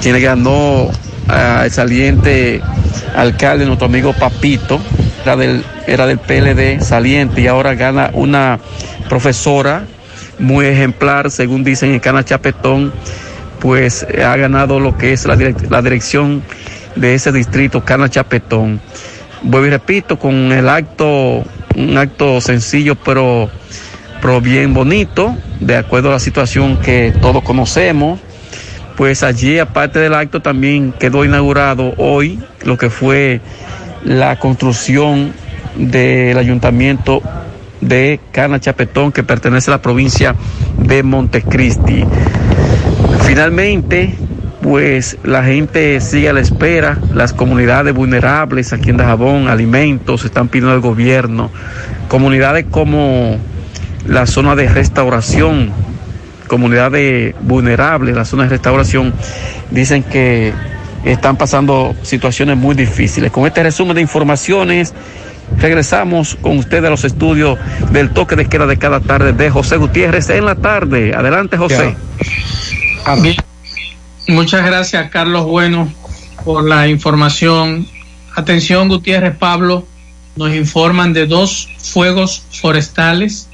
quien 0.00 0.20
ganó 0.22 0.90
al 1.30 1.70
saliente 1.70 2.60
alcalde, 3.14 3.66
nuestro 3.66 3.86
amigo 3.86 4.12
Papito, 4.12 4.80
era 5.22 5.36
del, 5.36 5.64
era 5.86 6.06
del 6.06 6.18
PLD 6.18 6.82
saliente 6.82 7.42
y 7.42 7.46
ahora 7.46 7.74
gana 7.74 8.10
una 8.12 8.58
profesora 9.08 9.84
muy 10.38 10.66
ejemplar, 10.66 11.30
según 11.30 11.64
dicen 11.64 11.92
en 11.92 12.00
Cana 12.00 12.24
Chapetón, 12.24 12.92
pues 13.60 14.06
ha 14.24 14.36
ganado 14.36 14.80
lo 14.80 14.96
que 14.96 15.12
es 15.12 15.26
la, 15.26 15.36
la 15.68 15.82
dirección 15.82 16.42
de 16.96 17.14
ese 17.14 17.30
distrito, 17.30 17.84
Cana 17.84 18.08
Chapetón. 18.08 18.80
Vuelvo 19.42 19.66
y 19.66 19.70
repito, 19.70 20.18
con 20.18 20.52
el 20.52 20.68
acto, 20.68 21.44
un 21.76 21.98
acto 21.98 22.40
sencillo, 22.40 22.94
pero, 22.94 23.50
pero 24.20 24.40
bien 24.40 24.74
bonito, 24.74 25.36
de 25.60 25.76
acuerdo 25.76 26.08
a 26.08 26.12
la 26.12 26.18
situación 26.18 26.78
que 26.78 27.12
todos 27.20 27.42
conocemos. 27.42 28.20
Pues 29.00 29.22
allí, 29.22 29.58
aparte 29.58 29.98
del 29.98 30.12
acto, 30.12 30.42
también 30.42 30.92
quedó 30.92 31.24
inaugurado 31.24 31.94
hoy 31.96 32.38
lo 32.66 32.76
que 32.76 32.90
fue 32.90 33.40
la 34.04 34.38
construcción 34.38 35.32
del 35.74 36.36
ayuntamiento 36.36 37.22
de 37.80 38.20
Cana 38.30 38.60
Chapetón, 38.60 39.10
que 39.10 39.22
pertenece 39.22 39.70
a 39.70 39.76
la 39.76 39.80
provincia 39.80 40.34
de 40.76 41.02
Montecristi. 41.02 42.04
Finalmente, 43.22 44.16
pues 44.60 45.16
la 45.24 45.44
gente 45.44 45.98
sigue 46.02 46.28
a 46.28 46.34
la 46.34 46.40
espera, 46.40 46.98
las 47.14 47.32
comunidades 47.32 47.94
vulnerables 47.94 48.74
aquí 48.74 48.90
en 48.90 48.98
Dajabón, 48.98 49.48
alimentos, 49.48 50.26
están 50.26 50.48
pidiendo 50.48 50.74
al 50.74 50.80
gobierno, 50.80 51.50
comunidades 52.08 52.66
como 52.70 53.38
la 54.06 54.26
zona 54.26 54.56
de 54.56 54.68
restauración, 54.68 55.72
comunidades 56.50 57.32
vulnerables, 57.42 58.16
la 58.16 58.24
zona 58.24 58.42
de 58.42 58.48
restauración, 58.48 59.14
dicen 59.70 60.02
que 60.02 60.52
están 61.04 61.36
pasando 61.36 61.94
situaciones 62.02 62.56
muy 62.56 62.74
difíciles. 62.74 63.30
Con 63.30 63.46
este 63.46 63.62
resumen 63.62 63.94
de 63.94 64.00
informaciones, 64.02 64.92
regresamos 65.58 66.36
con 66.40 66.58
ustedes 66.58 66.86
a 66.86 66.90
los 66.90 67.04
estudios 67.04 67.56
del 67.92 68.10
toque 68.10 68.34
de 68.34 68.46
queda 68.46 68.66
de 68.66 68.78
cada 68.78 68.98
tarde 68.98 69.32
de 69.32 69.48
José 69.48 69.76
Gutiérrez 69.76 70.28
en 70.30 70.44
la 70.44 70.56
tarde. 70.56 71.14
Adelante, 71.14 71.56
José. 71.56 71.94
Bien. 73.22 73.36
Muchas 74.26 74.66
gracias, 74.66 75.08
Carlos 75.10 75.46
Bueno, 75.46 75.92
por 76.44 76.64
la 76.64 76.88
información. 76.88 77.86
Atención, 78.34 78.88
Gutiérrez 78.88 79.36
Pablo, 79.36 79.86
nos 80.34 80.52
informan 80.52 81.12
de 81.12 81.26
dos 81.26 81.68
fuegos 81.78 82.42
forestales, 82.50 83.48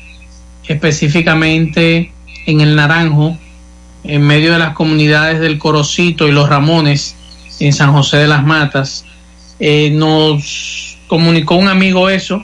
específicamente 0.67 2.16
en 2.47 2.61
el 2.61 2.77
Naranjo, 2.77 3.37
en 4.05 4.23
medio 4.23 4.53
de 4.53 4.59
las 4.59 4.73
comunidades 4.75 5.41
del 5.41 5.59
Corocito 5.59 6.29
y 6.29 6.33
los 6.33 6.49
Ramones, 6.49 7.17
en 7.59 7.73
San 7.73 7.93
José 7.93 8.19
de 8.19 8.29
las 8.29 8.45
Matas. 8.45 9.05
Eh, 9.59 9.91
nos 9.93 10.99
comunicó 11.09 11.57
un 11.57 11.69
amigo 11.69 12.09
eso, 12.09 12.43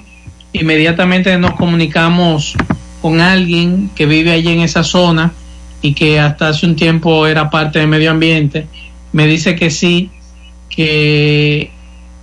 inmediatamente 0.53 1.37
nos 1.39 1.53
comunicamos 1.53 2.55
con 3.01 3.21
alguien 3.21 3.91
que 3.95 4.07
vive 4.07 4.33
allí 4.33 4.49
en 4.49 4.61
esa 4.61 4.83
zona 4.85 5.33
y 5.81 5.95
que 5.95 6.21
hasta 6.21 6.49
hace 6.49 6.67
un 6.67 6.77
tiempo 6.77 7.27
era 7.27 7.51
parte 7.51 7.79
del 7.79 7.89
medio 7.89 8.11
ambiente. 8.11 8.67
Me 9.13 9.27
dice 9.27 9.57
que 9.57 9.71
sí, 9.71 10.11
que 10.69 11.71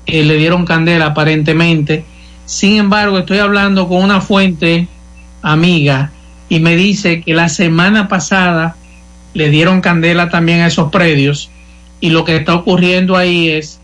eh, 0.06 0.24
le 0.24 0.36
dieron 0.38 0.66
candela 0.66 1.08
aparentemente. 1.08 2.04
Sin 2.46 2.78
embargo, 2.78 3.20
estoy 3.20 3.40
hablando 3.40 3.88
con 3.88 4.04
una 4.04 4.22
fuente 4.22 4.88
amiga 5.42 6.12
y 6.50 6.60
me 6.60 6.76
dice 6.76 7.22
que 7.22 7.34
la 7.34 7.48
semana 7.48 8.08
pasada 8.08 8.76
le 9.34 9.50
dieron 9.50 9.82
candela 9.82 10.30
también 10.30 10.62
a 10.62 10.68
esos 10.68 10.92
predios 10.92 11.50
y 12.02 12.10
lo 12.10 12.26
que 12.26 12.36
está 12.36 12.56
ocurriendo 12.56 13.16
ahí 13.16 13.50
es 13.50 13.80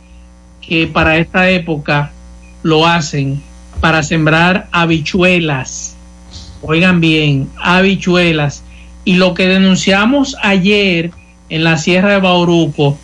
que 0.62 0.88
para 0.88 1.18
esta 1.18 1.50
época 1.50 2.12
lo 2.64 2.88
hacen 2.88 3.42
para 3.80 4.02
sembrar 4.04 4.68
habichuelas. 4.72 5.96
Oigan 6.62 7.00
bien, 7.00 7.50
habichuelas. 7.62 8.64
Y 9.04 9.16
lo 9.16 9.36
que 9.36 9.48
denunciamos 9.48 10.36
ayer 10.42 11.12
en 11.50 11.64
la 11.64 11.78
Sierra 11.78 12.14
de 12.14 12.20
Bauruco 12.20 12.98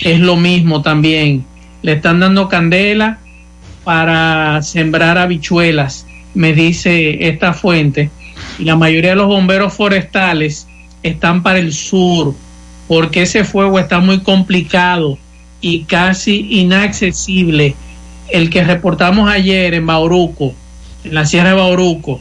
es 0.00 0.20
lo 0.20 0.36
mismo 0.36 0.82
también. 0.82 1.46
Le 1.82 1.92
están 1.92 2.20
dando 2.20 2.48
candela 2.48 3.18
para 3.84 4.60
sembrar 4.62 5.16
habichuelas, 5.16 6.06
me 6.34 6.52
dice 6.52 7.28
esta 7.28 7.54
fuente. 7.54 8.10
Y 8.58 8.64
la 8.64 8.76
mayoría 8.76 9.10
de 9.10 9.16
los 9.16 9.26
bomberos 9.26 9.72
forestales 9.72 10.66
están 11.02 11.42
para 11.42 11.58
el 11.58 11.72
sur, 11.72 12.34
porque 12.86 13.22
ese 13.22 13.44
fuego 13.44 13.78
está 13.78 14.00
muy 14.00 14.20
complicado 14.20 15.18
y 15.60 15.84
casi 15.84 16.46
inaccesible. 16.60 17.74
El 18.28 18.50
que 18.50 18.64
reportamos 18.64 19.30
ayer 19.30 19.74
en 19.74 19.86
Bauruco, 19.86 20.54
en 21.04 21.14
la 21.14 21.26
Sierra 21.26 21.50
de 21.50 21.56
Bauruco, 21.56 22.20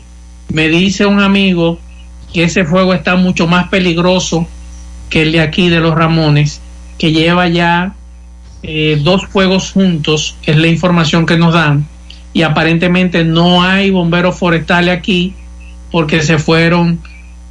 me 0.50 0.70
dice 0.70 1.06
un 1.06 1.20
amigo 1.20 1.80
que 2.34 2.44
ese 2.44 2.66
fuego 2.66 2.94
está 2.94 3.16
mucho 3.16 3.48
más 3.48 3.68
peligroso 3.70 4.48
que 5.10 5.24
el 5.24 5.32
de 5.32 5.42
aquí 5.42 5.70
de 5.70 5.80
los 5.80 5.96
Ramones, 5.96 6.62
que 6.98 7.12
lleva 7.12 7.48
ya 7.48 7.96
eh, 8.64 9.00
dos 9.04 9.28
fuegos 9.28 9.72
juntos, 9.72 10.36
que 10.42 10.52
es 10.52 10.58
la 10.58 10.68
información 10.68 11.26
que 11.26 11.38
nos 11.38 11.54
dan, 11.54 11.88
y 12.34 12.42
aparentemente 12.42 13.24
no 13.24 13.64
hay 13.64 13.90
bomberos 13.90 14.38
forestales 14.38 14.98
aquí 14.98 15.34
porque 15.92 16.22
se 16.22 16.38
fueron 16.38 17.02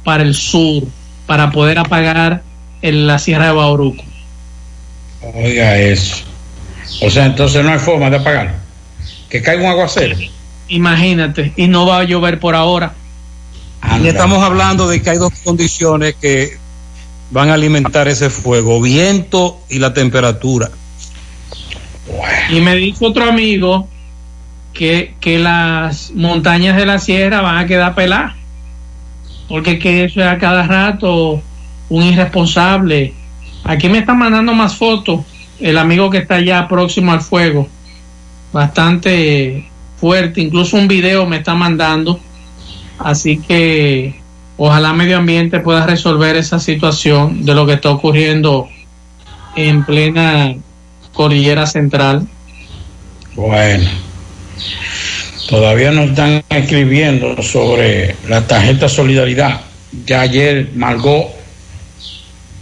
para 0.03 0.23
el 0.23 0.35
sur 0.35 0.83
para 1.25 1.51
poder 1.51 1.79
apagar 1.79 2.43
en 2.81 3.07
la 3.07 3.19
Sierra 3.19 3.47
de 3.47 3.51
Bauruco. 3.53 4.03
Oiga 5.33 5.77
eso. 5.77 6.23
O 7.01 7.09
sea, 7.09 7.25
entonces 7.25 7.63
no 7.63 7.71
hay 7.71 7.79
forma 7.79 8.09
de 8.09 8.17
apagar. 8.17 8.55
Que 9.29 9.41
caiga 9.41 9.63
un 9.63 9.69
aguacero. 9.69 10.15
Imagínate, 10.69 11.53
y 11.55 11.67
no 11.67 11.85
va 11.85 11.99
a 11.99 12.03
llover 12.03 12.39
por 12.39 12.55
ahora. 12.55 12.93
Y 14.01 14.07
estamos 14.07 14.43
hablando 14.43 14.87
de 14.87 15.01
que 15.01 15.09
hay 15.09 15.17
dos 15.17 15.33
condiciones 15.43 16.15
que 16.15 16.57
van 17.31 17.49
a 17.49 17.53
alimentar 17.55 18.07
ese 18.07 18.29
fuego, 18.29 18.81
viento 18.81 19.59
y 19.69 19.79
la 19.79 19.93
temperatura. 19.93 20.69
Y 22.49 22.61
me 22.61 22.75
dijo 22.75 23.07
otro 23.07 23.25
amigo 23.25 23.87
que, 24.77 25.15
que 25.19 25.39
las 25.39 26.11
montañas 26.11 26.77
de 26.77 26.85
la 26.85 26.99
sierra 26.99 27.41
van 27.41 27.57
a 27.57 27.65
quedar 27.65 27.95
peladas. 27.95 28.35
Porque 29.49 29.79
que 29.79 30.03
eso 30.03 30.21
es 30.21 30.27
a 30.27 30.37
cada 30.37 30.67
rato 30.67 31.41
un 31.89 32.03
irresponsable. 32.03 33.13
Aquí 33.63 33.89
me 33.89 33.97
están 33.97 34.19
mandando 34.19 34.53
más 34.53 34.75
fotos. 34.75 35.21
El 35.59 35.79
amigo 35.79 36.11
que 36.11 36.19
está 36.19 36.35
allá 36.35 36.67
próximo 36.67 37.11
al 37.11 37.21
fuego. 37.21 37.67
Bastante 38.53 39.67
fuerte. 39.99 40.41
Incluso 40.41 40.77
un 40.77 40.87
video 40.87 41.25
me 41.25 41.37
está 41.37 41.55
mandando. 41.55 42.19
Así 42.99 43.39
que 43.39 44.19
ojalá 44.57 44.93
medio 44.93 45.17
ambiente 45.17 45.59
pueda 45.59 45.87
resolver 45.87 46.35
esa 46.35 46.59
situación 46.59 47.45
de 47.45 47.55
lo 47.55 47.65
que 47.65 47.73
está 47.73 47.89
ocurriendo 47.89 48.67
en 49.55 49.83
plena 49.85 50.53
cordillera 51.13 51.65
central. 51.65 52.27
Bueno, 53.35 53.89
todavía 55.47 55.91
nos 55.91 56.09
están 56.09 56.43
escribiendo 56.49 57.41
sobre 57.41 58.15
la 58.27 58.45
tarjeta 58.45 58.89
Solidaridad. 58.89 59.61
Ya 60.05 60.21
ayer 60.21 60.69
Margot 60.75 61.27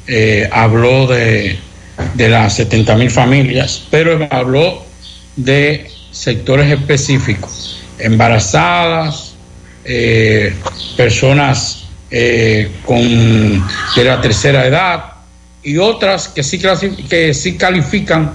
eh, 0.07 0.47
habló 0.51 1.07
de, 1.07 1.57
de 2.13 2.29
las 2.29 2.55
70 2.55 2.95
mil 2.95 3.09
familias, 3.09 3.83
pero 3.89 4.27
habló 4.29 4.85
de 5.35 5.89
sectores 6.11 6.71
específicos, 6.71 7.83
embarazadas, 7.99 9.33
eh, 9.83 10.53
personas 10.95 11.85
eh, 12.11 12.71
con 12.85 12.97
de 12.97 14.03
la 14.03 14.21
tercera 14.21 14.65
edad 14.65 15.05
y 15.63 15.77
otras 15.77 16.27
que 16.27 16.43
sí, 16.43 16.59
que 17.09 17.33
sí 17.33 17.57
califican 17.57 18.33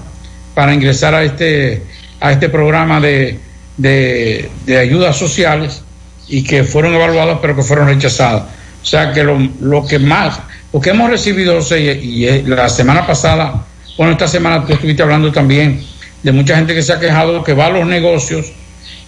para 0.55 0.75
ingresar 0.75 1.15
a 1.15 1.23
este, 1.23 1.83
a 2.21 2.33
este 2.33 2.49
programa 2.49 3.01
de, 3.01 3.39
de, 3.81 4.51
de 4.67 4.79
ayudas 4.79 5.17
sociales 5.17 5.83
y 6.29 6.45
que 6.45 6.65
fueron 6.65 6.95
evaluadas 6.95 7.39
pero 7.41 7.57
que 7.57 7.63
fueron 7.63 7.89
rechazadas. 7.89 8.43
O 8.83 8.87
sea 8.87 9.13
que 9.13 9.25
lo, 9.25 9.39
lo 9.61 9.87
que 9.87 9.99
más, 9.99 10.41
lo 10.73 10.81
que 10.81 10.91
hemos 10.91 11.11
recibido, 11.11 11.57
José, 11.57 12.01
y, 12.03 12.27
y 12.27 12.43
la 12.43 12.69
semana 12.69 13.07
pasada, 13.07 13.67
bueno, 13.97 14.13
esta 14.13 14.29
semana 14.29 14.65
tú 14.65 14.73
estuviste 14.73 15.03
hablando 15.03 15.33
también 15.33 15.83
de 16.23 16.33
mucha 16.33 16.57
gente 16.57 16.75
que 16.75 16.83
se 16.83 16.93
ha 16.93 17.01
quejado 17.01 17.43
que 17.43 17.55
va 17.55 17.67
a 17.67 17.71
los 17.71 17.87
negocios, 17.87 18.53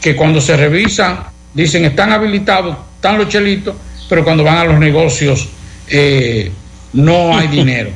que 0.01 0.17
cuando 0.17 0.41
se 0.41 0.57
revisan, 0.57 1.25
dicen 1.55 1.85
están 1.85 2.13
habilitados, 2.13 2.77
están 2.97 3.19
los 3.19 3.29
chelitos, 3.29 3.75
pero 4.09 4.25
cuando 4.25 4.45
van 4.45 4.59
a 4.59 4.65
los 4.65 4.79
negocios 4.79 5.49
eh, 5.89 6.51
no 6.93 7.37
hay 7.37 7.49
dinero. 7.49 7.91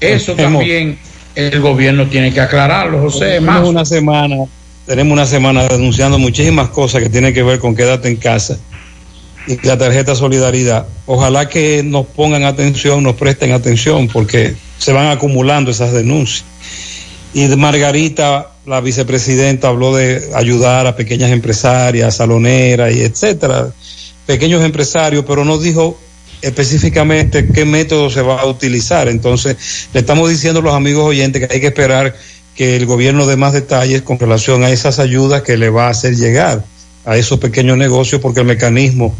Eso 0.00 0.34
también 0.34 0.98
el 1.34 1.60
gobierno 1.60 2.06
tiene 2.06 2.32
que 2.32 2.40
aclararlo, 2.40 3.00
José. 3.00 3.40
Más. 3.40 3.66
una 3.66 3.84
semana, 3.84 4.36
tenemos 4.90 5.12
una 5.12 5.24
semana 5.24 5.68
denunciando 5.68 6.18
muchísimas 6.18 6.70
cosas 6.70 7.00
que 7.00 7.08
tienen 7.08 7.32
que 7.32 7.44
ver 7.44 7.60
con 7.60 7.76
quédate 7.76 8.08
en 8.08 8.16
casa 8.16 8.58
y 9.46 9.64
la 9.64 9.78
tarjeta 9.78 10.16
solidaridad. 10.16 10.84
Ojalá 11.06 11.48
que 11.48 11.84
nos 11.84 12.06
pongan 12.06 12.42
atención, 12.42 13.04
nos 13.04 13.14
presten 13.14 13.52
atención, 13.52 14.08
porque 14.08 14.56
se 14.78 14.92
van 14.92 15.06
acumulando 15.06 15.70
esas 15.70 15.92
denuncias. 15.92 16.44
Y 17.34 17.46
Margarita, 17.54 18.48
la 18.66 18.80
vicepresidenta, 18.80 19.68
habló 19.68 19.94
de 19.94 20.28
ayudar 20.34 20.88
a 20.88 20.96
pequeñas 20.96 21.30
empresarias, 21.30 22.16
saloneras 22.16 22.92
y 22.92 23.02
etcétera, 23.02 23.70
pequeños 24.26 24.64
empresarios, 24.64 25.24
pero 25.24 25.44
no 25.44 25.58
dijo 25.58 26.00
específicamente 26.42 27.46
qué 27.54 27.64
método 27.64 28.10
se 28.10 28.22
va 28.22 28.40
a 28.40 28.46
utilizar. 28.46 29.06
Entonces, 29.06 29.56
le 29.94 30.00
estamos 30.00 30.28
diciendo 30.28 30.58
a 30.58 30.64
los 30.64 30.74
amigos 30.74 31.04
oyentes 31.04 31.46
que 31.46 31.54
hay 31.54 31.60
que 31.60 31.68
esperar 31.68 32.12
que 32.60 32.76
el 32.76 32.84
gobierno 32.84 33.26
dé 33.26 33.38
más 33.38 33.54
detalles 33.54 34.02
con 34.02 34.18
relación 34.18 34.62
a 34.64 34.68
esas 34.68 34.98
ayudas 34.98 35.40
que 35.40 35.56
le 35.56 35.70
va 35.70 35.86
a 35.86 35.90
hacer 35.92 36.14
llegar 36.14 36.62
a 37.06 37.16
esos 37.16 37.38
pequeños 37.38 37.78
negocios 37.78 38.20
porque 38.20 38.40
el 38.40 38.46
mecanismo 38.46 39.14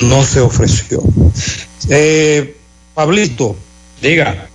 no 0.00 0.24
se 0.24 0.40
ofreció. 0.40 1.00
Eh, 1.88 2.56
Pablito, 2.92 3.54
diga. 4.02 4.48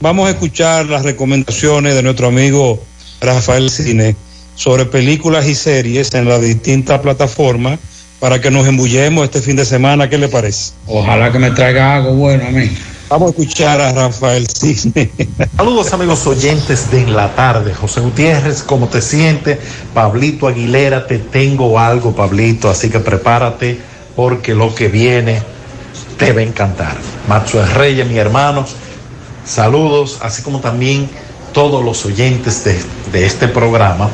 Vamos 0.00 0.26
a 0.26 0.30
escuchar 0.30 0.86
las 0.86 1.02
recomendaciones 1.02 1.94
de 1.94 2.02
nuestro 2.02 2.28
amigo 2.28 2.82
Rafael 3.20 3.68
Cine 3.68 4.16
sobre 4.54 4.86
películas 4.86 5.46
y 5.46 5.54
series 5.54 6.14
en 6.14 6.26
las 6.26 6.40
distintas 6.40 7.00
plataformas 7.00 7.78
para 8.20 8.40
que 8.40 8.50
nos 8.50 8.66
embullemos 8.66 9.22
este 9.22 9.42
fin 9.42 9.56
de 9.56 9.66
semana. 9.66 10.08
¿Qué 10.08 10.16
le 10.16 10.28
parece? 10.28 10.72
Ojalá 10.86 11.30
que 11.30 11.38
me 11.38 11.50
traiga 11.50 11.96
algo 11.96 12.14
bueno 12.14 12.46
a 12.46 12.50
mí. 12.50 12.70
Vamos 13.08 13.28
a 13.28 13.30
escuchar 13.30 13.80
a 13.80 13.92
Rafael 13.92 14.46
Cisne. 14.48 15.10
Saludos 15.56 15.92
amigos 15.92 16.26
oyentes 16.26 16.90
de 16.90 17.02
En 17.02 17.14
la 17.14 17.34
Tarde. 17.34 17.74
José 17.74 18.00
Gutiérrez, 18.00 18.62
¿cómo 18.62 18.88
te 18.88 19.02
sientes? 19.02 19.58
Pablito 19.92 20.48
Aguilera, 20.48 21.06
te 21.06 21.18
tengo 21.18 21.78
algo, 21.78 22.14
Pablito, 22.14 22.70
así 22.70 22.88
que 22.88 23.00
prepárate 23.00 23.78
porque 24.16 24.54
lo 24.54 24.74
que 24.74 24.88
viene 24.88 25.42
te 26.18 26.32
va 26.32 26.40
a 26.40 26.44
encantar. 26.44 26.96
Macho 27.28 27.64
Reyes, 27.74 28.06
mi 28.06 28.16
hermano, 28.16 28.64
saludos, 29.44 30.18
así 30.22 30.42
como 30.42 30.60
también 30.60 31.08
todos 31.54 31.82
los 31.82 32.04
oyentes 32.04 32.64
de, 32.64 32.78
de 33.12 33.24
este 33.24 33.48
programa. 33.48 34.10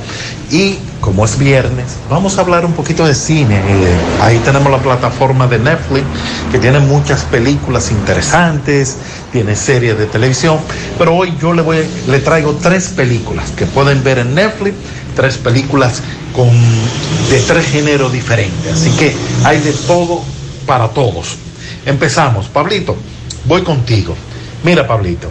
Y 0.50 0.78
como 1.00 1.24
es 1.24 1.38
viernes, 1.38 1.96
vamos 2.10 2.36
a 2.36 2.42
hablar 2.42 2.64
un 2.64 2.72
poquito 2.72 3.06
de 3.06 3.14
cine. 3.14 3.56
Eh, 3.56 3.96
ahí 4.20 4.38
tenemos 4.44 4.70
la 4.70 4.78
plataforma 4.78 5.46
de 5.46 5.58
Netflix, 5.58 6.04
que 6.52 6.58
tiene 6.58 6.78
muchas 6.78 7.22
películas 7.22 7.90
interesantes, 7.90 8.96
tiene 9.32 9.56
series 9.56 9.96
de 9.98 10.06
televisión, 10.06 10.58
pero 10.98 11.14
hoy 11.14 11.32
yo 11.40 11.52
le, 11.52 11.62
voy, 11.62 11.78
le 12.06 12.18
traigo 12.18 12.54
tres 12.62 12.88
películas 12.88 13.50
que 13.52 13.66
pueden 13.66 14.04
ver 14.04 14.18
en 14.18 14.34
Netflix, 14.34 14.74
tres 15.16 15.38
películas 15.38 16.02
con, 16.34 16.50
de 17.30 17.40
tres 17.46 17.66
géneros 17.66 18.12
diferentes. 18.12 18.72
Así 18.72 18.90
que 18.90 19.14
hay 19.44 19.60
de 19.60 19.72
todo 19.72 20.22
para 20.66 20.88
todos. 20.88 21.36
Empezamos. 21.86 22.48
Pablito, 22.48 22.96
voy 23.46 23.62
contigo. 23.62 24.14
Mira, 24.62 24.86
Pablito, 24.86 25.30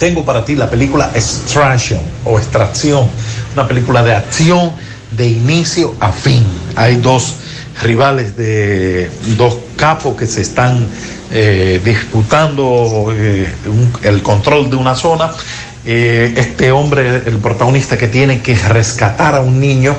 tengo 0.00 0.24
para 0.24 0.44
ti 0.44 0.56
la 0.56 0.68
película 0.68 1.12
Extraction 1.14 2.00
o 2.24 2.38
Extracción, 2.38 3.06
una 3.52 3.68
película 3.68 4.02
de 4.02 4.14
acción 4.14 4.72
de 5.10 5.28
inicio 5.28 5.94
a 6.00 6.10
fin. 6.10 6.42
Hay 6.74 6.96
dos 6.96 7.36
rivales 7.82 8.34
de 8.34 9.10
dos 9.36 9.58
capos 9.76 10.16
que 10.16 10.26
se 10.26 10.40
están 10.40 10.86
eh, 11.30 11.80
disputando 11.84 13.12
eh, 13.14 13.46
el 14.02 14.22
control 14.22 14.70
de 14.70 14.76
una 14.76 14.94
zona. 14.94 15.32
Eh, 15.84 16.32
este 16.34 16.72
hombre, 16.72 17.22
el 17.26 17.36
protagonista 17.36 17.98
que 17.98 18.08
tiene 18.08 18.40
que 18.40 18.54
rescatar 18.54 19.34
a 19.34 19.40
un 19.40 19.60
niño, 19.60 19.94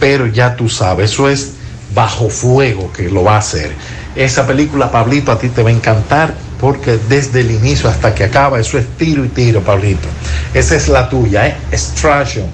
pero 0.00 0.26
ya 0.26 0.56
tú 0.56 0.70
sabes, 0.70 1.12
eso 1.12 1.28
es 1.28 1.52
bajo 1.94 2.30
fuego 2.30 2.90
que 2.92 3.10
lo 3.10 3.24
va 3.24 3.34
a 3.34 3.38
hacer. 3.38 3.72
Esa 4.16 4.46
película, 4.46 4.90
Pablito, 4.90 5.32
a 5.32 5.38
ti 5.38 5.50
te 5.50 5.62
va 5.62 5.68
a 5.68 5.72
encantar 5.72 6.47
porque 6.60 6.98
desde 7.08 7.40
el 7.40 7.50
inicio 7.50 7.88
hasta 7.88 8.14
que 8.14 8.24
acaba, 8.24 8.58
eso 8.58 8.78
es 8.78 8.86
tiro 8.96 9.24
y 9.24 9.28
tiro, 9.28 9.60
Pablito. 9.60 10.08
Esa 10.54 10.76
es 10.76 10.88
la 10.88 11.08
tuya, 11.08 11.46
¿eh? 11.46 11.56
Extraction. 11.70 12.46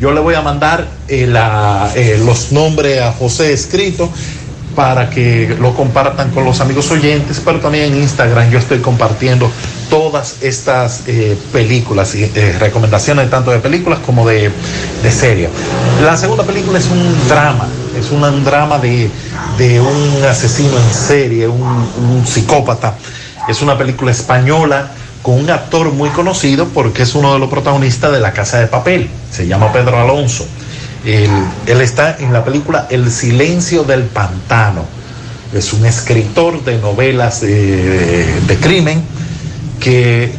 Yo 0.00 0.12
le 0.12 0.20
voy 0.20 0.34
a 0.34 0.42
mandar 0.42 0.86
eh, 1.08 1.32
eh, 1.96 2.22
los 2.24 2.52
nombres 2.52 3.00
a 3.00 3.12
José 3.12 3.52
escrito 3.52 4.08
para 4.76 5.10
que 5.10 5.56
lo 5.58 5.74
compartan 5.74 6.30
con 6.30 6.44
los 6.44 6.60
amigos 6.60 6.88
oyentes, 6.92 7.42
pero 7.44 7.58
también 7.58 7.92
en 7.92 8.02
Instagram 8.02 8.48
yo 8.48 8.60
estoy 8.60 8.78
compartiendo 8.78 9.50
todas 9.90 10.36
estas 10.40 11.02
eh, 11.08 11.36
películas 11.52 12.14
y 12.14 12.26
recomendaciones 12.26 13.28
tanto 13.28 13.50
de 13.50 13.58
películas 13.58 13.98
como 14.06 14.28
de, 14.28 14.52
series. 15.10 15.50
La 16.00 16.16
segunda 16.16 16.44
película 16.44 16.78
es 16.78 16.86
un 16.86 17.28
drama, 17.28 17.66
es 17.98 18.12
un 18.12 18.44
drama 18.44 18.78
de, 18.78 19.10
un 19.80 20.24
asesino 20.24 20.78
en 20.78 20.94
serie, 20.94 21.48
un 21.48 22.24
psicópata. 22.24 22.94
Es 23.48 23.62
una 23.62 23.78
película 23.78 24.10
española 24.10 24.90
con 25.22 25.34
un 25.34 25.50
actor 25.50 25.90
muy 25.92 26.10
conocido 26.10 26.68
porque 26.68 27.02
es 27.02 27.14
uno 27.14 27.32
de 27.32 27.38
los 27.38 27.48
protagonistas 27.48 28.12
de 28.12 28.20
La 28.20 28.32
Casa 28.32 28.60
de 28.60 28.66
Papel. 28.66 29.08
Se 29.30 29.46
llama 29.46 29.72
Pedro 29.72 29.98
Alonso. 29.98 30.46
Él, 31.04 31.30
está 31.66 32.16
en 32.18 32.32
la 32.32 32.44
película 32.44 32.86
El 32.90 33.10
silencio 33.10 33.84
del 33.84 34.02
pantano. 34.02 34.84
Es 35.54 35.72
un 35.72 35.86
escritor 35.86 36.62
de 36.62 36.76
novelas 36.76 37.40
de, 37.40 38.40
de 38.46 38.56
crimen 38.58 39.02
que 39.80 40.30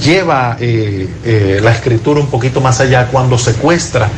lleva 0.00 0.56
eh, 0.60 1.08
eh, 1.24 1.60
la 1.62 1.72
escritura 1.72 2.20
un 2.20 2.28
poquito 2.28 2.60
más 2.60 2.80
allá 2.80 3.08
cuando 3.08 3.38
secuestra 3.38 4.08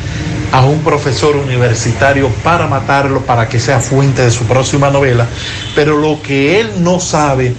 a 0.52 0.64
un 0.64 0.80
profesor 0.80 1.36
universitario 1.36 2.28
para 2.44 2.66
matarlo, 2.66 3.22
para 3.22 3.48
que 3.48 3.58
sea 3.58 3.80
fuente 3.80 4.22
de 4.22 4.30
su 4.30 4.44
próxima 4.44 4.90
novela. 4.90 5.26
Pero 5.74 5.96
lo 5.96 6.20
que 6.22 6.60
él 6.60 6.70
no 6.80 7.00
sabe 7.00 7.54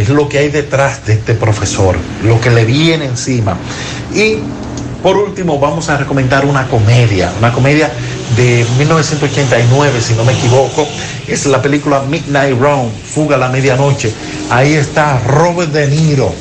es 0.00 0.08
lo 0.08 0.28
que 0.28 0.38
hay 0.38 0.48
detrás 0.48 1.04
de 1.06 1.14
este 1.14 1.34
profesor, 1.34 1.96
lo 2.24 2.40
que 2.40 2.50
le 2.50 2.64
viene 2.64 3.04
encima. 3.04 3.56
Y 4.14 4.36
por 5.02 5.16
último, 5.16 5.58
vamos 5.58 5.88
a 5.88 5.96
recomendar 5.96 6.44
una 6.44 6.68
comedia, 6.68 7.32
una 7.38 7.52
comedia 7.52 7.90
de 8.36 8.66
1989, 8.78 10.00
si 10.00 10.14
no 10.14 10.24
me 10.24 10.32
equivoco. 10.32 10.86
Es 11.26 11.46
la 11.46 11.62
película 11.62 12.02
Midnight 12.02 12.58
Run, 12.58 12.90
Fuga 12.90 13.36
a 13.36 13.38
la 13.38 13.48
Medianoche. 13.48 14.12
Ahí 14.50 14.74
está 14.74 15.18
Robert 15.20 15.72
De 15.72 15.86
Niro 15.86 16.34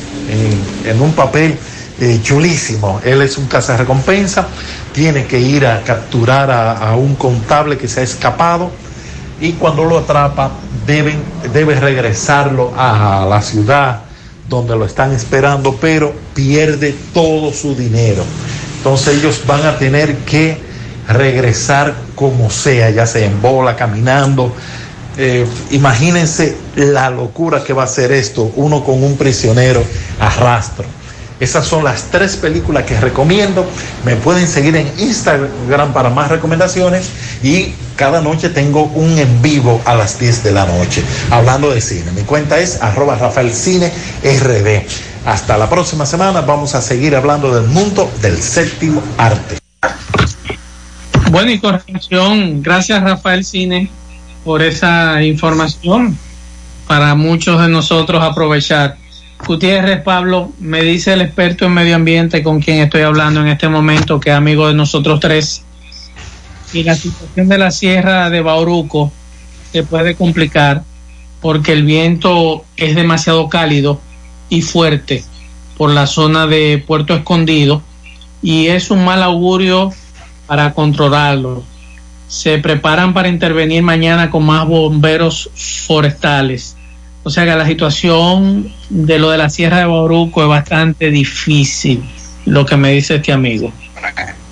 en, 0.85 1.01
un 1.01 1.13
papel 1.13 1.57
eh, 1.99 2.19
chulísimo. 2.21 2.99
Él 3.03 3.21
es 3.21 3.37
un 3.37 3.47
cazarrecompensa, 3.47 4.47
tiene 4.93 5.25
que 5.25 5.39
ir 5.39 5.65
a 5.65 5.81
capturar 5.83 6.51
a 6.51 6.95
un 6.95 7.15
contable 7.15 7.77
que 7.77 7.87
se 7.87 8.01
ha 8.01 8.03
escapado 8.03 8.71
y 9.41 9.53
cuando 9.53 9.85
lo 9.85 9.99
atrapa 9.99 10.51
deben, 10.85 11.21
debe 11.53 11.79
regresarlo 11.79 12.73
a 12.77 13.25
la 13.29 13.41
ciudad 13.41 14.01
donde 14.49 14.75
lo 14.75 14.85
están 14.85 15.11
esperando, 15.13 15.75
pero 15.79 16.13
pierde 16.33 16.95
todo 17.13 17.53
su 17.53 17.75
dinero. 17.75 18.23
Entonces 18.77 19.17
ellos 19.17 19.43
van 19.45 19.65
a 19.65 19.77
tener 19.77 20.17
que 20.19 20.57
regresar 21.07 21.93
como 22.15 22.49
sea, 22.49 22.89
ya 22.89 23.05
sea 23.05 23.25
en 23.25 23.41
bola, 23.41 23.75
caminando. 23.75 24.53
Eh, 25.17 25.45
imagínense 25.71 26.57
la 26.75 27.09
locura 27.09 27.63
que 27.63 27.73
va 27.73 27.83
a 27.83 27.87
ser 27.87 28.11
esto, 28.11 28.51
uno 28.55 28.83
con 28.83 29.03
un 29.03 29.17
prisionero 29.17 29.83
a 30.19 30.29
rastro. 30.29 30.85
Esas 31.39 31.65
son 31.65 31.83
las 31.83 32.11
tres 32.11 32.35
películas 32.35 32.83
que 32.83 32.99
recomiendo. 32.99 33.65
Me 34.05 34.15
pueden 34.15 34.47
seguir 34.47 34.75
en 34.75 34.91
Instagram 34.97 35.93
para 35.93 36.09
más 36.09 36.29
recomendaciones 36.29 37.09
y 37.41 37.73
cada 37.95 38.21
noche 38.21 38.49
tengo 38.49 38.83
un 38.83 39.17
en 39.17 39.41
vivo 39.41 39.81
a 39.85 39.95
las 39.95 40.19
10 40.19 40.43
de 40.43 40.51
la 40.51 40.65
noche 40.65 41.03
hablando 41.31 41.69
de 41.69 41.81
cine. 41.81 42.11
Mi 42.15 42.23
cuenta 42.23 42.59
es 42.59 42.81
arroba 42.81 43.15
Rafael 43.15 43.53
Cine 43.53 43.91
RD. 44.23 44.83
Hasta 45.25 45.57
la 45.57 45.69
próxima 45.69 46.05
semana 46.05 46.41
vamos 46.41 46.75
a 46.75 46.81
seguir 46.81 47.15
hablando 47.15 47.53
del 47.53 47.69
mundo 47.69 48.11
del 48.21 48.41
séptimo 48.41 49.01
arte. 49.17 49.57
Bueno, 51.31 51.51
y 51.51 51.59
corrección, 51.59 52.63
gracias 52.63 53.03
Rafael 53.03 53.45
Cine 53.45 53.89
por 54.43 54.61
esa 54.61 55.21
información 55.21 56.17
para 56.87 57.13
muchos 57.13 57.61
de 57.61 57.67
nosotros 57.67 58.23
aprovechar. 58.23 58.97
Gutiérrez 59.45 60.01
Pablo, 60.03 60.51
me 60.59 60.81
dice 60.81 61.13
el 61.13 61.21
experto 61.21 61.65
en 61.65 61.73
medio 61.73 61.95
ambiente 61.95 62.43
con 62.43 62.59
quien 62.59 62.79
estoy 62.79 63.01
hablando 63.01 63.41
en 63.41 63.47
este 63.47 63.67
momento, 63.67 64.19
que 64.19 64.29
es 64.29 64.35
amigo 64.35 64.67
de 64.67 64.73
nosotros 64.73 65.19
tres, 65.19 65.63
y 66.73 66.83
la 66.83 66.95
situación 66.95 67.49
de 67.49 67.57
la 67.57 67.71
sierra 67.71 68.29
de 68.29 68.41
Bauruco 68.41 69.11
se 69.71 69.83
puede 69.83 70.15
complicar 70.15 70.83
porque 71.41 71.73
el 71.73 71.83
viento 71.83 72.65
es 72.77 72.95
demasiado 72.95 73.49
cálido 73.49 73.99
y 74.49 74.61
fuerte 74.61 75.23
por 75.77 75.91
la 75.91 76.05
zona 76.05 76.45
de 76.45 76.83
Puerto 76.85 77.15
Escondido 77.15 77.81
y 78.41 78.67
es 78.67 78.91
un 78.91 79.05
mal 79.05 79.23
augurio 79.23 79.91
para 80.45 80.73
controlarlo. 80.73 81.63
Se 82.27 82.59
preparan 82.59 83.13
para 83.13 83.29
intervenir 83.29 83.81
mañana 83.81 84.29
con 84.29 84.45
más 84.45 84.67
bomberos 84.67 85.49
forestales. 85.87 86.75
O 87.23 87.29
sea 87.29 87.45
que 87.45 87.55
la 87.55 87.65
situación 87.65 88.71
de 88.89 89.19
lo 89.19 89.29
de 89.29 89.37
la 89.37 89.49
Sierra 89.49 89.79
de 89.79 89.85
Bauruco 89.85 90.41
es 90.41 90.47
bastante 90.47 91.11
difícil, 91.11 92.03
lo 92.45 92.65
que 92.65 92.77
me 92.77 92.91
dice 92.91 93.15
este 93.15 93.33
amigo. 93.33 93.71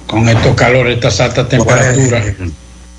Con 0.05 0.27
estos 0.27 0.55
calores, 0.55 0.95
estas 0.95 1.19
altas 1.19 1.49
temperaturas. 1.49 2.25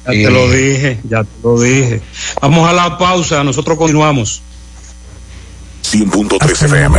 Ya 0.07 0.13
te 0.13 0.31
lo 0.31 0.51
dije, 0.51 0.99
ya 1.05 1.23
te 1.23 1.31
lo 1.43 1.61
dije. 1.61 2.01
Vamos 2.41 2.69
a 2.69 2.73
la 2.73 2.97
pausa, 2.97 3.45
nosotros 3.45 3.77
continuamos. 3.77 4.43
100.3 5.91 6.65
FM. 6.65 6.99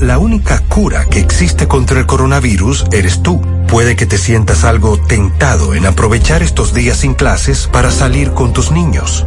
La 0.00 0.18
única 0.18 0.60
cura 0.60 1.04
que 1.06 1.20
existe 1.20 1.68
contra 1.68 2.00
el 2.00 2.06
coronavirus 2.06 2.86
eres 2.90 3.22
tú. 3.22 3.40
Puede 3.68 3.96
que 3.96 4.06
te 4.06 4.16
sientas 4.16 4.64
algo 4.64 4.98
tentado 4.98 5.74
en 5.74 5.84
aprovechar 5.84 6.42
estos 6.42 6.72
días 6.72 6.98
sin 6.98 7.14
clases 7.14 7.68
para 7.70 7.90
salir 7.90 8.32
con 8.32 8.54
tus 8.54 8.72
niños. 8.72 9.26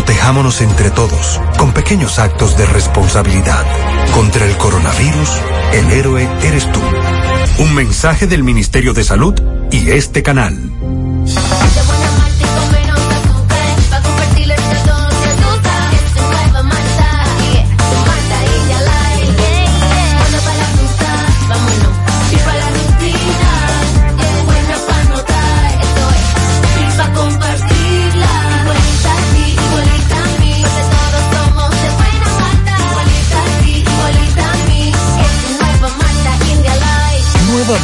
Protejámonos 0.00 0.62
entre 0.62 0.90
todos, 0.90 1.38
con 1.58 1.74
pequeños 1.74 2.18
actos 2.18 2.56
de 2.56 2.64
responsabilidad. 2.64 3.66
Contra 4.14 4.46
el 4.46 4.56
coronavirus, 4.56 5.30
el 5.74 5.90
héroe 5.90 6.26
eres 6.42 6.72
tú. 6.72 6.80
Un 7.58 7.74
mensaje 7.74 8.26
del 8.26 8.42
Ministerio 8.42 8.94
de 8.94 9.04
Salud 9.04 9.34
y 9.70 9.90
este 9.90 10.22
canal. 10.22 10.56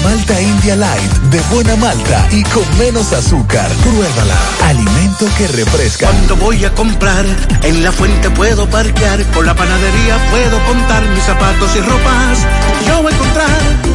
Malta 0.02 0.40
India 0.40 0.76
Light 0.76 1.12
de 1.30 1.40
buena 1.52 1.76
malta 1.76 2.26
y 2.30 2.42
con 2.44 2.64
menos 2.78 3.12
azúcar. 3.12 3.70
Pruébala. 3.82 4.36
Alimento 4.64 5.26
que 5.36 5.48
refresca. 5.48 6.08
Cuando 6.08 6.36
voy 6.36 6.64
a 6.64 6.72
comprar, 6.74 7.24
en 7.62 7.82
la 7.82 7.92
fuente 7.92 8.30
puedo 8.30 8.68
parquear, 8.68 9.22
con 9.32 9.46
la 9.46 9.54
panadería 9.54 10.18
puedo 10.30 10.64
contar 10.66 11.06
mis 11.08 11.22
zapatos 11.24 11.74
y 11.76 11.80
ropas. 11.80 12.38
Yo 12.86 13.02
voy 13.02 13.12
a 13.12 13.14
encontrar 13.14 13.85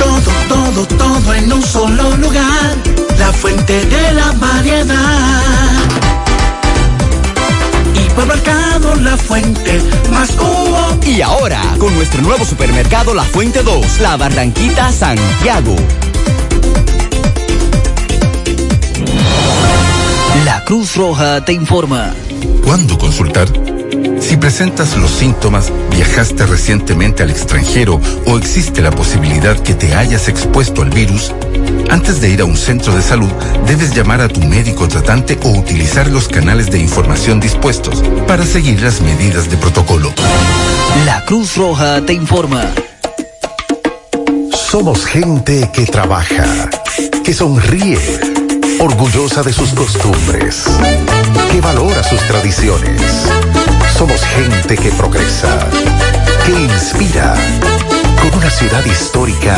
todo, 0.00 0.32
todo, 0.48 0.86
todo 0.86 1.34
en 1.34 1.52
un 1.52 1.62
solo 1.62 2.16
lugar, 2.16 2.76
la 3.18 3.32
fuente 3.32 3.84
de 3.84 4.12
la 4.12 4.32
variedad. 4.32 5.70
Hipermercado 7.94 8.94
La 8.96 9.16
Fuente, 9.16 9.80
más 10.10 10.30
cubo. 10.32 10.98
Y 11.06 11.20
ahora, 11.20 11.60
con 11.78 11.94
nuestro 11.94 12.22
nuevo 12.22 12.44
supermercado 12.44 13.14
La 13.14 13.24
Fuente 13.24 13.62
2, 13.62 14.00
La 14.00 14.16
Barranquita, 14.16 14.90
Santiago. 14.90 15.76
La 20.44 20.64
Cruz 20.64 20.96
Roja 20.96 21.44
te 21.44 21.52
informa. 21.52 22.14
¿Cuándo 22.64 22.98
consultar? 22.98 23.48
Si 24.20 24.36
presentas 24.36 24.96
los 24.96 25.10
síntomas, 25.10 25.72
viajaste 25.90 26.46
recientemente 26.46 27.22
al 27.22 27.30
extranjero 27.30 28.00
o 28.26 28.38
existe 28.38 28.82
la 28.82 28.90
posibilidad 28.90 29.58
que 29.58 29.74
te 29.74 29.94
hayas 29.94 30.28
expuesto 30.28 30.82
al 30.82 30.90
virus, 30.90 31.32
antes 31.90 32.20
de 32.20 32.30
ir 32.30 32.40
a 32.40 32.44
un 32.44 32.56
centro 32.56 32.94
de 32.94 33.02
salud, 33.02 33.30
debes 33.66 33.94
llamar 33.94 34.20
a 34.20 34.28
tu 34.28 34.40
médico 34.42 34.86
tratante 34.86 35.36
o 35.42 35.48
utilizar 35.50 36.06
los 36.08 36.28
canales 36.28 36.70
de 36.70 36.78
información 36.78 37.40
dispuestos 37.40 38.02
para 38.28 38.46
seguir 38.46 38.80
las 38.80 39.00
medidas 39.00 39.50
de 39.50 39.56
protocolo. 39.56 40.12
La 41.04 41.24
Cruz 41.24 41.56
Roja 41.56 42.00
te 42.02 42.12
informa. 42.12 42.70
Somos 44.52 45.04
gente 45.04 45.68
que 45.72 45.84
trabaja, 45.86 46.70
que 47.24 47.34
sonríe, 47.34 47.98
orgullosa 48.78 49.42
de 49.42 49.52
sus 49.52 49.70
costumbres, 49.70 50.64
que 51.50 51.60
valora 51.60 52.04
sus 52.04 52.20
tradiciones. 52.20 53.02
Somos 53.96 54.24
gente 54.24 54.76
que 54.76 54.90
progresa, 54.92 55.58
que 56.44 56.52
inspira, 56.52 57.34
con 58.20 58.38
una 58.38 58.50
ciudad 58.50 58.84
histórica 58.84 59.56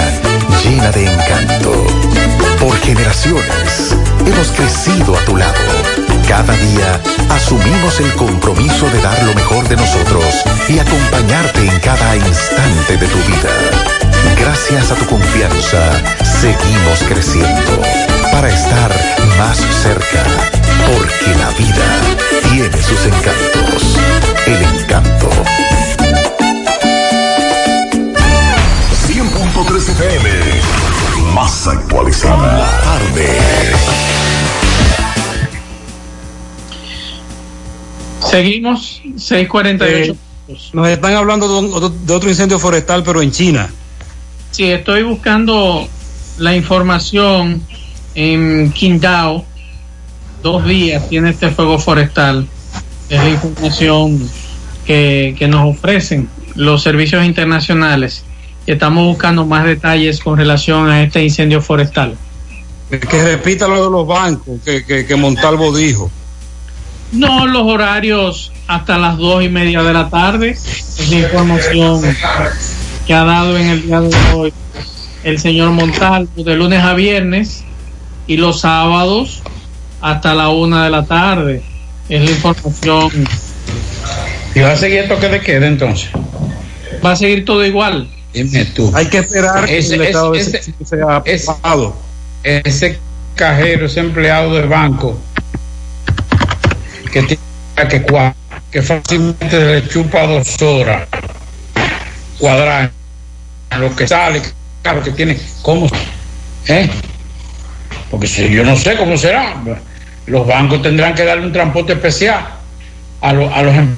llena 0.65 0.91
de 0.91 1.13
encanto. 1.13 1.87
Por 2.59 2.77
generaciones 2.81 3.97
hemos 4.27 4.49
crecido 4.53 5.17
a 5.17 5.25
tu 5.25 5.37
lado. 5.37 5.53
Cada 6.29 6.55
día 6.55 7.01
asumimos 7.31 8.01
el 8.01 8.13
compromiso 8.15 8.89
de 8.91 9.01
dar 9.01 9.23
lo 9.25 9.35
mejor 9.35 9.69
de 9.69 9.77
nosotros 9.77 10.25
y 10.69 10.79
acompañarte 10.79 11.67
en 11.67 11.81
cada 11.81 12.17
instante 12.17 12.97
de 12.97 13.07
tu 13.07 13.19
vida. 13.19 13.51
Gracias 14.39 14.91
a 14.91 14.95
tu 14.95 15.07
confianza, 15.07 15.79
seguimos 16.25 17.03
creciendo 17.09 17.81
para 18.33 18.49
estar 18.49 18.91
más 19.39 19.59
cerca, 19.83 20.25
porque 20.87 21.39
la 21.39 21.51
vida 21.51 22.12
tiene 22.53 22.83
sus 22.83 23.07
encantos. 23.07 23.97
El 24.47 24.81
encanto. 24.81 25.31
100.3 29.07 29.89
FM. 29.89 30.29
Más 31.35 31.67
actualizada. 31.67 32.59
La 32.59 32.81
tarde. 32.83 33.27
Seguimos, 38.31 39.03
648. 39.17 40.17
Nos 40.75 40.89
están 40.89 41.15
hablando 41.15 41.91
de 41.91 42.15
otro 42.15 42.29
incendio 42.29 42.59
forestal, 42.59 43.03
pero 43.03 43.23
en 43.23 43.31
China. 43.31 43.71
Sí, 44.51 44.65
estoy 44.65 45.03
buscando 45.05 45.89
la 46.37 46.55
información 46.55 47.63
en 48.15 48.71
Qingdao. 48.73 49.47
Dos 50.43 50.65
días 50.65 51.09
tiene 51.09 51.31
este 51.31 51.51
fuego 51.51 51.79
forestal. 51.79 52.47
Es 53.09 53.23
la 53.23 53.31
información 53.31 54.29
que, 54.85 55.35
que 55.39 55.47
nos 55.47 55.77
ofrecen 55.77 56.29
los 56.55 56.83
servicios 56.83 57.25
internacionales. 57.25 58.25
Y 58.67 58.73
estamos 58.73 59.05
buscando 59.07 59.47
más 59.47 59.65
detalles 59.65 60.21
con 60.21 60.37
relación 60.37 60.91
a 60.91 61.03
este 61.03 61.23
incendio 61.23 61.61
forestal. 61.61 62.17
Que 62.91 63.23
repita 63.23 63.69
lo 63.69 63.85
de 63.85 63.91
los 63.91 64.07
bancos 64.07 64.61
que, 64.65 64.85
que, 64.85 65.07
que 65.07 65.17
Montalvo 65.17 65.75
dijo. 65.75 66.11
No, 67.13 67.47
los 67.47 67.63
horarios 67.63 68.53
hasta 68.67 68.99
las 68.99 69.19
dos 69.19 69.45
y 69.45 69.49
media 69.49 69.83
de 69.83 69.93
la 69.93 70.09
tarde. 70.11 70.51
Es 70.51 71.09
la 71.11 71.19
información 71.19 72.03
que 73.07 73.15
ha 73.15 73.25
dado 73.25 73.57
en 73.57 73.67
el 73.67 73.83
día 73.83 74.01
de 74.01 74.17
hoy 74.35 74.53
el 75.25 75.39
señor 75.39 75.71
Montalvo 75.71 76.43
de 76.43 76.57
lunes 76.57 76.83
a 76.83 76.95
viernes 76.95 77.65
y 78.27 78.37
los 78.37 78.61
sábados 78.61 79.43
hasta 80.03 80.35
la 80.35 80.49
una 80.51 80.85
de 80.85 80.91
la 80.91 81.05
tarde. 81.05 81.63
Es 82.09 82.23
la 82.23 82.31
información. 82.31 83.11
¿Y 84.55 84.61
va 84.61 84.73
a 84.73 84.77
seguir 84.77 84.99
el 85.01 85.09
toque 85.09 85.29
de 85.29 85.41
queda 85.41 85.67
entonces? 85.67 86.11
Va 87.05 87.13
a 87.13 87.17
seguir 87.17 87.45
todo 87.45 87.65
igual. 87.65 88.09
Dime 88.35 88.65
tú. 88.67 88.91
Hay 88.95 89.07
que 89.07 89.19
esperar 89.19 89.65
que 89.67 89.79
Ese- 89.79 89.95
el 89.95 90.03
estado 90.03 90.33
de 90.33 90.41
ese- 90.41 90.57
excepción 90.57 90.87
sea 90.87 91.23
ese- 91.25 91.51
aprobado. 91.51 91.97
Ese 92.43 92.99
cajero, 93.35 93.87
ese 93.87 94.01
empleado 94.01 94.55
del 94.55 94.69
banco 94.69 95.19
que 97.13 97.23
tiene 97.23 97.41
que 97.89 98.07
cua- 98.07 98.35
que 98.71 98.83
fácilmente 98.83 99.59
le 99.65 99.89
chupa 99.89 100.27
dos 100.27 100.61
horas 100.63 101.07
cuadrar 102.39 102.91
lo 103.79 103.95
que 103.95 104.07
sale, 104.09 104.43
claro 104.83 105.03
que 105.03 105.11
tiene, 105.13 105.39
¿cómo? 105.63 105.89
¿Eh? 106.69 106.89
Porque 108.11 108.27
si 108.27 108.49
yo 108.51 108.65
no 108.65 108.77
sé 108.77 108.97
cómo 108.97 109.17
será, 109.17 109.55
los 110.27 110.47
bancos 110.47 110.83
tendrán 110.83 111.15
que 111.15 111.25
darle 111.25 111.47
un 111.47 111.53
transporte 111.53 111.93
especial 111.95 112.45
a, 113.21 113.33
los 113.33 113.53
a 113.53 113.63
los 113.63 113.75
em- 113.75 113.97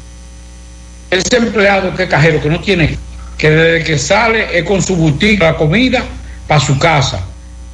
ese 1.11 1.37
empleado 1.37 1.95
que 1.95 2.05
es 2.05 2.09
cajero 2.09 2.41
que 2.41 2.49
no 2.49 2.61
tiene 2.61 2.99
que 3.37 3.51
desde 3.51 3.85
que 3.85 3.99
sale 3.99 4.59
es 4.59 4.65
con 4.65 4.83
su 4.83 4.97
boutique 4.97 5.43
la 5.43 5.55
comida 5.57 6.03
para 6.49 6.61
su 6.61 6.79
casa 6.79 7.21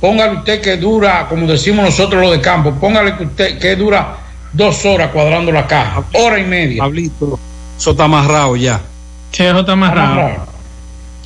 póngale 0.01 0.39
usted 0.39 0.61
que 0.61 0.77
dura 0.77 1.27
como 1.29 1.47
decimos 1.47 1.85
nosotros 1.85 2.21
los 2.21 2.33
de 2.33 2.41
campo 2.41 2.75
póngale 2.75 3.17
que 3.17 3.25
usted 3.25 3.59
que 3.59 3.77
dura 3.77 4.17
dos 4.53 4.85
horas 4.85 5.11
cuadrando 5.11 5.53
la 5.53 5.67
caja 5.67 6.03
hora 6.15 6.39
y 6.39 6.45
media 6.45 6.83
Pablito, 6.83 7.39
eso 7.79 7.93
está 7.93 8.05
amarrado 8.05 8.57
ya. 8.57 8.81
Sí, 9.31 9.45
eso 9.45 9.61
está 9.61 9.73
amarrado. 9.73 10.29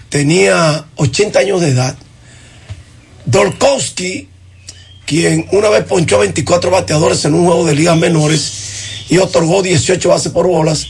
Tenía 0.09 0.85
80 0.95 1.39
años 1.39 1.61
de 1.61 1.69
edad. 1.69 1.97
Dolkowski, 3.25 4.29
quien 5.07 5.47
una 5.53 5.69
vez 5.69 5.85
ponchó 5.85 6.19
24 6.19 6.69
bateadores 6.69 7.23
en 7.23 7.33
un 7.33 7.45
juego 7.45 7.65
de 7.65 7.73
ligas 7.73 7.97
menores 7.97 8.51
y 9.09 9.17
otorgó 9.17 9.63
18 9.63 10.09
bases 10.09 10.33
por 10.33 10.47
bolas, 10.47 10.85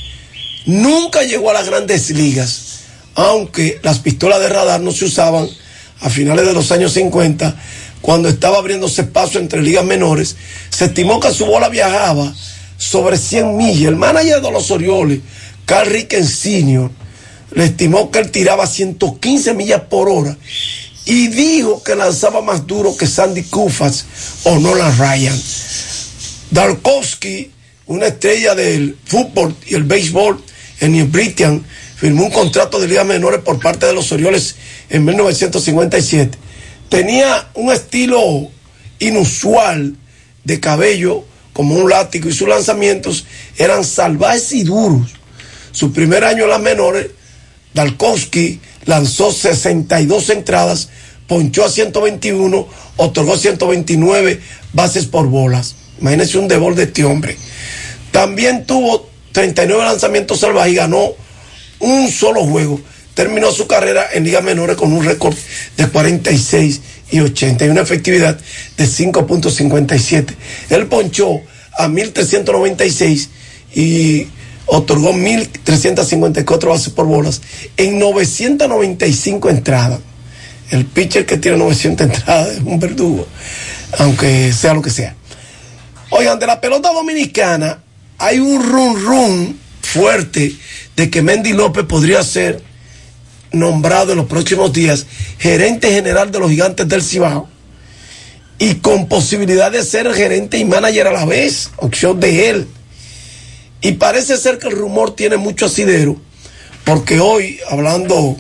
nunca 0.66 1.22
llegó 1.22 1.52
a 1.52 1.54
las 1.54 1.68
grandes 1.68 2.10
ligas, 2.10 2.80
aunque 3.14 3.80
las 3.84 4.00
pistolas 4.00 4.40
de 4.40 4.50
radar 4.50 4.82
no 4.82 4.92
se 4.92 5.06
usaban 5.06 5.48
a 6.02 6.10
finales 6.10 6.48
de 6.48 6.54
los 6.54 6.72
años 6.72 6.94
50, 6.94 7.56
cuando 8.02 8.28
estaba 8.28 8.58
abriéndose 8.58 9.04
paso 9.04 9.38
entre 9.38 9.62
ligas 9.62 9.86
menores, 9.86 10.36
se 10.70 10.86
estimó 10.86 11.20
que 11.20 11.32
su 11.32 11.46
bola 11.46 11.70
viajaba 11.70 12.34
sobre 12.78 13.18
100 13.18 13.56
millas. 13.56 13.90
El 13.90 13.98
manager 13.98 14.42
de 14.42 14.52
los 14.52 14.72
Orioles, 14.72 15.20
Carl 15.66 15.90
Ricken 15.90 16.26
Sr., 16.26 16.90
le 17.52 17.66
estimó 17.66 18.10
que 18.10 18.20
él 18.20 18.32
tiraba 18.32 18.66
115 18.66 19.54
millas 19.54 19.82
por 19.90 20.10
hora 20.10 20.36
y 21.08 21.30
dijo 21.30 21.82
que 21.82 21.96
lanzaba 21.96 22.42
más 22.42 22.68
duro 22.68 22.96
que 22.96 23.08
Sandy 23.08 23.44
Koufax 23.44 24.06
o 24.44 24.60
Nolan 24.60 24.98
Ryan. 24.98 25.42
Darkowski, 26.52 27.50
una 27.86 28.08
estrella 28.08 28.56
del 28.56 28.98
fútbol 29.06 29.56
y 29.66 29.76
el 29.76 29.84
béisbol 29.84 30.44
en 30.82 30.92
New 30.92 31.08
Britain, 31.08 31.64
firmó 31.96 32.26
un 32.26 32.32
contrato 32.32 32.80
de 32.80 32.90
ligas 32.90 33.06
menores 33.06 33.40
por 33.40 33.58
parte 33.60 33.86
de 33.86 33.94
los 33.94 34.12
Orioles 34.12 34.56
en 34.90 35.06
1957. 35.06 36.38
Tenía 36.90 37.48
un 37.54 37.72
estilo 37.72 38.50
inusual 39.00 39.96
de 40.44 40.60
cabello 40.60 41.24
como 41.54 41.76
un 41.76 41.90
látigo 41.90 42.28
y 42.28 42.34
sus 42.34 42.50
lanzamientos 42.50 43.26
eran 43.58 43.86
salvajes 43.86 44.52
y 44.52 44.64
duros. 44.64 45.12
Su 45.72 45.94
primer 45.94 46.26
año 46.26 46.44
en 46.44 46.50
las 46.50 46.62
menores, 46.62 47.08
Dalkowski 47.74 48.60
lanzó 48.88 49.32
62 49.32 50.32
entradas, 50.32 50.90
ponchó 51.28 51.64
a 51.64 51.70
121, 51.70 52.68
otorgó 52.96 53.38
129 53.38 54.42
bases 54.74 55.06
por 55.06 55.28
bolas. 55.28 55.76
Imagínense 56.02 56.40
un 56.40 56.48
debol 56.48 56.76
de 56.76 56.84
este 56.84 57.04
hombre. 57.04 57.38
También 58.12 58.66
tuvo 58.66 59.08
39 59.34 59.84
lanzamientos 59.84 60.40
salvajes 60.40 60.74
y 60.74 60.76
ganó 60.76 61.12
un 61.80 62.10
solo 62.10 62.44
juego. 62.46 62.82
Terminó 63.14 63.52
su 63.52 63.68
carrera 63.68 64.08
en 64.14 64.24
ligas 64.24 64.44
menores 64.44 64.78
con 64.78 64.94
un 64.94 65.04
récord 65.04 65.36
de 65.76 65.88
46 65.88 66.82
y 67.12 67.20
80 67.20 67.66
y 67.66 67.70
una 67.70 67.82
efectividad 67.82 68.40
de 68.78 68.86
5.57. 68.86 70.36
Él 70.70 70.88
ponchó 70.88 71.42
a 71.78 71.88
1.396 71.88 73.28
y 73.76 74.28
otorgó 74.68 75.14
1.354 75.14 76.70
bases 76.70 76.94
por 76.94 77.06
bolas 77.06 77.42
en 77.76 78.00
995 78.00 79.50
entradas. 79.50 80.00
El 80.70 80.86
pitcher 80.86 81.26
que 81.26 81.38
tiene 81.38 81.58
900 81.58 82.08
entradas 82.10 82.50
es 82.50 82.60
un 82.60 82.80
verdugo, 82.80 83.28
aunque 84.00 84.54
sea 84.54 84.74
lo 84.74 84.82
que 84.82 84.90
sea. 84.90 85.16
Oigan, 86.10 86.40
de 86.40 86.48
la 86.48 86.62
pelota 86.62 86.92
dominicana 86.94 87.80
hay 88.18 88.40
un 88.40 88.64
run 88.64 89.06
run 89.06 89.60
fuerte 89.82 90.56
de 90.96 91.10
que 91.10 91.22
Mendy 91.22 91.54
López 91.54 91.86
podría 91.86 92.24
ser 92.24 92.62
nombrado 93.52 94.12
en 94.12 94.18
los 94.18 94.28
próximos 94.28 94.74
días 94.74 95.06
gerente 95.38 95.92
general 95.92 96.32
de 96.32 96.40
los 96.40 96.50
gigantes 96.50 96.88
del 96.88 97.02
Cibao 97.02 97.48
y 98.60 98.76
con 98.76 99.08
posibilidad 99.08 99.72
de 99.72 99.84
ser 99.84 100.12
gerente 100.14 100.58
y 100.58 100.66
manager 100.66 101.08
a 101.08 101.12
la 101.12 101.26
vez, 101.26 101.70
opción 101.78 102.20
de 102.20 102.50
él. 102.50 102.68
Y 103.82 103.94
parece 103.94 104.38
ser 104.38 104.58
que 104.58 104.68
el 104.68 104.76
rumor 104.76 105.16
tiene 105.16 105.38
mucho 105.38 105.68
asidero, 105.68 106.18
porque 106.84 107.20
hoy, 107.20 107.60
hablando 107.70 108.38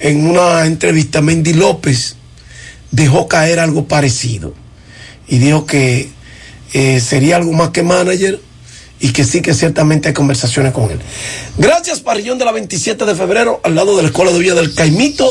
en 0.00 0.26
una 0.26 0.66
entrevista, 0.66 1.22
Mendy 1.22 1.54
López 1.54 2.16
dejó 2.90 3.28
caer 3.28 3.58
algo 3.58 3.88
parecido 3.88 4.54
y 5.28 5.38
dijo 5.38 5.64
que 5.66 6.08
eh, 6.72 7.00
sería 7.00 7.36
algo 7.36 7.52
más 7.52 7.70
que 7.70 7.82
manager 7.82 8.40
y 9.00 9.12
que 9.12 9.24
sí 9.24 9.42
que 9.42 9.54
ciertamente 9.54 10.08
hay 10.08 10.14
conversaciones 10.14 10.72
con 10.72 10.90
él. 10.90 10.98
Gracias, 11.58 12.00
Parrillón 12.00 12.38
de 12.38 12.44
la 12.44 12.52
27 12.52 13.04
de 13.04 13.14
febrero, 13.14 13.60
al 13.62 13.74
lado 13.74 13.94
de 13.96 14.02
la 14.02 14.08
Escuela 14.08 14.32
de 14.32 14.38
Villa 14.38 14.54
del 14.54 14.74
Caimito. 14.74 15.30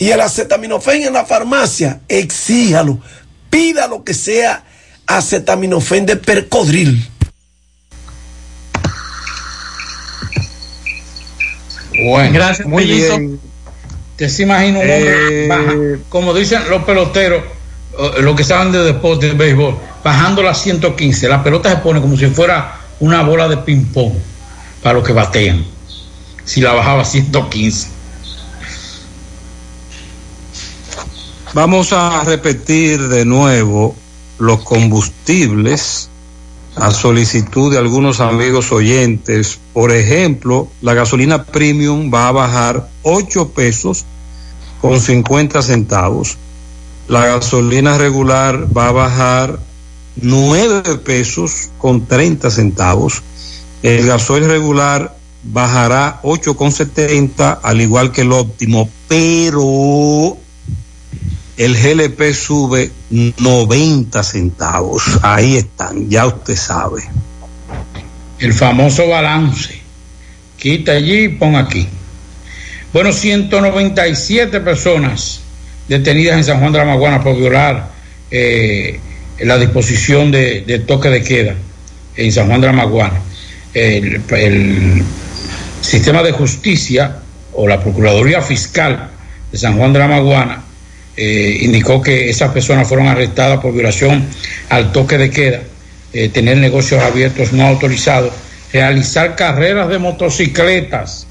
Y 0.00 0.10
el 0.10 0.20
acetaminofén 0.22 1.02
en 1.02 1.12
la 1.12 1.26
farmacia, 1.26 2.00
exíjalo, 2.08 2.98
pida 3.50 3.86
lo 3.86 4.02
que 4.02 4.14
sea 4.14 4.64
acetaminofén 5.06 6.06
de 6.06 6.16
percodril. 6.16 7.06
Bueno, 12.04 12.32
Gracias, 12.32 12.66
muy 12.66 12.84
Pellito. 12.86 13.18
bien. 13.18 13.40
Te 14.16 14.28
se 14.28 14.42
imagina 14.44 14.78
un 14.78 14.84
hombre, 14.90 15.44
Eh, 15.44 15.48
baja- 15.48 15.74
como 16.08 16.32
dicen 16.34 16.62
los 16.70 16.82
peloteros, 16.84 17.42
los 18.20 18.36
que 18.36 18.44
saben 18.44 18.72
de 18.72 18.78
deporte, 18.84 19.26
de 19.26 19.32
béisbol, 19.34 19.76
bajando 20.04 20.42
las 20.42 20.62
115. 20.62 21.28
La 21.28 21.42
pelota 21.42 21.70
se 21.70 21.76
pone 21.76 22.00
como 22.00 22.16
si 22.16 22.26
fuera 22.26 22.80
una 23.00 23.22
bola 23.22 23.48
de 23.48 23.58
ping-pong 23.58 24.14
para 24.82 24.94
los 24.94 25.06
que 25.06 25.12
batean. 25.12 25.64
Si 26.44 26.60
la 26.62 26.72
bajaba 26.72 27.02
a 27.02 27.04
115. 27.04 27.88
Vamos 31.52 31.92
a 31.92 32.22
repetir 32.22 33.08
de 33.08 33.24
nuevo 33.24 33.96
los 34.38 34.62
combustibles 34.62 36.08
a 36.76 36.92
solicitud 36.92 37.72
de 37.72 37.78
algunos 37.78 38.20
amigos 38.20 38.70
oyentes. 38.70 39.58
Por 39.72 39.90
ejemplo, 39.90 40.68
la 40.80 40.94
gasolina 40.94 41.42
premium 41.42 42.08
va 42.14 42.28
a 42.28 42.32
bajar 42.32 42.88
8 43.02 43.48
pesos 43.48 44.04
con 44.80 45.00
50 45.00 45.60
centavos. 45.62 46.38
La 47.08 47.26
gasolina 47.26 47.98
regular 47.98 48.68
va 48.76 48.86
a 48.86 48.92
bajar 48.92 49.58
9 50.22 50.98
pesos 50.98 51.70
con 51.78 52.06
30 52.06 52.48
centavos. 52.52 53.24
El 53.82 54.06
gasoil 54.06 54.46
regular 54.46 55.16
bajará 55.42 56.20
8 56.22 56.56
con 56.56 56.70
70, 56.70 57.54
al 57.54 57.80
igual 57.80 58.12
que 58.12 58.20
el 58.20 58.30
óptimo, 58.30 58.88
pero 59.08 60.36
el 61.60 61.76
GLP 61.76 62.32
sube 62.32 62.90
90 63.10 64.22
centavos. 64.22 65.18
Ahí 65.20 65.58
están, 65.58 66.08
ya 66.08 66.24
usted 66.24 66.56
sabe. 66.56 67.02
El 68.38 68.54
famoso 68.54 69.06
balance. 69.08 69.78
Quita 70.56 70.92
allí 70.92 71.24
y 71.24 71.28
pon 71.28 71.56
aquí. 71.56 71.86
Bueno, 72.94 73.12
197 73.12 74.58
personas 74.60 75.42
detenidas 75.86 76.38
en 76.38 76.44
San 76.44 76.60
Juan 76.60 76.72
de 76.72 76.78
la 76.78 76.86
Maguana 76.86 77.22
por 77.22 77.36
violar 77.36 77.90
eh, 78.30 78.98
la 79.40 79.58
disposición 79.58 80.30
de, 80.30 80.82
toque 80.86 81.10
de 81.10 81.22
queda 81.22 81.56
en 82.16 82.32
San 82.32 82.46
Juan 82.46 82.62
de 82.62 82.68
la 82.68 82.72
Maguana. 82.72 83.20
El, 83.74 84.22
el 84.30 85.04
sistema 85.82 86.22
de 86.22 86.32
justicia 86.32 87.18
o 87.52 87.68
la 87.68 87.82
Procuraduría 87.82 88.40
Fiscal 88.40 89.10
de 89.52 89.58
San 89.58 89.76
Juan 89.76 89.92
de 89.92 89.98
la 89.98 90.08
Maguana 90.08 90.69
eh, 91.22 91.58
indicó 91.60 92.00
que 92.00 92.30
esas 92.30 92.50
personas 92.50 92.88
fueron 92.88 93.06
arrestadas 93.06 93.60
por 93.60 93.74
violación 93.74 94.24
al 94.70 94.90
toque 94.90 95.18
de 95.18 95.28
queda, 95.28 95.60
eh, 96.14 96.30
tener 96.30 96.56
negocios 96.56 97.02
abiertos 97.02 97.52
no 97.52 97.66
autorizados, 97.66 98.32
realizar 98.72 99.36
carreras 99.36 99.90
de 99.90 99.98
motocicletas, 99.98 101.26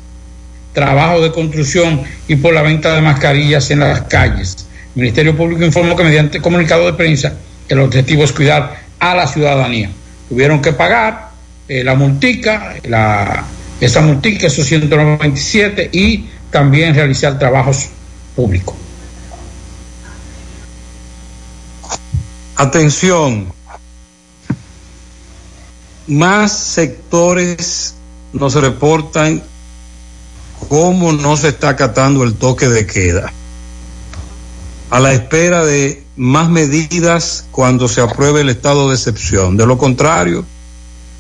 trabajo 0.74 1.22
de 1.22 1.32
construcción 1.32 2.04
y 2.28 2.36
por 2.36 2.54
la 2.54 2.62
venta 2.62 2.94
de 2.94 3.02
mascarillas 3.02 3.72
en 3.72 3.80
las 3.80 4.02
calles. 4.02 4.68
El 4.96 5.02
Ministerio 5.02 5.36
Público 5.36 5.66
informó 5.66 5.96
que 5.96 6.04
mediante 6.04 6.40
comunicado 6.40 6.86
de 6.86 6.94
prensa 6.94 7.34
el 7.68 7.80
objetivo 7.80 8.24
es 8.24 8.32
cuidar 8.32 8.82
a 9.00 9.16
la 9.16 9.26
ciudadanía. 9.26 9.90
Tuvieron 10.30 10.62
que 10.62 10.72
pagar 10.72 11.30
eh, 11.68 11.84
la 11.84 11.96
multica, 11.96 12.76
la, 12.84 13.44
esa 13.82 14.02
multica, 14.02 14.46
esos 14.46 14.68
197, 14.68 15.90
y 15.92 16.26
también 16.52 16.94
realizar 16.94 17.40
trabajos 17.40 17.90
públicos. 18.36 18.76
Atención, 22.60 23.54
más 26.08 26.52
sectores 26.52 27.96
nos 28.34 28.54
reportan 28.56 29.42
cómo 30.68 31.14
no 31.14 31.38
se 31.38 31.48
está 31.48 31.70
acatando 31.70 32.22
el 32.26 32.34
toque 32.34 32.68
de 32.68 32.86
queda. 32.86 33.32
a 34.90 35.00
la 35.00 35.14
espera 35.14 35.64
de 35.64 36.04
más 36.18 36.50
medidas 36.50 37.46
cuando 37.52 37.88
se 37.88 38.02
apruebe 38.02 38.42
el 38.42 38.50
estado 38.50 38.90
de 38.90 38.96
excepción. 38.96 39.56
De 39.56 39.66
lo 39.66 39.78
contrario, 39.78 40.44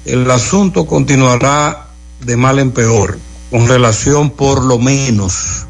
el 0.03 0.30
asunto 0.30 0.86
continuará 0.86 1.88
de 2.20 2.36
mal 2.36 2.60
en 2.60 2.72
peor 2.72 3.18
con 3.49 3.66
relación 3.66 4.32
por 4.32 4.61
lo 4.61 4.78
menos 4.78 5.68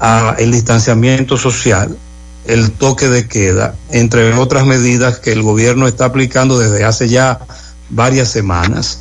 a 0.00 0.34
el 0.40 0.50
distanciamiento 0.50 1.36
social, 1.36 1.96
el 2.44 2.72
toque 2.72 3.08
de 3.08 3.28
queda, 3.28 3.74
entre 3.90 4.32
otras 4.34 4.66
medidas 4.66 5.18
que 5.18 5.32
el 5.32 5.42
gobierno 5.42 5.86
está 5.86 6.06
aplicando 6.06 6.58
desde 6.58 6.84
hace 6.84 7.08
ya 7.08 7.40
varias 7.90 8.28
semanas. 8.28 8.98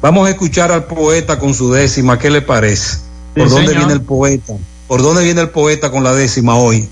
Vamos 0.00 0.28
a 0.28 0.30
escuchar 0.30 0.70
al 0.70 0.84
poeta 0.84 1.38
con 1.38 1.54
su 1.54 1.72
décima, 1.72 2.18
¿qué 2.18 2.30
le 2.30 2.42
parece? 2.42 2.98
¿Por 3.34 3.48
Sí, 3.48 3.54
dónde 3.54 3.68
señor. 3.68 3.78
viene 3.86 3.92
el 3.94 4.02
poeta? 4.02 4.54
¿Por 4.86 5.02
dónde 5.02 5.24
viene 5.24 5.40
el 5.40 5.50
poeta 5.50 5.90
con 5.90 6.04
la 6.04 6.14
décima 6.14 6.56
hoy? 6.56 6.88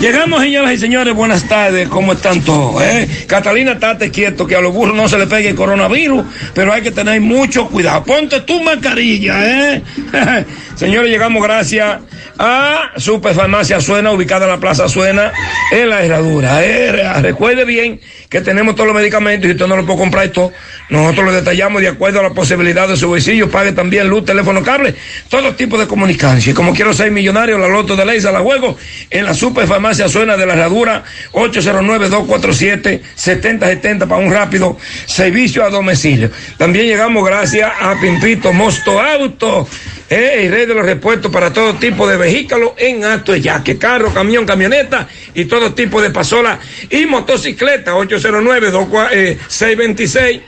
Llegamos, 0.00 0.40
señoras 0.40 0.72
y 0.72 0.78
señores, 0.78 1.14
buenas 1.14 1.46
tardes, 1.46 1.86
¿cómo 1.88 2.14
están 2.14 2.40
todos? 2.40 2.82
eh? 2.82 3.06
Catalina, 3.26 3.72
estate 3.72 4.10
quieto, 4.10 4.46
que 4.46 4.56
a 4.56 4.60
los 4.62 4.72
burros 4.72 4.96
no 4.96 5.06
se 5.10 5.18
le 5.18 5.26
pegue 5.26 5.50
el 5.50 5.54
coronavirus, 5.54 6.24
pero 6.54 6.72
hay 6.72 6.80
que 6.80 6.90
tener 6.90 7.20
mucho 7.20 7.68
cuidado. 7.68 8.02
Ponte 8.04 8.40
tu 8.40 8.62
mascarilla, 8.62 9.74
¿eh? 9.74 9.82
señores, 10.80 11.10
llegamos 11.10 11.42
gracias 11.42 11.98
a 12.38 12.90
Superfarmacia 12.96 13.80
Suena, 13.80 14.10
ubicada 14.12 14.46
en 14.46 14.52
la 14.52 14.58
Plaza 14.58 14.88
Suena, 14.88 15.32
en 15.70 15.90
la 15.90 16.02
herradura. 16.02 16.64
¿eh? 16.64 16.90
Re- 16.90 17.20
Recuerde 17.22 17.64
bien 17.64 18.00
que 18.28 18.40
tenemos 18.40 18.74
todos 18.74 18.88
los 18.88 18.96
medicamentos 18.96 19.48
y 19.48 19.52
usted 19.52 19.66
no 19.66 19.76
lo 19.76 19.84
puede 19.86 19.98
comprar 19.98 20.24
esto. 20.24 20.50
Nosotros 20.88 21.26
lo 21.26 21.32
detallamos 21.32 21.82
de 21.82 21.88
acuerdo 21.88 22.20
a 22.20 22.22
la 22.24 22.30
posibilidad 22.30 22.88
de 22.88 22.96
su 22.96 23.08
bolsillo. 23.08 23.48
Pague 23.50 23.72
también 23.72 24.08
luz, 24.08 24.24
teléfono, 24.24 24.62
cable, 24.62 24.94
todo 25.28 25.54
tipo 25.54 25.78
de 25.78 25.86
comunicación. 25.86 26.52
Y 26.52 26.56
como 26.56 26.72
quiero 26.74 26.92
ser 26.94 27.10
millonario, 27.12 27.58
la 27.58 27.68
loto 27.68 27.94
de 27.94 28.04
ley 28.06 28.20
la 28.20 28.40
juego 28.40 28.76
en 29.10 29.24
la 29.24 29.34
Superfarmacia 29.34 30.08
Suena 30.08 30.36
de 30.36 30.46
la 30.46 30.54
Herradura, 30.54 31.04
809-247-7070 31.32 34.08
para 34.08 34.16
un 34.16 34.32
rápido 34.32 34.76
servicio 35.06 35.64
a 35.64 35.70
domicilio. 35.70 36.30
También 36.58 36.86
llegamos 36.86 37.24
gracias 37.24 37.70
a 37.80 37.94
Pimpito 38.00 38.52
Mosto 38.52 39.00
Auto. 39.00 39.68
eh, 40.08 40.46
el 40.46 40.52
rey 40.52 40.66
de 40.70 40.76
los 40.76 40.86
repuestos 40.86 41.30
para 41.30 41.52
todo 41.52 41.74
tipo 41.74 42.08
de 42.08 42.16
vehículos 42.16 42.70
en 42.76 43.04
acto 43.04 43.36
yaque, 43.36 43.76
carro, 43.76 44.14
camión, 44.14 44.46
camioneta 44.46 45.06
y 45.34 45.44
todo 45.44 45.74
tipo 45.74 46.00
de 46.00 46.08
pasola 46.10 46.58
y 46.88 47.04
motocicleta, 47.06 47.92
809-626. 47.94 50.40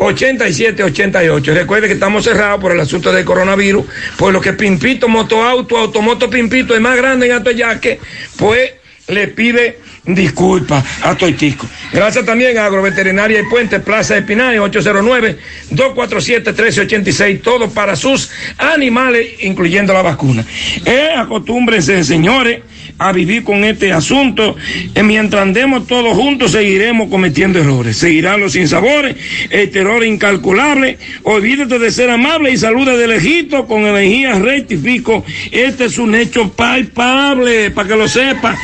8788. 0.00 1.54
Recuerde 1.54 1.88
que 1.88 1.94
estamos 1.94 2.22
cerrados 2.22 2.60
por 2.60 2.70
el 2.70 2.78
asunto 2.78 3.12
del 3.12 3.24
coronavirus, 3.24 3.84
por 4.16 4.32
lo 4.32 4.40
que 4.40 4.52
Pimpito 4.52 5.08
Motoauto, 5.08 5.76
Automoto 5.76 6.30
Pimpito 6.30 6.72
es 6.72 6.80
más 6.80 6.96
grande 6.96 7.26
en 7.26 7.32
Atoyaque, 7.32 7.98
pues 8.36 8.74
le 9.08 9.26
pide 9.26 9.80
disculpas 10.14 10.84
a 11.02 11.14
Toitico. 11.14 11.66
Gracias 11.92 12.24
también 12.24 12.56
a 12.58 12.66
Agroveterinaria 12.66 13.40
y 13.40 13.44
Puente, 13.44 13.80
Plaza 13.80 14.14
de 14.14 14.22
Pinay, 14.22 14.58
809-247-1386, 14.58 17.42
todo 17.42 17.68
para 17.70 17.96
sus 17.96 18.30
animales, 18.58 19.26
incluyendo 19.40 19.92
la 19.92 20.02
vacuna. 20.02 20.44
Eh, 20.84 21.10
acostúmbrense, 21.16 22.04
señores, 22.04 22.60
a 22.98 23.12
vivir 23.12 23.44
con 23.44 23.64
este 23.64 23.92
asunto. 23.92 24.56
Eh, 24.94 25.02
mientras 25.02 25.42
andemos 25.42 25.86
todos 25.86 26.16
juntos, 26.16 26.52
seguiremos 26.52 27.08
cometiendo 27.08 27.58
errores. 27.60 27.96
Seguirán 27.96 28.40
los 28.40 28.52
sinsabores, 28.52 29.16
el 29.50 29.70
terror 29.70 30.04
incalculable. 30.04 30.98
Olvídate 31.22 31.78
de 31.78 31.90
ser 31.90 32.10
amable 32.10 32.50
y 32.50 32.56
saluda 32.56 32.96
de 32.96 33.06
lejito 33.06 33.66
con 33.66 33.86
energía 33.86 34.34
rectifico. 34.34 35.24
Este 35.50 35.86
es 35.86 35.98
un 35.98 36.14
hecho 36.14 36.50
palpable, 36.50 37.70
para 37.70 37.88
que 37.88 37.96
lo 37.96 38.08
sepa. 38.08 38.56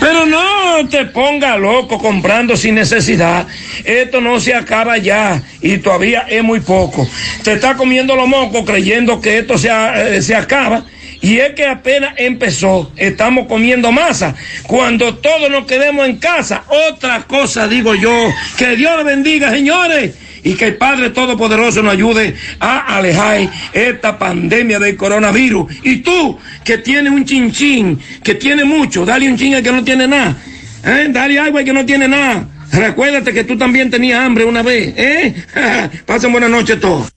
Pero 0.00 0.26
no 0.26 0.88
te 0.88 1.04
ponga 1.06 1.58
loco 1.58 1.98
comprando 1.98 2.56
sin 2.56 2.74
necesidad. 2.74 3.46
Esto 3.84 4.20
no 4.20 4.40
se 4.40 4.54
acaba 4.54 4.96
ya 4.98 5.42
y 5.60 5.78
todavía 5.78 6.26
es 6.28 6.42
muy 6.42 6.60
poco. 6.60 7.06
Te 7.44 7.52
está 7.52 7.76
comiendo 7.76 8.16
los 8.16 8.28
mocos 8.28 8.64
creyendo 8.64 9.20
que 9.20 9.38
esto 9.38 9.58
se, 9.58 9.68
eh, 9.68 10.22
se 10.22 10.34
acaba. 10.34 10.84
Y 11.22 11.38
es 11.38 11.54
que 11.54 11.66
apenas 11.66 12.14
empezó, 12.18 12.92
estamos 12.96 13.46
comiendo 13.46 13.92
masa. 13.92 14.34
Cuando 14.64 15.14
todos 15.14 15.48
nos 15.48 15.66
quedemos 15.66 16.06
en 16.06 16.16
casa, 16.16 16.64
otra 16.90 17.22
cosa 17.22 17.68
digo 17.68 17.94
yo, 17.94 18.28
que 18.58 18.74
Dios 18.74 18.96
le 18.98 19.04
bendiga, 19.04 19.52
señores, 19.52 20.16
y 20.42 20.54
que 20.54 20.66
el 20.66 20.76
Padre 20.76 21.10
Todopoderoso 21.10 21.80
nos 21.80 21.92
ayude 21.92 22.34
a 22.58 22.96
alejar 22.96 23.48
esta 23.72 24.18
pandemia 24.18 24.80
del 24.80 24.96
coronavirus. 24.96 25.72
Y 25.84 25.98
tú, 25.98 26.38
que 26.64 26.78
tienes 26.78 27.12
un 27.12 27.24
chinchín, 27.24 28.00
que 28.24 28.34
tiene 28.34 28.64
mucho, 28.64 29.06
dale 29.06 29.30
un 29.30 29.36
chin 29.36 29.54
al 29.54 29.62
que 29.62 29.70
no 29.70 29.84
tiene 29.84 30.08
nada. 30.08 30.36
¿eh? 30.84 31.06
Dale 31.08 31.38
algo 31.38 31.58
al 31.58 31.64
que 31.64 31.72
no 31.72 31.86
tiene 31.86 32.08
nada. 32.08 32.48
Recuérdate 32.72 33.32
que 33.32 33.44
tú 33.44 33.56
también 33.56 33.90
tenías 33.90 34.18
hambre 34.18 34.44
una 34.44 34.62
vez, 34.62 34.92
¿eh? 34.96 35.34
Pasen 36.06 36.32
buenas 36.32 36.50
noches 36.50 36.80
todos. 36.80 37.12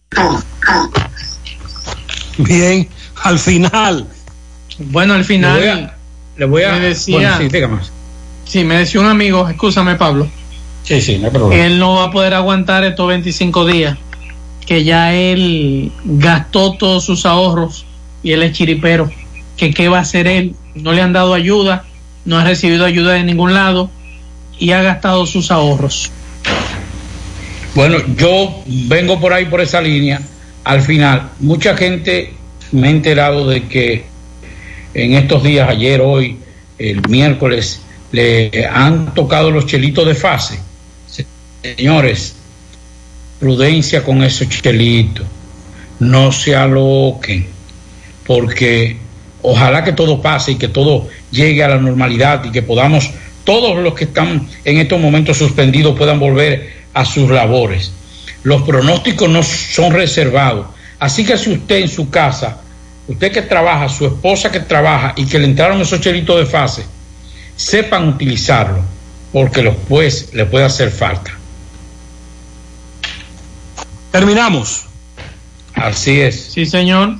Bien, 2.38 2.88
al 3.24 3.40
final. 3.40 4.08
Bueno, 4.80 5.14
al 5.14 5.24
final. 5.26 5.60
Le 5.60 5.68
voy 5.68 5.70
a- 5.84 5.96
le 6.38 6.46
voy 6.46 6.64
a- 6.64 6.72
Me 6.74 6.80
decía. 6.82 7.16
bueno, 7.16 7.38
sí, 7.38 7.48
dígame. 7.50 7.78
Sí, 8.46 8.64
me 8.64 8.78
decía 8.78 9.02
un 9.02 9.08
amigo, 9.08 9.48
escúchame, 9.50 9.96
Pablo. 9.96 10.28
Sí, 10.84 11.02
sí, 11.02 11.18
no 11.18 11.26
hay 11.28 11.32
problema. 11.34 11.64
él 11.66 11.80
no 11.80 11.96
va 11.96 12.04
a 12.06 12.12
poder 12.12 12.34
aguantar 12.36 12.84
estos 12.84 13.08
25 13.08 13.66
días, 13.66 13.98
que 14.68 14.84
ya 14.84 15.14
él 15.16 15.92
gastó 16.04 16.74
todos 16.74 17.04
sus 17.04 17.26
ahorros 17.26 17.86
y 18.22 18.34
él 18.34 18.44
es 18.44 18.52
chiripero, 18.52 19.10
que 19.58 19.74
qué 19.74 19.88
va 19.90 19.98
a 19.98 20.02
hacer 20.02 20.28
él, 20.28 20.56
no 20.76 20.92
le 20.92 21.02
han 21.02 21.12
dado 21.14 21.34
ayuda, 21.34 21.86
no 22.26 22.38
ha 22.38 22.44
recibido 22.44 22.86
ayuda 22.86 23.14
de 23.14 23.24
ningún 23.24 23.54
lado 23.56 23.90
y 24.60 24.72
ha 24.74 24.82
gastado 24.84 25.26
sus 25.26 25.50
ahorros. 25.50 26.12
Bueno, 27.74 27.98
yo 28.16 28.64
vengo 28.66 29.20
por 29.20 29.34
ahí 29.34 29.46
por 29.46 29.62
esa 29.62 29.82
línea. 29.82 30.22
Al 30.64 30.82
final, 30.82 31.30
mucha 31.40 31.76
gente 31.76 32.34
me 32.72 32.88
ha 32.88 32.92
enterado 32.92 33.48
de 33.48 33.64
que 33.64 34.06
en 34.94 35.14
estos 35.14 35.44
días, 35.44 35.70
ayer, 35.70 36.02
hoy, 36.02 36.38
el 36.78 37.02
miércoles, 37.08 37.82
le 38.12 38.66
han 38.66 39.14
tocado 39.14 39.52
los 39.52 39.66
chelitos 39.66 40.06
de 40.08 40.16
fase. 40.16 40.60
Señores, 41.62 42.36
prudencia 43.40 44.04
con 44.04 44.24
esos 44.24 44.50
chelitos. 44.50 45.26
No 46.00 46.32
se 46.32 46.56
aloquen, 46.56 47.48
porque 48.26 48.98
ojalá 49.42 49.84
que 49.84 49.94
todo 49.94 50.22
pase 50.22 50.54
y 50.54 50.56
que 50.56 50.68
todo 50.68 51.08
llegue 51.32 51.64
a 51.64 51.70
la 51.70 51.78
normalidad 51.78 52.44
y 52.46 52.52
que 52.52 52.62
podamos, 52.62 53.12
todos 53.44 53.78
los 53.78 53.94
que 53.94 54.06
están 54.06 54.48
en 54.64 54.78
estos 54.78 55.00
momentos 55.00 55.38
suspendidos 55.38 55.98
puedan 55.98 56.20
volver 56.20 56.86
a 56.94 57.06
sus 57.06 57.30
labores. 57.30 57.92
Los 58.44 58.62
pronósticos 58.64 59.30
no 59.30 59.44
son 59.44 59.92
reservados. 59.92 60.68
Así 61.06 61.23
que 61.23 61.38
si 61.38 61.52
usted 61.52 61.76
en 61.82 61.88
su 61.88 62.10
casa, 62.10 62.57
usted 63.07 63.32
que 63.32 63.44
trabaja, 63.44 63.88
su 63.90 64.07
esposa 64.07 64.52
que 64.52 64.60
trabaja 64.60 65.14
y 65.15 65.27
que 65.27 65.38
le 65.38 65.45
entraron 65.45 65.80
esos 65.80 66.02
chelitos 66.02 66.40
de 66.40 66.48
fase, 66.48 66.84
sepan 67.56 68.07
utilizarlo, 68.07 68.82
porque 69.32 69.61
después 69.61 70.30
le 70.34 70.48
puede 70.48 70.65
hacer 70.65 70.90
falta. 70.90 71.32
Terminamos. 74.11 74.86
Así 75.76 76.22
es. 76.22 76.53
Sí, 76.53 76.65
señor. 76.65 77.18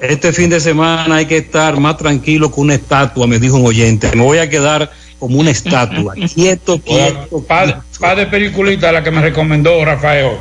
Este 0.00 0.34
fin 0.34 0.50
de 0.50 0.60
semana 0.60 1.16
hay 1.16 1.24
que 1.24 1.38
estar 1.38 1.80
más 1.80 1.96
tranquilo 1.96 2.52
que 2.52 2.60
una 2.60 2.74
estatua, 2.74 3.26
me 3.26 3.38
dijo 3.38 3.56
un 3.56 3.64
oyente. 3.64 4.14
Me 4.14 4.22
voy 4.22 4.36
a 4.36 4.50
quedar 4.50 4.92
como 5.18 5.38
una 5.38 5.50
estatua, 5.50 6.12
quieto, 6.34 6.78
quieto. 6.78 7.42
Par 7.48 8.16
de 8.16 8.26
peliculitas 8.26 8.92
la 8.92 9.02
que 9.02 9.10
me 9.10 9.22
recomendó 9.22 9.82
Rafael. 9.82 10.36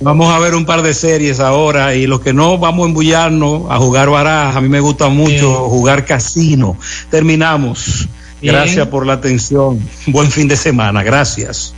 Vamos 0.00 0.34
a 0.34 0.38
ver 0.38 0.54
un 0.54 0.66
par 0.66 0.82
de 0.82 0.92
series 0.92 1.40
ahora 1.40 1.94
y 1.94 2.06
los 2.06 2.20
que 2.20 2.32
no 2.32 2.58
vamos 2.58 2.84
a 2.84 2.88
embullarnos 2.88 3.70
a 3.70 3.78
jugar 3.78 4.10
baraja. 4.10 4.58
A 4.58 4.60
mí 4.60 4.68
me 4.68 4.80
gusta 4.80 5.08
mucho 5.08 5.68
jugar 5.68 6.04
casino. 6.04 6.76
Terminamos. 7.10 8.08
Bien. 8.40 8.54
Gracias 8.54 8.86
por 8.88 9.06
la 9.06 9.14
atención. 9.14 9.80
Buen 10.06 10.30
fin 10.30 10.48
de 10.48 10.56
semana. 10.56 11.02
Gracias. 11.02 11.74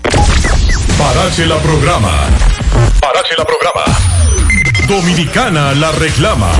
Parache 0.98 1.46
la 1.46 1.58
programa. 1.58 2.10
Parache 3.00 3.34
la 3.38 3.44
programa. 3.44 3.84
Dominicana 4.88 5.74
la 5.74 5.92
reclama. 5.92 6.50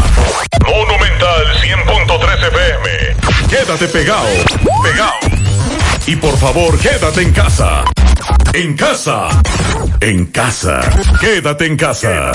Monumental 0.65 1.47
100.13 1.63 2.49
FM. 2.49 3.49
Quédate 3.49 3.89
pegado. 3.89 4.27
Pegado. 4.83 5.36
Y 6.07 6.15
por 6.17 6.37
favor, 6.39 6.79
quédate 6.79 7.23
en 7.23 7.33
casa. 7.33 7.85
En 8.53 8.77
casa. 8.77 9.43
En 10.01 10.27
casa. 10.27 10.81
Quédate 11.21 11.67
en 11.67 11.77
casa. 11.77 12.31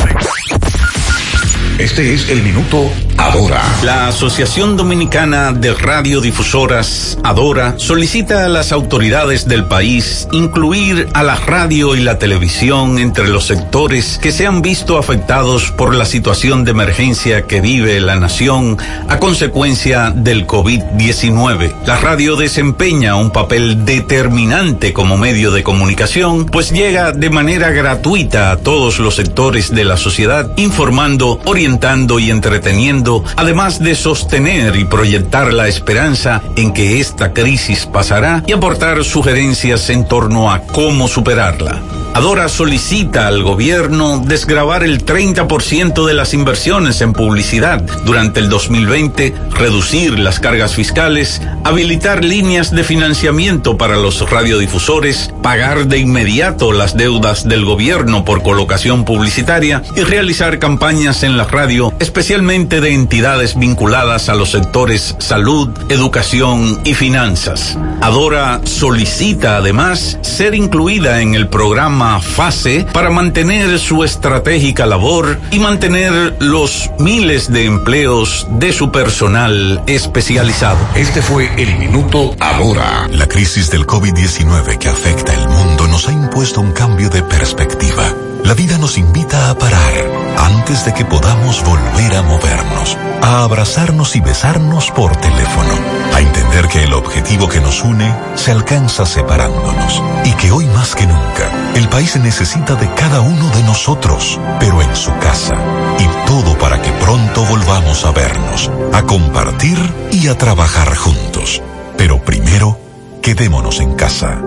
Este 1.77 2.13
es 2.13 2.29
el 2.29 2.43
minuto 2.43 2.91
Adora. 3.21 3.61
La 3.83 4.07
Asociación 4.07 4.77
Dominicana 4.77 5.53
de 5.53 5.75
Radiodifusoras, 5.75 7.19
Adora, 7.23 7.75
solicita 7.77 8.45
a 8.45 8.49
las 8.49 8.71
autoridades 8.71 9.47
del 9.47 9.65
país 9.65 10.27
incluir 10.31 11.07
a 11.13 11.21
la 11.21 11.35
radio 11.35 11.95
y 11.95 11.99
la 11.99 12.17
televisión 12.17 12.97
entre 12.97 13.27
los 13.27 13.45
sectores 13.45 14.17
que 14.17 14.31
se 14.31 14.47
han 14.47 14.63
visto 14.63 14.97
afectados 14.97 15.69
por 15.71 15.93
la 15.93 16.05
situación 16.05 16.65
de 16.65 16.71
emergencia 16.71 17.43
que 17.43 17.61
vive 17.61 18.01
la 18.01 18.15
nación 18.15 18.79
a 19.07 19.19
consecuencia 19.19 20.09
del 20.09 20.47
COVID-19. 20.47 21.75
La 21.85 21.97
radio 21.97 22.35
desempeña 22.35 23.17
un 23.17 23.29
papel 23.29 23.85
determinante 23.85 24.93
como 24.93 25.17
medio 25.17 25.51
de 25.51 25.61
comunicación, 25.61 26.47
pues 26.47 26.71
llega 26.71 27.11
de 27.11 27.29
manera 27.29 27.69
gratuita 27.69 28.49
a 28.49 28.57
todos 28.57 28.97
los 28.97 29.13
sectores 29.13 29.69
de 29.69 29.85
la 29.85 29.97
sociedad, 29.97 30.51
informando, 30.57 31.39
orientando 31.45 32.17
y 32.17 32.31
entreteniendo 32.31 33.10
además 33.35 33.79
de 33.79 33.95
sostener 33.95 34.75
y 34.75 34.85
proyectar 34.85 35.53
la 35.53 35.67
esperanza 35.67 36.41
en 36.55 36.73
que 36.73 36.99
esta 36.99 37.33
crisis 37.33 37.85
pasará 37.85 38.43
y 38.47 38.53
aportar 38.53 39.03
sugerencias 39.03 39.89
en 39.89 40.07
torno 40.07 40.51
a 40.51 40.61
cómo 40.61 41.07
superarla. 41.07 42.00
Adora 42.13 42.49
solicita 42.49 43.27
al 43.27 43.41
gobierno 43.41 44.19
desgravar 44.19 44.83
el 44.83 45.05
30% 45.05 46.05
de 46.05 46.13
las 46.13 46.33
inversiones 46.33 46.99
en 46.99 47.13
publicidad 47.13 47.81
durante 48.03 48.41
el 48.41 48.49
2020, 48.49 49.33
reducir 49.51 50.19
las 50.19 50.41
cargas 50.41 50.75
fiscales, 50.75 51.41
habilitar 51.63 52.25
líneas 52.25 52.71
de 52.71 52.83
financiamiento 52.83 53.77
para 53.77 53.95
los 53.95 54.29
radiodifusores, 54.29 55.33
pagar 55.41 55.87
de 55.87 55.99
inmediato 55.99 56.73
las 56.73 56.97
deudas 56.97 57.47
del 57.47 57.63
gobierno 57.63 58.25
por 58.25 58.43
colocación 58.43 59.05
publicitaria 59.05 59.81
y 59.95 60.01
realizar 60.01 60.59
campañas 60.59 61.23
en 61.23 61.37
la 61.37 61.45
radio, 61.45 61.93
especialmente 61.99 62.81
de 62.81 62.93
entidades 62.93 63.57
vinculadas 63.57 64.27
a 64.27 64.35
los 64.35 64.51
sectores 64.51 65.15
salud, 65.19 65.69
educación 65.87 66.81
y 66.83 66.93
finanzas. 66.93 67.77
Adora 68.01 68.59
solicita 68.65 69.55
además 69.55 70.17
ser 70.21 70.55
incluida 70.55 71.21
en 71.21 71.35
el 71.35 71.47
programa 71.47 72.00
FASE 72.21 72.85
para 72.91 73.09
mantener 73.09 73.79
su 73.79 74.03
estratégica 74.03 74.85
labor 74.85 75.39
y 75.51 75.59
mantener 75.59 76.35
los 76.39 76.89
miles 76.99 77.51
de 77.51 77.65
empleos 77.65 78.47
de 78.51 78.73
su 78.73 78.91
personal 78.91 79.83
especializado. 79.87 80.79
Este 80.95 81.21
fue 81.21 81.51
el 81.61 81.77
minuto 81.77 82.35
Adora. 82.39 83.07
La 83.11 83.27
crisis 83.27 83.69
del 83.69 83.85
COVID-19 83.85 84.77
que 84.77 84.89
afecta 84.89 85.33
el 85.33 85.47
mundo 85.47 85.87
nos 85.87 86.07
ha 86.07 86.11
impuesto 86.11 86.61
un 86.61 86.71
cambio 86.71 87.09
de 87.09 87.21
perspectiva. 87.23 88.30
La 88.51 88.55
vida 88.55 88.77
nos 88.77 88.97
invita 88.97 89.49
a 89.49 89.57
parar 89.57 89.93
antes 90.37 90.83
de 90.83 90.93
que 90.93 91.05
podamos 91.05 91.63
volver 91.63 92.17
a 92.17 92.21
movernos, 92.21 92.97
a 93.21 93.45
abrazarnos 93.45 94.17
y 94.17 94.19
besarnos 94.19 94.91
por 94.91 95.15
teléfono, 95.15 95.73
a 96.13 96.19
entender 96.19 96.67
que 96.67 96.83
el 96.83 96.91
objetivo 96.91 97.47
que 97.47 97.61
nos 97.61 97.81
une 97.81 98.13
se 98.35 98.51
alcanza 98.51 99.05
separándonos 99.05 100.03
y 100.25 100.33
que 100.33 100.51
hoy 100.51 100.65
más 100.65 100.95
que 100.95 101.07
nunca 101.07 101.49
el 101.75 101.87
país 101.87 102.17
necesita 102.17 102.75
de 102.75 102.93
cada 102.93 103.21
uno 103.21 103.49
de 103.51 103.63
nosotros, 103.63 104.37
pero 104.59 104.81
en 104.81 104.97
su 104.97 105.17
casa. 105.19 105.55
Y 105.97 106.27
todo 106.27 106.57
para 106.57 106.81
que 106.81 106.91
pronto 106.91 107.45
volvamos 107.45 108.03
a 108.03 108.11
vernos, 108.11 108.69
a 108.91 109.03
compartir 109.03 109.77
y 110.11 110.27
a 110.27 110.37
trabajar 110.37 110.93
juntos. 110.93 111.61
Pero 111.95 112.21
primero, 112.21 112.77
quedémonos 113.21 113.79
en 113.79 113.95
casa. 113.95 114.41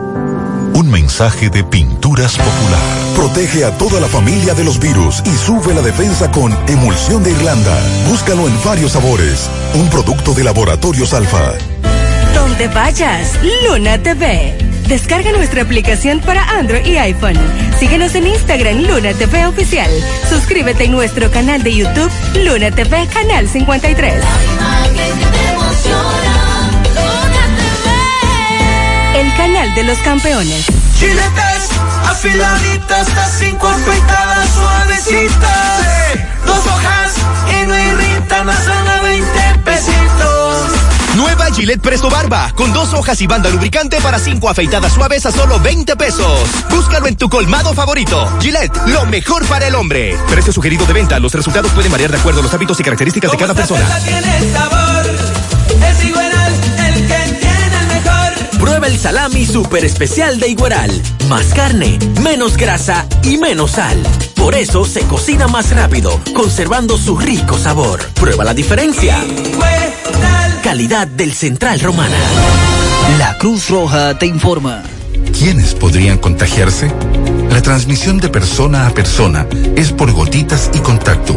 Un 0.74 0.90
mensaje 0.90 1.50
de 1.50 1.62
Pinturas 1.62 2.36
Popular. 2.36 2.80
Protege 3.14 3.64
a 3.64 3.70
toda 3.78 4.00
la 4.00 4.08
familia 4.08 4.54
de 4.54 4.64
los 4.64 4.80
virus 4.80 5.22
y 5.24 5.30
sube 5.30 5.72
la 5.72 5.82
defensa 5.82 6.32
con 6.32 6.52
Emulsión 6.68 7.22
de 7.22 7.30
Irlanda. 7.30 7.78
Búscalo 8.08 8.48
en 8.48 8.64
varios 8.64 8.92
sabores. 8.92 9.48
Un 9.74 9.88
producto 9.88 10.34
de 10.34 10.42
Laboratorios 10.42 11.14
Alfa. 11.14 11.52
Donde 12.34 12.66
vayas, 12.66 13.38
Luna 13.68 14.02
TV. 14.02 14.58
Descarga 14.88 15.30
nuestra 15.30 15.62
aplicación 15.62 16.20
para 16.20 16.42
Android 16.58 16.84
y 16.84 16.96
iPhone. 16.98 17.38
Síguenos 17.78 18.16
en 18.16 18.26
Instagram 18.26 18.82
Luna 18.82 19.12
TV 19.14 19.46
Oficial. 19.46 19.90
Suscríbete 20.28 20.86
en 20.86 20.90
nuestro 20.90 21.30
canal 21.30 21.62
de 21.62 21.72
YouTube 21.72 22.10
Luna 22.44 22.72
TV 22.72 23.06
Canal 23.06 23.48
53. 23.48 24.14
El 29.14 29.32
canal 29.36 29.72
de 29.76 29.84
los 29.84 29.98
campeones. 29.98 30.66
Chiletes, 30.98 31.68
afiladitas, 32.04 33.14
las 33.14 33.38
cinco 33.38 33.68
afeitadas 33.68 34.48
suavecitas. 34.50 35.82
Dos 36.44 36.58
hojas 36.66 37.12
y 37.48 37.66
no 37.66 37.78
irritan, 37.78 38.48
hacen 38.48 38.88
a 38.88 39.02
20 39.02 39.30
pesitos. 39.64 40.72
Nueva 41.14 41.46
Gillette 41.52 41.80
Presto 41.80 42.10
Barba, 42.10 42.50
con 42.56 42.72
dos 42.72 42.92
hojas 42.92 43.20
y 43.20 43.28
banda 43.28 43.50
lubricante 43.50 44.00
para 44.00 44.18
cinco 44.18 44.48
afeitadas 44.50 44.92
suaves 44.92 45.24
a 45.26 45.30
solo 45.30 45.60
20 45.60 45.94
pesos. 45.94 46.48
Búscalo 46.68 47.06
en 47.06 47.16
tu 47.16 47.28
colmado 47.28 47.72
favorito. 47.72 48.28
Gillette, 48.40 48.76
lo 48.88 49.06
mejor 49.06 49.46
para 49.46 49.68
el 49.68 49.76
hombre. 49.76 50.18
Precio 50.28 50.52
sugerido 50.52 50.86
de 50.86 50.92
venta. 50.92 51.20
Los 51.20 51.32
resultados 51.34 51.70
pueden 51.70 51.92
variar 51.92 52.10
de 52.10 52.18
acuerdo 52.18 52.40
a 52.40 52.42
los 52.42 52.52
hábitos 52.52 52.80
y 52.80 52.82
características 52.82 53.30
de 53.30 53.36
cada 53.36 53.54
persona. 53.54 53.86
tiene 54.00 54.52
sabor, 54.52 55.06
es 55.88 56.04
igual 56.04 56.33
Prueba 58.58 58.86
el 58.86 58.98
salami 58.98 59.46
super 59.46 59.84
especial 59.84 60.38
de 60.40 60.48
Igueral. 60.48 60.90
Más 61.28 61.46
carne, 61.54 61.98
menos 62.22 62.56
grasa 62.56 63.06
y 63.22 63.36
menos 63.36 63.72
sal. 63.72 64.02
Por 64.34 64.54
eso 64.54 64.84
se 64.84 65.00
cocina 65.02 65.46
más 65.48 65.70
rápido, 65.70 66.20
conservando 66.34 66.98
su 66.98 67.18
rico 67.18 67.58
sabor. 67.58 68.00
Prueba 68.14 68.44
la 68.44 68.54
diferencia. 68.54 69.18
Calidad 70.62 71.06
del 71.06 71.32
Central 71.32 71.80
Romana. 71.80 72.16
La 73.18 73.36
Cruz 73.38 73.68
Roja 73.68 74.18
te 74.18 74.26
informa. 74.26 74.82
¿Quiénes 75.38 75.74
podrían 75.74 76.18
contagiarse? 76.18 76.92
La 77.50 77.60
transmisión 77.62 78.18
de 78.18 78.28
persona 78.28 78.86
a 78.86 78.90
persona 78.90 79.46
es 79.76 79.92
por 79.92 80.12
gotitas 80.12 80.70
y 80.74 80.78
contacto. 80.78 81.36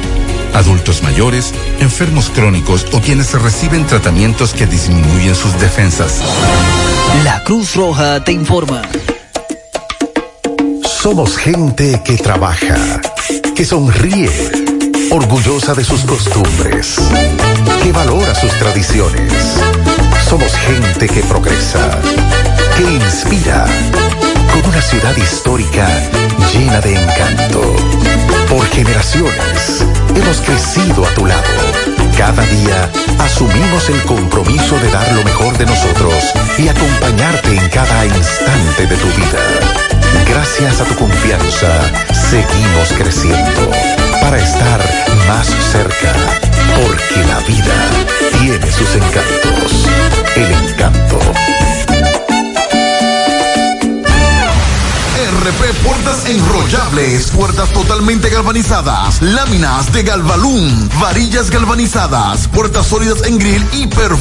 Adultos 0.53 1.01
mayores, 1.01 1.53
enfermos 1.79 2.29
crónicos 2.29 2.85
o 2.91 2.99
quienes 2.99 3.31
reciben 3.33 3.85
tratamientos 3.87 4.53
que 4.53 4.65
disminuyen 4.65 5.35
sus 5.35 5.57
defensas. 5.59 6.21
La 7.23 7.43
Cruz 7.43 7.75
Roja 7.75 8.23
te 8.23 8.31
informa. 8.31 8.81
Somos 10.83 11.37
gente 11.37 12.01
que 12.03 12.17
trabaja, 12.17 13.01
que 13.55 13.65
sonríe, 13.65 14.29
orgullosa 15.09 15.73
de 15.73 15.83
sus 15.83 16.01
costumbres, 16.01 16.95
que 17.81 17.91
valora 17.91 18.35
sus 18.35 18.51
tradiciones. 18.59 19.33
Somos 20.29 20.51
gente 20.53 21.07
que 21.07 21.21
progresa, 21.21 21.99
que 22.77 22.83
inspira, 22.83 23.65
con 24.51 24.69
una 24.69 24.81
ciudad 24.81 25.15
histórica 25.17 25.87
llena 26.53 26.81
de 26.81 27.01
encanto. 27.01 28.10
Por 28.51 28.67
generaciones 28.67 29.81
hemos 30.13 30.41
crecido 30.41 31.05
a 31.05 31.09
tu 31.15 31.25
lado. 31.25 31.41
Cada 32.17 32.43
día 32.43 32.89
asumimos 33.19 33.87
el 33.87 34.01
compromiso 34.03 34.77
de 34.77 34.91
dar 34.91 35.09
lo 35.13 35.23
mejor 35.23 35.57
de 35.57 35.65
nosotros 35.65 36.13
y 36.57 36.67
acompañarte 36.67 37.55
en 37.55 37.69
cada 37.69 38.05
instante 38.05 38.87
de 38.87 38.97
tu 38.97 39.07
vida. 39.07 39.39
Gracias 40.27 40.81
a 40.81 40.83
tu 40.83 40.95
confianza, 40.95 41.69
seguimos 42.11 42.91
creciendo 42.97 43.71
para 44.19 44.37
estar 44.37 44.81
más 45.29 45.47
cerca, 45.71 46.13
porque 46.75 47.23
la 47.29 47.39
vida 47.47 47.75
tiene 48.37 48.69
sus 48.69 48.95
encantos. 48.95 49.87
El 50.35 50.51
encanto. 50.51 51.50
Puertas 55.83 56.25
Enrollables, 56.25 57.31
puertas 57.31 57.71
totalmente 57.73 58.29
galvanizadas, 58.29 59.21
láminas 59.21 59.91
de 59.91 60.03
galvalum, 60.03 60.89
varillas 60.99 61.49
galvanizadas, 61.49 62.47
puertas 62.47 62.87
sólidas 62.87 63.23
en 63.23 63.37
grill 63.37 63.65
y 63.73 63.87
perforadas 63.87 64.11